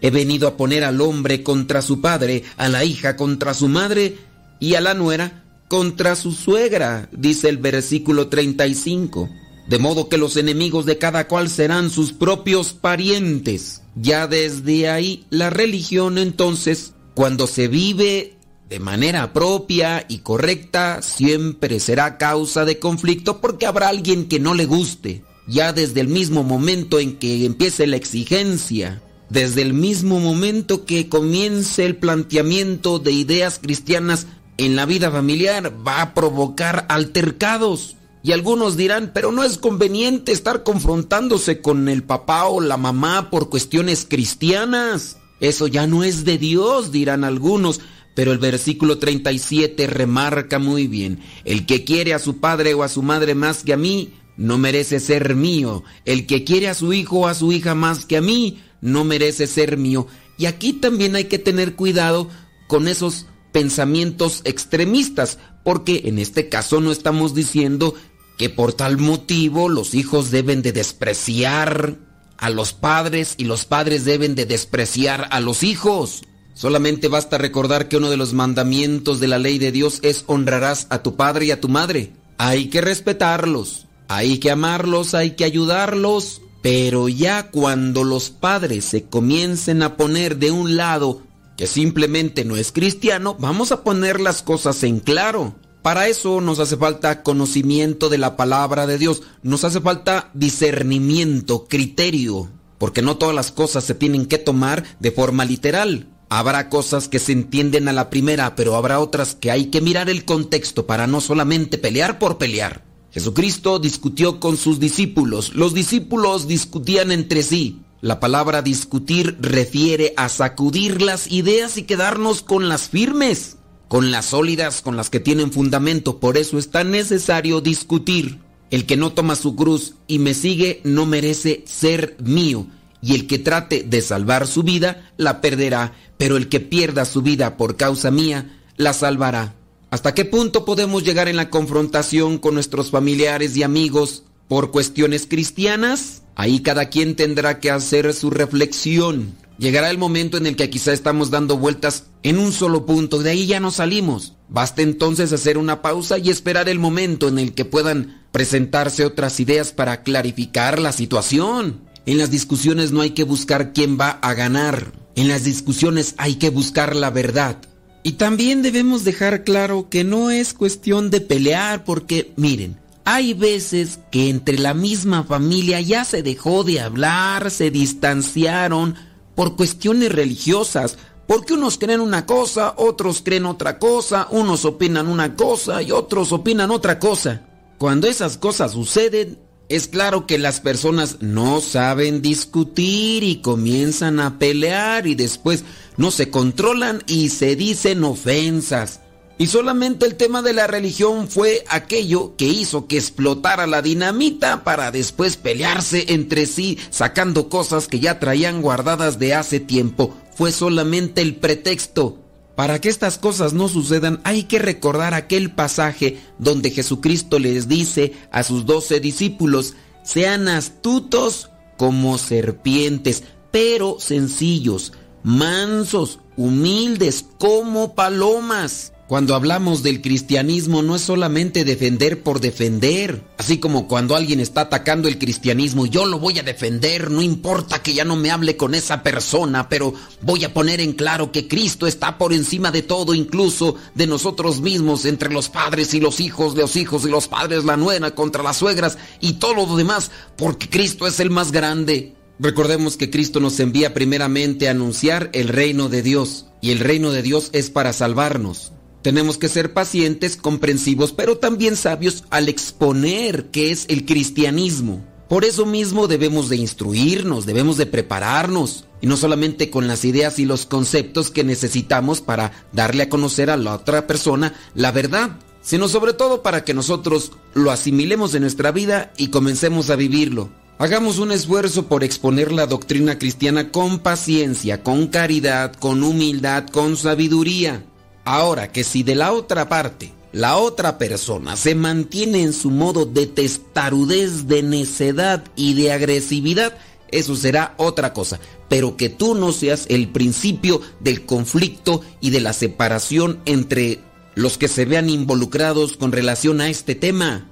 He 0.00 0.10
venido 0.10 0.46
a 0.46 0.56
poner 0.56 0.84
al 0.84 1.00
hombre 1.00 1.42
contra 1.42 1.82
su 1.82 2.00
padre, 2.00 2.44
a 2.56 2.68
la 2.68 2.84
hija 2.84 3.16
contra 3.16 3.52
su 3.52 3.66
madre 3.66 4.16
y 4.60 4.76
a 4.76 4.80
la 4.80 4.94
nuera 4.94 5.39
contra 5.70 6.16
su 6.16 6.32
suegra, 6.32 7.08
dice 7.12 7.48
el 7.48 7.56
versículo 7.56 8.26
35. 8.26 9.30
De 9.68 9.78
modo 9.78 10.08
que 10.08 10.18
los 10.18 10.36
enemigos 10.36 10.84
de 10.84 10.98
cada 10.98 11.28
cual 11.28 11.48
serán 11.48 11.90
sus 11.90 12.12
propios 12.12 12.72
parientes. 12.72 13.80
Ya 13.94 14.26
desde 14.26 14.90
ahí 14.90 15.26
la 15.30 15.48
religión 15.48 16.18
entonces, 16.18 16.94
cuando 17.14 17.46
se 17.46 17.68
vive 17.68 18.34
de 18.68 18.80
manera 18.80 19.32
propia 19.32 20.04
y 20.08 20.18
correcta, 20.18 21.02
siempre 21.02 21.78
será 21.78 22.18
causa 22.18 22.64
de 22.64 22.80
conflicto 22.80 23.40
porque 23.40 23.66
habrá 23.66 23.90
alguien 23.90 24.26
que 24.26 24.40
no 24.40 24.54
le 24.54 24.66
guste. 24.66 25.22
Ya 25.46 25.72
desde 25.72 26.00
el 26.00 26.08
mismo 26.08 26.42
momento 26.42 26.98
en 26.98 27.16
que 27.16 27.44
empiece 27.44 27.86
la 27.86 27.94
exigencia, 27.94 29.00
desde 29.28 29.62
el 29.62 29.72
mismo 29.72 30.18
momento 30.18 30.84
que 30.84 31.08
comience 31.08 31.86
el 31.86 31.94
planteamiento 31.94 32.98
de 32.98 33.12
ideas 33.12 33.60
cristianas 33.62 34.26
en 34.60 34.76
la 34.76 34.84
vida 34.84 35.10
familiar, 35.10 35.72
va 35.86 36.02
a 36.02 36.14
provocar 36.14 36.84
altercados. 36.90 37.96
Y 38.22 38.32
algunos 38.32 38.76
dirán, 38.76 39.12
pero 39.14 39.32
no 39.32 39.42
es 39.42 39.56
conveniente 39.56 40.32
estar 40.32 40.62
confrontándose 40.62 41.62
con 41.62 41.88
el 41.88 42.02
papá 42.02 42.44
o 42.44 42.60
la 42.60 42.76
mamá 42.76 43.30
por 43.30 43.48
cuestiones 43.48 44.06
cristianas. 44.08 45.16
Eso 45.40 45.66
ya 45.66 45.86
no 45.86 46.04
es 46.04 46.26
de 46.26 46.36
Dios, 46.36 46.92
dirán 46.92 47.24
algunos. 47.24 47.80
Pero 48.14 48.32
el 48.32 48.38
versículo 48.38 48.98
37 48.98 49.86
remarca 49.86 50.58
muy 50.58 50.86
bien, 50.86 51.20
el 51.44 51.64
que 51.64 51.84
quiere 51.84 52.12
a 52.12 52.18
su 52.18 52.38
padre 52.38 52.74
o 52.74 52.82
a 52.82 52.88
su 52.88 53.02
madre 53.02 53.34
más 53.34 53.62
que 53.62 53.72
a 53.72 53.78
mí, 53.78 54.12
no 54.36 54.58
merece 54.58 55.00
ser 55.00 55.34
mío. 55.34 55.84
El 56.04 56.26
que 56.26 56.44
quiere 56.44 56.68
a 56.68 56.74
su 56.74 56.92
hijo 56.92 57.20
o 57.20 57.28
a 57.28 57.34
su 57.34 57.50
hija 57.50 57.74
más 57.74 58.04
que 58.04 58.18
a 58.18 58.20
mí, 58.20 58.60
no 58.82 59.04
merece 59.04 59.46
ser 59.46 59.78
mío. 59.78 60.06
Y 60.36 60.44
aquí 60.44 60.74
también 60.74 61.16
hay 61.16 61.24
que 61.24 61.38
tener 61.38 61.76
cuidado 61.76 62.28
con 62.66 62.88
esos 62.88 63.26
pensamientos 63.52 64.42
extremistas, 64.44 65.38
porque 65.64 66.02
en 66.04 66.18
este 66.18 66.48
caso 66.48 66.80
no 66.80 66.92
estamos 66.92 67.34
diciendo 67.34 67.94
que 68.38 68.48
por 68.48 68.72
tal 68.72 68.98
motivo 68.98 69.68
los 69.68 69.94
hijos 69.94 70.30
deben 70.30 70.62
de 70.62 70.72
despreciar 70.72 71.98
a 72.38 72.48
los 72.48 72.72
padres 72.72 73.34
y 73.36 73.44
los 73.44 73.66
padres 73.66 74.04
deben 74.04 74.34
de 74.34 74.46
despreciar 74.46 75.28
a 75.30 75.40
los 75.40 75.62
hijos. 75.62 76.22
Solamente 76.54 77.08
basta 77.08 77.38
recordar 77.38 77.88
que 77.88 77.98
uno 77.98 78.08
de 78.10 78.16
los 78.16 78.32
mandamientos 78.32 79.20
de 79.20 79.28
la 79.28 79.38
ley 79.38 79.58
de 79.58 79.72
Dios 79.72 80.00
es 80.02 80.24
honrarás 80.26 80.86
a 80.90 81.02
tu 81.02 81.16
padre 81.16 81.46
y 81.46 81.50
a 81.50 81.60
tu 81.60 81.68
madre. 81.68 82.12
Hay 82.38 82.68
que 82.68 82.80
respetarlos, 82.80 83.86
hay 84.08 84.38
que 84.38 84.50
amarlos, 84.50 85.14
hay 85.14 85.32
que 85.32 85.44
ayudarlos, 85.44 86.40
pero 86.62 87.08
ya 87.08 87.50
cuando 87.50 88.04
los 88.04 88.30
padres 88.30 88.86
se 88.86 89.04
comiencen 89.04 89.82
a 89.82 89.96
poner 89.96 90.38
de 90.38 90.50
un 90.50 90.76
lado 90.76 91.22
que 91.60 91.66
simplemente 91.66 92.46
no 92.46 92.56
es 92.56 92.72
cristiano, 92.72 93.36
vamos 93.38 93.70
a 93.70 93.84
poner 93.84 94.18
las 94.18 94.40
cosas 94.40 94.82
en 94.82 94.98
claro. 94.98 95.56
Para 95.82 96.08
eso 96.08 96.40
nos 96.40 96.58
hace 96.58 96.78
falta 96.78 97.22
conocimiento 97.22 98.08
de 98.08 98.16
la 98.16 98.34
palabra 98.34 98.86
de 98.86 98.96
Dios, 98.96 99.24
nos 99.42 99.64
hace 99.64 99.78
falta 99.78 100.30
discernimiento, 100.32 101.66
criterio, 101.68 102.48
porque 102.78 103.02
no 103.02 103.18
todas 103.18 103.34
las 103.34 103.52
cosas 103.52 103.84
se 103.84 103.94
tienen 103.94 104.24
que 104.24 104.38
tomar 104.38 104.84
de 105.00 105.12
forma 105.12 105.44
literal. 105.44 106.08
Habrá 106.30 106.70
cosas 106.70 107.08
que 107.08 107.18
se 107.18 107.32
entienden 107.32 107.88
a 107.88 107.92
la 107.92 108.08
primera, 108.08 108.56
pero 108.56 108.74
habrá 108.74 108.98
otras 108.98 109.34
que 109.34 109.50
hay 109.50 109.66
que 109.66 109.82
mirar 109.82 110.08
el 110.08 110.24
contexto 110.24 110.86
para 110.86 111.06
no 111.06 111.20
solamente 111.20 111.76
pelear 111.76 112.18
por 112.18 112.38
pelear. 112.38 112.86
Jesucristo 113.10 113.78
discutió 113.78 114.40
con 114.40 114.56
sus 114.56 114.80
discípulos, 114.80 115.54
los 115.54 115.74
discípulos 115.74 116.48
discutían 116.48 117.12
entre 117.12 117.42
sí. 117.42 117.82
La 118.00 118.20
palabra 118.20 118.62
discutir 118.62 119.36
refiere 119.40 120.14
a 120.16 120.28
sacudir 120.28 121.02
las 121.02 121.30
ideas 121.30 121.76
y 121.76 121.82
quedarnos 121.82 122.42
con 122.42 122.68
las 122.68 122.88
firmes 122.88 123.56
con 123.90 124.12
las 124.12 124.26
sólidas, 124.26 124.82
con 124.82 124.96
las 124.96 125.10
que 125.10 125.18
tienen 125.18 125.50
fundamento. 125.50 126.20
Por 126.20 126.38
eso 126.38 126.58
es 126.58 126.70
tan 126.70 126.92
necesario 126.92 127.60
discutir. 127.60 128.38
El 128.70 128.86
que 128.86 128.96
no 128.96 129.12
toma 129.12 129.34
su 129.34 129.56
cruz 129.56 129.94
y 130.06 130.20
me 130.20 130.32
sigue 130.32 130.80
no 130.84 131.06
merece 131.06 131.64
ser 131.66 132.16
mío. 132.22 132.68
Y 133.02 133.16
el 133.16 133.26
que 133.26 133.40
trate 133.40 133.82
de 133.82 134.00
salvar 134.00 134.46
su 134.46 134.62
vida 134.62 135.10
la 135.16 135.40
perderá, 135.40 135.94
pero 136.18 136.36
el 136.36 136.48
que 136.48 136.60
pierda 136.60 137.04
su 137.04 137.22
vida 137.22 137.56
por 137.56 137.76
causa 137.76 138.12
mía 138.12 138.60
la 138.76 138.92
salvará. 138.92 139.56
¿Hasta 139.90 140.14
qué 140.14 140.24
punto 140.24 140.64
podemos 140.64 141.02
llegar 141.02 141.26
en 141.26 141.34
la 141.34 141.50
confrontación 141.50 142.38
con 142.38 142.54
nuestros 142.54 142.92
familiares 142.92 143.56
y 143.56 143.64
amigos 143.64 144.22
por 144.50 144.72
cuestiones 144.72 145.28
cristianas? 145.28 146.22
Ahí 146.34 146.58
cada 146.58 146.88
quien 146.88 147.14
tendrá 147.14 147.60
que 147.60 147.70
hacer 147.70 148.12
su 148.12 148.30
reflexión. 148.30 149.36
Llegará 149.58 149.90
el 149.90 149.96
momento 149.96 150.38
en 150.38 150.46
el 150.46 150.56
que 150.56 150.68
quizá 150.68 150.92
estamos 150.92 151.30
dando 151.30 151.56
vueltas 151.56 152.06
en 152.24 152.36
un 152.36 152.50
solo 152.50 152.84
punto, 152.84 153.20
de 153.20 153.30
ahí 153.30 153.46
ya 153.46 153.60
no 153.60 153.70
salimos. 153.70 154.34
Basta 154.48 154.82
entonces 154.82 155.32
hacer 155.32 155.56
una 155.56 155.82
pausa 155.82 156.18
y 156.18 156.30
esperar 156.30 156.68
el 156.68 156.80
momento 156.80 157.28
en 157.28 157.38
el 157.38 157.54
que 157.54 157.64
puedan 157.64 158.24
presentarse 158.32 159.04
otras 159.04 159.38
ideas 159.38 159.70
para 159.70 160.02
clarificar 160.02 160.80
la 160.80 160.90
situación. 160.90 161.82
En 162.04 162.18
las 162.18 162.32
discusiones 162.32 162.90
no 162.90 163.02
hay 163.02 163.10
que 163.10 163.22
buscar 163.22 163.72
quién 163.72 164.00
va 164.00 164.10
a 164.10 164.34
ganar. 164.34 164.90
En 165.14 165.28
las 165.28 165.44
discusiones 165.44 166.14
hay 166.16 166.36
que 166.36 166.50
buscar 166.50 166.96
la 166.96 167.10
verdad. 167.10 167.56
Y 168.02 168.12
también 168.12 168.62
debemos 168.62 169.04
dejar 169.04 169.44
claro 169.44 169.88
que 169.88 170.02
no 170.02 170.32
es 170.32 170.54
cuestión 170.54 171.10
de 171.10 171.20
pelear 171.20 171.84
porque, 171.84 172.32
miren, 172.34 172.80
hay 173.12 173.34
veces 173.34 173.98
que 174.12 174.28
entre 174.28 174.56
la 174.56 174.72
misma 174.72 175.24
familia 175.24 175.80
ya 175.80 176.04
se 176.04 176.22
dejó 176.22 176.62
de 176.62 176.80
hablar, 176.80 177.50
se 177.50 177.72
distanciaron, 177.72 178.94
por 179.34 179.56
cuestiones 179.56 180.12
religiosas, 180.12 180.96
porque 181.26 181.54
unos 181.54 181.76
creen 181.76 182.00
una 182.00 182.24
cosa, 182.24 182.72
otros 182.76 183.20
creen 183.24 183.46
otra 183.46 183.80
cosa, 183.80 184.28
unos 184.30 184.64
opinan 184.64 185.08
una 185.08 185.34
cosa 185.34 185.82
y 185.82 185.90
otros 185.90 186.30
opinan 186.30 186.70
otra 186.70 187.00
cosa. 187.00 187.48
Cuando 187.78 188.06
esas 188.06 188.38
cosas 188.38 188.72
suceden, 188.72 189.40
es 189.68 189.88
claro 189.88 190.28
que 190.28 190.38
las 190.38 190.60
personas 190.60 191.16
no 191.20 191.60
saben 191.60 192.22
discutir 192.22 193.24
y 193.24 193.40
comienzan 193.40 194.20
a 194.20 194.38
pelear 194.38 195.08
y 195.08 195.16
después 195.16 195.64
no 195.96 196.12
se 196.12 196.30
controlan 196.30 197.02
y 197.08 197.30
se 197.30 197.56
dicen 197.56 198.04
ofensas. 198.04 199.00
Y 199.40 199.46
solamente 199.46 200.04
el 200.04 200.16
tema 200.16 200.42
de 200.42 200.52
la 200.52 200.66
religión 200.66 201.26
fue 201.26 201.64
aquello 201.70 202.36
que 202.36 202.44
hizo 202.46 202.86
que 202.86 202.98
explotara 202.98 203.66
la 203.66 203.80
dinamita 203.80 204.64
para 204.64 204.90
después 204.90 205.38
pelearse 205.38 206.12
entre 206.12 206.44
sí 206.44 206.76
sacando 206.90 207.48
cosas 207.48 207.88
que 207.88 208.00
ya 208.00 208.18
traían 208.18 208.60
guardadas 208.60 209.18
de 209.18 209.32
hace 209.32 209.58
tiempo. 209.58 210.14
Fue 210.34 210.52
solamente 210.52 211.22
el 211.22 211.36
pretexto. 211.36 212.18
Para 212.54 212.82
que 212.82 212.90
estas 212.90 213.16
cosas 213.16 213.54
no 213.54 213.68
sucedan 213.68 214.20
hay 214.24 214.42
que 214.42 214.58
recordar 214.58 215.14
aquel 215.14 215.50
pasaje 215.54 216.18
donde 216.38 216.70
Jesucristo 216.70 217.38
les 217.38 217.66
dice 217.66 218.12
a 218.30 218.42
sus 218.42 218.66
doce 218.66 219.00
discípulos, 219.00 219.72
sean 220.02 220.48
astutos 220.48 221.48
como 221.78 222.18
serpientes, 222.18 223.22
pero 223.50 224.00
sencillos, 224.00 224.92
mansos, 225.22 226.18
humildes 226.36 227.24
como 227.38 227.94
palomas. 227.94 228.92
Cuando 229.10 229.34
hablamos 229.34 229.82
del 229.82 230.02
cristianismo 230.02 230.82
no 230.82 230.94
es 230.94 231.02
solamente 231.02 231.64
defender 231.64 232.22
por 232.22 232.38
defender, 232.40 233.24
así 233.38 233.58
como 233.58 233.88
cuando 233.88 234.14
alguien 234.14 234.38
está 234.38 234.60
atacando 234.60 235.08
el 235.08 235.18
cristianismo, 235.18 235.86
yo 235.86 236.06
lo 236.06 236.20
voy 236.20 236.38
a 236.38 236.44
defender, 236.44 237.10
no 237.10 237.20
importa 237.20 237.82
que 237.82 237.92
ya 237.92 238.04
no 238.04 238.14
me 238.14 238.30
hable 238.30 238.56
con 238.56 238.72
esa 238.72 239.02
persona, 239.02 239.68
pero 239.68 239.94
voy 240.22 240.44
a 240.44 240.54
poner 240.54 240.80
en 240.80 240.92
claro 240.92 241.32
que 241.32 241.48
Cristo 241.48 241.88
está 241.88 242.18
por 242.18 242.32
encima 242.32 242.70
de 242.70 242.82
todo, 242.82 243.12
incluso 243.12 243.74
de 243.96 244.06
nosotros 244.06 244.60
mismos, 244.60 245.04
entre 245.04 245.32
los 245.32 245.48
padres 245.48 245.92
y 245.92 245.98
los 245.98 246.20
hijos, 246.20 246.54
los 246.54 246.76
hijos 246.76 247.04
y 247.04 247.08
los 247.08 247.26
padres, 247.26 247.64
la 247.64 247.76
nuera 247.76 248.14
contra 248.14 248.44
las 248.44 248.58
suegras 248.58 248.96
y 249.20 249.32
todo 249.40 249.54
lo 249.54 249.76
demás, 249.76 250.12
porque 250.36 250.70
Cristo 250.70 251.08
es 251.08 251.18
el 251.18 251.30
más 251.30 251.50
grande. 251.50 252.14
Recordemos 252.38 252.96
que 252.96 253.10
Cristo 253.10 253.40
nos 253.40 253.58
envía 253.58 253.92
primeramente 253.92 254.68
a 254.68 254.70
anunciar 254.70 255.30
el 255.32 255.48
reino 255.48 255.88
de 255.88 256.02
Dios, 256.02 256.46
y 256.60 256.70
el 256.70 256.78
reino 256.78 257.10
de 257.10 257.22
Dios 257.22 257.50
es 257.52 257.70
para 257.70 257.92
salvarnos. 257.92 258.70
Tenemos 259.02 259.38
que 259.38 259.48
ser 259.48 259.72
pacientes, 259.72 260.36
comprensivos, 260.36 261.12
pero 261.12 261.38
también 261.38 261.76
sabios 261.76 262.24
al 262.30 262.48
exponer 262.48 263.46
qué 263.46 263.70
es 263.70 263.86
el 263.88 264.04
cristianismo. 264.04 265.02
Por 265.28 265.44
eso 265.44 265.64
mismo 265.64 266.08
debemos 266.08 266.48
de 266.48 266.56
instruirnos, 266.56 267.46
debemos 267.46 267.76
de 267.76 267.86
prepararnos, 267.86 268.84
y 269.00 269.06
no 269.06 269.16
solamente 269.16 269.70
con 269.70 269.88
las 269.88 270.04
ideas 270.04 270.38
y 270.38 270.44
los 270.44 270.66
conceptos 270.66 271.30
que 271.30 271.44
necesitamos 271.44 272.20
para 272.20 272.52
darle 272.72 273.04
a 273.04 273.08
conocer 273.08 273.48
a 273.48 273.56
la 273.56 273.74
otra 273.74 274.06
persona 274.06 274.54
la 274.74 274.92
verdad, 274.92 275.38
sino 275.62 275.88
sobre 275.88 276.12
todo 276.12 276.42
para 276.42 276.64
que 276.64 276.74
nosotros 276.74 277.32
lo 277.54 277.70
asimilemos 277.70 278.34
en 278.34 278.42
nuestra 278.42 278.72
vida 278.72 279.12
y 279.16 279.28
comencemos 279.28 279.88
a 279.88 279.96
vivirlo. 279.96 280.50
Hagamos 280.78 281.18
un 281.18 281.30
esfuerzo 281.30 281.86
por 281.86 282.04
exponer 282.04 282.52
la 282.52 282.66
doctrina 282.66 283.18
cristiana 283.18 283.70
con 283.70 283.98
paciencia, 283.98 284.82
con 284.82 285.08
caridad, 285.08 285.74
con 285.74 286.02
humildad, 286.02 286.66
con 286.68 286.96
sabiduría. 286.96 287.84
Ahora 288.32 288.70
que 288.70 288.84
si 288.84 289.02
de 289.02 289.16
la 289.16 289.32
otra 289.32 289.68
parte, 289.68 290.12
la 290.30 290.56
otra 290.56 290.98
persona 290.98 291.56
se 291.56 291.74
mantiene 291.74 292.42
en 292.42 292.52
su 292.52 292.70
modo 292.70 293.04
de 293.04 293.26
testarudez, 293.26 294.46
de 294.46 294.62
necedad 294.62 295.42
y 295.56 295.74
de 295.74 295.90
agresividad, 295.90 296.78
eso 297.10 297.34
será 297.34 297.74
otra 297.76 298.12
cosa. 298.12 298.38
Pero 298.68 298.96
que 298.96 299.08
tú 299.08 299.34
no 299.34 299.50
seas 299.50 299.86
el 299.88 300.06
principio 300.10 300.80
del 301.00 301.26
conflicto 301.26 302.02
y 302.20 302.30
de 302.30 302.40
la 302.40 302.52
separación 302.52 303.40
entre 303.46 303.98
los 304.36 304.58
que 304.58 304.68
se 304.68 304.84
vean 304.84 305.10
involucrados 305.10 305.96
con 305.96 306.12
relación 306.12 306.60
a 306.60 306.68
este 306.68 306.94
tema. 306.94 307.50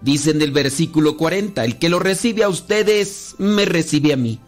Dicen 0.00 0.38
del 0.38 0.52
versículo 0.52 1.16
40, 1.16 1.64
el 1.64 1.76
que 1.76 1.88
lo 1.88 1.98
recibe 1.98 2.44
a 2.44 2.48
ustedes, 2.48 3.34
me 3.38 3.64
recibe 3.64 4.12
a 4.12 4.16
mí. 4.16 4.38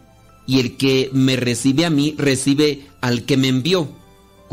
Y 0.47 0.61
el 0.61 0.77
que 0.77 1.09
me 1.11 1.35
recibe 1.35 1.83
a 1.83 1.89
mí, 1.89 2.15
recibe 2.17 2.87
al 3.01 3.25
que 3.25 3.35
me 3.35 3.49
envió. 3.49 4.01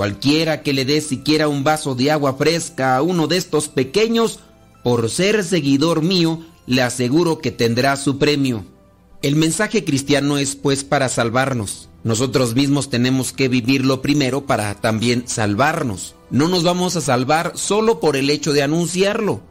Cualquiera 0.01 0.63
que 0.63 0.73
le 0.73 0.87
dé 0.87 1.03
siquiera 1.03 1.47
un 1.47 1.63
vaso 1.63 1.95
de 1.95 2.11
agua 2.11 2.33
fresca 2.33 2.97
a 2.97 3.03
uno 3.03 3.27
de 3.27 3.37
estos 3.37 3.69
pequeños, 3.69 4.39
por 4.83 5.11
ser 5.11 5.45
seguidor 5.45 6.01
mío, 6.01 6.43
le 6.67 6.81
aseguro 6.81 7.41
que 7.41 7.51
tendrá 7.51 7.95
su 7.99 8.17
premio. 8.17 8.65
El 9.21 9.37
mensaje 9.37 9.85
cristiano 9.85 10.39
es 10.39 10.57
pues 10.57 10.85
para 10.85 11.11
salvarnos. 11.11 11.91
Nosotros 12.03 12.55
mismos 12.55 12.89
tenemos 12.89 13.35
que 13.35 13.49
vivirlo 13.49 14.01
primero 14.01 14.47
para 14.47 14.75
también 14.75 15.25
salvarnos. 15.29 16.15
No 16.31 16.49
nos 16.49 16.65
vamos 16.65 16.97
a 16.97 17.03
salvar 17.03 17.53
solo 17.57 18.01
por 18.01 18.17
el 18.17 18.31
hecho 18.31 18.55
de 18.55 18.63
anunciarlo. 18.63 19.43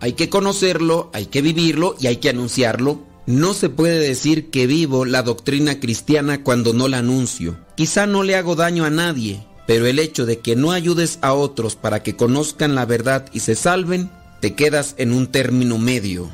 Hay 0.00 0.14
que 0.14 0.30
conocerlo, 0.30 1.10
hay 1.12 1.26
que 1.26 1.42
vivirlo 1.42 1.96
y 2.00 2.06
hay 2.06 2.16
que 2.16 2.30
anunciarlo. 2.30 3.02
No 3.26 3.52
se 3.52 3.68
puede 3.68 3.98
decir 3.98 4.48
que 4.48 4.66
vivo 4.66 5.04
la 5.04 5.22
doctrina 5.22 5.80
cristiana 5.80 6.42
cuando 6.42 6.72
no 6.72 6.88
la 6.88 7.00
anuncio. 7.00 7.58
Quizá 7.76 8.06
no 8.06 8.22
le 8.22 8.36
hago 8.36 8.56
daño 8.56 8.86
a 8.86 8.90
nadie, 8.90 9.46
pero 9.68 9.86
el 9.86 9.98
hecho 9.98 10.24
de 10.24 10.38
que 10.38 10.56
no 10.56 10.72
ayudes 10.72 11.18
a 11.20 11.34
otros 11.34 11.76
para 11.76 12.02
que 12.02 12.16
conozcan 12.16 12.74
la 12.74 12.86
verdad 12.86 13.26
y 13.34 13.40
se 13.40 13.54
salven, 13.54 14.10
te 14.40 14.54
quedas 14.54 14.94
en 14.96 15.12
un 15.12 15.26
término 15.26 15.76
medio, 15.76 16.30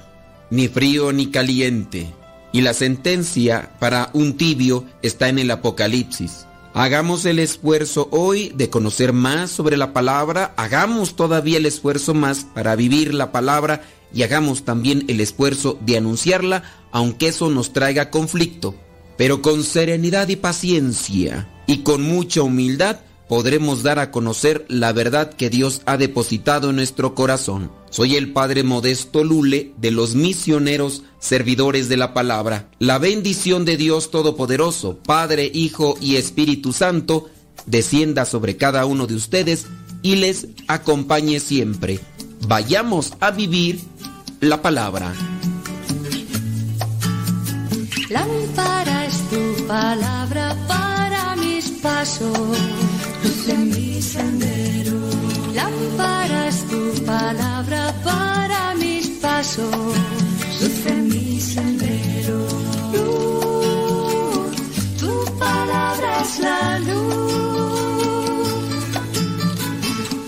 ni 0.50 0.68
frío 0.68 1.12
ni 1.12 1.32
caliente. 1.32 2.14
Y 2.52 2.60
la 2.60 2.74
sentencia 2.74 3.72
para 3.80 4.10
un 4.12 4.36
tibio 4.36 4.84
está 5.02 5.28
en 5.28 5.40
el 5.40 5.50
Apocalipsis. 5.50 6.46
Hagamos 6.74 7.24
el 7.24 7.40
esfuerzo 7.40 8.06
hoy 8.12 8.52
de 8.54 8.70
conocer 8.70 9.12
más 9.12 9.50
sobre 9.50 9.76
la 9.76 9.92
palabra, 9.92 10.54
hagamos 10.56 11.16
todavía 11.16 11.58
el 11.58 11.66
esfuerzo 11.66 12.14
más 12.14 12.46
para 12.54 12.76
vivir 12.76 13.14
la 13.14 13.32
palabra 13.32 13.82
y 14.14 14.22
hagamos 14.22 14.64
también 14.64 15.06
el 15.08 15.20
esfuerzo 15.20 15.76
de 15.80 15.96
anunciarla, 15.96 16.62
aunque 16.92 17.26
eso 17.28 17.50
nos 17.50 17.72
traiga 17.72 18.10
conflicto. 18.10 18.76
Pero 19.18 19.42
con 19.42 19.64
serenidad 19.64 20.28
y 20.28 20.36
paciencia 20.36 21.48
y 21.66 21.78
con 21.78 22.00
mucha 22.02 22.42
humildad 22.42 23.00
podremos 23.28 23.82
dar 23.82 23.98
a 23.98 24.10
conocer 24.10 24.64
la 24.68 24.92
verdad 24.92 25.32
que 25.32 25.50
Dios 25.50 25.82
ha 25.86 25.96
depositado 25.96 26.70
en 26.70 26.76
nuestro 26.76 27.14
corazón. 27.14 27.70
Soy 27.90 28.16
el 28.16 28.32
Padre 28.32 28.64
Modesto 28.64 29.24
Lule 29.24 29.72
de 29.76 29.90
los 29.90 30.14
misioneros 30.14 31.02
servidores 31.20 31.88
de 31.88 31.96
la 31.96 32.12
palabra. 32.12 32.68
La 32.78 32.98
bendición 32.98 33.64
de 33.64 33.76
Dios 33.76 34.10
Todopoderoso, 34.10 34.98
Padre, 35.04 35.50
Hijo 35.52 35.96
y 36.00 36.16
Espíritu 36.16 36.72
Santo, 36.72 37.28
descienda 37.66 38.24
sobre 38.24 38.56
cada 38.56 38.84
uno 38.86 39.06
de 39.06 39.14
ustedes 39.14 39.66
y 40.02 40.16
les 40.16 40.48
acompañe 40.68 41.40
siempre. 41.40 42.00
Vayamos 42.46 43.14
a 43.20 43.30
vivir 43.30 43.80
la 44.40 44.60
palabra. 44.60 45.14
Es 49.06 49.18
tu 49.28 49.66
palabra 49.66 50.56
para 50.66 51.36
mis 51.36 51.68
pasos, 51.82 52.38
luz 53.44 53.54
en 53.54 53.68
mi 53.68 54.02
sendero. 54.02 55.00
Lámpara 55.54 56.48
es 56.48 56.64
tu 56.68 57.04
palabra 57.04 57.94
para 58.02 58.74
mis 58.76 59.08
pasos, 59.20 59.70
luz 60.60 60.86
en 60.86 61.08
mi 61.08 61.40
sendero. 61.40 62.46
Luz, 62.92 64.56
tu 64.98 65.38
palabra 65.38 66.22
es 66.22 66.38
la 66.38 66.78
luz. 66.78 67.24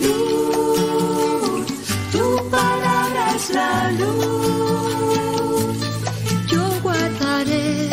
Luz, 0.01 1.65
tu 2.11 2.49
palabra 2.49 3.35
es 3.35 3.49
la 3.49 3.91
luz. 3.91 5.77
Yo 6.51 6.63
guardaré 6.83 7.89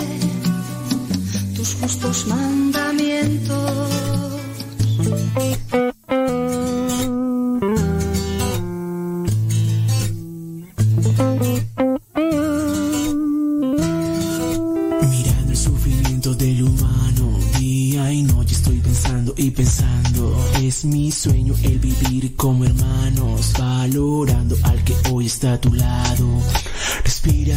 tus 1.56 1.74
justos 1.80 2.26
mandamientos. 2.26 3.93
Mirando 5.36 5.93
pensando 19.44 19.44
y 19.44 19.50
pensando. 19.50 20.44
Es 20.62 20.84
mi 20.84 21.10
sueño 21.10 21.54
el 21.62 21.78
vivir 21.78 22.34
como 22.36 22.64
hermanos, 22.64 23.52
valorando 23.58 24.56
al 24.62 24.82
que 24.84 24.94
hoy 25.10 25.26
está 25.26 25.54
a 25.54 25.60
tu 25.60 25.72
lado. 25.72 26.26
Respira 27.04 27.56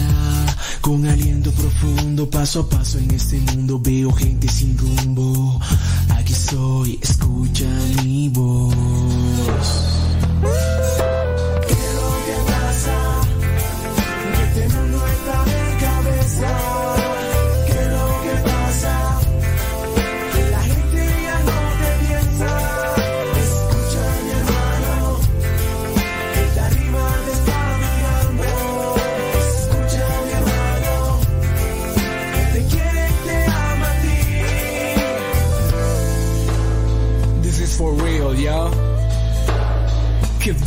con 0.82 1.06
aliento 1.06 1.52
profundo, 1.52 2.30
paso 2.30 2.62
a 2.62 2.70
paso 2.70 2.98
en 2.98 3.12
este 3.12 3.40
mundo 3.40 3.80
veo 3.80 4.12
gente 4.12 4.48
sin 4.48 4.78
rumbo. 4.78 5.60
Aquí 6.10 6.34
soy, 6.34 7.00
escucha 7.02 7.68
mi 8.04 8.30
voz. 8.30 9.87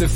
Mi 0.01 0.07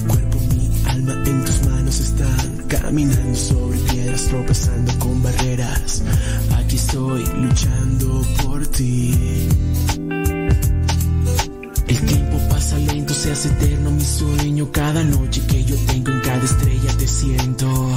cuerpo, 0.00 0.38
mi 0.50 0.70
alma 0.90 1.14
en 1.24 1.42
tus 1.42 1.64
manos 1.64 2.00
están 2.00 2.66
caminando 2.68 3.34
sobre 3.34 3.78
piedras, 3.78 4.24
tropezando 4.24 4.98
con 4.98 5.22
barreras. 5.22 6.02
Aquí 6.58 6.76
estoy 6.76 7.24
luchando 7.36 8.22
por 8.44 8.66
ti. 8.66 9.48
El 11.86 12.00
tiempo 12.02 12.38
pasa 12.50 12.76
lento, 12.76 13.14
se 13.14 13.32
hace 13.32 13.48
eterno 13.48 13.90
mi 13.90 14.04
sueño. 14.04 14.70
Cada 14.70 15.02
noche 15.02 15.40
que 15.46 15.64
yo 15.64 15.76
tengo 15.86 16.10
en 16.10 16.20
cada 16.20 16.44
estrella 16.44 16.94
te 16.98 17.06
siento. 17.08 17.90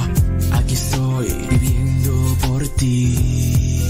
Aquí 0.52 0.72
estoy 0.72 1.26
viviendo 1.50 2.36
por 2.48 2.66
ti. 2.76 3.86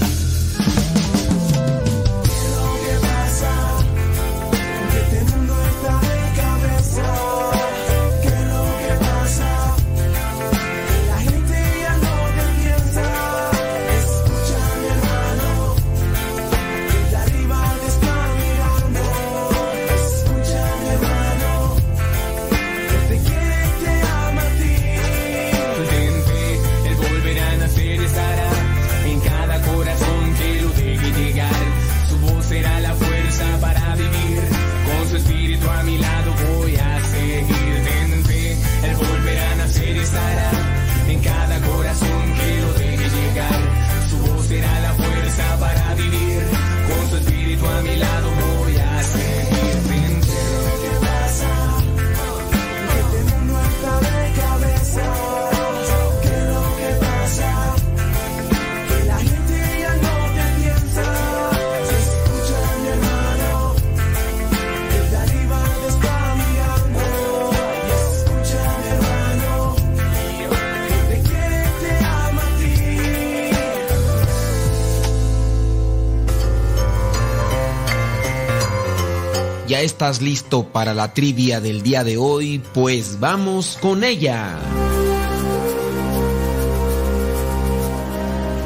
Estás 79.83 80.21
listo 80.21 80.63
para 80.63 80.93
la 80.93 81.13
trivia 81.13 81.59
del 81.59 81.83
día 81.83 82.03
de 82.03 82.17
hoy? 82.17 82.61
Pues 82.73 83.19
vamos 83.19 83.77
con 83.81 84.03
ella. 84.03 84.57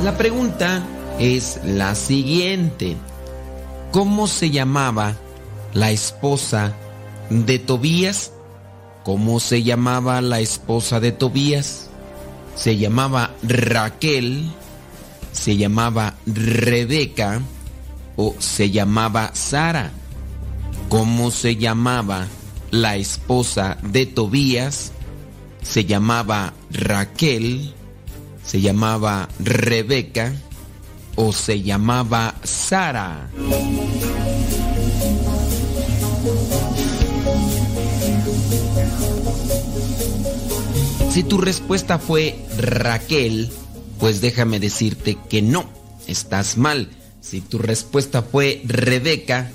La 0.04 0.18
pregunta 0.18 0.84
es 1.20 1.60
la 1.64 1.96
siguiente. 1.96 2.96
¿Cómo 3.92 4.28
se 4.28 4.52
llamaba 4.52 5.16
la 5.74 5.92
esposa 5.92 6.74
de 7.30 7.60
Tobías? 7.60 8.32
¿Cómo 9.04 9.40
se 9.40 9.64
llamaba 9.64 10.22
la 10.22 10.40
esposa 10.40 11.00
de 11.00 11.12
Tobías? 11.12 11.90
Se 12.56 12.78
llamaba 12.78 13.32
Raquel, 13.42 14.52
se 15.32 15.58
llamaba 15.58 16.16
Rebeca 16.26 17.42
o 18.16 18.36
se 18.40 18.70
llamaba 18.70 19.32
Sara. 19.34 19.92
¿Cómo 20.90 21.32
se 21.32 21.58
llamaba 21.58 22.28
la 22.72 22.96
esposa 22.96 23.78
de 23.84 24.06
Tobías? 24.06 24.94
Se 25.62 25.84
llamaba 25.84 26.54
Raquel, 26.72 27.74
se 28.42 28.62
llamaba 28.62 29.28
Rebeca 29.38 30.34
o 31.16 31.34
se 31.34 31.62
llamaba 31.62 32.36
Sara. 32.44 33.30
Si 41.12 41.24
tu 41.24 41.38
respuesta 41.40 42.00
fue 42.00 42.46
Raquel, 42.58 43.52
pues 44.00 44.22
déjame 44.22 44.60
decirte 44.62 45.18
que 45.30 45.42
no, 45.42 45.70
estás 46.08 46.58
mal. 46.58 46.90
Si 47.20 47.42
tu 47.42 47.58
respuesta 47.58 48.22
fue 48.22 48.62
Rebeca, 48.66 49.52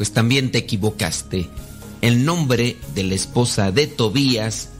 pues 0.00 0.12
también 0.12 0.50
te 0.50 0.56
equivocaste. 0.56 1.50
El 2.00 2.24
nombre 2.24 2.78
de 2.94 3.02
la 3.02 3.14
esposa 3.14 3.70
de 3.70 3.86
Tobías 3.86 4.70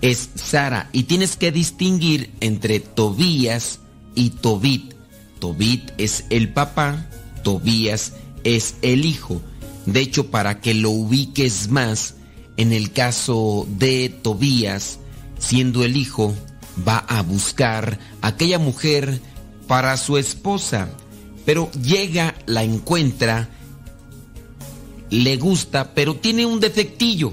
es 0.00 0.30
Sara 0.36 0.88
y 0.94 1.02
tienes 1.02 1.36
que 1.36 1.52
distinguir 1.52 2.30
entre 2.40 2.80
Tobías 2.80 3.80
y 4.14 4.30
Tobit. 4.30 4.94
Tobit 5.38 5.90
es 5.98 6.24
el 6.30 6.54
papá, 6.54 7.10
Tobías 7.44 8.14
es 8.42 8.76
el 8.80 9.04
hijo. 9.04 9.42
De 9.84 10.00
hecho, 10.00 10.30
para 10.30 10.62
que 10.62 10.72
lo 10.72 10.88
ubiques 10.88 11.68
más, 11.68 12.14
en 12.56 12.72
el 12.72 12.90
caso 12.90 13.68
de 13.76 14.08
Tobías, 14.08 14.98
siendo 15.38 15.84
el 15.84 15.94
hijo, 15.94 16.34
va 16.88 17.04
a 17.06 17.20
buscar 17.20 17.98
aquella 18.22 18.58
mujer 18.58 19.20
para 19.66 19.98
su 19.98 20.16
esposa, 20.16 20.88
pero 21.44 21.70
llega, 21.72 22.34
la 22.46 22.62
encuentra, 22.62 23.50
le 25.10 25.36
gusta, 25.36 25.92
pero 25.94 26.16
tiene 26.16 26.46
un 26.46 26.60
defectillo. 26.60 27.32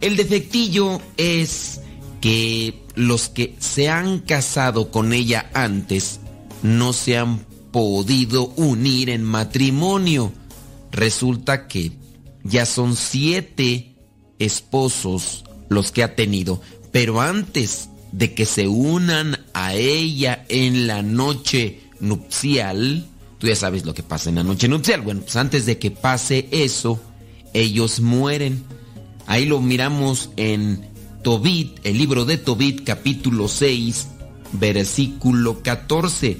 El 0.00 0.16
defectillo 0.16 1.00
es 1.16 1.80
que 2.20 2.82
los 2.94 3.28
que 3.28 3.56
se 3.58 3.88
han 3.88 4.20
casado 4.20 4.90
con 4.90 5.12
ella 5.12 5.50
antes 5.54 6.20
no 6.62 6.92
se 6.92 7.16
han 7.18 7.40
podido 7.72 8.48
unir 8.56 9.10
en 9.10 9.22
matrimonio. 9.22 10.32
Resulta 10.92 11.66
que 11.66 11.92
ya 12.42 12.66
son 12.66 12.96
siete 12.96 13.94
esposos 14.38 15.44
los 15.68 15.92
que 15.92 16.02
ha 16.02 16.14
tenido, 16.14 16.60
pero 16.92 17.20
antes 17.20 17.88
de 18.12 18.34
que 18.34 18.44
se 18.44 18.66
unan 18.66 19.38
a 19.54 19.74
ella 19.74 20.44
en 20.48 20.86
la 20.86 21.02
noche 21.02 21.80
nupcial, 22.00 23.06
tú 23.40 23.46
ya 23.46 23.56
sabes 23.56 23.86
lo 23.86 23.94
que 23.94 24.02
pasa 24.02 24.28
en 24.28 24.36
la 24.36 24.44
noche 24.44 24.68
nupcial, 24.68 25.00
bueno, 25.00 25.22
pues 25.22 25.34
antes 25.36 25.64
de 25.64 25.78
que 25.78 25.90
pase 25.90 26.46
eso, 26.52 27.00
ellos 27.54 28.00
mueren. 28.00 28.62
Ahí 29.26 29.46
lo 29.46 29.60
miramos 29.60 30.30
en 30.36 30.86
Tobit, 31.22 31.78
el 31.84 31.96
libro 31.96 32.26
de 32.26 32.36
Tobit 32.36 32.84
capítulo 32.84 33.48
6, 33.48 34.08
versículo 34.52 35.62
14. 35.62 36.36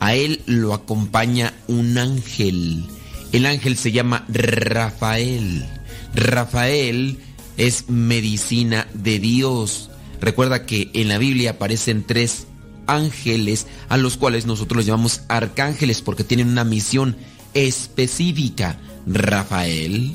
A 0.00 0.14
él 0.16 0.42
lo 0.46 0.74
acompaña 0.74 1.54
un 1.68 1.96
ángel. 1.98 2.84
El 3.32 3.46
ángel 3.46 3.76
se 3.76 3.92
llama 3.92 4.26
Rafael. 4.28 5.64
Rafael 6.14 7.18
es 7.56 7.88
medicina 7.88 8.88
de 8.92 9.20
Dios. 9.20 9.88
Recuerda 10.20 10.66
que 10.66 10.90
en 10.94 11.08
la 11.08 11.18
Biblia 11.18 11.52
aparecen 11.52 12.02
tres 12.04 12.48
ángeles 12.86 13.66
a 13.88 13.96
los 13.96 14.16
cuales 14.16 14.46
nosotros 14.46 14.78
los 14.78 14.86
llamamos 14.86 15.22
arcángeles 15.28 16.02
porque 16.02 16.24
tienen 16.24 16.48
una 16.48 16.64
misión 16.64 17.16
específica. 17.54 18.78
Rafael, 19.06 20.12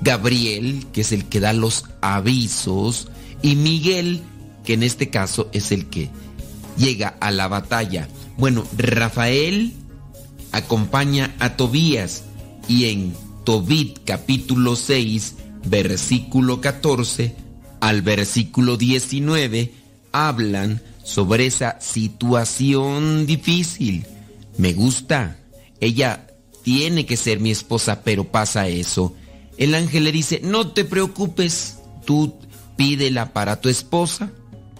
Gabriel, 0.00 0.86
que 0.92 1.00
es 1.00 1.12
el 1.12 1.24
que 1.26 1.40
da 1.40 1.52
los 1.52 1.84
avisos, 2.00 3.08
y 3.42 3.56
Miguel, 3.56 4.22
que 4.64 4.74
en 4.74 4.82
este 4.82 5.10
caso 5.10 5.48
es 5.52 5.72
el 5.72 5.86
que 5.86 6.10
llega 6.76 7.16
a 7.20 7.30
la 7.30 7.48
batalla. 7.48 8.08
Bueno, 8.36 8.64
Rafael 8.76 9.72
acompaña 10.52 11.34
a 11.38 11.56
Tobías 11.56 12.24
y 12.68 12.86
en 12.86 13.14
Tobit 13.44 14.00
capítulo 14.04 14.76
6, 14.76 15.34
versículo 15.64 16.60
14 16.60 17.34
al 17.80 18.02
versículo 18.02 18.76
19 18.76 19.72
hablan 20.12 20.82
sobre 21.10 21.46
esa 21.46 21.80
situación 21.80 23.26
difícil. 23.26 24.06
Me 24.56 24.72
gusta. 24.72 25.38
Ella 25.80 26.28
tiene 26.62 27.04
que 27.04 27.16
ser 27.16 27.40
mi 27.40 27.50
esposa, 27.50 28.02
pero 28.04 28.30
pasa 28.30 28.68
eso. 28.68 29.14
El 29.56 29.74
ángel 29.74 30.04
le 30.04 30.12
dice, 30.12 30.40
no 30.42 30.68
te 30.68 30.84
preocupes, 30.84 31.78
tú 32.06 32.34
pídela 32.76 33.32
para 33.32 33.60
tu 33.60 33.68
esposa, 33.68 34.30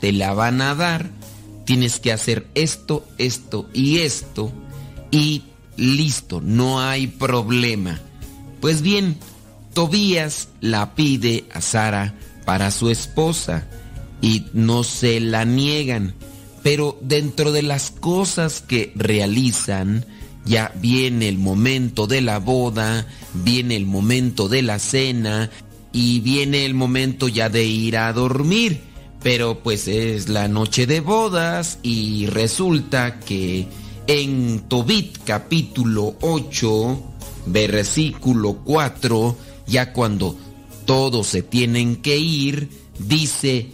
te 0.00 0.12
la 0.12 0.32
van 0.32 0.62
a 0.62 0.74
dar, 0.76 1.10
tienes 1.64 1.98
que 1.98 2.12
hacer 2.12 2.46
esto, 2.54 3.04
esto 3.18 3.68
y 3.74 3.98
esto, 3.98 4.52
y 5.10 5.42
listo, 5.76 6.40
no 6.40 6.80
hay 6.80 7.08
problema. 7.08 8.00
Pues 8.60 8.82
bien, 8.82 9.18
Tobías 9.74 10.48
la 10.60 10.94
pide 10.94 11.44
a 11.52 11.60
Sara 11.60 12.14
para 12.44 12.70
su 12.70 12.88
esposa 12.88 13.66
y 14.20 14.46
no 14.52 14.84
se 14.84 15.20
la 15.20 15.44
niegan, 15.44 16.14
pero 16.62 16.98
dentro 17.00 17.52
de 17.52 17.62
las 17.62 17.90
cosas 17.90 18.60
que 18.60 18.92
realizan, 18.94 20.04
ya 20.44 20.72
viene 20.80 21.28
el 21.28 21.38
momento 21.38 22.06
de 22.06 22.20
la 22.20 22.38
boda, 22.38 23.06
viene 23.34 23.76
el 23.76 23.86
momento 23.86 24.48
de 24.48 24.62
la 24.62 24.78
cena 24.78 25.50
y 25.92 26.20
viene 26.20 26.64
el 26.66 26.74
momento 26.74 27.28
ya 27.28 27.48
de 27.48 27.64
ir 27.64 27.96
a 27.96 28.12
dormir. 28.12 28.80
Pero 29.22 29.62
pues 29.62 29.86
es 29.86 30.28
la 30.30 30.48
noche 30.48 30.86
de 30.86 31.00
bodas 31.00 31.78
y 31.82 32.26
resulta 32.26 33.20
que 33.20 33.66
en 34.06 34.60
Tobit 34.60 35.18
capítulo 35.24 36.16
8, 36.22 37.02
versículo 37.46 38.54
4, 38.64 39.36
ya 39.66 39.92
cuando 39.92 40.36
todos 40.86 41.26
se 41.26 41.42
tienen 41.42 41.96
que 41.96 42.16
ir, 42.16 42.70
dice 42.98 43.68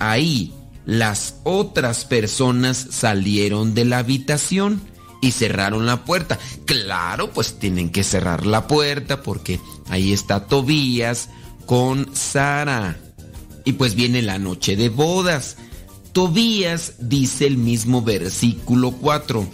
ahí, 0.00 0.52
las 0.84 1.36
otras 1.44 2.04
personas 2.04 2.88
salieron 2.90 3.74
de 3.74 3.84
la 3.84 3.98
habitación 3.98 4.80
y 5.20 5.30
cerraron 5.32 5.86
la 5.86 6.04
puerta. 6.04 6.38
Claro, 6.64 7.30
pues 7.30 7.58
tienen 7.58 7.90
que 7.90 8.02
cerrar 8.02 8.46
la 8.46 8.66
puerta 8.66 9.22
porque 9.22 9.60
ahí 9.88 10.12
está 10.12 10.46
Tobías 10.46 11.28
con 11.66 12.14
Sara. 12.14 12.98
Y 13.64 13.74
pues 13.74 13.94
viene 13.94 14.22
la 14.22 14.38
noche 14.38 14.74
de 14.74 14.88
bodas. 14.88 15.56
Tobías 16.12 16.94
dice 16.98 17.46
el 17.46 17.56
mismo 17.56 18.02
versículo 18.02 18.92
4. 18.92 19.46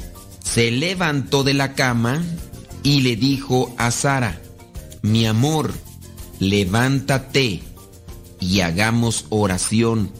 Se 0.42 0.70
levantó 0.70 1.42
de 1.42 1.54
la 1.54 1.74
cama 1.74 2.22
y 2.82 3.00
le 3.00 3.16
dijo 3.16 3.74
a 3.76 3.90
Sara, 3.90 4.40
mi 5.02 5.26
amor, 5.26 5.74
levántate 6.38 7.62
y 8.40 8.60
hagamos 8.60 9.26
oración 9.28 10.12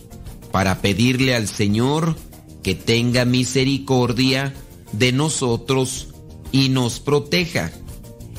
para 0.56 0.80
pedirle 0.80 1.34
al 1.34 1.48
Señor 1.48 2.16
que 2.62 2.74
tenga 2.74 3.26
misericordia 3.26 4.54
de 4.92 5.12
nosotros 5.12 6.14
y 6.50 6.70
nos 6.70 6.98
proteja. 6.98 7.72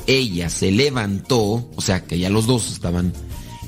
Ella 0.08 0.50
se 0.50 0.72
levantó, 0.72 1.70
o 1.76 1.80
sea 1.80 2.06
que 2.06 2.18
ya 2.18 2.28
los 2.28 2.46
dos 2.46 2.72
estaban 2.72 3.12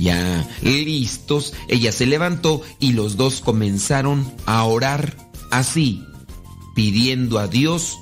ya 0.00 0.48
listos, 0.62 1.52
ella 1.68 1.92
se 1.92 2.06
levantó 2.06 2.60
y 2.80 2.90
los 2.90 3.16
dos 3.16 3.40
comenzaron 3.40 4.28
a 4.46 4.64
orar 4.64 5.16
así, 5.52 6.04
pidiendo 6.74 7.38
a 7.38 7.46
Dios 7.46 7.98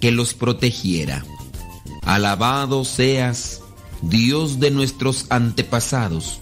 que 0.00 0.10
los 0.10 0.34
protegiera. 0.34 1.24
Alabado 2.02 2.84
seas, 2.84 3.60
Dios 4.02 4.58
de 4.58 4.72
nuestros 4.72 5.26
antepasados. 5.30 6.40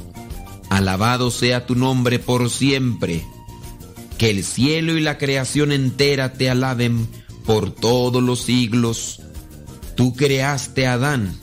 Alabado 0.70 1.30
sea 1.30 1.66
tu 1.66 1.74
nombre 1.74 2.18
por 2.18 2.48
siempre. 2.48 3.26
Que 4.23 4.31
el 4.31 4.44
cielo 4.44 4.97
y 4.97 5.01
la 5.01 5.19
creación 5.19 5.73
entera 5.73 6.35
te 6.35 6.49
alaben 6.49 7.09
por 7.44 7.73
todos 7.73 8.23
los 8.23 8.43
siglos. 8.43 9.20
Tú 9.97 10.15
creaste 10.15 10.86
a 10.86 10.93
Adán 10.93 11.36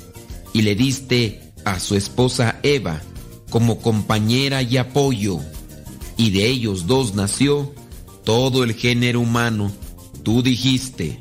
y 0.54 0.62
le 0.62 0.76
diste 0.76 1.42
a 1.66 1.82
su 1.82 1.98
esposa 1.98 2.58
Eva 2.64 3.02
como 3.50 3.82
compañera 3.82 4.62
y 4.62 4.78
apoyo, 4.78 5.42
y 6.16 6.30
de 6.30 6.48
ellos 6.48 6.88
dos 6.88 7.16
nació 7.16 7.76
todo 8.24 8.64
el 8.64 8.74
género 8.76 9.20
humano. 9.20 9.74
Tú 10.24 10.42
dijiste, 10.42 11.20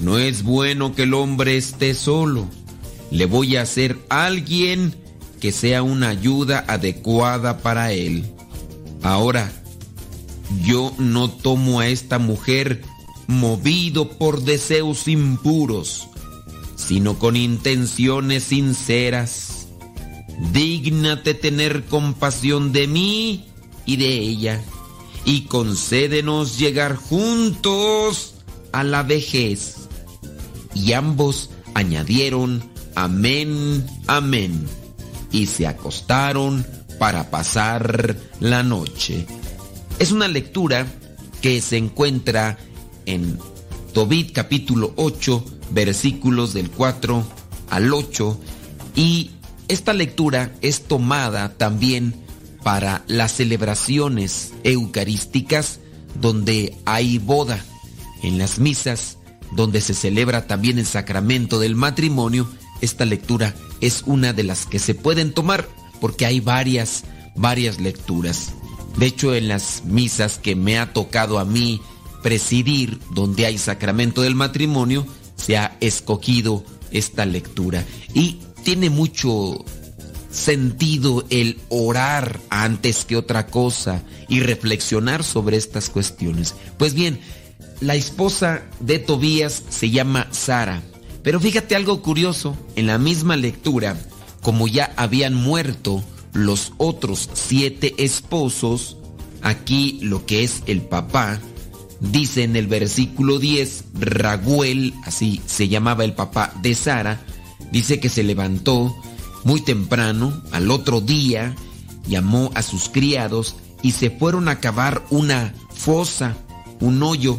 no 0.00 0.16
es 0.16 0.42
bueno 0.42 0.94
que 0.94 1.02
el 1.02 1.12
hombre 1.12 1.58
esté 1.58 1.92
solo, 1.92 2.48
le 3.10 3.26
voy 3.26 3.56
a 3.56 3.60
hacer 3.60 3.98
alguien 4.08 4.94
que 5.38 5.52
sea 5.52 5.82
una 5.82 6.08
ayuda 6.08 6.64
adecuada 6.66 7.58
para 7.58 7.92
él. 7.92 8.24
Ahora, 9.02 9.52
yo 10.62 10.92
no 10.98 11.30
tomo 11.30 11.80
a 11.80 11.88
esta 11.88 12.18
mujer 12.18 12.82
movido 13.26 14.10
por 14.10 14.42
deseos 14.42 15.08
impuros, 15.08 16.08
sino 16.76 17.18
con 17.18 17.36
intenciones 17.36 18.44
sinceras. 18.44 19.68
Dígnate 20.52 21.34
tener 21.34 21.84
compasión 21.84 22.72
de 22.72 22.86
mí 22.86 23.44
y 23.86 23.96
de 23.96 24.18
ella, 24.18 24.62
y 25.24 25.42
concédenos 25.42 26.58
llegar 26.58 26.96
juntos 26.96 28.34
a 28.72 28.84
la 28.84 29.02
vejez. 29.02 29.88
Y 30.74 30.92
ambos 30.92 31.50
añadieron, 31.74 32.68
amén, 32.94 33.86
amén, 34.06 34.66
y 35.30 35.46
se 35.46 35.66
acostaron 35.66 36.66
para 36.98 37.30
pasar 37.30 38.16
la 38.40 38.62
noche. 38.62 39.26
Es 39.98 40.12
una 40.12 40.28
lectura 40.28 40.86
que 41.40 41.60
se 41.60 41.76
encuentra 41.76 42.58
en 43.06 43.38
Tobit 43.92 44.32
capítulo 44.32 44.92
8, 44.96 45.44
versículos 45.70 46.52
del 46.52 46.70
4 46.70 47.24
al 47.70 47.92
8 47.92 48.40
y 48.96 49.30
esta 49.68 49.92
lectura 49.92 50.52
es 50.60 50.82
tomada 50.82 51.54
también 51.56 52.14
para 52.62 53.04
las 53.06 53.32
celebraciones 53.32 54.52
eucarísticas 54.64 55.80
donde 56.20 56.76
hay 56.84 57.18
boda, 57.18 57.64
en 58.22 58.38
las 58.38 58.58
misas 58.58 59.18
donde 59.52 59.80
se 59.80 59.94
celebra 59.94 60.46
también 60.46 60.78
el 60.78 60.86
sacramento 60.86 61.60
del 61.60 61.76
matrimonio, 61.76 62.48
esta 62.80 63.04
lectura 63.04 63.54
es 63.80 64.02
una 64.06 64.32
de 64.32 64.42
las 64.42 64.66
que 64.66 64.78
se 64.78 64.94
pueden 64.94 65.32
tomar 65.32 65.68
porque 66.00 66.26
hay 66.26 66.40
varias, 66.40 67.04
varias 67.36 67.80
lecturas. 67.80 68.52
De 68.96 69.06
hecho, 69.06 69.34
en 69.34 69.48
las 69.48 69.84
misas 69.84 70.38
que 70.38 70.54
me 70.54 70.78
ha 70.78 70.92
tocado 70.92 71.38
a 71.38 71.44
mí 71.44 71.80
presidir, 72.22 72.98
donde 73.10 73.46
hay 73.46 73.58
sacramento 73.58 74.22
del 74.22 74.34
matrimonio, 74.34 75.06
se 75.36 75.56
ha 75.56 75.76
escogido 75.80 76.64
esta 76.90 77.26
lectura. 77.26 77.84
Y 78.14 78.38
tiene 78.62 78.90
mucho 78.90 79.64
sentido 80.30 81.24
el 81.30 81.58
orar 81.68 82.40
antes 82.50 83.04
que 83.04 83.16
otra 83.16 83.46
cosa 83.46 84.02
y 84.28 84.40
reflexionar 84.40 85.22
sobre 85.22 85.56
estas 85.56 85.90
cuestiones. 85.90 86.54
Pues 86.78 86.94
bien, 86.94 87.20
la 87.80 87.94
esposa 87.94 88.62
de 88.80 88.98
Tobías 88.98 89.62
se 89.68 89.90
llama 89.90 90.28
Sara. 90.30 90.82
Pero 91.22 91.40
fíjate 91.40 91.76
algo 91.76 92.02
curioso, 92.02 92.56
en 92.76 92.86
la 92.86 92.98
misma 92.98 93.36
lectura, 93.36 93.96
como 94.42 94.68
ya 94.68 94.92
habían 94.96 95.34
muerto 95.34 96.02
los 96.34 96.72
otros 96.76 97.30
siete 97.32 97.94
esposos, 97.96 98.98
aquí 99.40 99.98
lo 100.02 100.26
que 100.26 100.44
es 100.44 100.62
el 100.66 100.82
papá, 100.82 101.40
dice 102.00 102.42
en 102.42 102.56
el 102.56 102.66
versículo 102.66 103.38
10, 103.38 103.84
Raguel, 103.94 104.92
así 105.04 105.40
se 105.46 105.68
llamaba 105.68 106.04
el 106.04 106.12
papá 106.12 106.52
de 106.60 106.74
Sara, 106.74 107.24
dice 107.72 108.00
que 108.00 108.08
se 108.08 108.22
levantó 108.22 108.94
muy 109.44 109.60
temprano, 109.60 110.42
al 110.52 110.70
otro 110.70 111.00
día, 111.00 111.54
llamó 112.06 112.50
a 112.54 112.62
sus 112.62 112.88
criados 112.88 113.56
y 113.82 113.92
se 113.92 114.10
fueron 114.10 114.48
a 114.48 114.60
cavar 114.60 115.04
una 115.10 115.54
fosa, 115.74 116.36
un 116.80 117.02
hoyo, 117.02 117.38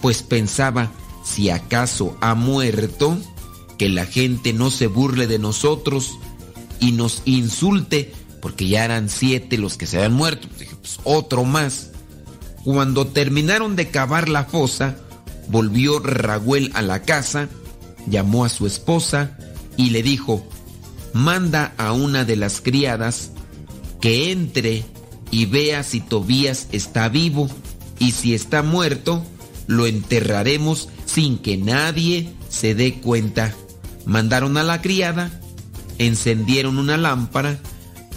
pues 0.00 0.22
pensaba, 0.22 0.90
si 1.24 1.50
acaso 1.50 2.16
ha 2.20 2.34
muerto, 2.34 3.18
que 3.78 3.88
la 3.88 4.06
gente 4.06 4.52
no 4.52 4.70
se 4.70 4.86
burle 4.86 5.26
de 5.26 5.38
nosotros 5.38 6.16
y 6.80 6.92
nos 6.92 7.22
insulte, 7.24 8.12
porque 8.40 8.68
ya 8.68 8.84
eran 8.84 9.08
siete 9.08 9.58
los 9.58 9.76
que 9.76 9.86
se 9.86 9.96
habían 9.96 10.14
muerto. 10.14 10.48
Dije, 10.58 10.76
pues 10.76 10.98
otro 11.04 11.44
más. 11.44 11.90
Cuando 12.64 13.06
terminaron 13.06 13.76
de 13.76 13.90
cavar 13.90 14.28
la 14.28 14.44
fosa, 14.44 14.96
volvió 15.48 15.98
Raguel 15.98 16.70
a 16.74 16.82
la 16.82 17.02
casa, 17.02 17.48
llamó 18.06 18.44
a 18.44 18.48
su 18.48 18.66
esposa 18.66 19.36
y 19.76 19.90
le 19.90 20.02
dijo, 20.02 20.46
manda 21.12 21.74
a 21.76 21.92
una 21.92 22.24
de 22.24 22.36
las 22.36 22.60
criadas 22.60 23.30
que 24.00 24.30
entre 24.30 24.84
y 25.30 25.46
vea 25.46 25.82
si 25.82 26.00
Tobías 26.00 26.68
está 26.72 27.08
vivo 27.08 27.48
y 27.98 28.12
si 28.12 28.34
está 28.34 28.62
muerto, 28.62 29.24
lo 29.66 29.86
enterraremos 29.86 30.88
sin 31.06 31.38
que 31.38 31.56
nadie 31.56 32.32
se 32.48 32.74
dé 32.74 32.94
cuenta. 32.94 33.54
Mandaron 34.04 34.56
a 34.58 34.62
la 34.62 34.82
criada, 34.82 35.40
encendieron 35.98 36.78
una 36.78 36.96
lámpara, 36.96 37.58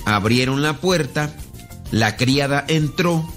abrieron 0.06 0.62
la 0.62 0.78
puerta, 0.78 1.34
la 1.92 2.18
criada 2.18 2.66
entró 2.68 3.28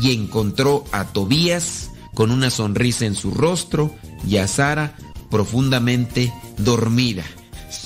y 0.00 0.12
encontró 0.12 0.84
a 0.92 1.12
Tobías 1.12 1.90
con 2.14 2.30
una 2.30 2.50
sonrisa 2.50 3.06
en 3.06 3.14
su 3.14 3.32
rostro 3.32 3.94
y 4.26 4.36
a 4.36 4.46
Sara 4.46 4.96
profundamente 5.30 6.32
dormida. 6.58 7.24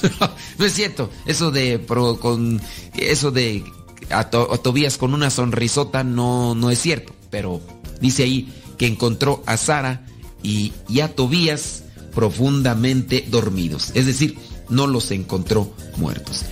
no 0.59 0.65
es 0.65 0.73
cierto, 0.73 1.11
eso 1.27 1.51
de 1.51 1.85
con 2.21 2.61
eso 2.97 3.31
de 3.31 3.65
a, 4.11 4.29
Tobías 4.31 4.99
con 4.99 5.15
una 5.15 5.31
sonrisota 5.31 6.05
no, 6.05 6.55
no 6.55 6.71
es 6.71 6.81
cierto, 6.81 7.15
pero 7.31 7.61
dice 8.01 8.25
ahí 8.25 8.53
que 8.79 8.87
encontró 8.87 9.43
a 9.47 9.57
Sara 9.57 10.07
y, 10.43 10.73
y 10.89 11.01
a 11.01 11.15
Tobías 11.15 11.85
profundamente 12.15 13.27
dormidos, 13.29 13.93
es 13.95 14.07
decir, 14.07 14.39
no 14.69 14.87
los 14.87 15.11
encontró 15.11 15.73
muertos. 15.97 16.45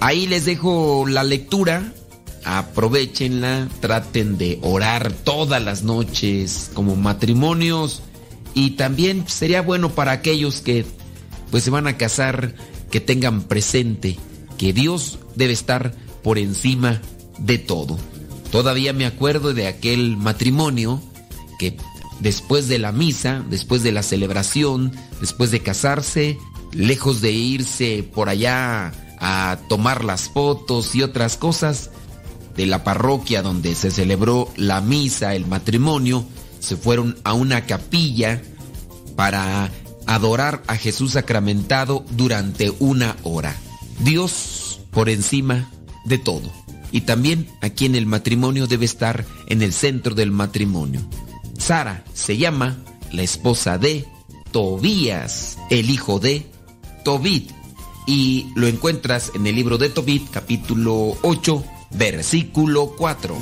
Ahí 0.00 0.26
les 0.26 0.44
dejo 0.44 1.06
la 1.08 1.24
lectura, 1.24 1.92
aprovechenla, 2.44 3.68
traten 3.80 4.38
de 4.38 4.58
orar 4.62 5.12
todas 5.12 5.62
las 5.62 5.82
noches 5.82 6.70
como 6.74 6.96
matrimonios 6.96 8.02
y 8.54 8.70
también 8.72 9.24
sería 9.26 9.62
bueno 9.62 9.90
para 9.90 10.12
aquellos 10.12 10.60
que 10.60 10.84
pues 11.50 11.64
se 11.64 11.70
van 11.70 11.86
a 11.86 11.96
casar 11.96 12.54
que 12.90 13.00
tengan 13.00 13.42
presente 13.42 14.16
que 14.58 14.72
Dios 14.72 15.18
debe 15.34 15.52
estar 15.52 15.94
por 16.22 16.38
encima 16.38 17.00
de 17.38 17.58
todo. 17.58 17.98
Todavía 18.50 18.92
me 18.92 19.06
acuerdo 19.06 19.54
de 19.54 19.66
aquel 19.66 20.16
matrimonio 20.16 21.02
que 21.58 21.76
después 22.20 22.68
de 22.68 22.78
la 22.78 22.92
misa, 22.92 23.44
después 23.50 23.82
de 23.82 23.92
la 23.92 24.02
celebración, 24.02 24.92
después 25.20 25.50
de 25.50 25.60
casarse, 25.60 26.38
lejos 26.76 27.20
de 27.20 27.32
irse 27.32 28.08
por 28.14 28.28
allá 28.28 28.92
a 29.18 29.58
tomar 29.68 30.04
las 30.04 30.28
fotos 30.28 30.94
y 30.94 31.02
otras 31.02 31.36
cosas 31.36 31.90
de 32.56 32.66
la 32.66 32.84
parroquia 32.84 33.42
donde 33.42 33.74
se 33.74 33.90
celebró 33.90 34.52
la 34.56 34.80
misa, 34.80 35.34
el 35.34 35.46
matrimonio, 35.46 36.24
se 36.60 36.76
fueron 36.76 37.16
a 37.24 37.32
una 37.32 37.66
capilla 37.66 38.42
para 39.14 39.70
adorar 40.06 40.62
a 40.66 40.76
Jesús 40.76 41.12
sacramentado 41.12 42.04
durante 42.10 42.72
una 42.78 43.16
hora. 43.22 43.56
Dios 44.00 44.80
por 44.90 45.08
encima 45.08 45.70
de 46.04 46.18
todo. 46.18 46.50
Y 46.92 47.02
también 47.02 47.48
aquí 47.60 47.86
en 47.86 47.94
el 47.94 48.06
matrimonio 48.06 48.66
debe 48.66 48.84
estar 48.84 49.24
en 49.48 49.62
el 49.62 49.72
centro 49.72 50.14
del 50.14 50.30
matrimonio. 50.30 51.00
Sara 51.58 52.04
se 52.14 52.36
llama 52.36 52.76
la 53.12 53.22
esposa 53.22 53.76
de 53.76 54.06
Tobías, 54.52 55.58
el 55.70 55.90
hijo 55.90 56.20
de 56.20 56.46
Tobit. 57.06 57.52
Y 58.04 58.48
lo 58.56 58.66
encuentras 58.66 59.30
en 59.36 59.46
el 59.46 59.54
libro 59.54 59.78
de 59.78 59.90
Tobit, 59.90 60.28
capítulo 60.28 61.16
8, 61.22 61.64
versículo 61.92 62.96
4. 62.98 63.36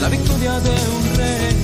la 0.00 0.08
victoria 0.08 0.58
de 0.60 0.70
un 0.70 1.16
rey. 1.16 1.56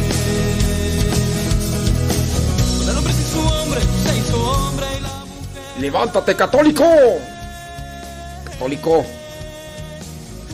Cuando 2.76 2.92
el 2.92 2.98
hombre 2.98 3.12
se 3.12 3.22
hizo 3.22 3.46
hombre, 3.46 3.80
se 3.80 4.18
hizo 4.18 4.50
hombre 4.50 4.86
y 4.98 5.00
la 5.00 5.08
mujer. 5.08 5.80
¡Levántate, 5.80 6.36
católico! 6.36 6.84
Católico. 8.44 9.04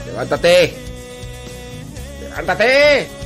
Levántate. 0.06 0.74
Levántate. 2.20 3.22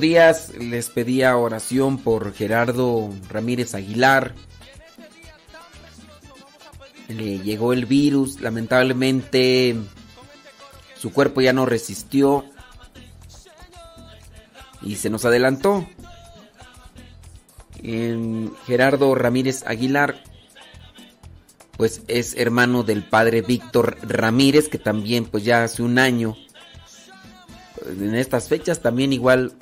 Días 0.00 0.52
les 0.58 0.90
pedía 0.90 1.36
oración 1.36 1.98
por 1.98 2.32
Gerardo 2.32 3.10
Ramírez 3.28 3.74
Aguilar. 3.74 4.34
Le 7.08 7.38
llegó 7.38 7.72
el 7.72 7.86
virus, 7.86 8.40
lamentablemente 8.40 9.76
su 10.98 11.12
cuerpo 11.12 11.40
ya 11.40 11.52
no 11.52 11.66
resistió 11.66 12.44
y 14.82 14.96
se 14.96 15.10
nos 15.10 15.24
adelantó. 15.24 15.86
Gerardo 18.66 19.14
Ramírez 19.14 19.62
Aguilar, 19.66 20.22
pues 21.76 22.02
es 22.08 22.34
hermano 22.36 22.82
del 22.82 23.04
padre 23.04 23.42
Víctor 23.42 23.98
Ramírez, 24.02 24.68
que 24.68 24.78
también 24.78 25.26
pues 25.26 25.44
ya 25.44 25.62
hace 25.62 25.82
un 25.82 25.98
año 25.98 26.36
en 27.86 28.14
estas 28.14 28.48
fechas 28.48 28.80
también 28.80 29.12
igual 29.12 29.52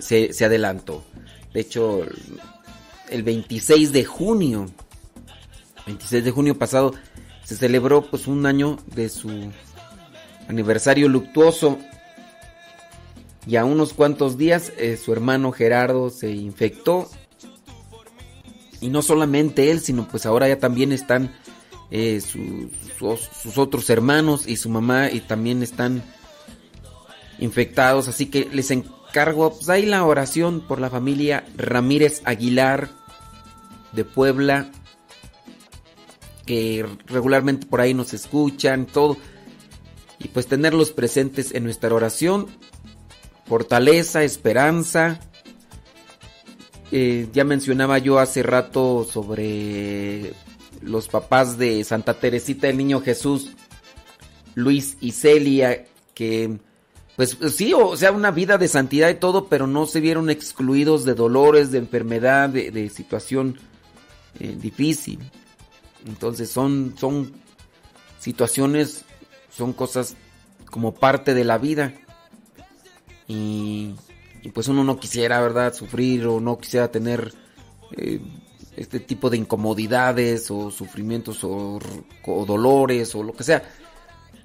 se, 0.00 0.32
se, 0.32 0.44
adelantó. 0.44 1.02
De 1.52 1.60
hecho, 1.60 2.02
el 3.08 3.22
26 3.22 3.92
de 3.92 4.04
junio, 4.04 4.66
26 5.86 6.24
de 6.24 6.30
junio 6.30 6.58
pasado, 6.58 6.92
se 7.44 7.56
celebró 7.56 8.02
pues 8.02 8.26
un 8.26 8.44
año 8.46 8.78
de 8.94 9.08
su 9.08 9.30
aniversario 10.48 11.08
luctuoso. 11.08 11.78
Y 13.46 13.56
a 13.56 13.64
unos 13.64 13.92
cuantos 13.92 14.36
días 14.38 14.72
eh, 14.78 14.96
su 14.96 15.12
hermano 15.12 15.52
Gerardo 15.52 16.10
se 16.10 16.30
infectó. 16.32 17.08
Y 18.80 18.88
no 18.88 19.00
solamente 19.00 19.70
él, 19.70 19.80
sino 19.80 20.06
pues 20.08 20.26
ahora 20.26 20.48
ya 20.48 20.58
también 20.58 20.92
están 20.92 21.34
eh, 21.90 22.20
su- 22.20 22.70
sus, 22.98 23.56
otros 23.58 23.88
hermanos 23.90 24.46
y 24.46 24.56
su 24.56 24.68
mamá 24.68 25.10
y 25.10 25.20
también 25.20 25.62
están 25.62 26.02
infectados. 27.38 28.08
Así 28.08 28.26
que 28.26 28.48
les 28.52 28.70
encargo 29.14 29.54
pues 29.54 29.68
ahí 29.68 29.86
la 29.86 30.04
oración 30.04 30.60
por 30.60 30.80
la 30.80 30.90
familia 30.90 31.44
Ramírez 31.56 32.20
Aguilar 32.24 32.88
de 33.92 34.04
Puebla. 34.04 34.72
Que 36.44 36.84
regularmente 37.06 37.64
por 37.64 37.80
ahí 37.80 37.94
nos 37.94 38.12
escuchan, 38.12 38.86
todo. 38.86 39.16
Y 40.18 40.26
pues 40.28 40.48
tenerlos 40.48 40.90
presentes 40.90 41.54
en 41.54 41.62
nuestra 41.62 41.94
oración. 41.94 42.48
Fortaleza, 43.46 44.24
esperanza. 44.24 45.20
Eh, 46.90 47.28
ya 47.32 47.44
mencionaba 47.44 47.98
yo 47.98 48.18
hace 48.18 48.42
rato 48.42 49.04
sobre 49.04 50.32
los 50.82 51.06
papás 51.06 51.56
de 51.56 51.84
Santa 51.84 52.14
Teresita 52.18 52.66
del 52.66 52.78
Niño 52.78 53.00
Jesús, 53.00 53.52
Luis 54.56 54.96
y 55.00 55.12
Celia, 55.12 55.86
que 56.14 56.58
pues 57.16 57.38
sí, 57.54 57.72
o 57.72 57.96
sea, 57.96 58.10
una 58.10 58.32
vida 58.32 58.58
de 58.58 58.66
santidad 58.66 59.08
y 59.08 59.14
todo, 59.14 59.46
pero 59.46 59.66
no 59.66 59.86
se 59.86 60.00
vieron 60.00 60.30
excluidos 60.30 61.04
de 61.04 61.14
dolores, 61.14 61.70
de 61.70 61.78
enfermedad, 61.78 62.48
de, 62.48 62.88
situación 62.88 63.56
eh, 64.40 64.56
difícil. 64.60 65.20
Entonces 66.06 66.50
son, 66.50 66.94
son 66.98 67.32
situaciones, 68.18 69.04
son 69.50 69.72
cosas 69.72 70.16
como 70.70 70.94
parte 70.94 71.34
de 71.34 71.44
la 71.44 71.58
vida. 71.58 71.94
Y, 73.28 73.94
pues 74.52 74.68
uno 74.68 74.82
no 74.82 74.98
quisiera, 74.98 75.40
¿verdad?, 75.40 75.72
sufrir 75.72 76.26
o 76.26 76.40
no 76.40 76.58
quisiera 76.58 76.90
tener 76.90 77.32
eh, 77.92 78.20
este 78.76 78.98
tipo 78.98 79.30
de 79.30 79.36
incomodidades 79.38 80.50
o 80.50 80.70
sufrimientos 80.70 81.44
o 81.44 81.78
dolores 82.44 83.14
o 83.14 83.22
lo 83.22 83.32
que 83.32 83.44
sea. 83.44 83.62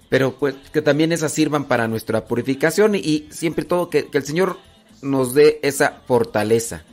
Pero 0.09 0.35
pues 0.35 0.55
que 0.73 0.81
también 0.81 1.11
esas 1.11 1.31
sirvan 1.31 1.65
para 1.65 1.87
nuestra 1.87 2.25
purificación 2.25 2.95
y, 2.95 3.27
siempre 3.29 3.65
todo 3.65 3.89
que, 3.89 4.07
que 4.07 4.17
el 4.17 4.25
Señor 4.25 4.57
nos 5.01 5.33
dé 5.33 5.59
esa 5.61 6.01
fortaleza, 6.07 6.83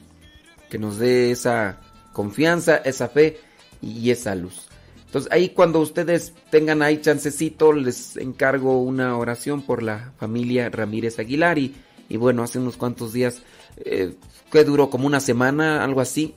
que 0.71 0.79
nos 0.79 0.99
dé 0.99 1.31
esa 1.31 1.81
confianza, 2.13 2.77
esa 2.77 3.09
fe 3.09 3.41
y 3.81 4.11
esa 4.11 4.35
luz. 4.35 4.69
Entonces 5.07 5.33
ahí 5.33 5.51
cuando 5.51 5.81
ustedes 5.81 6.35
tengan 6.51 6.83
ahí 6.83 7.01
chancecito, 7.01 7.73
les 7.73 8.17
encargo 8.17 8.83
una 8.83 9.17
oración 9.17 9.63
por 9.63 9.83
la 9.83 10.13
familia 10.19 10.69
Ramírez 10.69 11.19
Aguilar 11.19 11.59
y, 11.59 11.75
y 12.09 12.17
bueno, 12.17 12.43
hace 12.43 12.59
unos 12.59 12.77
cuantos 12.77 13.13
días, 13.13 13.43
eh, 13.79 14.15
que 14.51 14.65
duró 14.65 14.91
como 14.91 15.07
una 15.07 15.21
semana, 15.21 15.83
algo 15.85 16.01
así, 16.01 16.35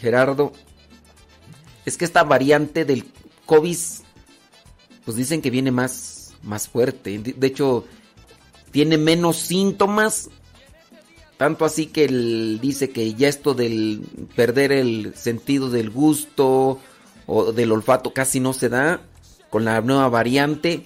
Gerardo, 0.00 0.52
es 1.84 1.96
que 1.96 2.04
esta 2.04 2.24
variante 2.24 2.84
del 2.84 3.04
COVID, 3.46 3.76
pues 5.04 5.16
dicen 5.16 5.42
que 5.42 5.50
viene 5.50 5.70
más, 5.70 6.34
más 6.42 6.68
fuerte. 6.68 7.18
De 7.18 7.46
hecho, 7.46 7.86
tiene 8.70 8.98
menos 8.98 9.36
síntomas. 9.36 10.30
Tanto 11.36 11.64
así 11.64 11.86
que 11.86 12.04
él 12.04 12.58
dice 12.60 12.90
que 12.90 13.14
ya 13.14 13.28
esto 13.28 13.54
del 13.54 14.02
perder 14.36 14.72
el 14.72 15.14
sentido 15.14 15.70
del 15.70 15.90
gusto 15.90 16.78
o 17.26 17.52
del 17.52 17.72
olfato 17.72 18.12
casi 18.12 18.40
no 18.40 18.52
se 18.52 18.68
da. 18.68 19.00
Con 19.48 19.64
la 19.64 19.80
nueva 19.80 20.08
variante 20.08 20.84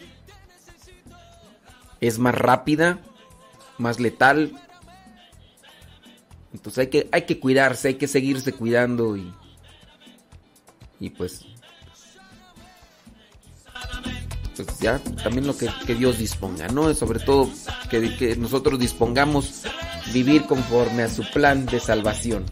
es 2.00 2.18
más 2.18 2.34
rápida, 2.34 3.00
más 3.78 3.98
letal. 3.98 4.52
Entonces 6.52 6.78
hay 6.78 6.86
que, 6.86 7.08
hay 7.10 7.22
que 7.22 7.40
cuidarse, 7.40 7.88
hay 7.88 7.94
que 7.94 8.06
seguirse 8.06 8.52
cuidando 8.52 9.16
y, 9.16 9.34
y 11.00 11.10
pues 11.10 11.44
pues 14.62 14.78
ya 14.78 14.98
también 15.22 15.46
lo 15.46 15.56
que, 15.56 15.68
Dios 15.94 16.18
disponga, 16.18 16.68
¿no? 16.68 16.92
Sobre 16.94 17.18
todo 17.20 17.50
que, 17.90 18.36
nosotros 18.36 18.78
dispongamos 18.78 19.62
vivir 20.12 20.44
conforme 20.44 21.02
a 21.02 21.08
su 21.08 21.22
plan 21.32 21.66
de 21.66 21.80
salvación. 21.80 22.44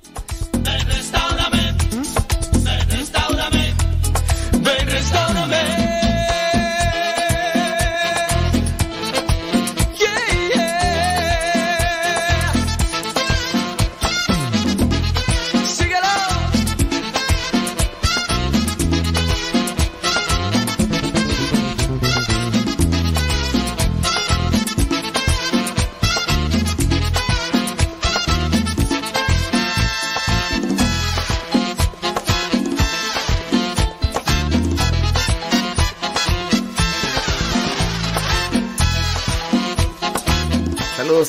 Ven, 4.63 4.87
ven. 5.51 5.82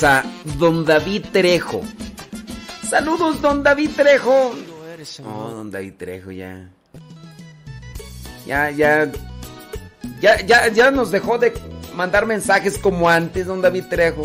a 0.04 0.24
don 0.60 0.86
David 0.86 1.26
Trejo. 1.32 1.82
Saludos, 2.90 3.42
don 3.42 3.64
David 3.64 3.92
Trejo. 3.96 4.54
Oh, 5.26 5.50
don 5.52 5.72
David 5.72 5.94
Trejo, 5.98 6.32
ya. 6.32 6.70
Ya, 8.46 8.70
ya. 8.70 9.12
Ya, 10.22 10.40
ya, 10.42 10.68
ya 10.68 10.92
nos 10.92 11.12
dejó 11.12 11.38
de 11.38 11.54
mandar 11.96 12.26
mensajes 12.26 12.78
como 12.78 13.10
antes, 13.10 13.48
don 13.48 13.62
David 13.62 13.86
Trejo. 13.90 14.24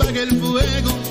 apague 0.00 0.22
el 0.22 0.40
fuego. 0.40 1.09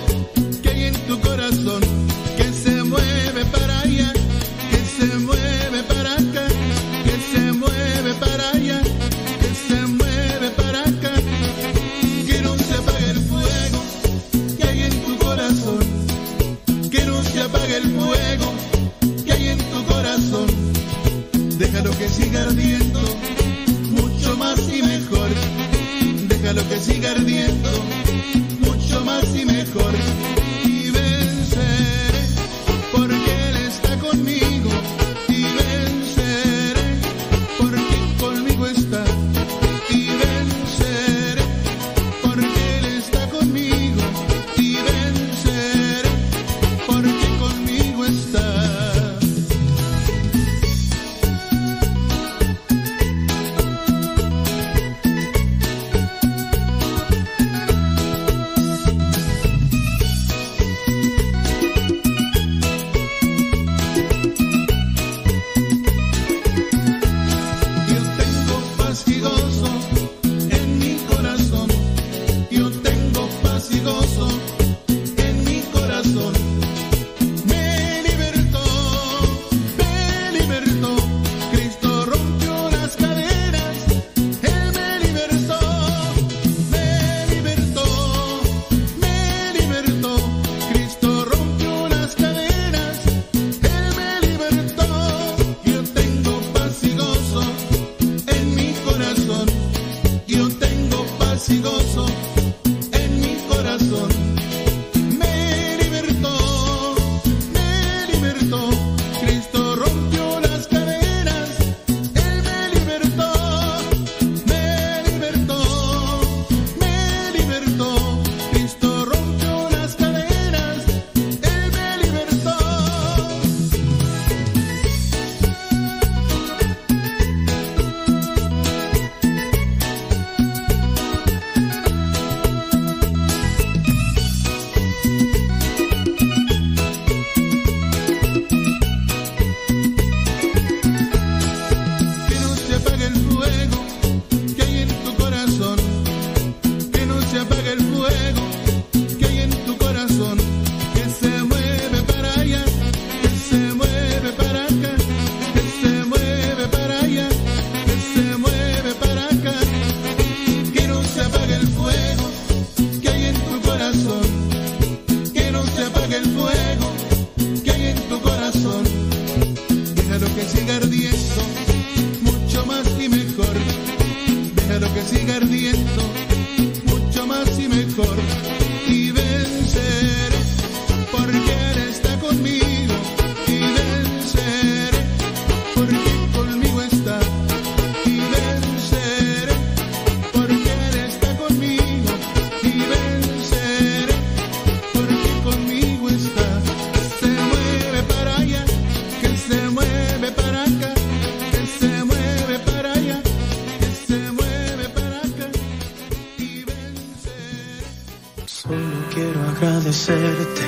Agradecerte 209.90 210.62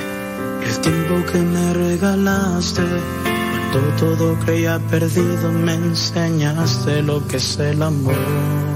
el 0.66 0.80
tiempo 0.80 1.32
que 1.32 1.38
me 1.38 1.72
regalaste. 1.74 2.82
Cuando 3.70 3.96
todo 3.96 4.38
creía 4.44 4.78
perdido, 4.90 5.52
me 5.52 5.74
enseñaste 5.74 7.02
lo 7.02 7.26
que 7.26 7.36
es 7.36 7.58
el 7.58 7.82
amor. 7.82 8.16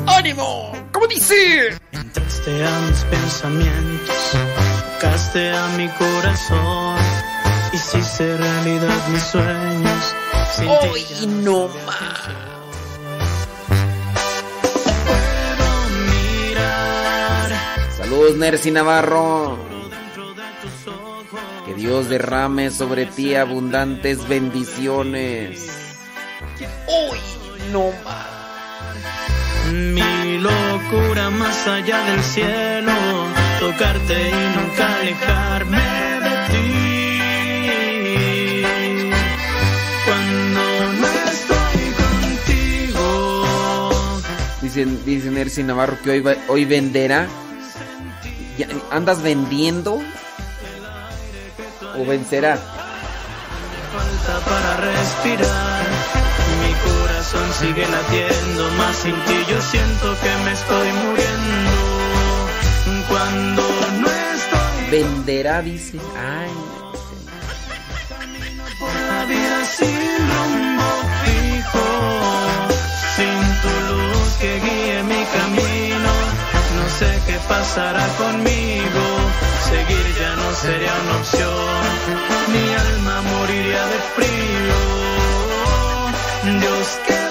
¡Ánimo! 0.07 0.73
¿Cómo 0.93 1.07
dice? 1.09 1.77
Entraste 1.93 2.65
a 2.65 2.81
mis 2.81 3.05
pensamientos, 3.05 4.37
tocaste 4.95 5.51
a 5.51 5.69
mi 5.77 5.89
corazón, 5.89 6.97
hiciste 7.73 8.37
realidad 8.37 9.09
mis 9.09 9.23
sueños. 9.23 10.15
Sin 10.55 10.67
ti 10.67 10.75
¡Ay, 10.95 11.07
ya 11.11 11.27
no 11.27 11.69
más! 11.87 12.29
Puedo 15.05 15.69
mirar 16.11 17.51
Saludos, 17.99 18.37
Nercy 18.37 18.71
Navarro. 18.71 19.66
Dios 21.87 22.09
derrame 22.09 22.71
sobre 22.71 23.07
ti 23.07 23.35
abundantes 23.37 24.27
bendiciones. 24.27 25.69
¡Uy! 26.89 27.19
No 27.73 27.91
más. 28.05 28.27
Mi 29.73 30.39
locura 30.39 31.31
más 31.31 31.67
allá 31.69 32.03
del 32.11 32.23
cielo, 32.23 32.93
tocarte 33.61 34.31
y 34.31 34.57
nunca 34.57 34.97
alejarme 35.01 35.79
de 36.25 36.31
ti. 36.51 36.69
Cuando 40.05 40.61
no 41.01 41.07
estoy 41.31 41.83
contigo, 42.93 43.03
Dicen, 44.63 45.05
dice 45.05 45.31
Nercy 45.31 45.63
Navarro 45.63 45.99
que 46.03 46.11
hoy, 46.11 46.21
va- 46.21 46.37
hoy 46.49 46.65
venderá. 46.65 47.29
¿Andas 48.91 49.23
vendiendo? 49.23 50.01
¿O 52.07 52.09
vencerá? 52.09 52.57
falta 53.93 54.35
para 54.49 54.77
respirar. 54.77 55.87
Mi 56.63 56.73
corazón 56.89 57.53
sigue 57.59 57.85
latiendo, 57.89 58.71
más 58.79 58.97
sin 58.97 59.15
ti 59.25 59.39
yo 59.51 59.61
siento 59.61 60.17
que 60.23 60.33
me 60.45 60.53
estoy 60.53 60.89
muriendo. 61.03 61.73
Cuando 63.09 63.63
no 64.01 64.07
estoy 64.07 64.91
Venderá, 64.91 65.63
dice. 65.63 65.99
Ay. 66.17 66.51
por 68.79 68.95
la 69.11 69.25
vida 69.25 69.65
sin 69.77 70.29
rumbo 70.33 70.91
fijo, 71.25 71.87
sin 73.17 73.39
tu 73.63 73.73
luz 73.89 74.29
que 74.41 74.61
guíe 74.61 75.03
mi 75.03 75.23
camino, 75.37 76.11
no 76.77 76.85
sé 76.99 77.11
qué 77.27 77.39
pasará 77.49 78.07
conmigo. 78.19 79.46
Seguir 79.69 80.07
ya 80.19 80.37
no 80.37 80.55
sería 80.55 80.95
una 81.03 81.17
opción, 81.19 81.83
mi 82.53 82.67
alma 82.75 83.23
moriría 83.23 83.87
de 83.93 83.99
frío. 84.15 84.79
Dios, 86.61 87.01
quédate 87.07 87.26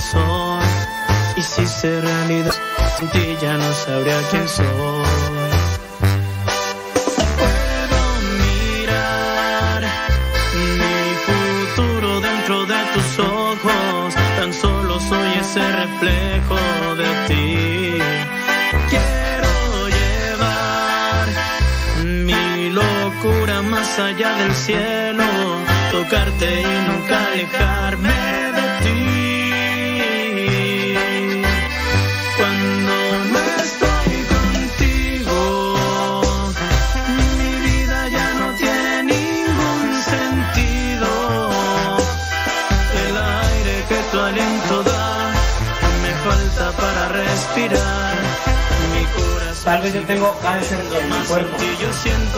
corazón, 0.00 0.60
hiciste 1.36 2.00
realidad, 2.00 2.54
sin 2.98 3.08
ti 3.08 3.36
ya 3.40 3.56
no 3.56 3.72
sabría 3.72 4.20
quién 4.30 4.48
soy. 4.48 4.66
Puedo 7.38 8.00
mirar 8.40 9.82
mi 10.80 11.14
futuro 11.26 12.20
dentro 12.20 12.66
de 12.66 12.80
tus 12.94 13.18
ojos, 13.18 14.14
tan 14.36 14.52
solo 14.54 15.00
soy 15.00 15.32
ese 15.40 15.60
reflejo 15.72 16.94
de 16.96 17.08
ti. 17.28 17.98
Quiero 18.88 19.88
llevar 19.88 21.28
mi 22.04 22.70
locura 22.70 23.62
más 23.62 23.98
allá 23.98 24.34
del 24.36 24.54
cielo, 24.54 25.24
tocarte 25.92 26.62
y 26.62 26.88
nunca 26.88 27.26
alejarme 27.32 28.12
de. 28.54 28.69
Respirar. 47.60 48.16
Mi 48.92 49.04
corazón 49.04 49.64
Tal 49.64 49.82
vez 49.82 49.94
yo 49.94 50.02
tengo 50.06 50.38
cáncer 50.40 50.80
en 50.80 51.08
mi 51.08 51.26
cuerpo, 51.26 51.56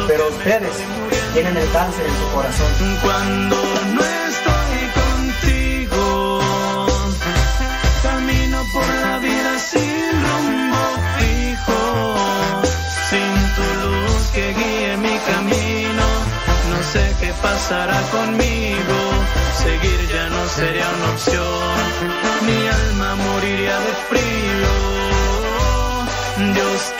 pero 0.08 0.28
ustedes 0.28 0.76
tienen 1.34 1.56
el 1.56 1.70
cáncer 1.70 2.06
en 2.06 2.16
su 2.18 2.34
corazón. 2.34 2.98
Cuando 3.02 3.56
no 3.94 4.00
estoy 4.02 4.80
contigo, 5.00 6.40
camino 8.02 8.62
por 8.72 8.88
la 8.88 9.18
vida 9.18 9.58
sin 9.58 10.10
rumbo 10.24 10.84
fijo, 11.18 12.16
sin 13.10 13.32
tu 13.54 13.66
luz 13.82 14.22
que 14.34 14.52
guíe 14.54 14.96
mi 14.96 15.18
camino. 15.30 16.04
No 16.70 16.82
sé 16.92 17.14
qué 17.20 17.32
pasará 17.40 18.00
conmigo, 18.10 18.98
seguir 19.62 20.08
ya 20.12 20.28
no 20.28 20.48
sería 20.48 20.88
una 20.96 21.12
opción. 21.12 22.22
Mi 22.46 22.66
alma 22.66 23.14
moriría 23.14 23.78
de 23.78 23.92
frío. 24.08 24.61
Dios, 26.50 26.92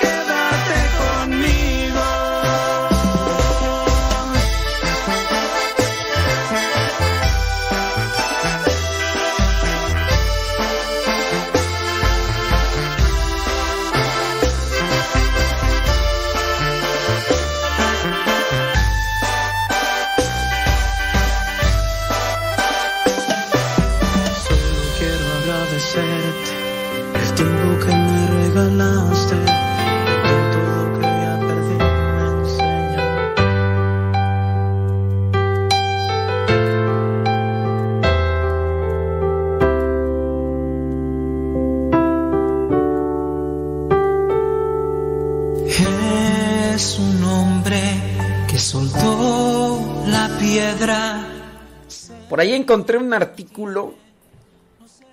encontré 52.63 52.99
un 52.99 53.13
artículo 53.13 53.95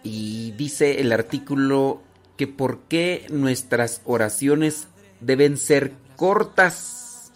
y 0.03 0.51
dice 0.51 1.01
el 1.01 1.11
artículo 1.11 2.01
que 2.37 2.47
por 2.47 2.79
qué 2.87 3.25
nuestras 3.29 4.01
oraciones 4.05 4.87
deben 5.19 5.57
ser 5.57 5.93
cortas. 6.15 7.31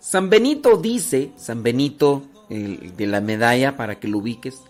San 0.00 0.30
Benito 0.30 0.76
dice, 0.76 1.32
San 1.36 1.62
Benito 1.62 2.22
el 2.48 2.96
de 2.96 3.06
la 3.06 3.20
medalla 3.20 3.76
para 3.76 3.98
que 3.98 4.08
lo 4.08 4.18
ubiques, 4.18 4.60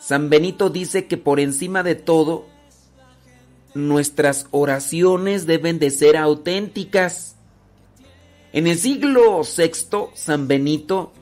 San 0.00 0.28
Benito 0.28 0.68
dice 0.68 1.06
que 1.06 1.16
por 1.16 1.40
encima 1.40 1.82
de 1.82 1.94
todo 1.94 2.46
nuestras 3.74 4.46
oraciones 4.50 5.46
deben 5.46 5.78
de 5.78 5.90
ser 5.90 6.16
auténticas. 6.16 7.36
En 8.52 8.66
el 8.66 8.78
siglo 8.78 9.42
VI, 9.42 10.10
San 10.14 10.46
Benito 10.46 11.12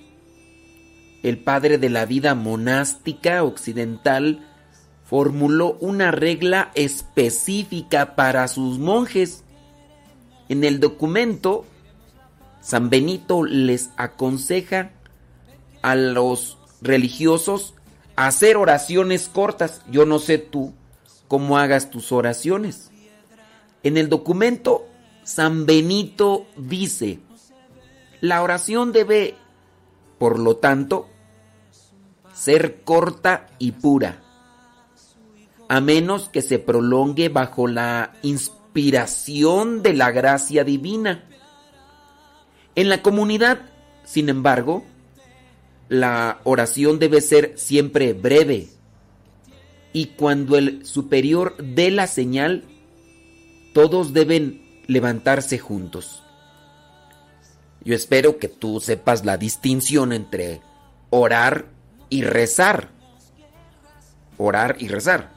el 1.22 1.38
padre 1.38 1.78
de 1.78 1.90
la 1.90 2.06
vida 2.06 2.34
monástica 2.34 3.44
occidental, 3.44 4.48
formuló 5.04 5.76
una 5.80 6.10
regla 6.10 6.70
específica 6.74 8.14
para 8.16 8.48
sus 8.48 8.78
monjes. 8.78 9.44
En 10.48 10.64
el 10.64 10.80
documento 10.80 11.66
San 12.62 12.90
Benito 12.90 13.42
les 13.42 13.90
aconseja 13.96 14.92
a 15.82 15.96
los 15.96 16.58
religiosos 16.80 17.74
hacer 18.14 18.56
oraciones 18.56 19.28
cortas. 19.28 19.82
Yo 19.90 20.06
no 20.06 20.20
sé 20.20 20.38
tú 20.38 20.72
cómo 21.26 21.58
hagas 21.58 21.90
tus 21.90 22.12
oraciones. 22.12 22.90
En 23.82 23.96
el 23.96 24.08
documento, 24.08 24.86
San 25.24 25.66
Benito 25.66 26.46
dice, 26.56 27.18
la 28.20 28.42
oración 28.42 28.92
debe, 28.92 29.34
por 30.18 30.38
lo 30.38 30.56
tanto, 30.56 31.08
ser 32.32 32.82
corta 32.82 33.48
y 33.58 33.72
pura, 33.72 34.22
a 35.68 35.80
menos 35.80 36.28
que 36.28 36.42
se 36.42 36.58
prolongue 36.58 37.28
bajo 37.28 37.66
la 37.66 38.12
inspiración 38.22 39.82
de 39.82 39.94
la 39.94 40.10
gracia 40.10 40.64
divina. 40.64 41.24
En 42.74 42.88
la 42.88 43.02
comunidad, 43.02 43.60
sin 44.04 44.28
embargo, 44.28 44.84
la 45.88 46.40
oración 46.44 46.98
debe 46.98 47.20
ser 47.20 47.52
siempre 47.56 48.14
breve 48.14 48.68
y 49.92 50.06
cuando 50.06 50.56
el 50.56 50.86
superior 50.86 51.56
dé 51.58 51.90
la 51.90 52.06
señal, 52.06 52.64
todos 53.74 54.12
deben 54.12 54.62
levantarse 54.86 55.58
juntos. 55.58 56.22
Yo 57.84 57.94
espero 57.94 58.38
que 58.38 58.48
tú 58.48 58.80
sepas 58.80 59.24
la 59.24 59.36
distinción 59.36 60.12
entre 60.12 60.62
orar 61.10 61.66
y 62.12 62.20
rezar. 62.24 62.90
Orar 64.36 64.76
y 64.78 64.88
rezar. 64.88 65.30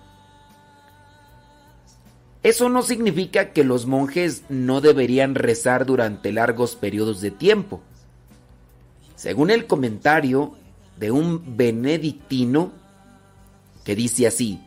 Eso 2.44 2.68
no 2.68 2.82
significa 2.82 3.54
que 3.54 3.64
los 3.64 3.86
monjes 3.86 4.44
no 4.50 4.82
deberían 4.82 5.36
rezar 5.36 5.86
durante 5.86 6.34
largos 6.34 6.76
periodos 6.76 7.22
de 7.22 7.32
tiempo. 7.32 7.82
Según 9.16 9.52
el 9.52 9.68
comentario 9.68 10.56
de 10.98 11.12
un 11.12 11.56
benedictino 11.56 12.74
que 13.86 13.96
dice 13.96 14.28
así, 14.28 14.60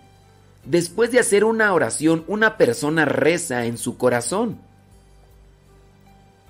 después 0.65 1.11
de 1.11 1.19
hacer 1.19 1.45
una 1.45 1.75
oración, 1.75 2.25
una 2.27 2.57
persona 2.57 3.05
reza 3.05 3.67
en 3.67 3.77
su 3.77 3.99
corazón. 3.99 4.59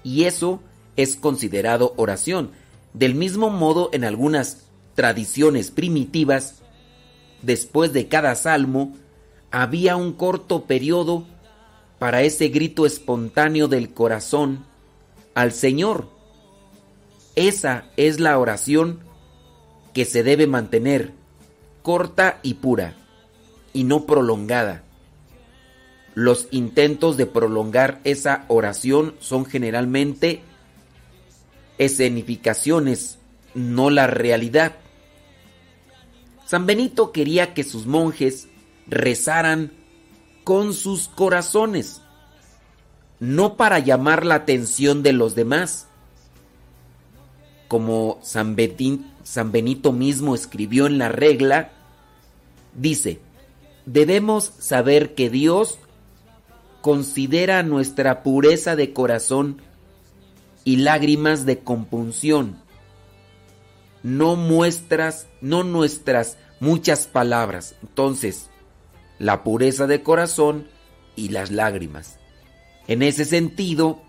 Y 0.05 0.23
eso 0.23 0.62
es 0.95 1.17
considerado 1.17 1.95
oración. 1.97 2.53
Del 2.95 3.17
mismo 3.17 3.51
modo, 3.51 3.91
en 3.93 4.05
algunas 4.05 4.68
tradiciones 4.99 5.70
primitivas, 5.70 6.57
después 7.43 7.93
de 7.93 8.09
cada 8.09 8.35
salmo, 8.35 8.97
había 9.52 9.94
un 9.94 10.12
corto 10.12 10.65
periodo 10.65 11.25
para 12.01 12.23
ese 12.23 12.49
grito 12.49 12.85
espontáneo 12.85 13.68
del 13.68 13.94
corazón 13.94 14.65
al 15.36 15.52
Señor. 15.52 16.09
Esa 17.36 17.85
es 17.97 18.18
la 18.18 18.36
oración 18.41 18.99
que 19.94 20.05
se 20.05 20.25
debe 20.25 20.49
mantener, 20.49 21.12
corta 21.83 22.41
y 22.43 22.55
pura, 22.55 22.97
y 23.73 23.85
no 23.85 24.05
prolongada. 24.05 24.83
Los 26.17 26.49
intentos 26.51 27.17
de 27.17 27.27
prolongar 27.27 28.01
esa 28.02 28.47
oración 28.49 29.15
son 29.20 29.44
generalmente 29.44 30.41
escenificaciones, 31.78 33.18
no 33.55 33.91
la 33.91 34.09
realidad. 34.09 34.75
San 36.49 36.65
Benito 36.65 37.12
quería 37.12 37.52
que 37.52 37.62
sus 37.62 37.85
monjes 37.85 38.49
rezaran 38.86 39.70
con 40.44 40.73
sus 40.73 41.09
corazones, 41.09 42.01
no 43.20 43.59
para 43.59 43.81
llamar 43.81 44.25
la 44.25 44.36
atención 44.36 45.02
de 45.02 45.12
los 45.12 45.35
demás. 45.35 45.89
Como 47.68 48.18
San, 48.23 48.57
Benito 48.57 49.93
mismo 49.93 50.35
escribió 50.35 50.86
en 50.86 50.97
la 50.97 51.10
regla, 51.10 51.70
dice, 52.75 53.20
debemos 53.85 54.51
saber 54.59 55.15
que 55.15 55.28
Dios 55.28 55.78
considera 56.81 57.62
nuestra 57.62 58.23
pureza 58.23 58.75
de 58.75 58.94
corazón 58.94 59.60
y 60.65 60.77
lágrimas 60.77 61.44
de 61.44 61.59
compunción, 61.59 62.57
no 64.02 64.35
muestras, 64.35 65.28
no 65.41 65.62
nuestras 65.65 66.36
muchas 66.60 67.07
palabras. 67.07 67.75
Entonces, 67.83 68.50
la 69.18 69.42
pureza 69.42 69.86
de 69.86 70.02
corazón 70.02 70.68
y 71.17 71.31
las 71.31 71.50
lágrimas. 71.50 72.18
En 72.86 73.02
ese 73.02 73.25
sentido, 73.25 74.02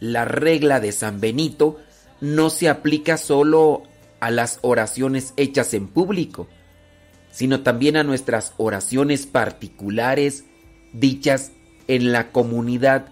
la 0.00 0.24
regla 0.24 0.80
de 0.80 0.92
San 0.92 1.20
Benito 1.20 1.78
no 2.20 2.50
se 2.50 2.68
aplica 2.68 3.16
solo 3.16 3.82
a 4.20 4.30
las 4.30 4.58
oraciones 4.62 5.34
hechas 5.36 5.74
en 5.74 5.88
público, 5.88 6.48
sino 7.32 7.62
también 7.62 7.96
a 7.96 8.04
nuestras 8.04 8.54
oraciones 8.56 9.26
particulares 9.26 10.44
dichas 10.92 11.52
en 11.88 12.12
la 12.12 12.30
comunidad 12.30 13.06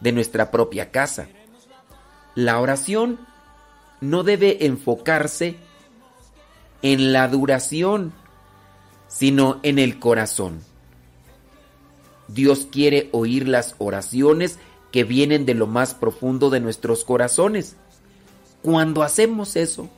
de 0.00 0.12
nuestra 0.12 0.50
propia 0.50 0.90
casa. 0.90 1.28
La 2.34 2.58
oración 2.58 3.20
no 4.00 4.24
debe 4.24 4.66
enfocarse 4.66 5.48
en 5.48 5.56
la 6.82 7.28
duración, 7.28 8.12
sino 9.08 9.60
en 9.62 9.78
el 9.78 9.98
corazón. 9.98 10.60
Dios 12.28 12.66
quiere 12.70 13.08
oír 13.12 13.46
las 13.46 13.74
oraciones 13.78 14.58
que 14.90 15.04
vienen 15.04 15.46
de 15.46 15.54
lo 15.54 15.66
más 15.66 15.94
profundo 15.94 16.50
de 16.50 16.60
nuestros 16.60 17.04
corazones. 17.04 17.76
Cuando 18.62 19.02
hacemos 19.02 19.56
eso, 19.56 19.88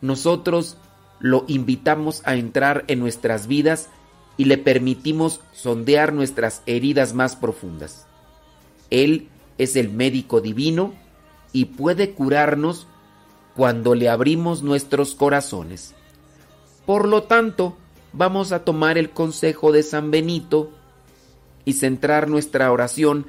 nosotros 0.00 0.76
lo 1.18 1.44
invitamos 1.48 2.22
a 2.24 2.34
entrar 2.34 2.84
en 2.88 3.00
nuestras 3.00 3.46
vidas 3.46 3.88
y 4.36 4.44
le 4.44 4.58
permitimos 4.58 5.40
sondear 5.52 6.12
nuestras 6.12 6.62
heridas 6.66 7.14
más 7.14 7.36
profundas. 7.36 8.06
Él 8.90 9.28
es 9.58 9.76
el 9.76 9.90
médico 9.90 10.40
divino 10.40 10.92
y 11.52 11.66
puede 11.66 12.12
curarnos 12.12 12.86
cuando 13.56 13.94
le 13.94 14.08
abrimos 14.08 14.62
nuestros 14.62 15.14
corazones. 15.14 15.94
Por 16.86 17.08
lo 17.08 17.24
tanto, 17.24 17.76
vamos 18.12 18.52
a 18.52 18.64
tomar 18.64 18.96
el 18.96 19.10
consejo 19.10 19.72
de 19.72 19.82
San 19.82 20.10
Benito 20.10 20.70
y 21.64 21.74
centrar 21.74 22.28
nuestra 22.28 22.70
oración 22.70 23.26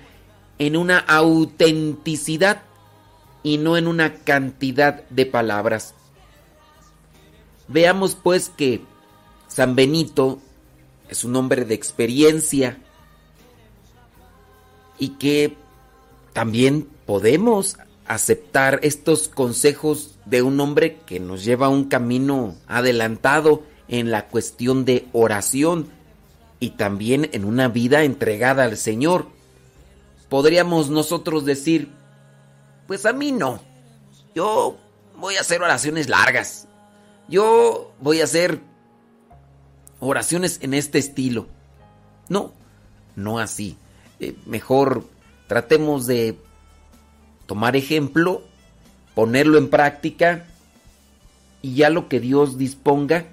en 0.59 0.77
una 0.77 0.99
autenticidad 0.99 2.61
y 3.43 3.57
no 3.57 3.75
en 3.77 3.87
una 3.87 4.15
cantidad 4.15 5.03
de 5.09 5.25
palabras. 5.25 5.95
Veamos 7.67 8.15
pues 8.15 8.49
que 8.49 8.81
San 9.47 9.75
Benito 9.75 10.39
es 11.09 11.23
un 11.23 11.35
hombre 11.35 11.65
de 11.65 11.73
experiencia 11.73 12.77
y 14.99 15.09
que 15.09 15.57
también 16.33 16.87
podemos 17.05 17.77
aceptar 18.05 18.79
estos 18.83 19.27
consejos 19.27 20.16
de 20.29 20.41
un 20.41 20.59
hombre 20.59 20.99
que 21.05 21.19
nos 21.19 21.43
lleva 21.43 21.69
un 21.69 21.85
camino 21.85 22.55
adelantado 22.67 23.63
en 23.87 24.11
la 24.11 24.27
cuestión 24.27 24.83
de 24.83 25.07
oración 25.13 25.89
y 26.59 26.71
también 26.71 27.29
en 27.33 27.45
una 27.45 27.67
vida 27.69 28.03
entregada 28.03 28.65
al 28.65 28.77
Señor. 28.77 29.27
Podríamos 30.29 30.89
nosotros 30.89 31.45
decir, 31.45 31.89
pues 32.87 33.05
a 33.05 33.13
mí 33.13 33.31
no. 33.31 33.61
Yo 34.35 34.77
voy 35.15 35.35
a 35.35 35.41
hacer 35.41 35.61
oraciones 35.61 36.09
largas. 36.09 36.67
Yo 37.29 37.93
voy 38.01 38.21
a 38.21 38.25
hacer 38.25 38.61
oraciones 39.99 40.59
en 40.61 40.73
este 40.73 40.97
estilo. 40.97 41.47
No, 42.27 42.51
no 43.15 43.39
así. 43.39 43.77
Eh, 44.19 44.35
mejor 44.45 45.05
tratemos 45.47 46.05
de 46.07 46.37
tomar 47.45 47.77
ejemplo, 47.77 48.43
ponerlo 49.17 49.57
en 49.57 49.71
práctica 49.71 50.45
y 51.63 51.73
ya 51.73 51.89
lo 51.89 52.07
que 52.07 52.19
Dios 52.19 52.59
disponga, 52.59 53.25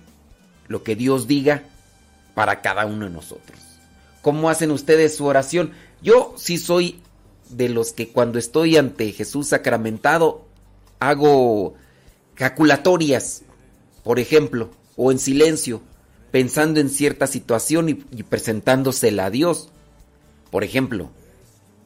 lo 0.66 0.82
que 0.82 0.96
Dios 0.96 1.26
diga 1.26 1.64
para 2.34 2.62
cada 2.62 2.86
uno 2.86 3.04
de 3.04 3.10
nosotros. 3.10 3.58
¿Cómo 4.22 4.48
hacen 4.48 4.70
ustedes 4.70 5.14
su 5.14 5.26
oración? 5.26 5.72
Yo 6.00 6.32
sí 6.38 6.56
soy 6.56 7.02
de 7.50 7.68
los 7.68 7.92
que 7.92 8.08
cuando 8.08 8.38
estoy 8.38 8.78
ante 8.78 9.12
Jesús 9.12 9.48
sacramentado 9.48 10.46
hago 11.00 11.74
calculatorias, 12.32 13.42
por 14.04 14.18
ejemplo, 14.18 14.70
o 14.96 15.12
en 15.12 15.18
silencio, 15.18 15.82
pensando 16.30 16.80
en 16.80 16.88
cierta 16.88 17.26
situación 17.26 17.90
y, 17.90 18.02
y 18.10 18.22
presentándosela 18.22 19.26
a 19.26 19.30
Dios. 19.30 19.68
Por 20.50 20.64
ejemplo, 20.64 21.10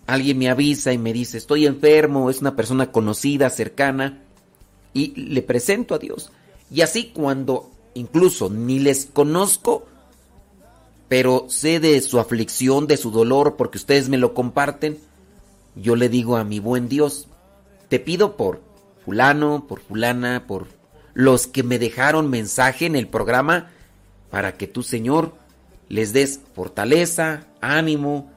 alguien 0.09 0.39
me 0.39 0.49
avisa 0.49 0.95
y 0.95 0.99
me 0.99 1.13
dice, 1.13 1.37
estoy 1.37 1.67
enfermo, 1.67 2.31
es 2.31 2.41
una 2.41 2.57
persona 2.57 2.91
conocida, 2.91 3.51
cercana, 3.51 4.23
y 4.95 5.15
le 5.15 5.43
presento 5.43 5.95
a 5.95 5.99
Dios. 5.99 6.33
Y 6.71 6.81
así 6.81 7.13
cuando 7.15 7.71
incluso 7.93 8.49
ni 8.49 8.79
les 8.79 9.05
conozco, 9.05 9.87
pero 11.09 11.45
sé 11.51 11.79
de 11.79 12.01
su 12.01 12.19
aflicción, 12.19 12.87
de 12.87 12.97
su 12.97 13.11
dolor, 13.11 13.57
porque 13.57 13.77
ustedes 13.77 14.09
me 14.09 14.17
lo 14.17 14.33
comparten, 14.33 14.99
yo 15.77 15.95
le 15.95 16.09
digo 16.09 16.39
a 16.39 16.45
mi 16.45 16.59
buen 16.59 16.89
Dios, 16.89 17.29
te 17.91 18.01
pido 18.01 18.35
por 18.35 18.63
fulano, 19.05 19.67
por 19.69 19.81
fulana, 19.81 20.47
por 20.47 20.69
los 21.13 21.47
que 21.47 21.63
me 21.63 21.79
dejaron 21.79 22.31
mensaje 22.31 22.87
en 22.87 22.97
el 22.97 23.09
programa, 23.09 23.73
para 24.31 24.57
que 24.57 24.67
tú, 24.67 24.83
Señor, 24.83 25.35
les 25.91 26.15
des 26.15 26.41
fortaleza, 26.55 27.47
ánimo 27.61 28.31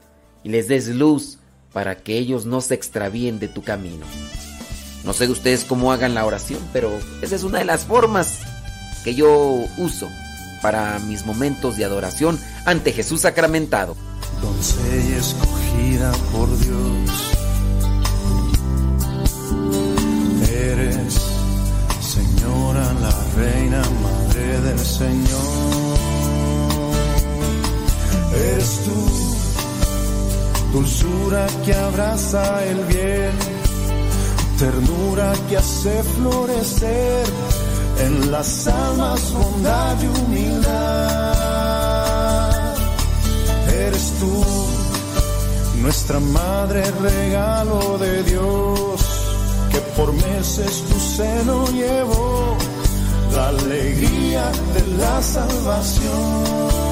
y 0.44 0.50
les 0.50 0.68
des 0.68 0.90
luz 0.90 1.38
para 1.74 1.96
que 1.96 2.18
ellos 2.18 2.46
no 2.46 2.62
se 2.62 2.74
extravíen 2.74 3.40
de 3.40 3.48
tu 3.48 3.64
camino. 3.64 4.06
No 5.04 5.14
sé 5.14 5.26
de 5.26 5.32
ustedes 5.32 5.64
cómo 5.64 5.92
hagan 5.92 6.14
la 6.14 6.26
oración, 6.26 6.60
pero 6.74 6.92
esa 7.22 7.36
es 7.36 7.44
una 7.44 7.60
de 7.60 7.66
las 7.66 7.86
formas 7.86 8.40
que 9.04 9.16
yo 9.16 9.66
uso 9.78 10.08
para 10.62 11.00
mis 11.00 11.26
momentos 11.26 11.78
de 11.78 11.86
adoración 11.86 12.40
ante 12.66 12.94
Jesús 12.94 13.22
sacramentado. 13.22 13.96
escogida 15.18 16.12
por 16.32 16.48
Dios. 16.60 17.32
Eres, 20.52 21.20
Señora, 22.02 22.94
la 22.94 23.26
reina, 23.36 23.82
madre 24.04 24.62
del 24.62 24.80
Señor. 24.80 25.72
Dulzura 30.72 31.48
que 31.66 31.74
abraza 31.74 32.64
el 32.66 32.86
bien, 32.86 33.32
ternura 34.58 35.34
que 35.50 35.58
hace 35.58 36.04
florecer 36.04 37.26
en 38.00 38.32
las 38.32 38.68
almas 38.68 39.34
bondad 39.34 39.96
y 40.02 40.08
humildad. 40.08 41.32
Eres 43.86 44.14
tú, 44.20 44.44
nuestra 45.82 46.20
madre 46.20 46.84
regalo 47.02 47.98
de 47.98 48.24
Dios, 48.24 49.02
que 49.72 49.80
por 49.98 50.14
meses 50.14 50.84
tu 50.90 51.00
seno 51.00 51.66
llevó 51.68 52.58
la 53.36 53.48
alegría 53.50 54.52
de 54.74 54.88
la 54.98 55.22
salvación. 55.22 56.91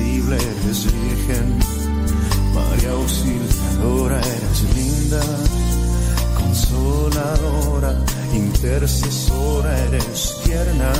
Eres 0.00 0.86
virgen. 0.92 1.58
María 2.54 2.90
auxiliadora, 2.90 4.18
eres 4.18 4.62
linda, 4.74 5.22
consoladora, 6.38 7.96
intercesora, 8.32 9.78
eres 9.86 10.36
tierna, 10.44 10.92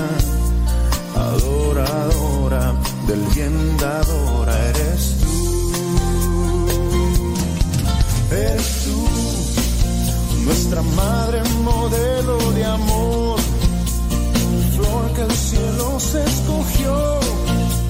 adoradora, 1.14 2.74
del 3.06 3.20
bien 3.34 3.76
dadora, 3.78 4.54
eres 4.68 5.16
tú. 5.20 5.34
Eres 8.30 8.84
tú, 8.84 10.44
nuestra 10.44 10.82
madre 10.82 11.42
modelo 11.62 12.52
de 12.52 12.64
amor, 12.64 13.38
flor 14.74 15.12
que 15.14 15.22
el 15.22 15.32
cielo 15.32 16.00
se 16.00 16.24
escogió, 16.24 17.20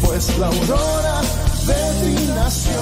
pues 0.05 0.39
la 0.39 0.47
aurora 0.47 1.21
de 1.67 1.81
ti 2.01 2.15
nació. 2.35 2.81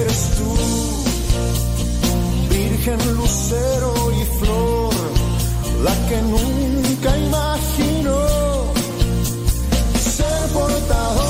Eres 0.00 0.30
tú, 0.36 0.52
virgen 2.50 3.16
lucero 3.16 3.94
y 4.20 4.24
flor, 4.38 4.94
la 5.84 5.94
que 6.08 6.22
nunca 6.22 7.16
imaginó 7.18 8.20
ser 9.98 10.42
portadora 10.52 11.29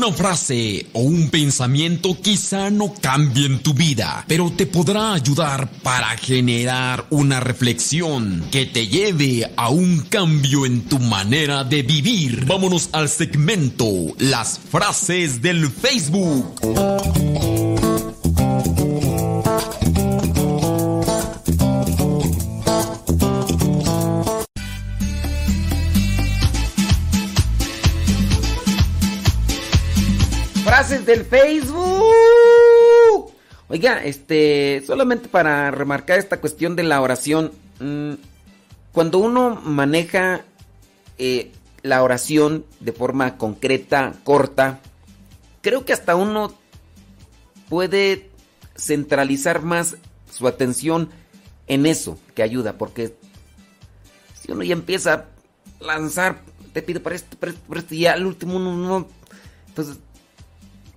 Una 0.00 0.14
frase 0.14 0.86
o 0.94 1.02
un 1.02 1.28
pensamiento 1.28 2.16
quizá 2.22 2.70
no 2.70 2.94
cambien 3.02 3.58
tu 3.58 3.74
vida, 3.74 4.24
pero 4.26 4.50
te 4.50 4.64
podrá 4.64 5.12
ayudar 5.12 5.70
para 5.82 6.16
generar 6.16 7.04
una 7.10 7.38
reflexión 7.38 8.46
que 8.50 8.64
te 8.64 8.86
lleve 8.86 9.52
a 9.56 9.68
un 9.68 10.00
cambio 10.08 10.64
en 10.64 10.84
tu 10.84 10.98
manera 10.98 11.64
de 11.64 11.82
vivir. 11.82 12.46
Vámonos 12.46 12.88
al 12.92 13.10
segmento 13.10 13.84
Las 14.16 14.58
frases 14.70 15.42
del 15.42 15.68
Facebook. 15.68 17.49
Del 30.90 31.24
Facebook. 31.24 31.72
Oiga, 33.68 34.02
este, 34.02 34.82
solamente 34.84 35.28
para 35.28 35.70
remarcar 35.70 36.18
esta 36.18 36.40
cuestión 36.40 36.74
de 36.74 36.82
la 36.82 37.00
oración, 37.00 37.52
mm, 37.78 38.14
cuando 38.90 39.18
uno 39.18 39.54
maneja 39.54 40.44
eh, 41.16 41.52
la 41.82 42.02
oración 42.02 42.64
de 42.80 42.90
forma 42.90 43.38
concreta, 43.38 44.14
corta, 44.24 44.80
creo 45.60 45.84
que 45.84 45.92
hasta 45.92 46.16
uno 46.16 46.58
puede 47.68 48.28
centralizar 48.74 49.62
más 49.62 49.96
su 50.28 50.48
atención 50.48 51.08
en 51.68 51.86
eso 51.86 52.18
que 52.34 52.42
ayuda, 52.42 52.78
porque 52.78 53.14
si 54.34 54.50
uno 54.50 54.64
ya 54.64 54.72
empieza 54.72 55.14
a 55.14 55.26
lanzar, 55.84 56.40
te 56.72 56.82
pido 56.82 57.00
para 57.00 57.14
esto, 57.14 57.36
para 57.38 57.52
esto, 57.52 57.62
para 57.68 57.80
esto, 57.80 57.94
y 57.94 58.06
al 58.06 58.26
último 58.26 58.56
uno 58.56 58.76
no, 58.76 59.08
entonces 59.68 59.98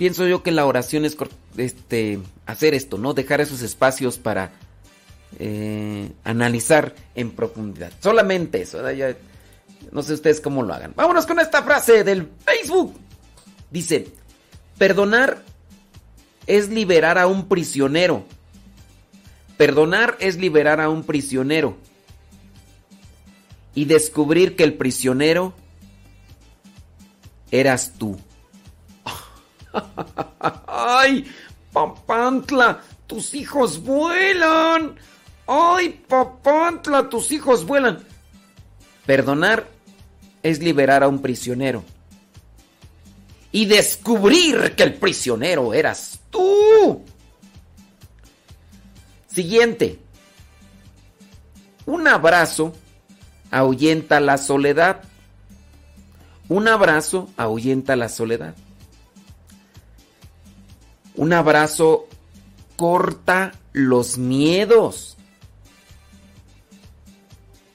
pienso 0.03 0.27
yo 0.27 0.43
que 0.43 0.51
la 0.51 0.65
oración 0.65 1.05
es 1.05 1.15
este 1.55 2.19
hacer 2.45 2.73
esto, 2.73 2.97
¿no? 2.97 3.13
Dejar 3.13 3.39
esos 3.39 3.61
espacios 3.61 4.17
para 4.17 4.51
eh, 5.39 6.11
analizar 6.25 6.93
en 7.15 7.31
profundidad. 7.31 7.93
Solamente 8.01 8.61
eso. 8.63 8.91
Ya- 8.91 9.15
no 9.93 10.03
sé 10.03 10.15
ustedes 10.15 10.41
cómo 10.41 10.61
lo 10.61 10.73
hagan. 10.73 10.91
Vámonos 10.93 11.25
con 11.25 11.39
esta 11.39 11.63
frase 11.63 12.03
del 12.03 12.27
Facebook. 12.43 12.93
Dice, 13.71 14.09
perdonar 14.77 15.41
es 16.47 16.67
liberar 16.67 17.17
a 17.17 17.25
un 17.25 17.47
prisionero. 17.47 18.25
Perdonar 19.55 20.17
es 20.19 20.35
liberar 20.35 20.81
a 20.81 20.89
un 20.89 21.05
prisionero. 21.05 21.77
Y 23.73 23.85
descubrir 23.85 24.57
que 24.57 24.65
el 24.65 24.73
prisionero 24.73 25.53
eras 27.51 27.93
tú. 27.97 28.19
¡Ay, 30.67 31.25
Papantla! 31.71 32.81
¡Tus 33.07 33.33
hijos 33.33 33.83
vuelan! 33.83 34.95
¡Ay, 35.47 35.89
Papantla! 36.07 37.09
¡Tus 37.09 37.31
hijos 37.31 37.65
vuelan! 37.65 38.03
Perdonar 39.05 39.67
es 40.41 40.59
liberar 40.59 41.03
a 41.03 41.07
un 41.07 41.21
prisionero. 41.21 41.83
Y 43.51 43.65
descubrir 43.65 44.73
que 44.75 44.83
el 44.83 44.95
prisionero 44.95 45.73
eras 45.73 46.19
tú. 46.29 47.03
Siguiente. 49.27 49.99
Un 51.85 52.07
abrazo 52.07 52.73
ahuyenta 53.51 54.19
la 54.19 54.37
soledad. 54.37 55.01
Un 56.49 56.67
abrazo 56.67 57.29
ahuyenta 57.37 57.95
la 57.95 58.09
soledad. 58.09 58.55
Un 61.15 61.33
abrazo 61.33 62.07
corta 62.75 63.53
los 63.71 64.17
miedos. 64.17 65.17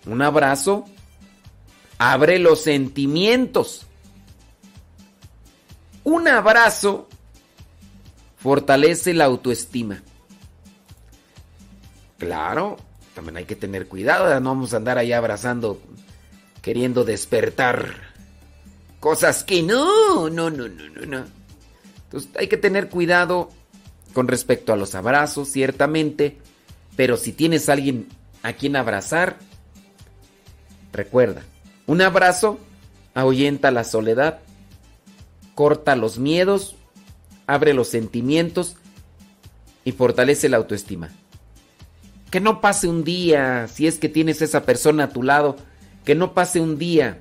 Un 0.06 0.22
abrazo 0.22 0.86
abre 1.98 2.38
los 2.38 2.62
sentimientos. 2.62 3.86
Un 6.04 6.28
abrazo 6.28 7.08
fortalece 8.38 9.12
la 9.12 9.26
autoestima. 9.26 10.02
Claro, 12.18 12.76
también 13.14 13.36
hay 13.36 13.44
que 13.44 13.56
tener 13.56 13.86
cuidado, 13.86 14.40
no 14.40 14.50
vamos 14.50 14.72
a 14.72 14.78
andar 14.78 14.98
ahí 14.98 15.12
abrazando, 15.12 15.80
queriendo 16.62 17.04
despertar 17.04 17.94
cosas 19.00 19.44
que 19.44 19.62
no, 19.62 20.28
no, 20.30 20.50
no, 20.50 20.68
no, 20.68 20.88
no, 20.88 21.06
no. 21.06 21.37
Entonces 22.08 22.30
hay 22.38 22.48
que 22.48 22.56
tener 22.56 22.88
cuidado 22.88 23.50
con 24.14 24.28
respecto 24.28 24.72
a 24.72 24.76
los 24.76 24.94
abrazos, 24.94 25.48
ciertamente, 25.48 26.38
pero 26.96 27.18
si 27.18 27.32
tienes 27.32 27.68
a 27.68 27.74
alguien 27.74 28.08
a 28.42 28.54
quien 28.54 28.76
abrazar, 28.76 29.36
recuerda, 30.90 31.42
un 31.86 32.00
abrazo 32.00 32.58
ahuyenta 33.14 33.70
la 33.70 33.84
soledad, 33.84 34.40
corta 35.54 35.96
los 35.96 36.18
miedos, 36.18 36.76
abre 37.46 37.74
los 37.74 37.88
sentimientos 37.88 38.76
y 39.84 39.92
fortalece 39.92 40.48
la 40.48 40.56
autoestima. 40.56 41.10
Que 42.30 42.40
no 42.40 42.60
pase 42.62 42.88
un 42.88 43.04
día, 43.04 43.68
si 43.68 43.86
es 43.86 43.98
que 43.98 44.08
tienes 44.08 44.40
esa 44.40 44.64
persona 44.64 45.04
a 45.04 45.08
tu 45.10 45.22
lado, 45.22 45.56
que 46.04 46.14
no 46.14 46.32
pase 46.32 46.60
un 46.60 46.78
día 46.78 47.18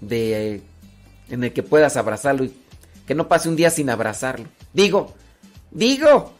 de 0.00 0.62
en 1.30 1.44
el 1.44 1.52
que 1.52 1.62
puedas 1.62 1.96
abrazarlo 1.96 2.44
y 2.44 2.54
que 3.06 3.14
no 3.14 3.28
pase 3.28 3.48
un 3.48 3.56
día 3.56 3.70
sin 3.70 3.90
abrazarlo. 3.90 4.46
Digo, 4.72 5.12
digo. 5.70 6.34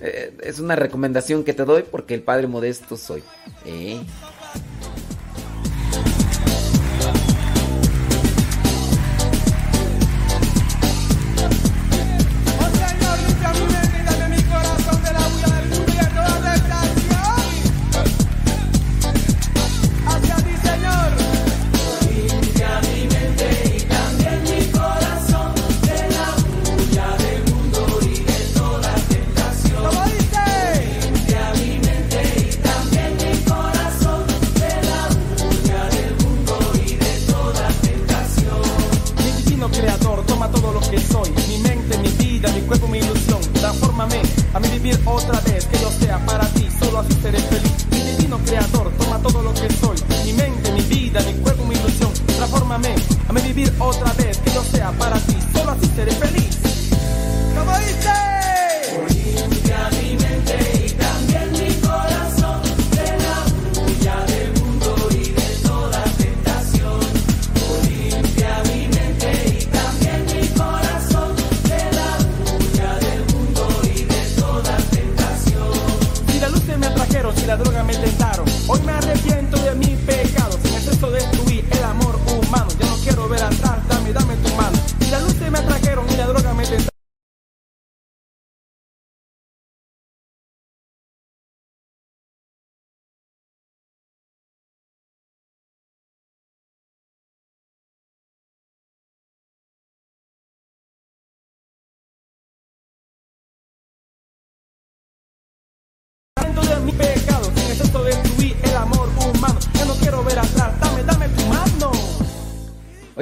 Eh, 0.00 0.36
es 0.42 0.58
una 0.58 0.74
recomendación 0.74 1.44
que 1.44 1.54
te 1.54 1.64
doy 1.64 1.84
porque 1.84 2.14
el 2.14 2.22
padre 2.22 2.48
modesto 2.48 2.96
soy. 2.96 3.22
¿eh? 3.64 4.00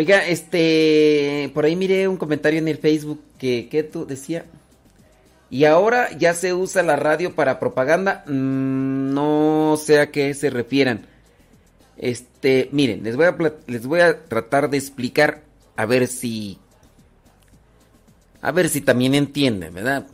Oiga, 0.03 0.27
este, 0.27 1.49
por 1.55 1.65
ahí 1.65 1.77
miré 1.77 2.09
un 2.09 2.17
comentario 2.17 2.59
en 2.59 2.67
el 2.67 2.77
Facebook 2.77 3.23
que, 3.39 3.69
que 3.69 3.85
tú 3.85 4.05
decía. 4.05 4.47
Y 5.49 5.65
ahora 5.65 6.11
ya 6.19 6.35
se 6.35 6.55
usa 6.55 6.83
la 6.83 6.97
radio 6.97 7.37
para 7.37 7.61
propaganda. 7.61 8.25
Mm, 8.27 9.15
no 9.15 9.79
sé 9.81 10.01
a 10.01 10.11
qué 10.11 10.35
se 10.35 10.51
refieran. 10.51 11.07
Este, 11.97 12.69
miren, 12.73 13.05
les 13.05 13.15
voy 13.15 13.27
a 13.27 13.37
les 13.69 13.87
voy 13.87 14.01
a 14.01 14.25
tratar 14.25 14.71
de 14.71 14.79
explicar 14.79 15.43
a 15.77 15.87
ver 15.87 16.09
si 16.09 16.59
a 18.41 18.51
ver 18.51 18.69
si 18.71 18.81
también 18.81 19.15
entienden, 19.15 19.73
¿verdad? 19.73 20.09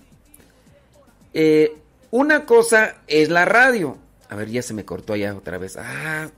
Eh, 1.33 1.79
una 2.11 2.45
cosa 2.45 2.97
es 3.07 3.31
la 3.31 3.47
radio. 3.47 3.97
A 4.29 4.37
ver, 4.37 4.51
ya 4.51 4.61
se 4.61 4.75
me 4.75 4.85
cortó 4.85 5.15
allá 5.15 5.35
otra 5.35 5.57
vez. 5.57 5.79
Ah, 5.79 6.29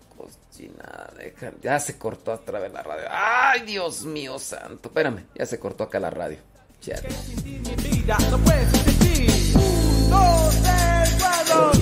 deja- 0.69 1.53
ya 1.63 1.79
se 1.81 1.97
cortó 1.99 2.33
otra 2.33 2.59
vez 2.61 2.73
la 2.73 2.83
radio. 2.83 3.07
Ay, 3.11 3.63
Dios 3.63 4.05
mío 4.05 4.39
santo. 4.39 4.89
Espérame, 4.89 5.27
ya 5.35 5.47
se 5.47 5.59
cortó 5.59 5.85
acá 5.85 5.99
la 6.01 6.11
radio. 6.11 6.39
Vida 7.83 8.17
no 8.31 8.39
puedes 8.39 8.75
existir. 8.75 9.57
Un, 9.57 10.11
dos, 10.11 10.55
tres, 10.63 11.17
cuatro. 11.21 11.73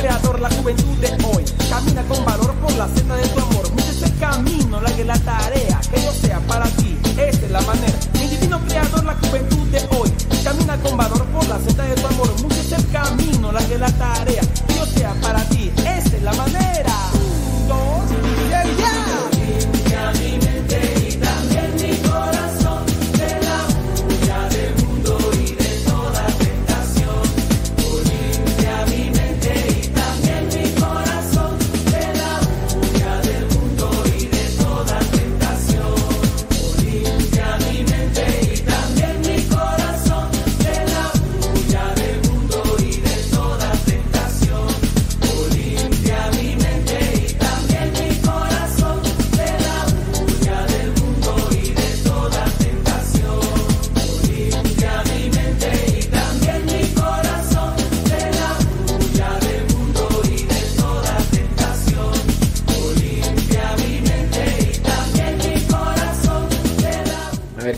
Creador, 0.00 0.40
la 0.40 0.48
juventud 0.50 0.96
de 0.98 1.08
hoy, 1.26 1.44
camina 1.68 2.02
con 2.04 2.24
valor 2.24 2.54
por 2.54 2.72
la 2.72 2.88
senda 2.88 3.16
de 3.16 3.28
tu 3.28 3.40
amor. 3.40 3.70
Es 3.78 4.02
el 4.02 4.18
camino, 4.18 4.80
la 4.80 4.90
que 4.96 5.04
la 5.04 5.18
tarea, 5.18 5.80
que 5.92 6.02
yo 6.02 6.12
sea 6.12 6.40
para 6.40 6.66
ti, 6.66 6.98
esta 7.18 7.46
es 7.46 7.50
la 7.50 7.60
manera. 7.62 7.98
Mi 8.14 8.26
divino 8.26 8.58
creador, 8.66 9.04
la 9.04 9.14
juventud 9.14 9.66
de 9.68 9.78
hoy, 9.96 10.10
camina 10.42 10.76
con 10.78 10.96
valor 10.96 11.24
por 11.26 11.46
la 11.48 11.58
senda 11.58 11.84
de 11.84 11.94
tu 11.96 12.06
amor. 12.06 12.30
Es 12.50 12.72
el 12.72 12.88
camino, 12.90 13.52
la 13.52 13.60
que 13.66 13.78
la 13.78 13.90
tarea, 13.92 14.40
que 14.66 14.74
yo 14.74 14.86
sea 14.86 15.12
para 15.20 15.42
ti, 15.50 15.70
esta 15.76 16.16
es 16.16 16.22
la 16.22 16.32
manera. 16.32 16.94
Un, 17.14 17.68
dos, 17.68 17.99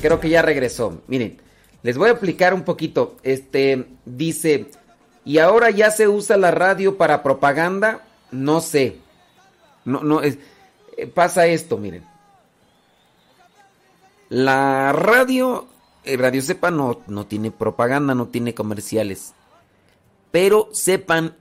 creo 0.00 0.20
que 0.20 0.28
ya 0.28 0.42
regresó. 0.42 1.00
Miren, 1.06 1.38
les 1.82 1.98
voy 1.98 2.08
a 2.08 2.12
explicar 2.12 2.54
un 2.54 2.62
poquito. 2.62 3.16
Este 3.22 3.86
dice, 4.04 4.70
¿y 5.24 5.38
ahora 5.38 5.70
ya 5.70 5.90
se 5.90 6.08
usa 6.08 6.36
la 6.36 6.50
radio 6.50 6.96
para 6.96 7.22
propaganda? 7.22 8.02
No 8.30 8.60
sé. 8.60 8.98
No, 9.84 10.02
no, 10.02 10.22
es, 10.22 10.38
eh, 10.96 11.06
pasa 11.06 11.46
esto, 11.46 11.76
miren. 11.76 12.04
La 14.28 14.92
radio, 14.92 15.66
eh, 16.04 16.16
Radio 16.16 16.40
Sepa 16.40 16.70
no, 16.70 17.00
no 17.06 17.26
tiene 17.26 17.50
propaganda, 17.50 18.14
no 18.14 18.28
tiene 18.28 18.54
comerciales. 18.54 19.34
Pero 20.30 20.68
sepan 20.72 21.36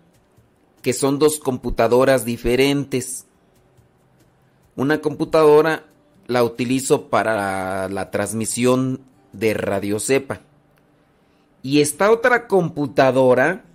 que 0.82 0.94
son 0.94 1.20
dos 1.20 1.40
computadoras 1.40 2.26
diferentes. 2.26 3.26
Una 4.76 5.00
computadora 5.00 5.86
la 6.32 6.44
utilizo 6.46 7.10
para 7.10 7.90
la 7.90 8.10
transmisión 8.10 9.02
de 9.34 9.54
Radio 9.54 10.00
Cepa. 10.00 10.40
Y 11.62 11.82
esta 11.82 12.10
otra 12.10 12.48
computadora 12.48 13.66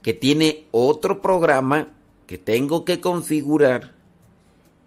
que 0.00 0.14
tiene 0.14 0.66
otro 0.70 1.20
programa 1.20 1.88
que 2.28 2.38
tengo 2.38 2.84
que 2.84 3.00
configurar 3.00 3.94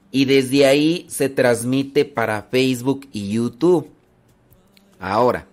y 0.10 0.24
desde 0.24 0.66
ahí 0.66 1.06
se 1.10 1.28
transmite 1.28 2.06
para 2.06 2.44
Facebook 2.44 3.08
y 3.12 3.30
YouTube. 3.34 3.90
Ahora, 5.00 5.48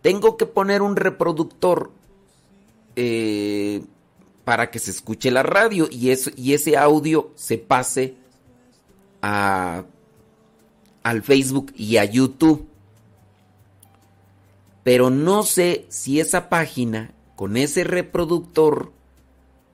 tengo 0.00 0.36
que 0.36 0.46
poner 0.46 0.80
un 0.80 0.94
reproductor 0.94 1.90
eh, 2.94 3.82
para 4.44 4.70
que 4.70 4.78
se 4.78 4.92
escuche 4.92 5.32
la 5.32 5.42
radio 5.42 5.88
y, 5.90 6.10
eso, 6.10 6.30
y 6.36 6.54
ese 6.54 6.76
audio 6.76 7.32
se 7.34 7.58
pase 7.58 8.14
a, 9.20 9.84
al 11.04 11.22
Facebook 11.22 11.72
y 11.76 11.98
a 11.98 12.04
YouTube. 12.04 12.66
Pero 14.82 15.10
no 15.10 15.44
sé 15.44 15.86
si 15.88 16.18
esa 16.18 16.48
página 16.48 17.12
con 17.36 17.56
ese 17.56 17.84
reproductor 17.84 18.92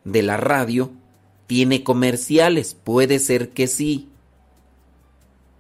de 0.04 0.22
la 0.22 0.36
radio 0.36 0.90
tiene 1.46 1.82
comerciales. 1.82 2.74
Puede 2.74 3.18
ser 3.18 3.50
que 3.50 3.66
sí. 3.66 4.08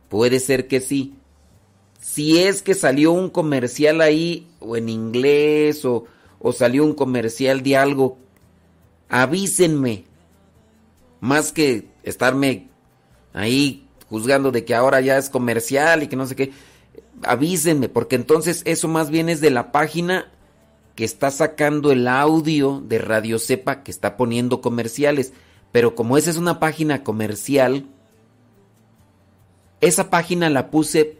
Puede 0.08 0.40
ser 0.40 0.66
que 0.68 0.80
sí. 0.80 1.14
Si 2.00 2.38
es 2.38 2.62
que 2.62 2.74
salió 2.74 3.12
un 3.12 3.30
comercial 3.30 4.00
ahí, 4.00 4.48
o 4.58 4.76
en 4.76 4.88
inglés, 4.88 5.84
o, 5.84 6.04
o 6.40 6.52
salió 6.52 6.84
un 6.84 6.94
comercial 6.94 7.62
de 7.62 7.76
algo, 7.76 8.18
avísenme. 9.08 10.04
Más 11.20 11.52
que 11.52 11.86
estarme 12.02 12.68
ahí 13.32 13.86
juzgando 14.10 14.50
de 14.50 14.64
que 14.64 14.74
ahora 14.74 15.00
ya 15.00 15.16
es 15.16 15.30
comercial 15.30 16.02
y 16.02 16.08
que 16.08 16.16
no 16.16 16.26
sé 16.26 16.36
qué. 16.36 16.52
Avísenme, 17.22 17.88
porque 17.88 18.16
entonces 18.16 18.62
eso 18.66 18.88
más 18.88 19.08
bien 19.08 19.28
es 19.28 19.40
de 19.40 19.50
la 19.50 19.72
página 19.72 20.30
que 20.96 21.04
está 21.04 21.30
sacando 21.30 21.92
el 21.92 22.08
audio 22.08 22.82
de 22.84 22.98
Radio 22.98 23.38
Cepa 23.38 23.82
que 23.82 23.90
está 23.90 24.16
poniendo 24.16 24.60
comerciales. 24.60 25.32
Pero 25.72 25.94
como 25.94 26.18
esa 26.18 26.30
es 26.30 26.36
una 26.36 26.58
página 26.58 27.04
comercial, 27.04 27.86
esa 29.80 30.10
página 30.10 30.50
la 30.50 30.70
puse 30.70 31.18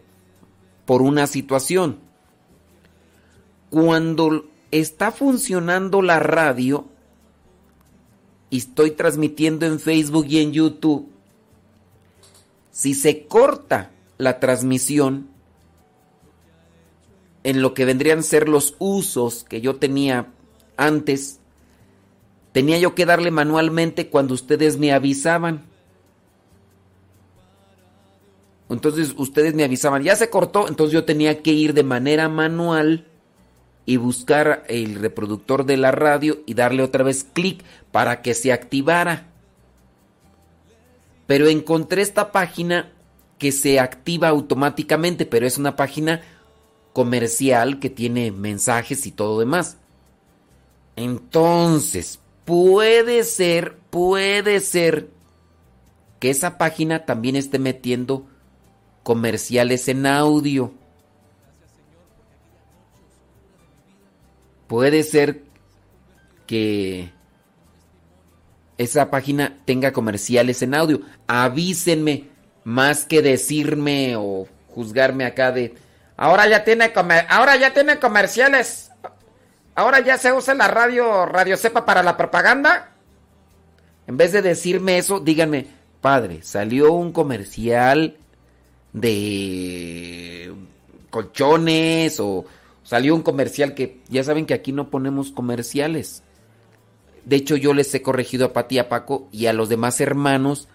por 0.85 1.01
una 1.01 1.25
situación. 1.25 1.99
Cuando 3.69 4.45
está 4.71 5.11
funcionando 5.11 6.01
la 6.01 6.19
radio 6.19 6.89
y 8.49 8.57
estoy 8.57 8.91
transmitiendo 8.91 9.65
en 9.65 9.79
Facebook 9.79 10.25
y 10.27 10.39
en 10.39 10.51
YouTube, 10.51 11.09
si 12.71 12.93
se 12.93 13.27
corta 13.27 13.91
la 14.17 14.39
transmisión 14.39 15.29
en 17.43 17.61
lo 17.61 17.73
que 17.73 17.85
vendrían 17.85 18.23
ser 18.23 18.47
los 18.47 18.75
usos 18.79 19.43
que 19.43 19.61
yo 19.61 19.75
tenía 19.77 20.27
antes, 20.77 21.39
tenía 22.51 22.77
yo 22.79 22.95
que 22.95 23.05
darle 23.05 23.31
manualmente 23.31 24.09
cuando 24.09 24.33
ustedes 24.33 24.77
me 24.77 24.93
avisaban. 24.93 25.65
Entonces 28.69 29.13
ustedes 29.17 29.53
me 29.53 29.65
avisaban, 29.65 30.03
ya 30.03 30.15
se 30.15 30.29
cortó, 30.29 30.67
entonces 30.67 30.93
yo 30.93 31.03
tenía 31.03 31.41
que 31.41 31.51
ir 31.51 31.73
de 31.73 31.83
manera 31.83 32.29
manual 32.29 33.05
y 33.85 33.97
buscar 33.97 34.63
el 34.69 34.95
reproductor 34.95 35.65
de 35.65 35.75
la 35.75 35.91
radio 35.91 36.41
y 36.45 36.53
darle 36.53 36.83
otra 36.83 37.03
vez 37.03 37.25
clic 37.25 37.63
para 37.91 38.21
que 38.21 38.33
se 38.33 38.53
activara. 38.53 39.30
Pero 41.31 41.47
encontré 41.47 42.01
esta 42.01 42.33
página 42.33 42.91
que 43.37 43.53
se 43.53 43.79
activa 43.79 44.27
automáticamente, 44.27 45.25
pero 45.25 45.47
es 45.47 45.57
una 45.57 45.77
página 45.77 46.21
comercial 46.91 47.79
que 47.79 47.89
tiene 47.89 48.31
mensajes 48.31 49.07
y 49.07 49.13
todo 49.13 49.39
demás. 49.39 49.77
Entonces, 50.97 52.19
puede 52.43 53.23
ser, 53.23 53.77
puede 53.77 54.59
ser 54.59 55.09
que 56.19 56.31
esa 56.31 56.57
página 56.57 57.05
también 57.05 57.37
esté 57.37 57.59
metiendo 57.59 58.27
comerciales 59.01 59.87
en 59.87 60.07
audio. 60.07 60.73
Puede 64.67 65.03
ser 65.03 65.45
que 66.45 67.13
esa 68.81 69.09
página 69.09 69.57
tenga 69.65 69.91
comerciales 69.91 70.61
en 70.61 70.73
audio. 70.73 71.01
Avísenme 71.27 72.29
más 72.63 73.05
que 73.05 73.21
decirme 73.21 74.15
o 74.17 74.47
juzgarme 74.69 75.25
acá 75.25 75.51
de 75.51 75.75
ahora 76.17 76.47
ya 76.47 76.63
tiene 76.63 76.91
ahora 77.29 77.55
ya 77.57 77.73
tiene 77.73 77.99
comerciales. 77.99 78.91
Ahora 79.73 80.01
ya 80.01 80.17
se 80.17 80.33
usa 80.33 80.53
la 80.53 80.67
radio 80.67 81.25
Radio 81.25 81.57
Cepa 81.57 81.85
para 81.85 82.03
la 82.03 82.17
propaganda. 82.17 82.91
En 84.07 84.17
vez 84.17 84.31
de 84.31 84.41
decirme 84.41 84.97
eso, 84.97 85.19
díganme, 85.19 85.67
padre, 86.01 86.41
salió 86.41 86.91
un 86.91 87.13
comercial 87.13 88.17
de 88.93 90.53
colchones 91.09 92.19
o 92.19 92.45
salió 92.83 93.15
un 93.15 93.21
comercial 93.21 93.73
que 93.73 94.01
ya 94.09 94.23
saben 94.23 94.45
que 94.45 94.53
aquí 94.53 94.71
no 94.71 94.89
ponemos 94.89 95.31
comerciales. 95.31 96.23
De 97.25 97.35
hecho, 97.35 97.55
yo 97.55 97.73
les 97.73 97.93
he 97.93 98.01
corregido 98.01 98.45
a 98.45 98.53
Pati 98.53 98.79
a 98.79 98.89
Paco 98.89 99.27
y 99.31 99.45
a 99.45 99.53
los 99.53 99.69
demás 99.69 100.01
hermanos 100.01 100.67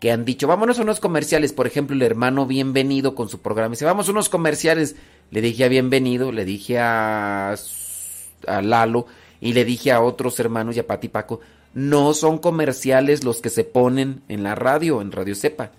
que 0.00 0.10
han 0.10 0.24
dicho, 0.24 0.48
vámonos 0.48 0.78
a 0.78 0.82
unos 0.82 0.98
comerciales. 0.98 1.52
Por 1.52 1.68
ejemplo, 1.68 1.94
el 1.94 2.02
hermano 2.02 2.44
Bienvenido 2.46 3.14
con 3.14 3.28
su 3.28 3.40
programa 3.40 3.74
dice, 3.74 3.84
vamos 3.84 4.08
a 4.08 4.10
unos 4.10 4.28
comerciales. 4.28 4.96
Le 5.30 5.40
dije 5.40 5.64
a 5.64 5.68
Bienvenido, 5.68 6.32
le 6.32 6.44
dije 6.44 6.80
a, 6.80 7.54
a 8.48 8.62
Lalo 8.62 9.06
y 9.40 9.52
le 9.52 9.64
dije 9.64 9.92
a 9.92 10.00
otros 10.00 10.40
hermanos 10.40 10.76
y 10.76 10.80
a 10.80 10.86
Pati 10.86 11.06
y 11.06 11.10
Paco, 11.10 11.40
no 11.74 12.14
son 12.14 12.38
comerciales 12.38 13.22
los 13.22 13.40
que 13.40 13.50
se 13.50 13.62
ponen 13.62 14.22
en 14.28 14.42
la 14.42 14.56
radio, 14.56 15.00
en 15.00 15.12
Radio 15.12 15.36
Cepa. 15.36 15.70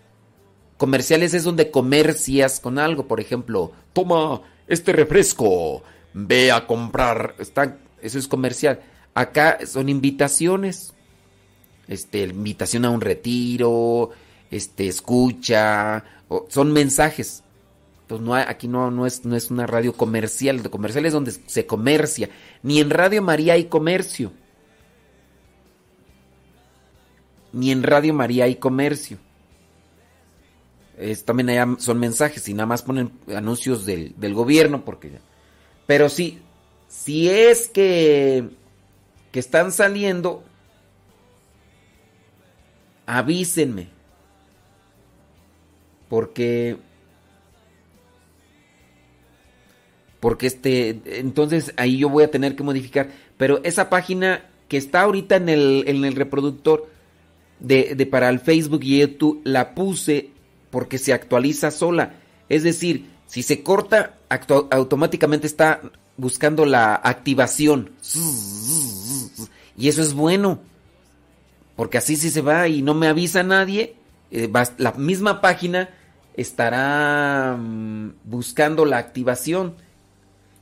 Comerciales 0.77 1.33
es 1.33 1.43
donde 1.43 1.69
comercias 1.69 2.59
con 2.59 2.79
algo, 2.79 3.07
por 3.07 3.19
ejemplo, 3.19 3.71
toma 3.91 4.41
este 4.67 4.93
refresco, 4.93 5.83
ve 6.13 6.51
a 6.51 6.65
comprar, 6.65 7.35
está, 7.39 7.77
eso 8.01 8.17
es 8.17 8.27
comercial. 8.27 8.79
Acá 9.13 9.59
son 9.65 9.89
invitaciones, 9.89 10.93
este, 11.87 12.23
invitación 12.23 12.85
a 12.85 12.89
un 12.89 13.01
retiro, 13.01 14.09
este, 14.49 14.87
escucha, 14.87 16.03
son 16.49 16.71
mensajes. 16.73 17.43
Entonces 18.01 18.25
no 18.25 18.33
hay, 18.33 18.45
aquí 18.47 18.67
no, 18.67 18.91
no, 18.91 19.05
es, 19.05 19.23
no 19.25 19.35
es 19.35 19.51
una 19.51 19.67
radio 19.67 19.93
comercial, 19.93 20.61
de 20.63 20.69
comercial 20.69 21.05
es 21.05 21.13
donde 21.13 21.31
se 21.31 21.65
comercia. 21.65 22.29
Ni 22.63 22.79
en 22.79 22.89
Radio 22.89 23.21
María 23.21 23.53
hay 23.53 23.65
comercio. 23.65 24.31
Ni 27.53 27.71
en 27.71 27.83
Radio 27.83 28.13
María 28.13 28.45
hay 28.45 28.55
comercio. 28.55 29.19
Es, 30.97 31.23
también 31.23 31.49
allá 31.49 31.75
son 31.79 31.99
mensajes 31.99 32.47
y 32.47 32.53
nada 32.53 32.67
más 32.67 32.83
ponen 32.83 33.11
anuncios 33.35 33.85
del, 33.85 34.13
del 34.17 34.33
gobierno 34.33 34.85
porque 34.85 35.11
pero 35.87 36.07
sí 36.07 36.39
si 36.87 37.29
es 37.29 37.67
que 37.67 38.47
que 39.33 39.41
están 39.41 39.73
saliendo 39.73 40.45
avísenme 43.05 43.89
porque 46.07 46.77
porque 50.21 50.47
este 50.47 51.01
entonces 51.19 51.73
ahí 51.75 51.97
yo 51.97 52.07
voy 52.07 52.23
a 52.23 52.31
tener 52.31 52.55
que 52.55 52.63
modificar 52.63 53.09
pero 53.37 53.61
esa 53.65 53.89
página 53.89 54.45
que 54.69 54.77
está 54.77 55.01
ahorita 55.01 55.35
en 55.35 55.49
el, 55.49 55.83
en 55.87 56.05
el 56.05 56.15
reproductor 56.15 56.87
de, 57.59 57.95
de 57.95 58.05
para 58.05 58.29
el 58.29 58.39
Facebook 58.39 58.81
y 58.83 58.99
YouTube 58.99 59.41
la 59.43 59.75
puse 59.75 60.29
porque 60.69 60.97
se 60.97 61.13
actualiza 61.13 61.69
sola. 61.69 62.15
Es 62.49 62.63
decir, 62.63 63.05
si 63.27 63.43
se 63.43 63.61
corta, 63.61 64.17
automáticamente 64.71 65.45
está 65.45 65.81
buscando 66.17 66.65
la 66.65 66.95
activación. 66.95 67.91
Y 69.77 69.87
eso 69.87 70.01
es 70.01 70.13
bueno. 70.13 70.59
Porque 71.75 71.97
así 71.97 72.15
si 72.15 72.29
se 72.29 72.41
va 72.41 72.67
y 72.67 72.81
no 72.81 72.93
me 72.93 73.07
avisa 73.07 73.43
nadie, 73.43 73.95
eh, 74.31 74.51
la 74.77 74.91
misma 74.93 75.41
página 75.41 75.89
estará 76.35 77.57
mm, 77.57 78.13
buscando 78.23 78.85
la 78.85 78.97
activación. 78.97 79.75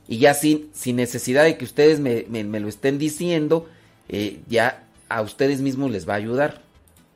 Y 0.08 0.18
ya 0.18 0.34
sin, 0.34 0.70
sin 0.72 0.96
necesidad 0.96 1.44
de 1.44 1.56
que 1.56 1.64
ustedes 1.64 2.00
me, 2.00 2.26
me, 2.28 2.60
lo 2.60 2.68
estén 2.68 2.98
diciendo, 2.98 3.68
eh, 4.08 4.40
ya 4.48 4.84
a 5.08 5.22
ustedes 5.22 5.60
mismos 5.60 5.90
les 5.90 6.08
va 6.08 6.14
a 6.14 6.16
ayudar. 6.16 6.62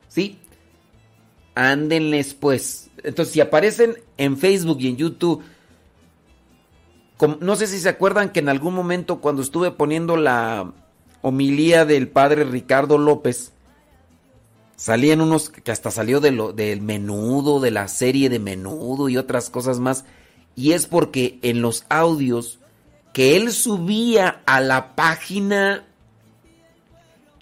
¿Sí? 0.09 0.39
Ándenles 1.55 2.35
pues. 2.35 2.91
Entonces, 3.03 3.33
si 3.33 3.41
aparecen 3.41 3.97
en 4.17 4.37
Facebook 4.39 4.79
y 4.81 4.89
en 4.89 4.97
YouTube, 4.97 5.43
no 7.41 7.57
sé 7.57 7.67
si 7.67 7.79
se 7.79 7.89
acuerdan 7.89 8.31
que 8.31 8.41
en 8.41 8.49
algún 8.49 8.75
momento 8.75 9.21
cuando 9.21 9.43
estuve 9.43 9.71
poniendo 9.71 10.17
la 10.17 10.73
homilía 11.27 11.85
del 11.85 12.07
padre 12.07 12.45
Ricardo 12.45 12.99
López, 12.99 13.51
salían 14.77 15.21
unos 15.21 15.51
que 15.51 15.73
hasta 15.73 15.91
salió 15.91 16.21
de 16.21 16.31
lo, 16.31 16.53
del 16.53 16.83
menudo, 16.83 17.59
de 17.59 17.73
la 17.73 17.89
serie 17.89 18.29
de 18.29 18.39
menudo 18.39 19.09
y 19.09 19.17
otras 19.17 19.51
cosas 19.51 19.81
más. 19.81 20.05
Y 20.55 20.71
es 20.71 20.87
porque 20.87 21.41
en 21.43 21.63
los 21.63 21.85
audios 21.89 22.61
que 23.13 23.37
él 23.37 23.51
subía 23.51 24.43
a 24.47 24.61
la 24.61 24.95
página, 24.95 25.85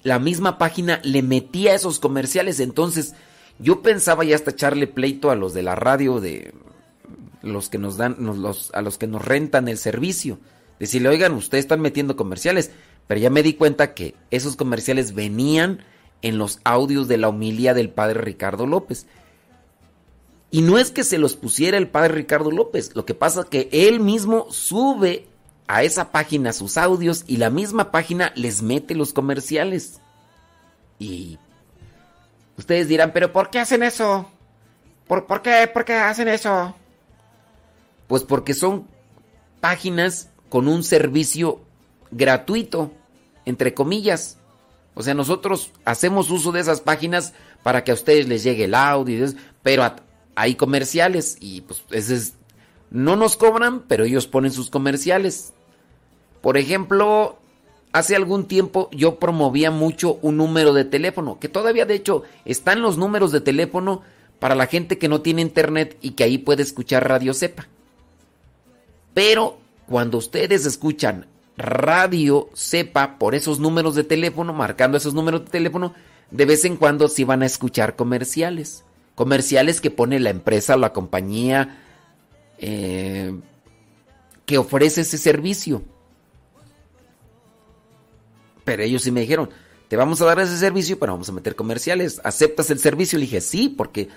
la 0.02 0.18
misma 0.18 0.56
página 0.56 1.00
le 1.04 1.20
metía 1.20 1.74
esos 1.74 2.00
comerciales. 2.00 2.60
Entonces, 2.60 3.14
yo 3.58 3.82
pensaba 3.82 4.24
ya 4.24 4.34
hasta 4.34 4.52
echarle 4.52 4.86
pleito 4.86 5.30
a 5.30 5.36
los 5.36 5.52
de 5.52 5.62
la 5.62 5.74
radio 5.74 6.20
de 6.20 6.54
los 7.42 7.68
que 7.68 7.76
nos 7.76 7.98
dan, 7.98 8.16
los, 8.18 8.70
a 8.72 8.80
los 8.80 8.96
que 8.96 9.06
nos 9.06 9.22
rentan 9.22 9.68
el 9.68 9.76
servicio. 9.76 10.38
Decirle, 10.80 11.10
oigan, 11.10 11.34
ustedes 11.34 11.66
están 11.66 11.82
metiendo 11.82 12.16
comerciales. 12.16 12.70
Pero 13.06 13.20
ya 13.20 13.30
me 13.30 13.42
di 13.42 13.54
cuenta 13.54 13.94
que 13.94 14.14
esos 14.30 14.56
comerciales 14.56 15.14
venían 15.14 15.84
en 16.22 16.38
los 16.38 16.60
audios 16.64 17.06
de 17.06 17.18
la 17.18 17.28
homilía 17.28 17.74
del 17.74 17.90
padre 17.90 18.20
Ricardo 18.20 18.66
López. 18.66 19.06
Y 20.50 20.62
no 20.62 20.78
es 20.78 20.90
que 20.90 21.04
se 21.04 21.18
los 21.18 21.36
pusiera 21.36 21.76
el 21.76 21.88
padre 21.88 22.14
Ricardo 22.14 22.50
López, 22.50 22.94
lo 22.94 23.04
que 23.04 23.14
pasa 23.14 23.40
es 23.40 23.46
que 23.46 23.68
él 23.72 24.00
mismo 24.00 24.46
sube 24.50 25.26
a 25.66 25.82
esa 25.82 26.12
página 26.12 26.52
sus 26.52 26.76
audios 26.76 27.24
y 27.26 27.38
la 27.38 27.50
misma 27.50 27.90
página 27.90 28.32
les 28.36 28.62
mete 28.62 28.94
los 28.94 29.12
comerciales. 29.12 30.00
Y 30.98 31.38
ustedes 32.56 32.88
dirán, 32.88 33.12
pero 33.12 33.32
¿por 33.32 33.50
qué 33.50 33.58
hacen 33.58 33.82
eso? 33.82 34.30
¿Por, 35.06 35.26
por 35.26 35.42
qué? 35.42 35.68
¿Por 35.72 35.84
qué 35.84 35.94
hacen 35.94 36.28
eso? 36.28 36.74
Pues 38.06 38.22
porque 38.22 38.54
son 38.54 38.86
páginas 39.60 40.30
con 40.48 40.68
un 40.68 40.84
servicio 40.84 41.60
gratuito, 42.14 42.92
entre 43.44 43.74
comillas. 43.74 44.38
O 44.94 45.02
sea, 45.02 45.14
nosotros 45.14 45.72
hacemos 45.84 46.30
uso 46.30 46.52
de 46.52 46.60
esas 46.60 46.80
páginas 46.80 47.34
para 47.62 47.84
que 47.84 47.90
a 47.90 47.94
ustedes 47.94 48.28
les 48.28 48.44
llegue 48.44 48.64
el 48.64 48.74
audio, 48.74 49.26
pero 49.62 49.84
hay 50.36 50.54
comerciales 50.54 51.36
y 51.40 51.62
pues 51.62 52.34
no 52.90 53.16
nos 53.16 53.36
cobran, 53.36 53.82
pero 53.82 54.04
ellos 54.04 54.26
ponen 54.26 54.52
sus 54.52 54.70
comerciales. 54.70 55.52
Por 56.40 56.56
ejemplo, 56.56 57.38
hace 57.92 58.14
algún 58.14 58.46
tiempo 58.46 58.88
yo 58.92 59.18
promovía 59.18 59.70
mucho 59.70 60.18
un 60.22 60.36
número 60.36 60.72
de 60.72 60.84
teléfono, 60.84 61.40
que 61.40 61.48
todavía 61.48 61.86
de 61.86 61.94
hecho 61.94 62.22
están 62.44 62.82
los 62.82 62.96
números 62.96 63.32
de 63.32 63.40
teléfono 63.40 64.02
para 64.38 64.54
la 64.54 64.66
gente 64.66 64.98
que 64.98 65.08
no 65.08 65.22
tiene 65.22 65.42
internet 65.42 65.96
y 66.02 66.10
que 66.10 66.24
ahí 66.24 66.38
puede 66.38 66.62
escuchar 66.62 67.08
Radio 67.08 67.34
Cepa. 67.34 67.66
Pero 69.12 69.58
cuando 69.86 70.18
ustedes 70.18 70.66
escuchan 70.66 71.26
Radio 71.56 72.48
Cepa 72.54 73.18
por 73.18 73.34
esos 73.34 73.60
números 73.60 73.94
de 73.94 74.04
teléfono, 74.04 74.52
marcando 74.52 74.96
esos 74.96 75.14
números 75.14 75.44
de 75.44 75.50
teléfono, 75.50 75.94
de 76.30 76.46
vez 76.46 76.64
en 76.64 76.76
cuando 76.76 77.08
sí 77.08 77.24
van 77.24 77.42
a 77.42 77.46
escuchar 77.46 77.96
comerciales. 77.96 78.84
Comerciales 79.14 79.80
que 79.80 79.90
pone 79.90 80.18
la 80.18 80.30
empresa 80.30 80.74
o 80.74 80.78
la 80.78 80.92
compañía 80.92 81.78
eh, 82.58 83.38
que 84.46 84.58
ofrece 84.58 85.02
ese 85.02 85.18
servicio. 85.18 85.82
Pero 88.64 88.82
ellos 88.82 89.02
sí 89.02 89.12
me 89.12 89.20
dijeron, 89.20 89.50
te 89.88 89.96
vamos 89.96 90.20
a 90.20 90.24
dar 90.24 90.40
ese 90.40 90.56
servicio, 90.56 90.98
pero 90.98 91.12
vamos 91.12 91.28
a 91.28 91.32
meter 91.32 91.54
comerciales. 91.54 92.20
¿Aceptas 92.24 92.70
el 92.70 92.78
servicio? 92.78 93.18
Le 93.18 93.26
dije, 93.26 93.40
sí, 93.40 93.68
porque... 93.68 94.08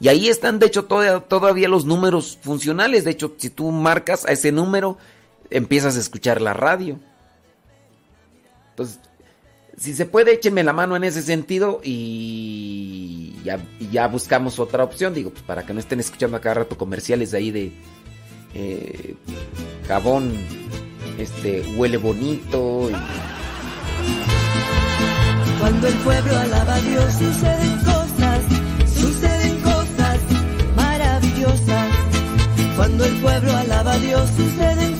Y 0.00 0.08
ahí 0.08 0.28
están, 0.28 0.58
de 0.58 0.66
hecho, 0.66 0.86
todavía, 0.86 1.20
todavía 1.20 1.68
los 1.68 1.84
números 1.84 2.38
funcionales. 2.42 3.04
De 3.04 3.12
hecho, 3.12 3.34
si 3.36 3.50
tú 3.50 3.70
marcas 3.70 4.24
a 4.24 4.32
ese 4.32 4.50
número, 4.50 4.98
empiezas 5.52 5.96
a 5.96 6.00
escuchar 6.00 6.40
la 6.40 6.54
radio. 6.54 6.98
Entonces, 8.70 9.00
si 9.76 9.94
se 9.94 10.06
puede, 10.06 10.34
écheme 10.34 10.62
la 10.62 10.72
mano 10.72 10.96
en 10.96 11.04
ese 11.04 11.22
sentido 11.22 11.80
y 11.82 13.34
ya, 13.90 14.06
buscamos 14.06 14.58
otra 14.58 14.84
opción. 14.84 15.14
Digo, 15.14 15.30
pues 15.30 15.42
para 15.42 15.64
que 15.64 15.74
no 15.74 15.80
estén 15.80 16.00
escuchando 16.00 16.36
a 16.36 16.40
cada 16.40 16.54
rato 16.54 16.76
comerciales 16.76 17.30
de 17.30 17.38
ahí 17.38 17.50
de 17.50 17.72
eh, 18.54 19.14
jabón, 19.88 20.32
este, 21.18 21.62
huele 21.76 21.96
bonito. 21.96 22.90
Cuando 25.58 25.86
el 25.86 25.94
pueblo 25.94 26.36
alaba 26.36 26.74
a 26.74 26.80
Dios 26.80 27.12
suceden 27.14 27.78
cosas, 27.78 28.40
suceden 28.94 29.60
cosas 29.62 30.18
maravillosas. 30.76 31.88
Cuando 32.76 33.04
el 33.04 33.14
pueblo 33.20 33.56
alaba 33.56 33.92
a 33.92 33.98
Dios 33.98 34.28
suceden 34.36 34.91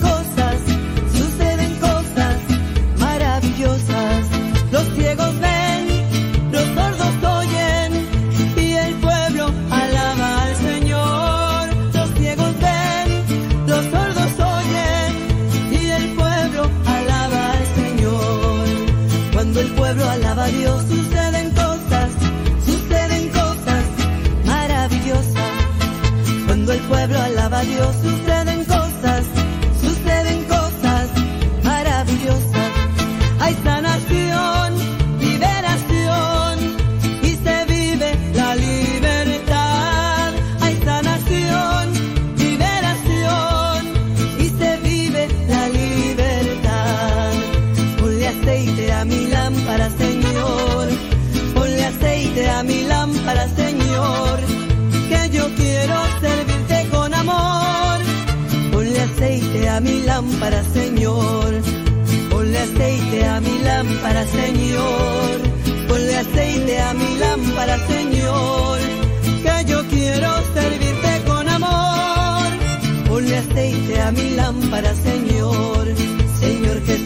pueblo 27.06 27.20
alaba 27.20 27.58
a 27.58 27.64
Dios 27.64 27.96
Señor. 60.72 61.52
Ponle 62.30 62.58
aceite 62.58 63.24
a 63.26 63.40
mi 63.40 63.58
lámpara, 63.58 64.24
Señor. 64.26 65.38
Ponle 65.88 66.16
aceite 66.16 66.80
a 66.80 66.94
mi 66.94 67.18
lámpara, 67.18 67.78
Señor. 67.86 68.78
Que 69.42 69.64
yo 69.70 69.86
quiero 69.88 70.28
servirte 70.54 71.22
con 71.26 71.48
amor. 71.48 72.50
Ponle 73.08 73.36
aceite 73.36 74.00
a 74.00 74.12
mi 74.12 74.30
lámpara, 74.30 74.94
Señor. 74.94 75.88
Señor 76.40 76.84
Jesús, 76.86 77.01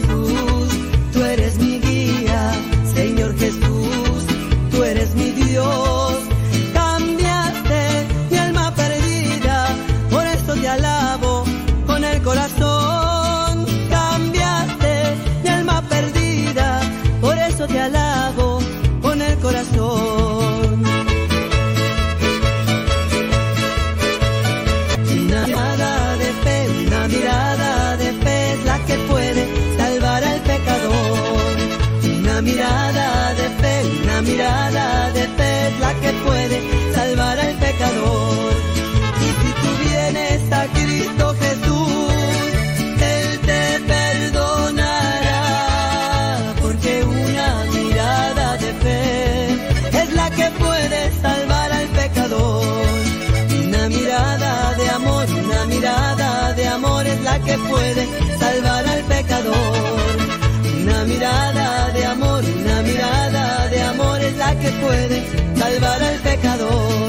salvar 65.67 66.01
al 66.01 66.19
pecador. 66.21 67.06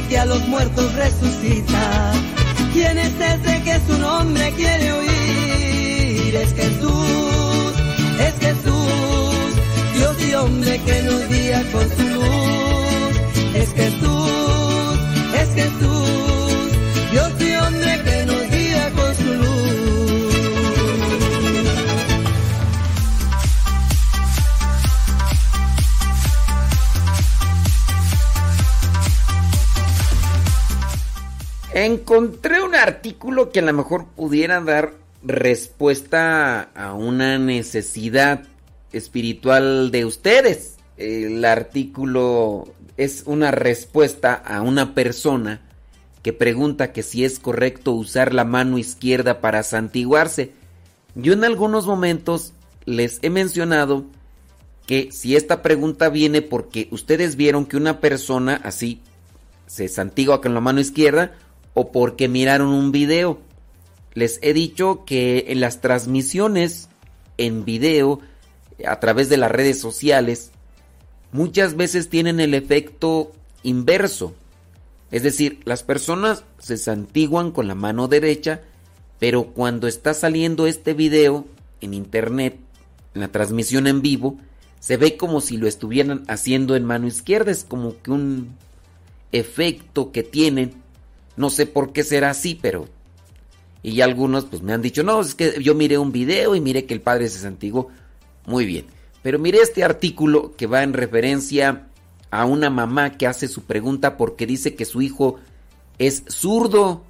que 0.00 0.18
a 0.18 0.24
los 0.24 0.46
muertos 0.48 0.92
resucita? 0.94 2.12
¿Quién 2.72 2.96
es 2.96 3.12
ese 3.12 3.62
que 3.62 3.78
su 3.86 3.98
nombre 3.98 4.50
quiere 4.52 4.92
oír? 4.92 6.34
Es 6.34 6.54
Jesús, 6.54 7.74
es 8.18 8.34
Jesús, 8.40 9.54
Dios 9.94 10.16
y 10.28 10.34
hombre 10.34 10.80
que 10.80 11.02
nos 11.02 11.28
guía 11.28 11.62
con 11.72 11.90
su 11.90 12.08
luz. 12.08 12.71
Encontré 31.82 32.62
un 32.62 32.76
artículo 32.76 33.50
que 33.50 33.58
a 33.58 33.62
lo 33.62 33.72
mejor 33.72 34.06
pudiera 34.06 34.60
dar 34.60 34.94
respuesta 35.24 36.60
a 36.76 36.94
una 36.94 37.40
necesidad 37.40 38.44
espiritual 38.92 39.90
de 39.90 40.04
ustedes. 40.04 40.76
El 40.96 41.44
artículo 41.44 42.72
es 42.96 43.24
una 43.26 43.50
respuesta 43.50 44.34
a 44.34 44.62
una 44.62 44.94
persona 44.94 45.60
que 46.22 46.32
pregunta 46.32 46.92
que 46.92 47.02
si 47.02 47.24
es 47.24 47.40
correcto 47.40 47.90
usar 47.90 48.32
la 48.32 48.44
mano 48.44 48.78
izquierda 48.78 49.40
para 49.40 49.64
santiguarse. 49.64 50.52
Yo 51.16 51.32
en 51.32 51.42
algunos 51.42 51.88
momentos 51.88 52.52
les 52.84 53.18
he 53.22 53.28
mencionado 53.28 54.04
que 54.86 55.10
si 55.10 55.34
esta 55.34 55.62
pregunta 55.62 56.10
viene 56.10 56.42
porque 56.42 56.86
ustedes 56.92 57.34
vieron 57.34 57.66
que 57.66 57.76
una 57.76 57.98
persona 57.98 58.60
así 58.62 59.00
se 59.66 59.88
santigua 59.88 60.40
con 60.40 60.54
la 60.54 60.60
mano 60.60 60.78
izquierda 60.78 61.32
o 61.74 61.92
porque 61.92 62.28
miraron 62.28 62.68
un 62.68 62.92
video. 62.92 63.38
Les 64.14 64.38
he 64.42 64.52
dicho 64.52 65.04
que 65.04 65.46
en 65.48 65.60
las 65.60 65.80
transmisiones 65.80 66.88
en 67.38 67.64
video 67.64 68.20
a 68.86 69.00
través 69.00 69.28
de 69.28 69.36
las 69.36 69.50
redes 69.50 69.80
sociales 69.80 70.50
muchas 71.32 71.76
veces 71.76 72.08
tienen 72.08 72.40
el 72.40 72.54
efecto 72.54 73.32
inverso. 73.62 74.34
Es 75.10 75.22
decir, 75.22 75.60
las 75.64 75.82
personas 75.82 76.44
se 76.58 76.76
santiguan 76.76 77.52
con 77.52 77.68
la 77.68 77.74
mano 77.74 78.08
derecha, 78.08 78.62
pero 79.18 79.44
cuando 79.44 79.86
está 79.86 80.14
saliendo 80.14 80.66
este 80.66 80.94
video 80.94 81.46
en 81.80 81.94
internet, 81.94 82.58
en 83.14 83.20
la 83.20 83.28
transmisión 83.28 83.86
en 83.86 84.00
vivo, 84.02 84.38
se 84.80 84.96
ve 84.96 85.16
como 85.16 85.40
si 85.40 85.58
lo 85.58 85.68
estuvieran 85.68 86.24
haciendo 86.28 86.74
en 86.76 86.84
mano 86.84 87.06
izquierda. 87.06 87.50
Es 87.50 87.64
como 87.64 88.00
que 88.02 88.10
un 88.10 88.56
efecto 89.30 90.12
que 90.12 90.22
tienen. 90.22 90.81
No 91.36 91.50
sé 91.50 91.66
por 91.66 91.92
qué 91.92 92.04
será 92.04 92.30
así, 92.30 92.58
pero... 92.60 92.88
Y 93.82 94.00
algunos 94.00 94.44
pues 94.44 94.62
me 94.62 94.72
han 94.72 94.82
dicho, 94.82 95.02
no, 95.02 95.20
es 95.20 95.34
que 95.34 95.60
yo 95.60 95.74
miré 95.74 95.98
un 95.98 96.12
video 96.12 96.54
y 96.54 96.60
miré 96.60 96.84
que 96.84 96.94
el 96.94 97.00
padre 97.00 97.28
se 97.28 97.40
santiguó. 97.40 97.88
Muy 98.46 98.64
bien. 98.64 98.86
Pero 99.22 99.38
miré 99.38 99.58
este 99.58 99.82
artículo 99.82 100.54
que 100.56 100.66
va 100.66 100.82
en 100.82 100.92
referencia 100.92 101.88
a 102.30 102.44
una 102.44 102.70
mamá 102.70 103.16
que 103.18 103.26
hace 103.26 103.48
su 103.48 103.64
pregunta 103.64 104.16
porque 104.16 104.46
dice 104.46 104.74
que 104.74 104.84
su 104.84 105.02
hijo 105.02 105.38
es 105.98 106.24
zurdo. 106.28 107.02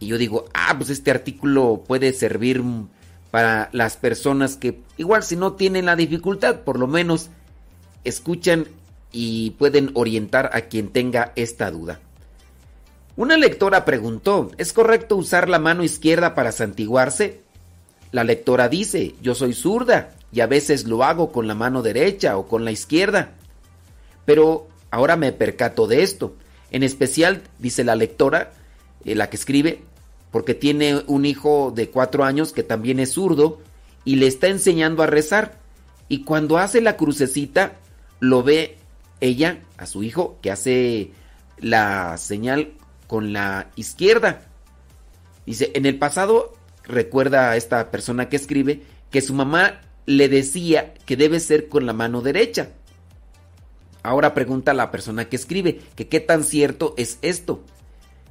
Y 0.00 0.06
yo 0.06 0.18
digo, 0.18 0.44
ah, 0.54 0.74
pues 0.76 0.90
este 0.90 1.10
artículo 1.10 1.84
puede 1.86 2.12
servir 2.12 2.62
para 3.30 3.68
las 3.72 3.96
personas 3.96 4.56
que 4.56 4.80
igual 4.96 5.22
si 5.22 5.36
no 5.36 5.52
tienen 5.54 5.86
la 5.86 5.96
dificultad, 5.96 6.60
por 6.60 6.78
lo 6.78 6.86
menos 6.86 7.30
escuchan 8.04 8.66
y 9.12 9.50
pueden 9.52 9.90
orientar 9.94 10.50
a 10.52 10.62
quien 10.62 10.88
tenga 10.88 11.32
esta 11.36 11.70
duda. 11.70 12.00
Una 13.18 13.36
lectora 13.36 13.84
preguntó, 13.84 14.52
¿es 14.58 14.72
correcto 14.72 15.16
usar 15.16 15.48
la 15.48 15.58
mano 15.58 15.82
izquierda 15.82 16.36
para 16.36 16.52
santiguarse? 16.52 17.40
La 18.12 18.22
lectora 18.22 18.68
dice, 18.68 19.16
yo 19.20 19.34
soy 19.34 19.54
zurda 19.54 20.14
y 20.30 20.38
a 20.38 20.46
veces 20.46 20.84
lo 20.84 21.02
hago 21.02 21.32
con 21.32 21.48
la 21.48 21.56
mano 21.56 21.82
derecha 21.82 22.38
o 22.38 22.46
con 22.46 22.64
la 22.64 22.70
izquierda. 22.70 23.32
Pero 24.24 24.68
ahora 24.92 25.16
me 25.16 25.32
percato 25.32 25.88
de 25.88 26.04
esto. 26.04 26.36
En 26.70 26.84
especial, 26.84 27.42
dice 27.58 27.82
la 27.82 27.96
lectora, 27.96 28.52
eh, 29.04 29.16
la 29.16 29.28
que 29.28 29.36
escribe, 29.36 29.82
porque 30.30 30.54
tiene 30.54 31.02
un 31.08 31.24
hijo 31.24 31.72
de 31.74 31.90
cuatro 31.90 32.22
años 32.22 32.52
que 32.52 32.62
también 32.62 33.00
es 33.00 33.14
zurdo 33.14 33.58
y 34.04 34.14
le 34.14 34.28
está 34.28 34.46
enseñando 34.46 35.02
a 35.02 35.08
rezar. 35.08 35.58
Y 36.08 36.22
cuando 36.22 36.56
hace 36.56 36.80
la 36.80 36.96
crucecita, 36.96 37.78
lo 38.20 38.44
ve 38.44 38.76
ella, 39.20 39.58
a 39.76 39.86
su 39.86 40.04
hijo, 40.04 40.38
que 40.40 40.52
hace 40.52 41.10
la 41.58 42.16
señal 42.16 42.74
con 43.08 43.32
la 43.32 43.72
izquierda. 43.74 44.42
Dice, 45.44 45.72
en 45.74 45.86
el 45.86 45.98
pasado, 45.98 46.52
recuerda 46.84 47.50
a 47.50 47.56
esta 47.56 47.90
persona 47.90 48.28
que 48.28 48.36
escribe, 48.36 48.82
que 49.10 49.20
su 49.20 49.34
mamá 49.34 49.80
le 50.06 50.28
decía 50.28 50.94
que 51.06 51.16
debe 51.16 51.40
ser 51.40 51.68
con 51.68 51.86
la 51.86 51.92
mano 51.92 52.20
derecha. 52.22 52.68
Ahora 54.04 54.34
pregunta 54.34 54.70
a 54.70 54.74
la 54.74 54.90
persona 54.90 55.24
que 55.28 55.36
escribe 55.36 55.80
que 55.96 56.06
qué 56.08 56.20
tan 56.20 56.44
cierto 56.44 56.94
es 56.96 57.18
esto. 57.22 57.64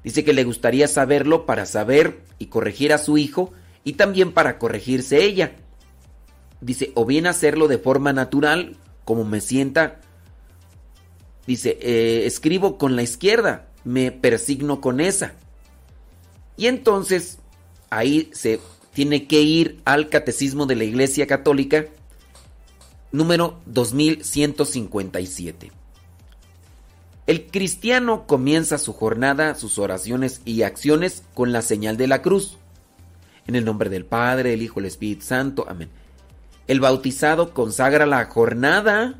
Dice 0.03 0.23
que 0.23 0.33
le 0.33 0.43
gustaría 0.43 0.87
saberlo 0.87 1.45
para 1.45 1.65
saber 1.65 2.21
y 2.39 2.45
corregir 2.45 2.93
a 2.93 2.97
su 2.97 3.17
hijo 3.17 3.51
y 3.83 3.93
también 3.93 4.31
para 4.31 4.57
corregirse 4.57 5.23
ella. 5.23 5.55
Dice, 6.61 6.91
o 6.95 7.05
bien 7.05 7.27
hacerlo 7.27 7.67
de 7.67 7.77
forma 7.77 8.13
natural, 8.13 8.77
como 9.05 9.23
me 9.23 9.41
sienta. 9.41 9.99
Dice, 11.45 11.77
eh, 11.81 12.25
escribo 12.25 12.77
con 12.77 12.95
la 12.95 13.03
izquierda, 13.03 13.67
me 13.83 14.11
persigno 14.11 14.81
con 14.81 14.99
esa. 14.99 15.33
Y 16.57 16.67
entonces 16.67 17.39
ahí 17.89 18.29
se 18.33 18.59
tiene 18.93 19.27
que 19.27 19.41
ir 19.41 19.79
al 19.85 20.09
Catecismo 20.09 20.65
de 20.65 20.75
la 20.75 20.83
Iglesia 20.83 21.27
Católica 21.27 21.85
número 23.11 23.59
2157. 23.65 25.71
El 27.27 27.47
cristiano 27.47 28.25
comienza 28.25 28.77
su 28.77 28.93
jornada, 28.93 29.53
sus 29.55 29.79
oraciones 29.79 30.41
y 30.45 30.61
acciones 30.61 31.23
con 31.33 31.51
la 31.51 31.61
señal 31.61 31.97
de 31.97 32.07
la 32.07 32.21
cruz. 32.21 32.57
En 33.47 33.55
el 33.55 33.65
nombre 33.65 33.89
del 33.89 34.05
Padre, 34.05 34.53
el 34.53 34.61
Hijo, 34.61 34.79
el 34.79 34.85
Espíritu 34.85 35.25
Santo. 35.25 35.65
Amén. 35.67 35.89
El 36.67 36.79
bautizado 36.79 37.53
consagra 37.53 38.05
la 38.05 38.25
jornada 38.25 39.15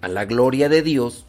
a 0.00 0.08
la 0.08 0.24
gloria 0.24 0.68
de 0.68 0.82
Dios 0.82 1.26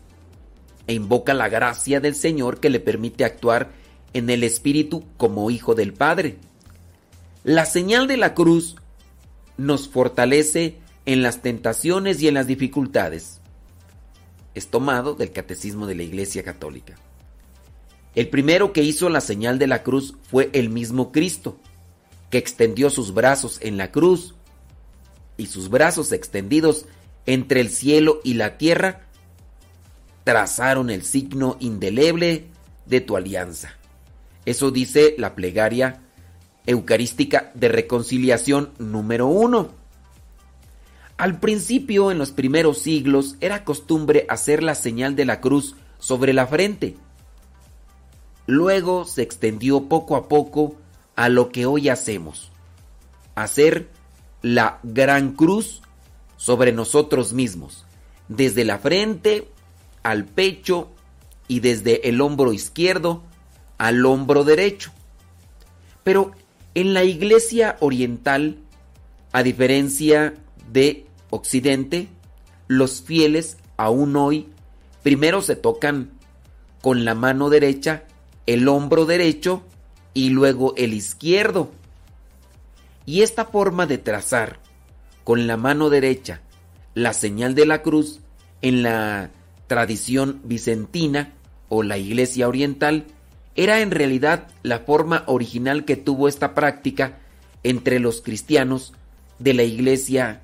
e 0.88 0.94
invoca 0.94 1.34
la 1.34 1.50
gracia 1.50 2.00
del 2.00 2.16
Señor 2.16 2.60
que 2.60 2.70
le 2.70 2.80
permite 2.80 3.26
actuar 3.26 3.72
en 4.14 4.30
el 4.30 4.44
Espíritu 4.44 5.04
como 5.18 5.50
hijo 5.52 5.76
del 5.76 5.94
Padre. 5.94 6.38
La 7.44 7.66
señal 7.66 8.08
de 8.08 8.18
la 8.18 8.34
cruz 8.34 8.76
nos 9.58 9.88
fortalece 9.88 10.78
en 11.06 11.22
las 11.22 11.42
tentaciones 11.42 12.22
y 12.22 12.28
en 12.28 12.34
las 12.34 12.48
dificultades. 12.48 13.40
Es 14.54 14.68
tomado 14.68 15.16
del 15.16 15.32
Catecismo 15.32 15.86
de 15.86 15.96
la 15.96 16.04
Iglesia 16.04 16.44
Católica. 16.44 16.96
El 18.16 18.30
primero 18.30 18.72
que 18.72 18.84
hizo 18.84 19.10
la 19.10 19.22
señal 19.22 19.60
de 19.60 19.68
la 19.68 19.84
cruz 19.84 20.16
fue 20.24 20.50
el 20.54 20.70
mismo 20.70 21.12
Cristo, 21.12 21.58
que 22.30 22.38
extendió 22.38 22.90
sus 22.90 23.14
brazos 23.14 23.60
en 23.62 23.78
la 23.78 23.92
cruz, 23.92 24.36
y 25.38 25.48
sus 25.48 25.70
brazos 25.70 26.12
extendidos 26.12 26.86
entre 27.26 27.60
el 27.60 27.70
cielo 27.70 28.22
y 28.24 28.36
la 28.36 28.58
tierra 28.58 29.05
trazaron 30.26 30.90
el 30.90 31.04
signo 31.04 31.56
indeleble 31.62 32.48
de 32.88 33.00
tu 33.00 33.16
alianza. 33.16 33.76
Eso 34.46 34.72
dice 34.72 35.16
la 35.18 35.36
plegaria 35.36 36.02
eucarística 36.66 37.52
de 37.54 37.70
reconciliación 37.70 38.72
número 38.80 39.28
uno. 39.28 39.70
Al 41.18 41.40
principio, 41.40 42.12
en 42.12 42.18
los 42.18 42.32
primeros 42.32 42.80
siglos, 42.80 43.38
era 43.40 43.64
costumbre 43.64 44.26
hacer 44.28 44.64
la 44.64 44.76
señal 44.76 45.16
de 45.16 45.26
la 45.26 45.40
cruz 45.40 45.76
sobre 46.00 46.34
la 46.34 46.48
frente. 46.48 46.98
Luego 48.48 49.06
se 49.06 49.22
extendió 49.22 49.84
poco 49.84 50.16
a 50.16 50.28
poco 50.28 50.76
a 51.16 51.30
lo 51.30 51.50
que 51.50 51.68
hoy 51.68 51.88
hacemos, 51.88 52.52
hacer 53.36 53.90
la 54.42 54.80
gran 54.82 55.34
cruz 55.34 55.84
sobre 56.36 56.72
nosotros 56.72 57.32
mismos, 57.32 57.86
desde 58.28 58.66
la 58.66 58.80
frente 58.80 59.50
al 60.06 60.26
pecho 60.26 60.92
y 61.48 61.62
desde 61.62 62.08
el 62.08 62.22
hombro 62.22 62.54
izquierdo 62.54 63.24
al 63.80 64.06
hombro 64.06 64.44
derecho. 64.44 64.92
Pero 66.04 66.32
en 66.76 66.94
la 66.94 67.04
iglesia 67.04 67.76
oriental, 67.80 68.60
a 69.32 69.42
diferencia 69.42 70.36
de 70.72 71.08
Occidente, 71.32 72.08
los 72.68 73.02
fieles 73.02 73.58
aún 73.78 74.16
hoy 74.16 74.48
primero 75.02 75.42
se 75.42 75.56
tocan 75.56 76.12
con 76.82 77.04
la 77.04 77.16
mano 77.16 77.50
derecha 77.50 78.04
el 78.46 78.68
hombro 78.68 79.06
derecho 79.06 79.64
y 80.14 80.30
luego 80.30 80.76
el 80.78 80.94
izquierdo. 80.94 81.72
Y 83.08 83.24
esta 83.24 83.46
forma 83.46 83.88
de 83.88 83.98
trazar 83.98 84.60
con 85.24 85.48
la 85.48 85.58
mano 85.58 85.90
derecha 85.90 86.42
la 86.94 87.12
señal 87.14 87.56
de 87.56 87.66
la 87.66 87.82
cruz 87.82 88.20
en 88.62 88.84
la 88.84 89.32
tradición 89.68 90.42
vicentina 90.44 91.34
o 91.70 91.84
la 91.84 91.98
iglesia 91.98 92.48
oriental 92.48 93.06
era 93.56 93.82
en 93.82 93.92
realidad 93.92 94.48
la 94.64 94.80
forma 94.80 95.24
original 95.28 95.86
que 95.86 95.96
tuvo 95.96 96.28
esta 96.28 96.54
práctica 96.54 97.20
entre 97.64 98.00
los 98.00 98.22
cristianos 98.22 98.94
de 99.40 99.54
la 99.54 99.64
iglesia 99.64 100.42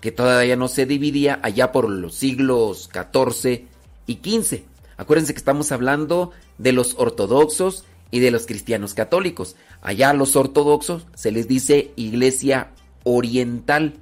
que 0.00 0.12
todavía 0.12 0.56
no 0.56 0.68
se 0.68 0.86
dividía 0.86 1.40
allá 1.42 1.72
por 1.72 1.88
los 1.88 2.14
siglos 2.14 2.90
XIV 2.92 3.66
y 4.06 4.14
XV. 4.14 4.62
Acuérdense 4.96 5.32
que 5.32 5.38
estamos 5.38 5.72
hablando 5.72 6.32
de 6.58 6.72
los 6.72 6.94
ortodoxos 6.98 7.84
y 8.10 8.20
de 8.20 8.30
los 8.30 8.46
cristianos 8.46 8.94
católicos. 8.94 9.56
Allá 9.82 10.10
a 10.10 10.14
los 10.14 10.36
ortodoxos 10.36 11.06
se 11.14 11.32
les 11.32 11.48
dice 11.48 11.92
iglesia 11.96 12.70
oriental 13.04 13.94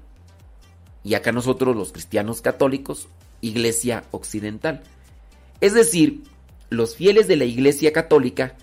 y 1.03 1.15
acá 1.15 1.33
nosotros 1.33 1.77
los 1.77 1.93
cristianos 1.93 2.41
católicos 2.41 3.09
iglesia 3.45 4.05
occidental. 4.11 4.83
Es 5.61 5.75
decir, 5.75 6.23
los 6.71 6.97
fieles 6.97 7.29
de 7.29 7.37
la 7.37 7.45
iglesia 7.45 7.93
católica 7.93 8.55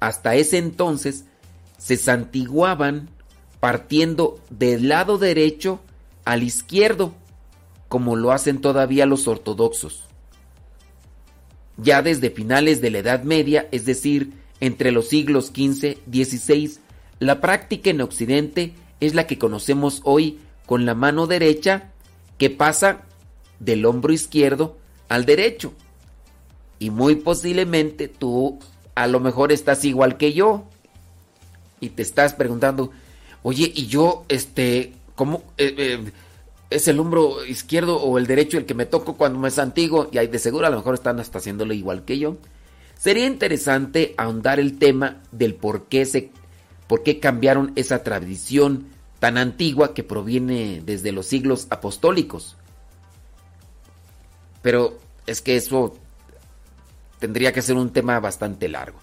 hasta 0.00 0.34
ese 0.34 0.58
entonces 0.58 1.24
se 1.78 1.96
santiguaban 1.96 3.08
partiendo 3.60 4.40
del 4.50 4.88
lado 4.88 5.18
derecho 5.18 5.80
al 6.24 6.42
izquierdo, 6.42 7.14
como 7.88 8.16
lo 8.16 8.32
hacen 8.32 8.60
todavía 8.60 9.06
los 9.06 9.28
ortodoxos. 9.28 10.04
Ya 11.76 12.02
desde 12.02 12.30
finales 12.30 12.80
de 12.80 12.90
la 12.90 12.98
Edad 12.98 13.22
Media, 13.24 13.68
es 13.72 13.84
decir, 13.86 14.32
entre 14.60 14.92
los 14.92 15.08
siglos 15.08 15.46
XV 15.46 15.98
y 16.10 16.24
XVI, 16.24 16.78
la 17.18 17.40
práctica 17.40 17.90
en 17.90 18.00
Occidente 18.00 18.74
es 19.00 19.14
la 19.14 19.26
que 19.26 19.38
conocemos 19.38 20.00
hoy 20.04 20.38
con 20.66 20.86
la 20.86 20.94
mano 20.94 21.26
derecha 21.26 21.90
que 22.38 22.50
pasa 22.50 23.02
del 23.60 23.86
hombro 23.86 24.12
izquierdo 24.12 24.76
al 25.08 25.24
derecho. 25.24 25.72
Y 26.80 26.90
muy 26.90 27.14
posiblemente 27.14 28.08
tú 28.08 28.58
a 28.94 29.06
lo 29.06 29.20
mejor 29.20 29.52
estás 29.52 29.84
igual 29.84 30.16
que 30.16 30.32
yo. 30.32 30.64
Y 31.78 31.90
te 31.90 32.02
estás 32.02 32.34
preguntando, 32.34 32.90
oye, 33.42 33.70
¿y 33.74 33.86
yo, 33.86 34.24
este, 34.28 34.92
cómo 35.14 35.44
eh, 35.56 35.74
eh, 35.76 36.12
es 36.68 36.88
el 36.88 36.98
hombro 37.00 37.44
izquierdo 37.44 38.00
o 38.00 38.18
el 38.18 38.26
derecho 38.26 38.58
el 38.58 38.66
que 38.66 38.74
me 38.74 38.86
toco 38.86 39.16
cuando 39.16 39.38
me 39.38 39.50
santigo? 39.50 40.08
Y 40.12 40.18
hay 40.18 40.26
de 40.26 40.38
seguro 40.38 40.66
a 40.66 40.70
lo 40.70 40.76
mejor 40.76 40.94
están 40.94 41.20
hasta 41.20 41.38
haciéndolo 41.38 41.72
igual 41.72 42.04
que 42.04 42.18
yo. 42.18 42.36
Sería 42.98 43.26
interesante 43.26 44.14
ahondar 44.18 44.60
el 44.60 44.78
tema 44.78 45.22
del 45.32 45.54
por 45.54 45.84
qué, 45.86 46.04
se, 46.04 46.30
por 46.86 47.02
qué 47.02 47.18
cambiaron 47.18 47.72
esa 47.76 48.02
tradición 48.02 48.88
tan 49.20 49.38
antigua 49.38 49.94
que 49.94 50.02
proviene 50.02 50.82
desde 50.84 51.12
los 51.12 51.26
siglos 51.26 51.66
apostólicos. 51.70 52.56
Pero 54.62 54.98
es 55.26 55.40
que 55.40 55.56
eso 55.56 55.96
tendría 57.18 57.52
que 57.52 57.62
ser 57.62 57.76
un 57.76 57.92
tema 57.92 58.18
bastante 58.20 58.68
largo. 58.68 58.98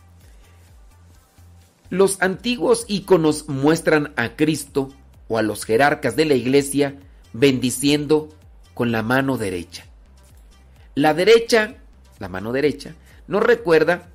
Los 1.89 2.21
antiguos 2.21 2.85
íconos 2.87 3.47
muestran 3.47 4.13
a 4.17 4.35
Cristo 4.35 4.89
o 5.29 5.37
a 5.37 5.41
los 5.41 5.63
jerarcas 5.63 6.15
de 6.15 6.25
la 6.25 6.33
iglesia 6.33 6.95
bendiciendo 7.31 8.29
con 8.73 8.91
la 8.91 9.03
mano 9.03 9.37
derecha. 9.37 9.85
La 10.95 11.13
derecha, 11.13 11.75
la 12.19 12.27
mano 12.27 12.51
derecha, 12.51 12.95
nos 13.27 13.43
recuerda 13.43 14.09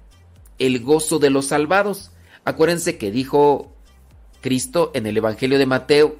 el 0.58 0.80
gozo 0.80 1.18
de 1.18 1.30
los 1.30 1.46
salvados. 1.46 2.10
Acuérdense 2.44 2.98
que 2.98 3.10
dijo 3.10 3.72
Cristo 4.40 4.90
en 4.94 5.06
el 5.06 5.16
Evangelio 5.16 5.58
de 5.58 5.66
Mateo 5.66 6.16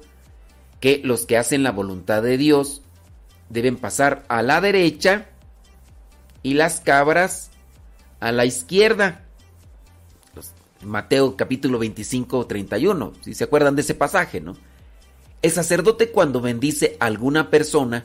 que 0.79 1.01
los 1.03 1.25
que 1.25 1.37
hacen 1.37 1.63
la 1.63 1.71
voluntad 1.71 2.23
de 2.23 2.37
Dios 2.37 2.82
deben 3.53 3.77
pasar 3.77 4.25
a 4.27 4.41
la 4.41 4.59
derecha 4.59 5.27
y 6.41 6.55
las 6.55 6.79
cabras 6.79 7.51
a 8.19 8.31
la 8.31 8.45
izquierda. 8.45 9.25
Mateo 10.81 11.37
capítulo 11.37 11.79
25, 11.79 12.45
31, 12.45 13.13
si 13.21 13.33
se 13.33 13.45
acuerdan 13.45 13.75
de 13.75 13.83
ese 13.83 13.93
pasaje, 13.93 14.41
¿no? 14.41 14.57
El 15.41 15.51
sacerdote 15.51 16.09
cuando 16.09 16.41
bendice 16.41 16.97
a 16.99 17.05
alguna 17.05 17.49
persona 17.49 18.03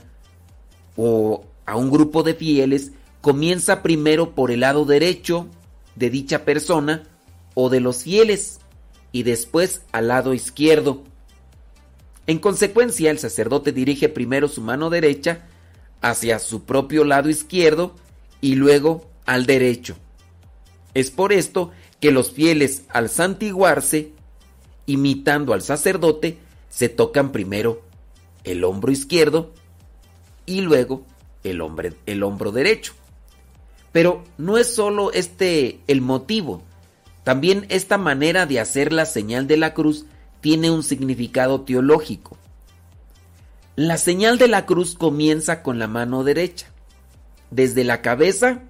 o 0.96 1.44
a 1.66 1.76
un 1.76 1.90
grupo 1.90 2.22
de 2.22 2.34
fieles, 2.34 2.92
comienza 3.20 3.82
primero 3.82 4.34
por 4.34 4.50
el 4.50 4.60
lado 4.60 4.84
derecho 4.84 5.48
de 5.96 6.10
dicha 6.10 6.44
persona 6.44 7.04
o 7.54 7.68
de 7.68 7.80
los 7.80 8.04
fieles 8.04 8.60
y 9.10 9.24
después 9.24 9.82
al 9.92 10.08
lado 10.08 10.34
izquierdo. 10.34 11.02
En 12.28 12.38
consecuencia, 12.38 13.10
el 13.10 13.18
sacerdote 13.18 13.72
dirige 13.72 14.10
primero 14.10 14.48
su 14.48 14.60
mano 14.60 14.90
derecha 14.90 15.46
hacia 16.02 16.38
su 16.38 16.64
propio 16.64 17.04
lado 17.04 17.30
izquierdo 17.30 17.94
y 18.42 18.54
luego 18.54 19.08
al 19.24 19.46
derecho. 19.46 19.96
Es 20.92 21.10
por 21.10 21.32
esto 21.32 21.72
que 22.00 22.10
los 22.10 22.30
fieles 22.30 22.82
al 22.90 23.08
santiguarse, 23.08 24.12
imitando 24.84 25.54
al 25.54 25.62
sacerdote, 25.62 26.36
se 26.68 26.90
tocan 26.90 27.32
primero 27.32 27.80
el 28.44 28.62
hombro 28.62 28.92
izquierdo 28.92 29.54
y 30.44 30.60
luego 30.60 31.06
el, 31.44 31.62
hombro 31.62 32.52
derecho. 32.52 32.92
Pero 33.90 34.22
no 34.36 34.58
es 34.58 34.74
solo 34.74 35.12
este 35.12 35.80
el 35.86 36.02
motivo, 36.02 36.62
también 37.24 37.64
esta 37.70 37.96
manera 37.96 38.44
de 38.44 38.60
hacer 38.60 38.92
la 38.92 39.06
señal 39.06 39.46
de 39.46 39.56
la 39.56 39.72
cruz 39.72 40.04
tiene 40.40 40.70
un 40.70 40.82
significado 40.82 41.62
teológico. 41.62 42.36
La 43.76 43.96
señal 43.96 44.38
de 44.38 44.48
la 44.48 44.66
cruz 44.66 44.94
comienza 44.94 45.62
con 45.62 45.78
la 45.78 45.86
mano 45.86 46.24
derecha, 46.24 46.66
desde 47.50 47.84
la 47.84 48.02
cabeza 48.02 48.62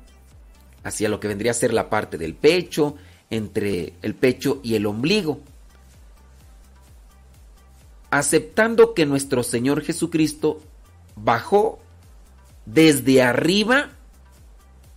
hacia 0.84 1.08
lo 1.08 1.20
que 1.20 1.28
vendría 1.28 1.52
a 1.52 1.54
ser 1.54 1.72
la 1.72 1.88
parte 1.88 2.18
del 2.18 2.34
pecho, 2.34 2.96
entre 3.30 3.94
el 4.02 4.14
pecho 4.14 4.60
y 4.62 4.74
el 4.74 4.86
ombligo. 4.86 5.40
Aceptando 8.10 8.94
que 8.94 9.06
nuestro 9.06 9.42
Señor 9.42 9.82
Jesucristo 9.82 10.60
bajó 11.14 11.80
desde 12.64 13.22
arriba, 13.22 13.90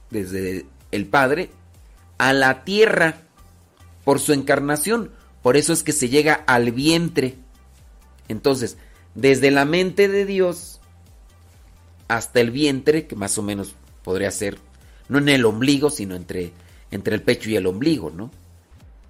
desde 0.10 0.66
el 0.92 1.06
Padre, 1.08 1.52
a 2.18 2.34
la 2.34 2.64
tierra 2.64 3.22
por 4.04 4.20
su 4.20 4.34
encarnación. 4.34 5.12
Por 5.42 5.58
eso 5.58 5.74
es 5.74 5.84
que 5.84 5.92
se 5.92 6.10
llega 6.10 6.34
al 6.34 6.72
vientre. 6.72 7.36
Entonces, 8.28 8.78
desde 9.16 9.52
la 9.52 9.66
mente 9.66 10.08
de 10.08 10.26
Dios 10.26 10.80
hasta 12.08 12.42
el 12.42 12.52
vientre, 12.52 13.08
que 13.08 13.16
más 13.16 13.38
o 13.38 13.42
menos 13.42 13.76
podría 14.04 14.32
ser, 14.32 14.58
no 15.08 15.18
en 15.18 15.30
el 15.30 15.46
ombligo, 15.46 15.90
sino 15.90 16.16
entre, 16.16 16.52
entre 16.92 17.16
el 17.16 17.22
pecho 17.22 17.50
y 17.50 17.56
el 17.56 17.68
ombligo, 17.68 18.12
¿no? 18.12 18.32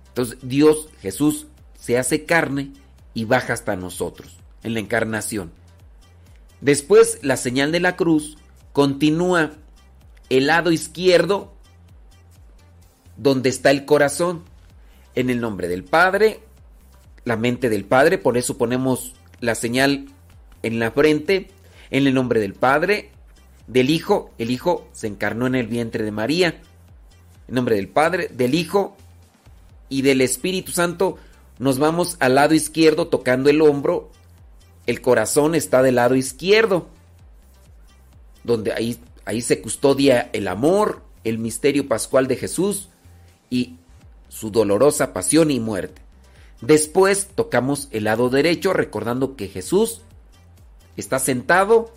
Entonces, 0.10 0.38
Dios, 0.42 0.90
Jesús, 1.02 1.48
se 1.80 1.98
hace 1.98 2.26
carne 2.26 2.72
y 3.14 3.26
baja 3.26 3.54
hasta 3.54 3.76
nosotros, 3.76 4.38
en 4.64 4.74
la 4.74 4.80
encarnación. 4.80 5.52
Después, 6.60 7.20
la 7.24 7.38
señal 7.38 7.72
de 7.72 7.80
la 7.80 7.96
cruz 7.96 8.38
continúa 8.72 9.52
el 10.30 10.48
lado 10.48 10.72
izquierdo, 10.72 11.54
donde 13.18 13.50
está 13.50 13.72
el 13.72 13.86
corazón, 13.86 14.44
en 15.16 15.30
el 15.30 15.42
nombre 15.42 15.68
del 15.68 15.84
Padre, 15.84 16.40
la 17.26 17.38
mente 17.38 17.70
del 17.70 17.86
Padre, 17.86 18.18
por 18.18 18.38
eso 18.38 18.58
ponemos 18.58 19.14
la 19.40 19.56
señal 19.56 20.08
en 20.64 20.80
la 20.80 20.92
frente, 20.92 21.50
en 21.90 22.08
el 22.08 22.14
nombre 22.14 22.40
del 22.40 22.54
Padre, 22.54 23.12
del 23.68 23.90
Hijo, 23.90 24.32
el 24.38 24.52
Hijo 24.52 24.88
se 24.92 25.08
encarnó 25.08 25.48
en 25.48 25.56
el 25.56 25.68
vientre 25.68 26.04
de 26.04 26.12
María, 26.12 26.62
en 27.48 27.56
nombre 27.56 27.76
del 27.76 27.88
Padre, 27.88 28.30
del 28.30 28.56
Hijo 28.56 28.96
y 29.90 30.02
del 30.02 30.22
Espíritu 30.22 30.72
Santo, 30.72 31.18
nos 31.60 31.78
vamos 31.78 32.18
al 32.20 32.36
lado 32.36 32.54
izquierdo 32.54 33.08
tocando 33.08 33.50
el 33.50 33.62
hombro, 33.62 34.12
el 34.88 35.02
corazón 35.02 35.54
está 35.54 35.84
del 35.84 35.96
lado 35.96 36.16
izquierdo, 36.16 36.88
donde 38.44 38.74
ahí, 38.74 38.98
ahí 39.26 39.42
se 39.42 39.62
custodia 39.62 40.30
el 40.34 40.48
amor, 40.48 41.04
el 41.24 41.38
misterio 41.38 41.88
pascual 41.88 42.28
de 42.28 42.38
Jesús 42.38 42.90
y 43.50 43.76
su 44.32 44.50
dolorosa 44.50 45.12
pasión 45.12 45.52
y 45.52 45.60
muerte. 45.60 46.02
Después 46.62 47.28
tocamos 47.36 47.90
el 47.92 48.06
lado 48.06 48.30
derecho 48.30 48.72
recordando 48.72 49.36
que 49.36 49.50
Jesús 49.50 50.04
está 50.96 51.20
sentado 51.20 51.94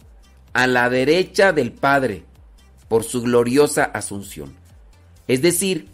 a 0.53 0.67
la 0.67 0.91
derecha 0.91 1.53
del 1.53 1.71
Padre 1.71 2.25
por 2.89 3.05
su 3.05 3.23
gloriosa 3.23 3.85
asunción. 3.85 4.53
Es 5.29 5.43
decir, 5.43 5.87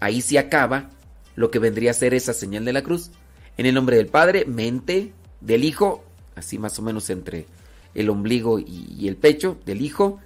ahí 0.00 0.22
se 0.22 0.40
acaba 0.40 0.90
lo 1.36 1.52
que 1.52 1.60
vendría 1.60 1.92
a 1.92 1.94
ser 1.94 2.14
esa 2.14 2.32
señal 2.32 2.64
de 2.64 2.72
la 2.72 2.82
cruz. 2.82 3.12
En 3.56 3.64
el 3.64 3.74
nombre 3.74 3.96
del 3.96 4.08
Padre, 4.08 4.44
mente, 4.44 5.12
del 5.40 5.62
Hijo, 5.62 6.04
así 6.34 6.58
más 6.58 6.76
o 6.80 6.82
menos 6.82 7.10
entre 7.10 7.46
el 7.94 8.10
ombligo 8.10 8.58
y, 8.58 9.06
el 9.06 9.16
pecho 9.16 9.56
del 9.64 9.82
Hijo, 9.82 10.18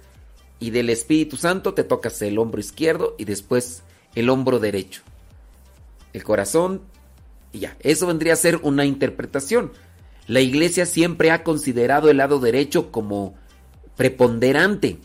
y 0.59 0.71
del 0.71 0.89
Espíritu 0.89 1.37
Santo 1.37 1.75
te 1.75 1.83
tocas 1.83 2.19
el 2.23 2.39
hombro 2.39 2.59
izquierdo 2.59 3.15
y 3.19 3.25
después 3.25 3.83
el 4.15 4.29
hombro 4.29 4.59
derecho 4.59 5.03
el 6.13 6.23
corazón 6.23 6.81
y 7.51 7.59
ya. 7.59 7.77
Eso 7.79 8.07
vendría 8.07 8.33
a 8.33 8.37
ser 8.37 8.59
una 8.63 8.85
interpretación. 8.85 9.71
La 10.27 10.41
iglesia 10.41 10.85
siempre 10.85 11.31
ha 11.31 11.43
considerado 11.43 12.09
el 12.09 12.17
lado 12.17 12.39
derecho 12.39 12.91
como 12.91 13.35
preponderante. 13.97 14.99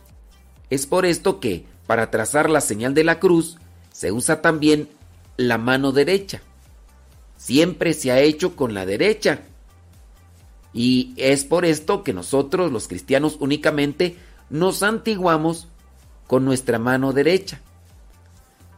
Es 0.70 0.86
por 0.86 1.06
esto 1.06 1.40
que, 1.40 1.64
para 1.86 2.10
trazar 2.10 2.50
la 2.50 2.60
señal 2.60 2.94
de 2.94 3.04
la 3.04 3.18
cruz, 3.18 3.58
se 3.92 4.12
usa 4.12 4.42
también 4.42 4.88
la 5.36 5.58
mano 5.58 5.92
derecha. 5.92 6.42
Siempre 7.36 7.92
se 7.92 8.12
ha 8.12 8.20
hecho 8.20 8.56
con 8.56 8.74
la 8.74 8.86
derecha. 8.86 9.40
Y 10.72 11.14
es 11.16 11.44
por 11.44 11.64
esto 11.64 12.04
que 12.04 12.12
nosotros 12.12 12.70
los 12.70 12.88
cristianos 12.88 13.36
únicamente 13.40 14.16
nos 14.50 14.82
antiguamos 14.82 15.68
con 16.26 16.44
nuestra 16.44 16.78
mano 16.78 17.12
derecha. 17.12 17.60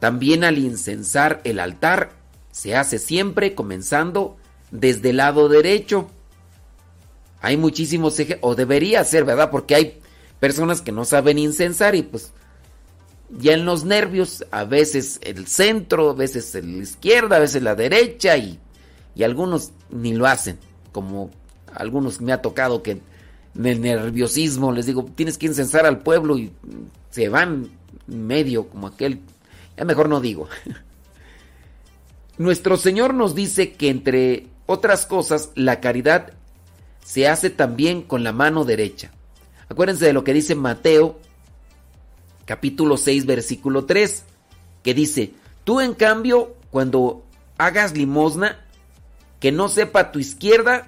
También 0.00 0.44
al 0.44 0.58
incensar 0.58 1.40
el 1.44 1.58
altar 1.58 2.17
se 2.58 2.74
hace 2.74 2.98
siempre 2.98 3.54
comenzando 3.54 4.36
desde 4.72 5.10
el 5.10 5.18
lado 5.18 5.48
derecho. 5.48 6.10
Hay 7.40 7.56
muchísimos 7.56 8.18
ejemplos, 8.18 8.50
o 8.50 8.56
debería 8.56 9.04
ser, 9.04 9.24
¿verdad? 9.24 9.52
Porque 9.52 9.76
hay 9.76 10.00
personas 10.40 10.82
que 10.82 10.90
no 10.90 11.04
saben 11.04 11.38
incensar 11.38 11.94
y 11.94 12.02
pues 12.02 12.32
ya 13.30 13.52
en 13.52 13.64
los 13.64 13.84
nervios, 13.84 14.44
a 14.50 14.64
veces 14.64 15.20
el 15.22 15.46
centro, 15.46 16.10
a 16.10 16.14
veces 16.14 16.52
la 16.54 16.82
izquierda, 16.82 17.36
a 17.36 17.38
veces 17.38 17.62
la 17.62 17.76
derecha 17.76 18.36
y, 18.36 18.58
y 19.14 19.22
algunos 19.22 19.70
ni 19.90 20.14
lo 20.14 20.26
hacen, 20.26 20.58
como 20.90 21.30
algunos 21.72 22.20
me 22.20 22.32
ha 22.32 22.42
tocado 22.42 22.82
que 22.82 22.90
en 22.90 23.66
el 23.66 23.80
nerviosismo 23.80 24.72
les 24.72 24.86
digo, 24.86 25.08
tienes 25.14 25.38
que 25.38 25.46
incensar 25.46 25.86
al 25.86 26.00
pueblo 26.00 26.36
y 26.36 26.50
se 27.10 27.28
van 27.28 27.70
medio 28.08 28.68
como 28.68 28.88
aquel, 28.88 29.20
ya 29.76 29.84
mejor 29.84 30.08
no 30.08 30.20
digo. 30.20 30.48
Nuestro 32.38 32.76
Señor 32.76 33.14
nos 33.14 33.34
dice 33.34 33.72
que 33.72 33.90
entre 33.90 34.46
otras 34.66 35.06
cosas 35.06 35.50
la 35.54 35.80
caridad 35.80 36.32
se 37.04 37.26
hace 37.26 37.50
también 37.50 38.02
con 38.02 38.22
la 38.22 38.32
mano 38.32 38.64
derecha. 38.64 39.10
Acuérdense 39.68 40.06
de 40.06 40.12
lo 40.12 40.24
que 40.24 40.34
dice 40.34 40.54
Mateo 40.54 41.18
capítulo 42.48 42.96
6 42.96 43.26
versículo 43.26 43.84
3, 43.84 44.24
que 44.82 44.94
dice, 44.94 45.34
tú 45.64 45.82
en 45.82 45.92
cambio 45.92 46.56
cuando 46.70 47.22
hagas 47.58 47.94
limosna, 47.94 48.64
que 49.38 49.52
no 49.52 49.68
sepa 49.68 50.12
tu 50.12 50.18
izquierda 50.18 50.86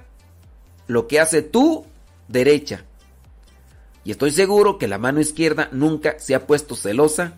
lo 0.87 1.07
que 1.07 1.20
hace 1.20 1.43
tu 1.43 1.85
derecha. 2.29 2.87
Y 4.05 4.12
estoy 4.12 4.31
seguro 4.31 4.79
que 4.79 4.89
la 4.89 4.97
mano 4.97 5.20
izquierda 5.20 5.69
nunca 5.70 6.19
se 6.19 6.35
ha 6.35 6.47
puesto 6.47 6.75
celosa 6.75 7.35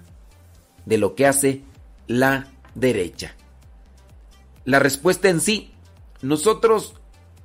de 0.86 0.98
lo 0.98 1.16
que 1.16 1.26
hace 1.26 1.62
la 2.06 2.46
derecha. 2.76 3.34
La 4.64 4.78
respuesta 4.78 5.28
en 5.28 5.40
sí, 5.40 5.72
nosotros 6.20 6.94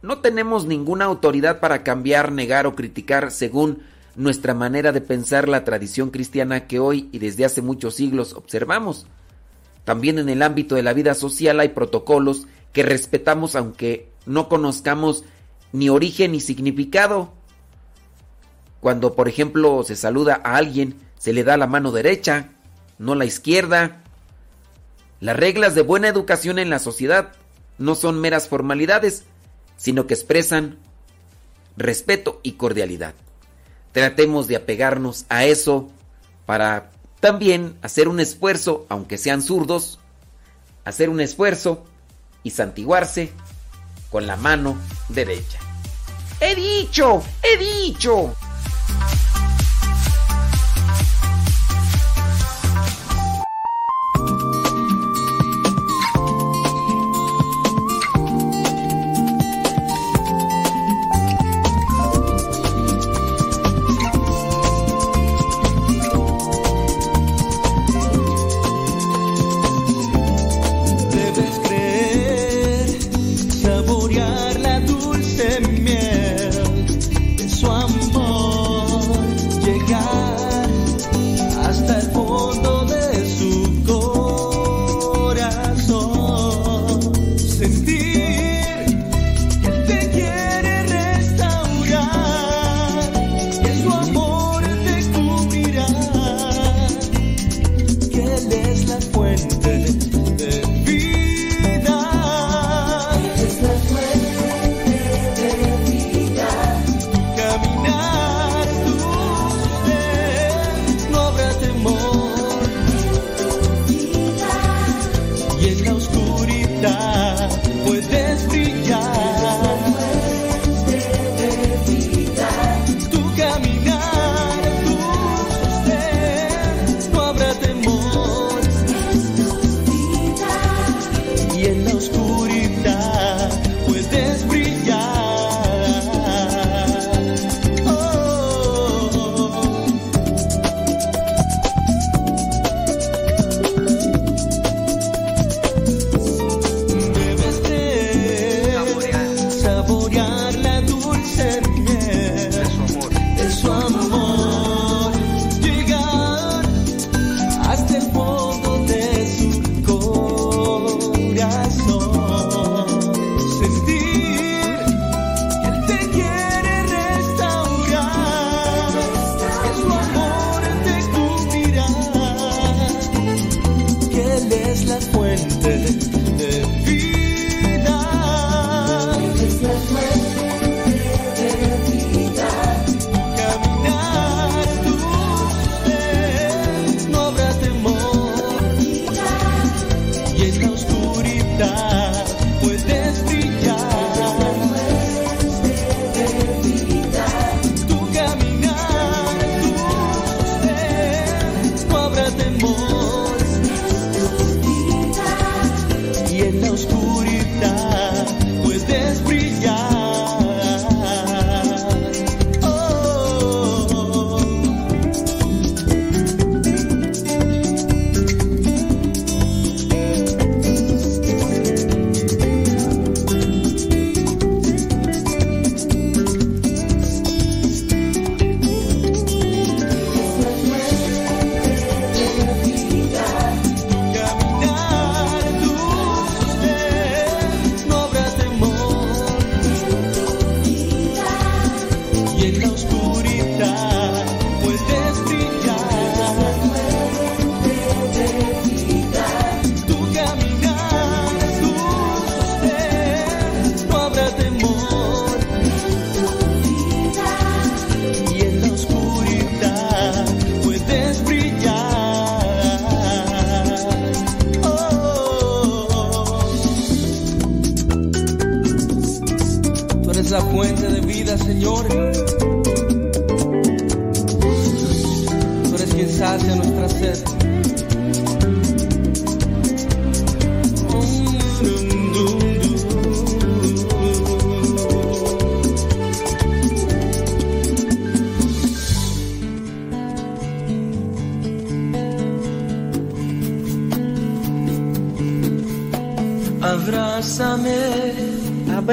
no 0.02 0.20
tenemos 0.20 0.66
ninguna 0.66 1.06
autoridad 1.06 1.60
para 1.60 1.84
cambiar, 1.84 2.32
negar 2.32 2.68
o 2.68 2.76
criticar 2.76 3.32
según 3.32 3.82
nuestra 4.16 4.54
manera 4.54 4.92
de 4.92 5.02
pensar 5.02 5.48
la 5.48 5.64
tradición 5.64 6.10
cristiana 6.10 6.68
que 6.68 6.80
hoy 6.80 7.10
y 7.12 7.20
desde 7.20 7.46
hace 7.46 7.62
muchos 7.62 7.96
siglos 7.96 8.34
observamos. 8.34 9.08
También 9.84 10.20
en 10.20 10.30
el 10.30 10.42
ámbito 10.42 10.76
de 10.76 10.84
la 10.84 10.94
vida 10.94 11.14
social 11.14 11.60
hay 11.60 11.70
protocolos 11.70 12.48
que 12.74 12.84
respetamos 12.84 13.56
aunque 13.56 14.12
no 14.26 14.50
conozcamos 14.50 15.24
ni 15.72 15.90
origen 15.90 16.34
ni 16.34 16.40
significado. 16.40 17.34
Cuando, 18.80 19.16
por 19.16 19.28
ejemplo, 19.28 19.84
se 19.84 19.96
saluda 19.96 20.42
a 20.44 20.58
alguien, 20.58 20.96
se 21.18 21.34
le 21.34 21.44
da 21.44 21.58
la 21.58 21.68
mano 21.68 21.92
derecha, 21.92 22.50
no 23.00 23.16
la 23.16 23.26
izquierda. 23.26 24.04
Las 25.20 25.36
reglas 25.36 25.76
de 25.76 25.82
buena 25.82 26.08
educación 26.08 26.60
en 26.60 26.70
la 26.70 26.80
sociedad 26.80 27.34
no 27.78 27.96
son 27.96 28.20
meras 28.20 28.48
formalidades, 28.48 29.24
sino 29.78 30.08
que 30.08 30.14
expresan 30.14 30.78
respeto 31.76 32.40
y 32.44 32.54
cordialidad. 32.54 33.14
Tratemos 33.92 34.48
de 34.48 34.56
apegarnos 34.56 35.26
a 35.30 35.46
eso 35.46 35.90
para 36.46 36.92
también 37.20 37.78
hacer 37.82 38.08
un 38.08 38.20
esfuerzo, 38.20 38.86
aunque 38.90 39.18
sean 39.18 39.42
zurdos, 39.42 40.00
hacer 40.86 41.10
un 41.10 41.20
esfuerzo 41.20 41.86
y 42.44 42.52
santiguarse 42.52 43.32
con 44.10 44.28
la 44.28 44.36
mano 44.36 44.78
derecha. 45.10 45.60
He 46.40 46.56
dicho, 46.56 47.24
he 47.44 47.58
dicho. 47.58 48.34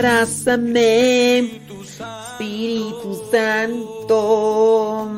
Abrázame, 0.05 1.39
Espíritu 1.39 3.23
Santo. 3.31 5.09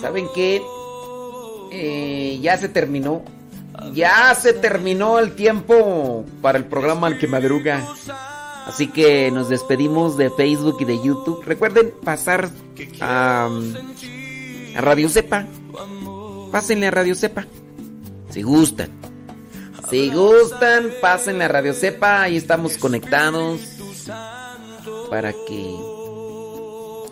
¿Saben 0.00 0.26
qué? 0.34 0.62
Eh, 1.72 2.38
ya 2.40 2.56
se 2.56 2.68
terminó. 2.68 3.22
Ya 3.92 4.34
se 4.34 4.54
terminó 4.54 5.18
el 5.18 5.34
tiempo 5.34 6.24
para 6.42 6.58
el 6.58 6.64
programa 6.64 7.06
Al 7.06 7.18
que 7.18 7.26
madruga. 7.26 7.86
Así 8.66 8.88
que 8.88 9.30
nos 9.30 9.48
despedimos 9.48 10.16
de 10.16 10.30
Facebook 10.30 10.78
y 10.80 10.84
de 10.84 10.96
YouTube. 11.02 11.42
Recuerden 11.44 11.92
pasar 12.02 12.50
a, 13.00 13.48
a 14.74 14.80
Radio 14.80 15.08
Cepa. 15.08 15.46
Pásenle 16.50 16.86
a 16.86 16.90
Radio 16.90 17.14
Cepa. 17.14 17.46
Si 18.30 18.42
gustan. 18.42 19.07
Si 19.90 20.10
gustan, 20.10 20.92
pásenle 21.00 21.44
a 21.44 21.48
Radio 21.48 21.72
Cepa. 21.72 22.22
Ahí 22.22 22.36
estamos 22.36 22.76
conectados. 22.76 23.60
Para 25.10 25.32
que. 25.32 25.76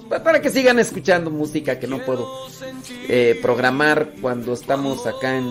Para 0.08 0.40
que 0.40 0.50
sigan 0.50 0.78
escuchando 0.78 1.30
música 1.30 1.78
que 1.80 1.86
no 1.86 1.98
puedo 2.05 2.28
eh, 3.08 3.38
programar 3.42 4.12
cuando 4.20 4.52
estamos 4.52 5.06
acá 5.06 5.36
en. 5.36 5.46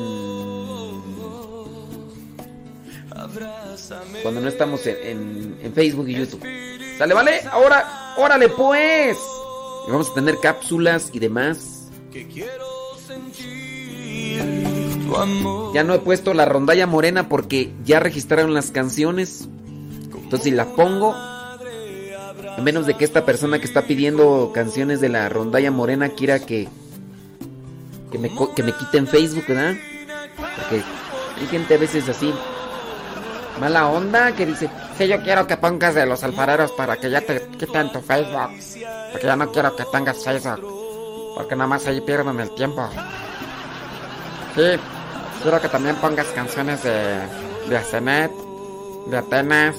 Cuando 4.21 4.41
no 4.41 4.47
estamos 4.47 4.85
en, 4.87 4.95
en- 5.03 5.59
en 5.61 5.73
Facebook 5.73 6.07
y 6.07 6.15
YouTube. 6.15 6.43
¿Sale, 6.97 7.13
vale? 7.13 7.41
Ahora, 7.51 8.13
órale 8.17 8.49
pues. 8.49 9.17
Vamos 9.87 10.09
a 10.11 10.13
tener 10.13 10.37
cápsulas 10.41 11.09
y 11.13 11.19
demás. 11.19 11.89
Ya 15.74 15.84
no 15.84 15.93
he 15.93 16.00
puesto 16.00 16.34
la 16.34 16.45
rondalla 16.45 16.88
morena 16.88 17.30
porque 17.30 17.72
ya 17.84 18.00
registraron 18.00 18.53
las 18.53 18.72
canciones. 18.72 19.48
Entonces 20.14 20.43
si 20.43 20.51
la 20.51 20.66
pongo, 20.66 21.14
a 21.14 21.58
menos 22.61 22.85
de 22.85 22.95
que 22.95 23.06
esta 23.06 23.25
persona 23.25 23.59
que 23.59 23.66
está 23.66 23.84
pidiendo 23.84 24.51
canciones 24.53 25.01
de 25.01 25.09
la 25.09 25.30
rondalla 25.30 25.72
morena 25.72 26.09
quiera 26.09 26.40
que 26.40 26.67
que 28.11 28.17
me, 28.17 28.32
que 28.56 28.64
me 28.64 28.72
quiten 28.72 29.08
Facebook, 29.08 29.45
¿verdad? 29.48 29.75
Porque 30.38 30.84
hay 31.40 31.48
gente 31.48 31.75
a 31.75 31.77
veces 31.77 32.08
así 32.08 32.34
mala 33.59 33.88
onda 33.88 34.34
que 34.34 34.45
dice, 34.45 34.69
sí, 34.98 35.08
yo 35.08 35.22
quiero 35.22 35.48
que 35.48 35.58
pongas 35.58 35.95
de 35.95 36.06
los 36.06 36.24
alfareros 36.24 36.72
para 36.72 36.98
que 36.98 37.09
ya 37.09 37.22
te 37.22 37.42
quiten 37.58 37.92
tu 37.92 38.01
Facebook. 38.01 38.50
Porque 39.11 39.27
ya 39.27 39.35
no 39.35 39.51
quiero 39.51 39.75
que 39.75 39.85
tengas 39.92 40.24
Facebook. 40.24 41.34
Porque 41.35 41.56
nada 41.56 41.67
más 41.67 41.85
ahí 41.88 42.01
pierden 42.01 42.40
el 42.40 42.53
tiempo. 42.56 42.90
Sí, 44.56 44.80
quiero 45.45 45.61
que 45.61 45.69
también 45.69 45.95
pongas 45.98 46.25
canciones 46.30 46.82
de, 46.82 47.19
de 47.69 47.77
Asenet, 47.77 48.32
de 49.06 49.15
Atenas. 49.15 49.75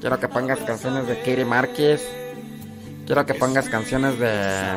Quiero 0.00 0.18
que 0.18 0.26
pongas 0.26 0.58
canciones 0.60 1.06
de 1.06 1.18
Katie 1.18 1.44
Márquez. 1.44 2.02
Quiero 3.04 3.26
que 3.26 3.34
pongas 3.34 3.68
canciones 3.68 4.18
de 4.18 4.74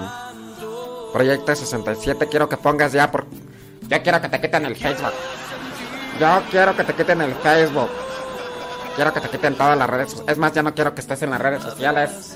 Proyecto 1.14 1.56
67. 1.56 2.28
Quiero 2.28 2.50
que 2.50 2.58
pongas 2.58 2.92
ya 2.92 3.10
por... 3.10 3.28
Yo 3.88 4.04
quiero 4.04 4.22
que 4.22 4.28
te 4.28 4.42
quiten 4.42 4.66
el 4.66 4.76
Facebook. 4.76 5.14
Yo 6.20 6.42
quiero 6.52 6.76
que 6.76 6.84
te 6.84 6.94
quiten 6.94 7.22
el 7.22 7.34
Facebook. 7.36 7.90
Quiero 8.98 9.14
que 9.14 9.22
te 9.22 9.30
quiten 9.30 9.56
todas 9.56 9.78
las 9.78 9.90
redes 9.90 10.10
sociales. 10.10 10.34
Es 10.34 10.38
más, 10.38 10.52
ya 10.52 10.64
no 10.64 10.76
quiero 10.76 10.94
que 10.94 11.00
estés 11.00 11.22
en 11.22 11.30
las 11.30 11.40
redes 11.40 11.64
sociales. 11.64 12.36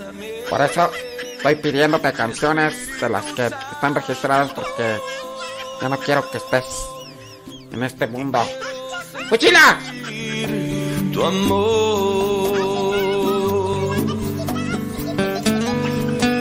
Por 0.49 0.61
eso 0.61 0.89
estoy 1.35 1.55
pidiéndote 1.55 2.13
canciones 2.13 3.01
de 3.01 3.09
las 3.09 3.25
que 3.33 3.47
están 3.73 3.93
registradas 3.93 4.53
porque 4.53 4.99
ya 5.81 5.89
no 5.89 5.97
quiero 5.97 6.31
que 6.31 6.37
estés 6.37 6.63
en 7.71 7.83
este 7.83 8.07
mundo. 8.07 8.39
Amor. 11.23 12.51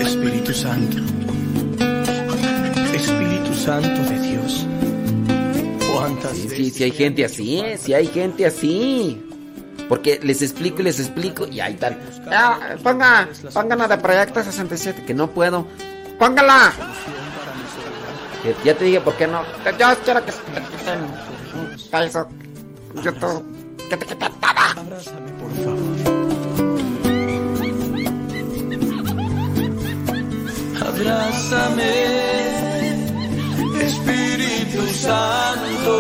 Espíritu 0.01 0.55
Santo, 0.55 0.97
Espíritu 2.95 3.55
Santo 3.55 4.03
de 4.11 4.21
Dios. 4.21 4.67
¿Cuántas 5.93 6.33
Sí, 6.33 6.49
sí, 6.49 6.71
sí 6.71 6.85
hay 6.85 6.91
gente 6.93 7.25
así. 7.25 7.63
Sí 7.79 7.93
hay 7.95 8.07
gente 8.07 8.47
así. 8.47 9.23
Porque 9.89 10.21
les 10.23 10.41
explico 10.41 10.81
y 10.81 10.85
les 10.85 10.99
explico 11.01 11.47
y 11.47 11.61
ahí 11.61 11.75
tal. 11.75 11.99
Ah, 12.31 12.77
ponga, 12.83 13.29
pongan 13.53 13.79
la 13.79 13.89
de 13.89 13.99
Proyecto 13.99 14.43
67, 14.43 15.05
que 15.05 15.15
no 15.15 15.31
puedo. 15.31 15.67
¡Póngala! 16.19 16.73
Que 18.43 18.55
Ya 18.65 18.75
te 18.75 18.85
dije 18.85 19.01
por 19.01 19.15
qué 19.17 19.27
no. 19.27 19.43
Yo 19.43 19.97
quiero 20.05 20.25
que 20.25 20.33
te 20.33 20.61
quiten 20.71 21.01
Facebook, 21.91 22.29
YouTube, 23.03 23.45
que 23.89 23.97
te 23.97 24.07
quiten 24.07 24.33
todo. 24.41 24.51
Abrázame, 30.87 31.93
Espíritu 33.81 34.81
Santo, 34.95 35.97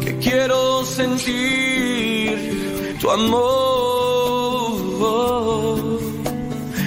que 0.00 0.18
quiero 0.18 0.84
sentir 0.84 2.34
tu 3.00 3.10
amor. 3.10 3.70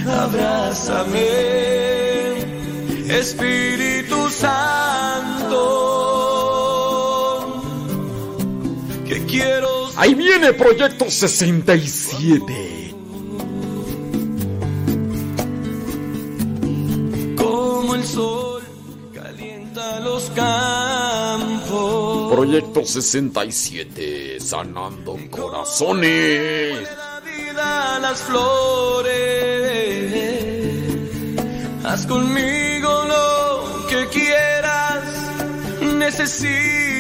Abrázame, 0.07 1.27
Espíritu 3.09 4.30
Santo, 4.30 5.59
que 9.07 9.25
quiero 9.25 9.73
Ahí 9.95 10.15
viene 10.15 10.53
Proyecto 10.53 11.06
67. 11.09 12.93
como 17.38 17.95
el 17.95 18.03
sol 18.03 18.64
calienta 19.14 19.99
los 19.99 20.30
campos. 20.32 22.33
Proyecto 22.33 22.83
67, 22.83 24.40
sanando 24.40 25.15
corazones. 25.30 26.90
Vida 27.53 27.99
las 27.99 28.22
flores. 28.22 29.14
Haz 31.85 32.06
conmigo 32.07 33.06
lo 33.06 33.88
que 33.88 34.07
quieras. 34.07 35.03
Necesito 35.82 36.83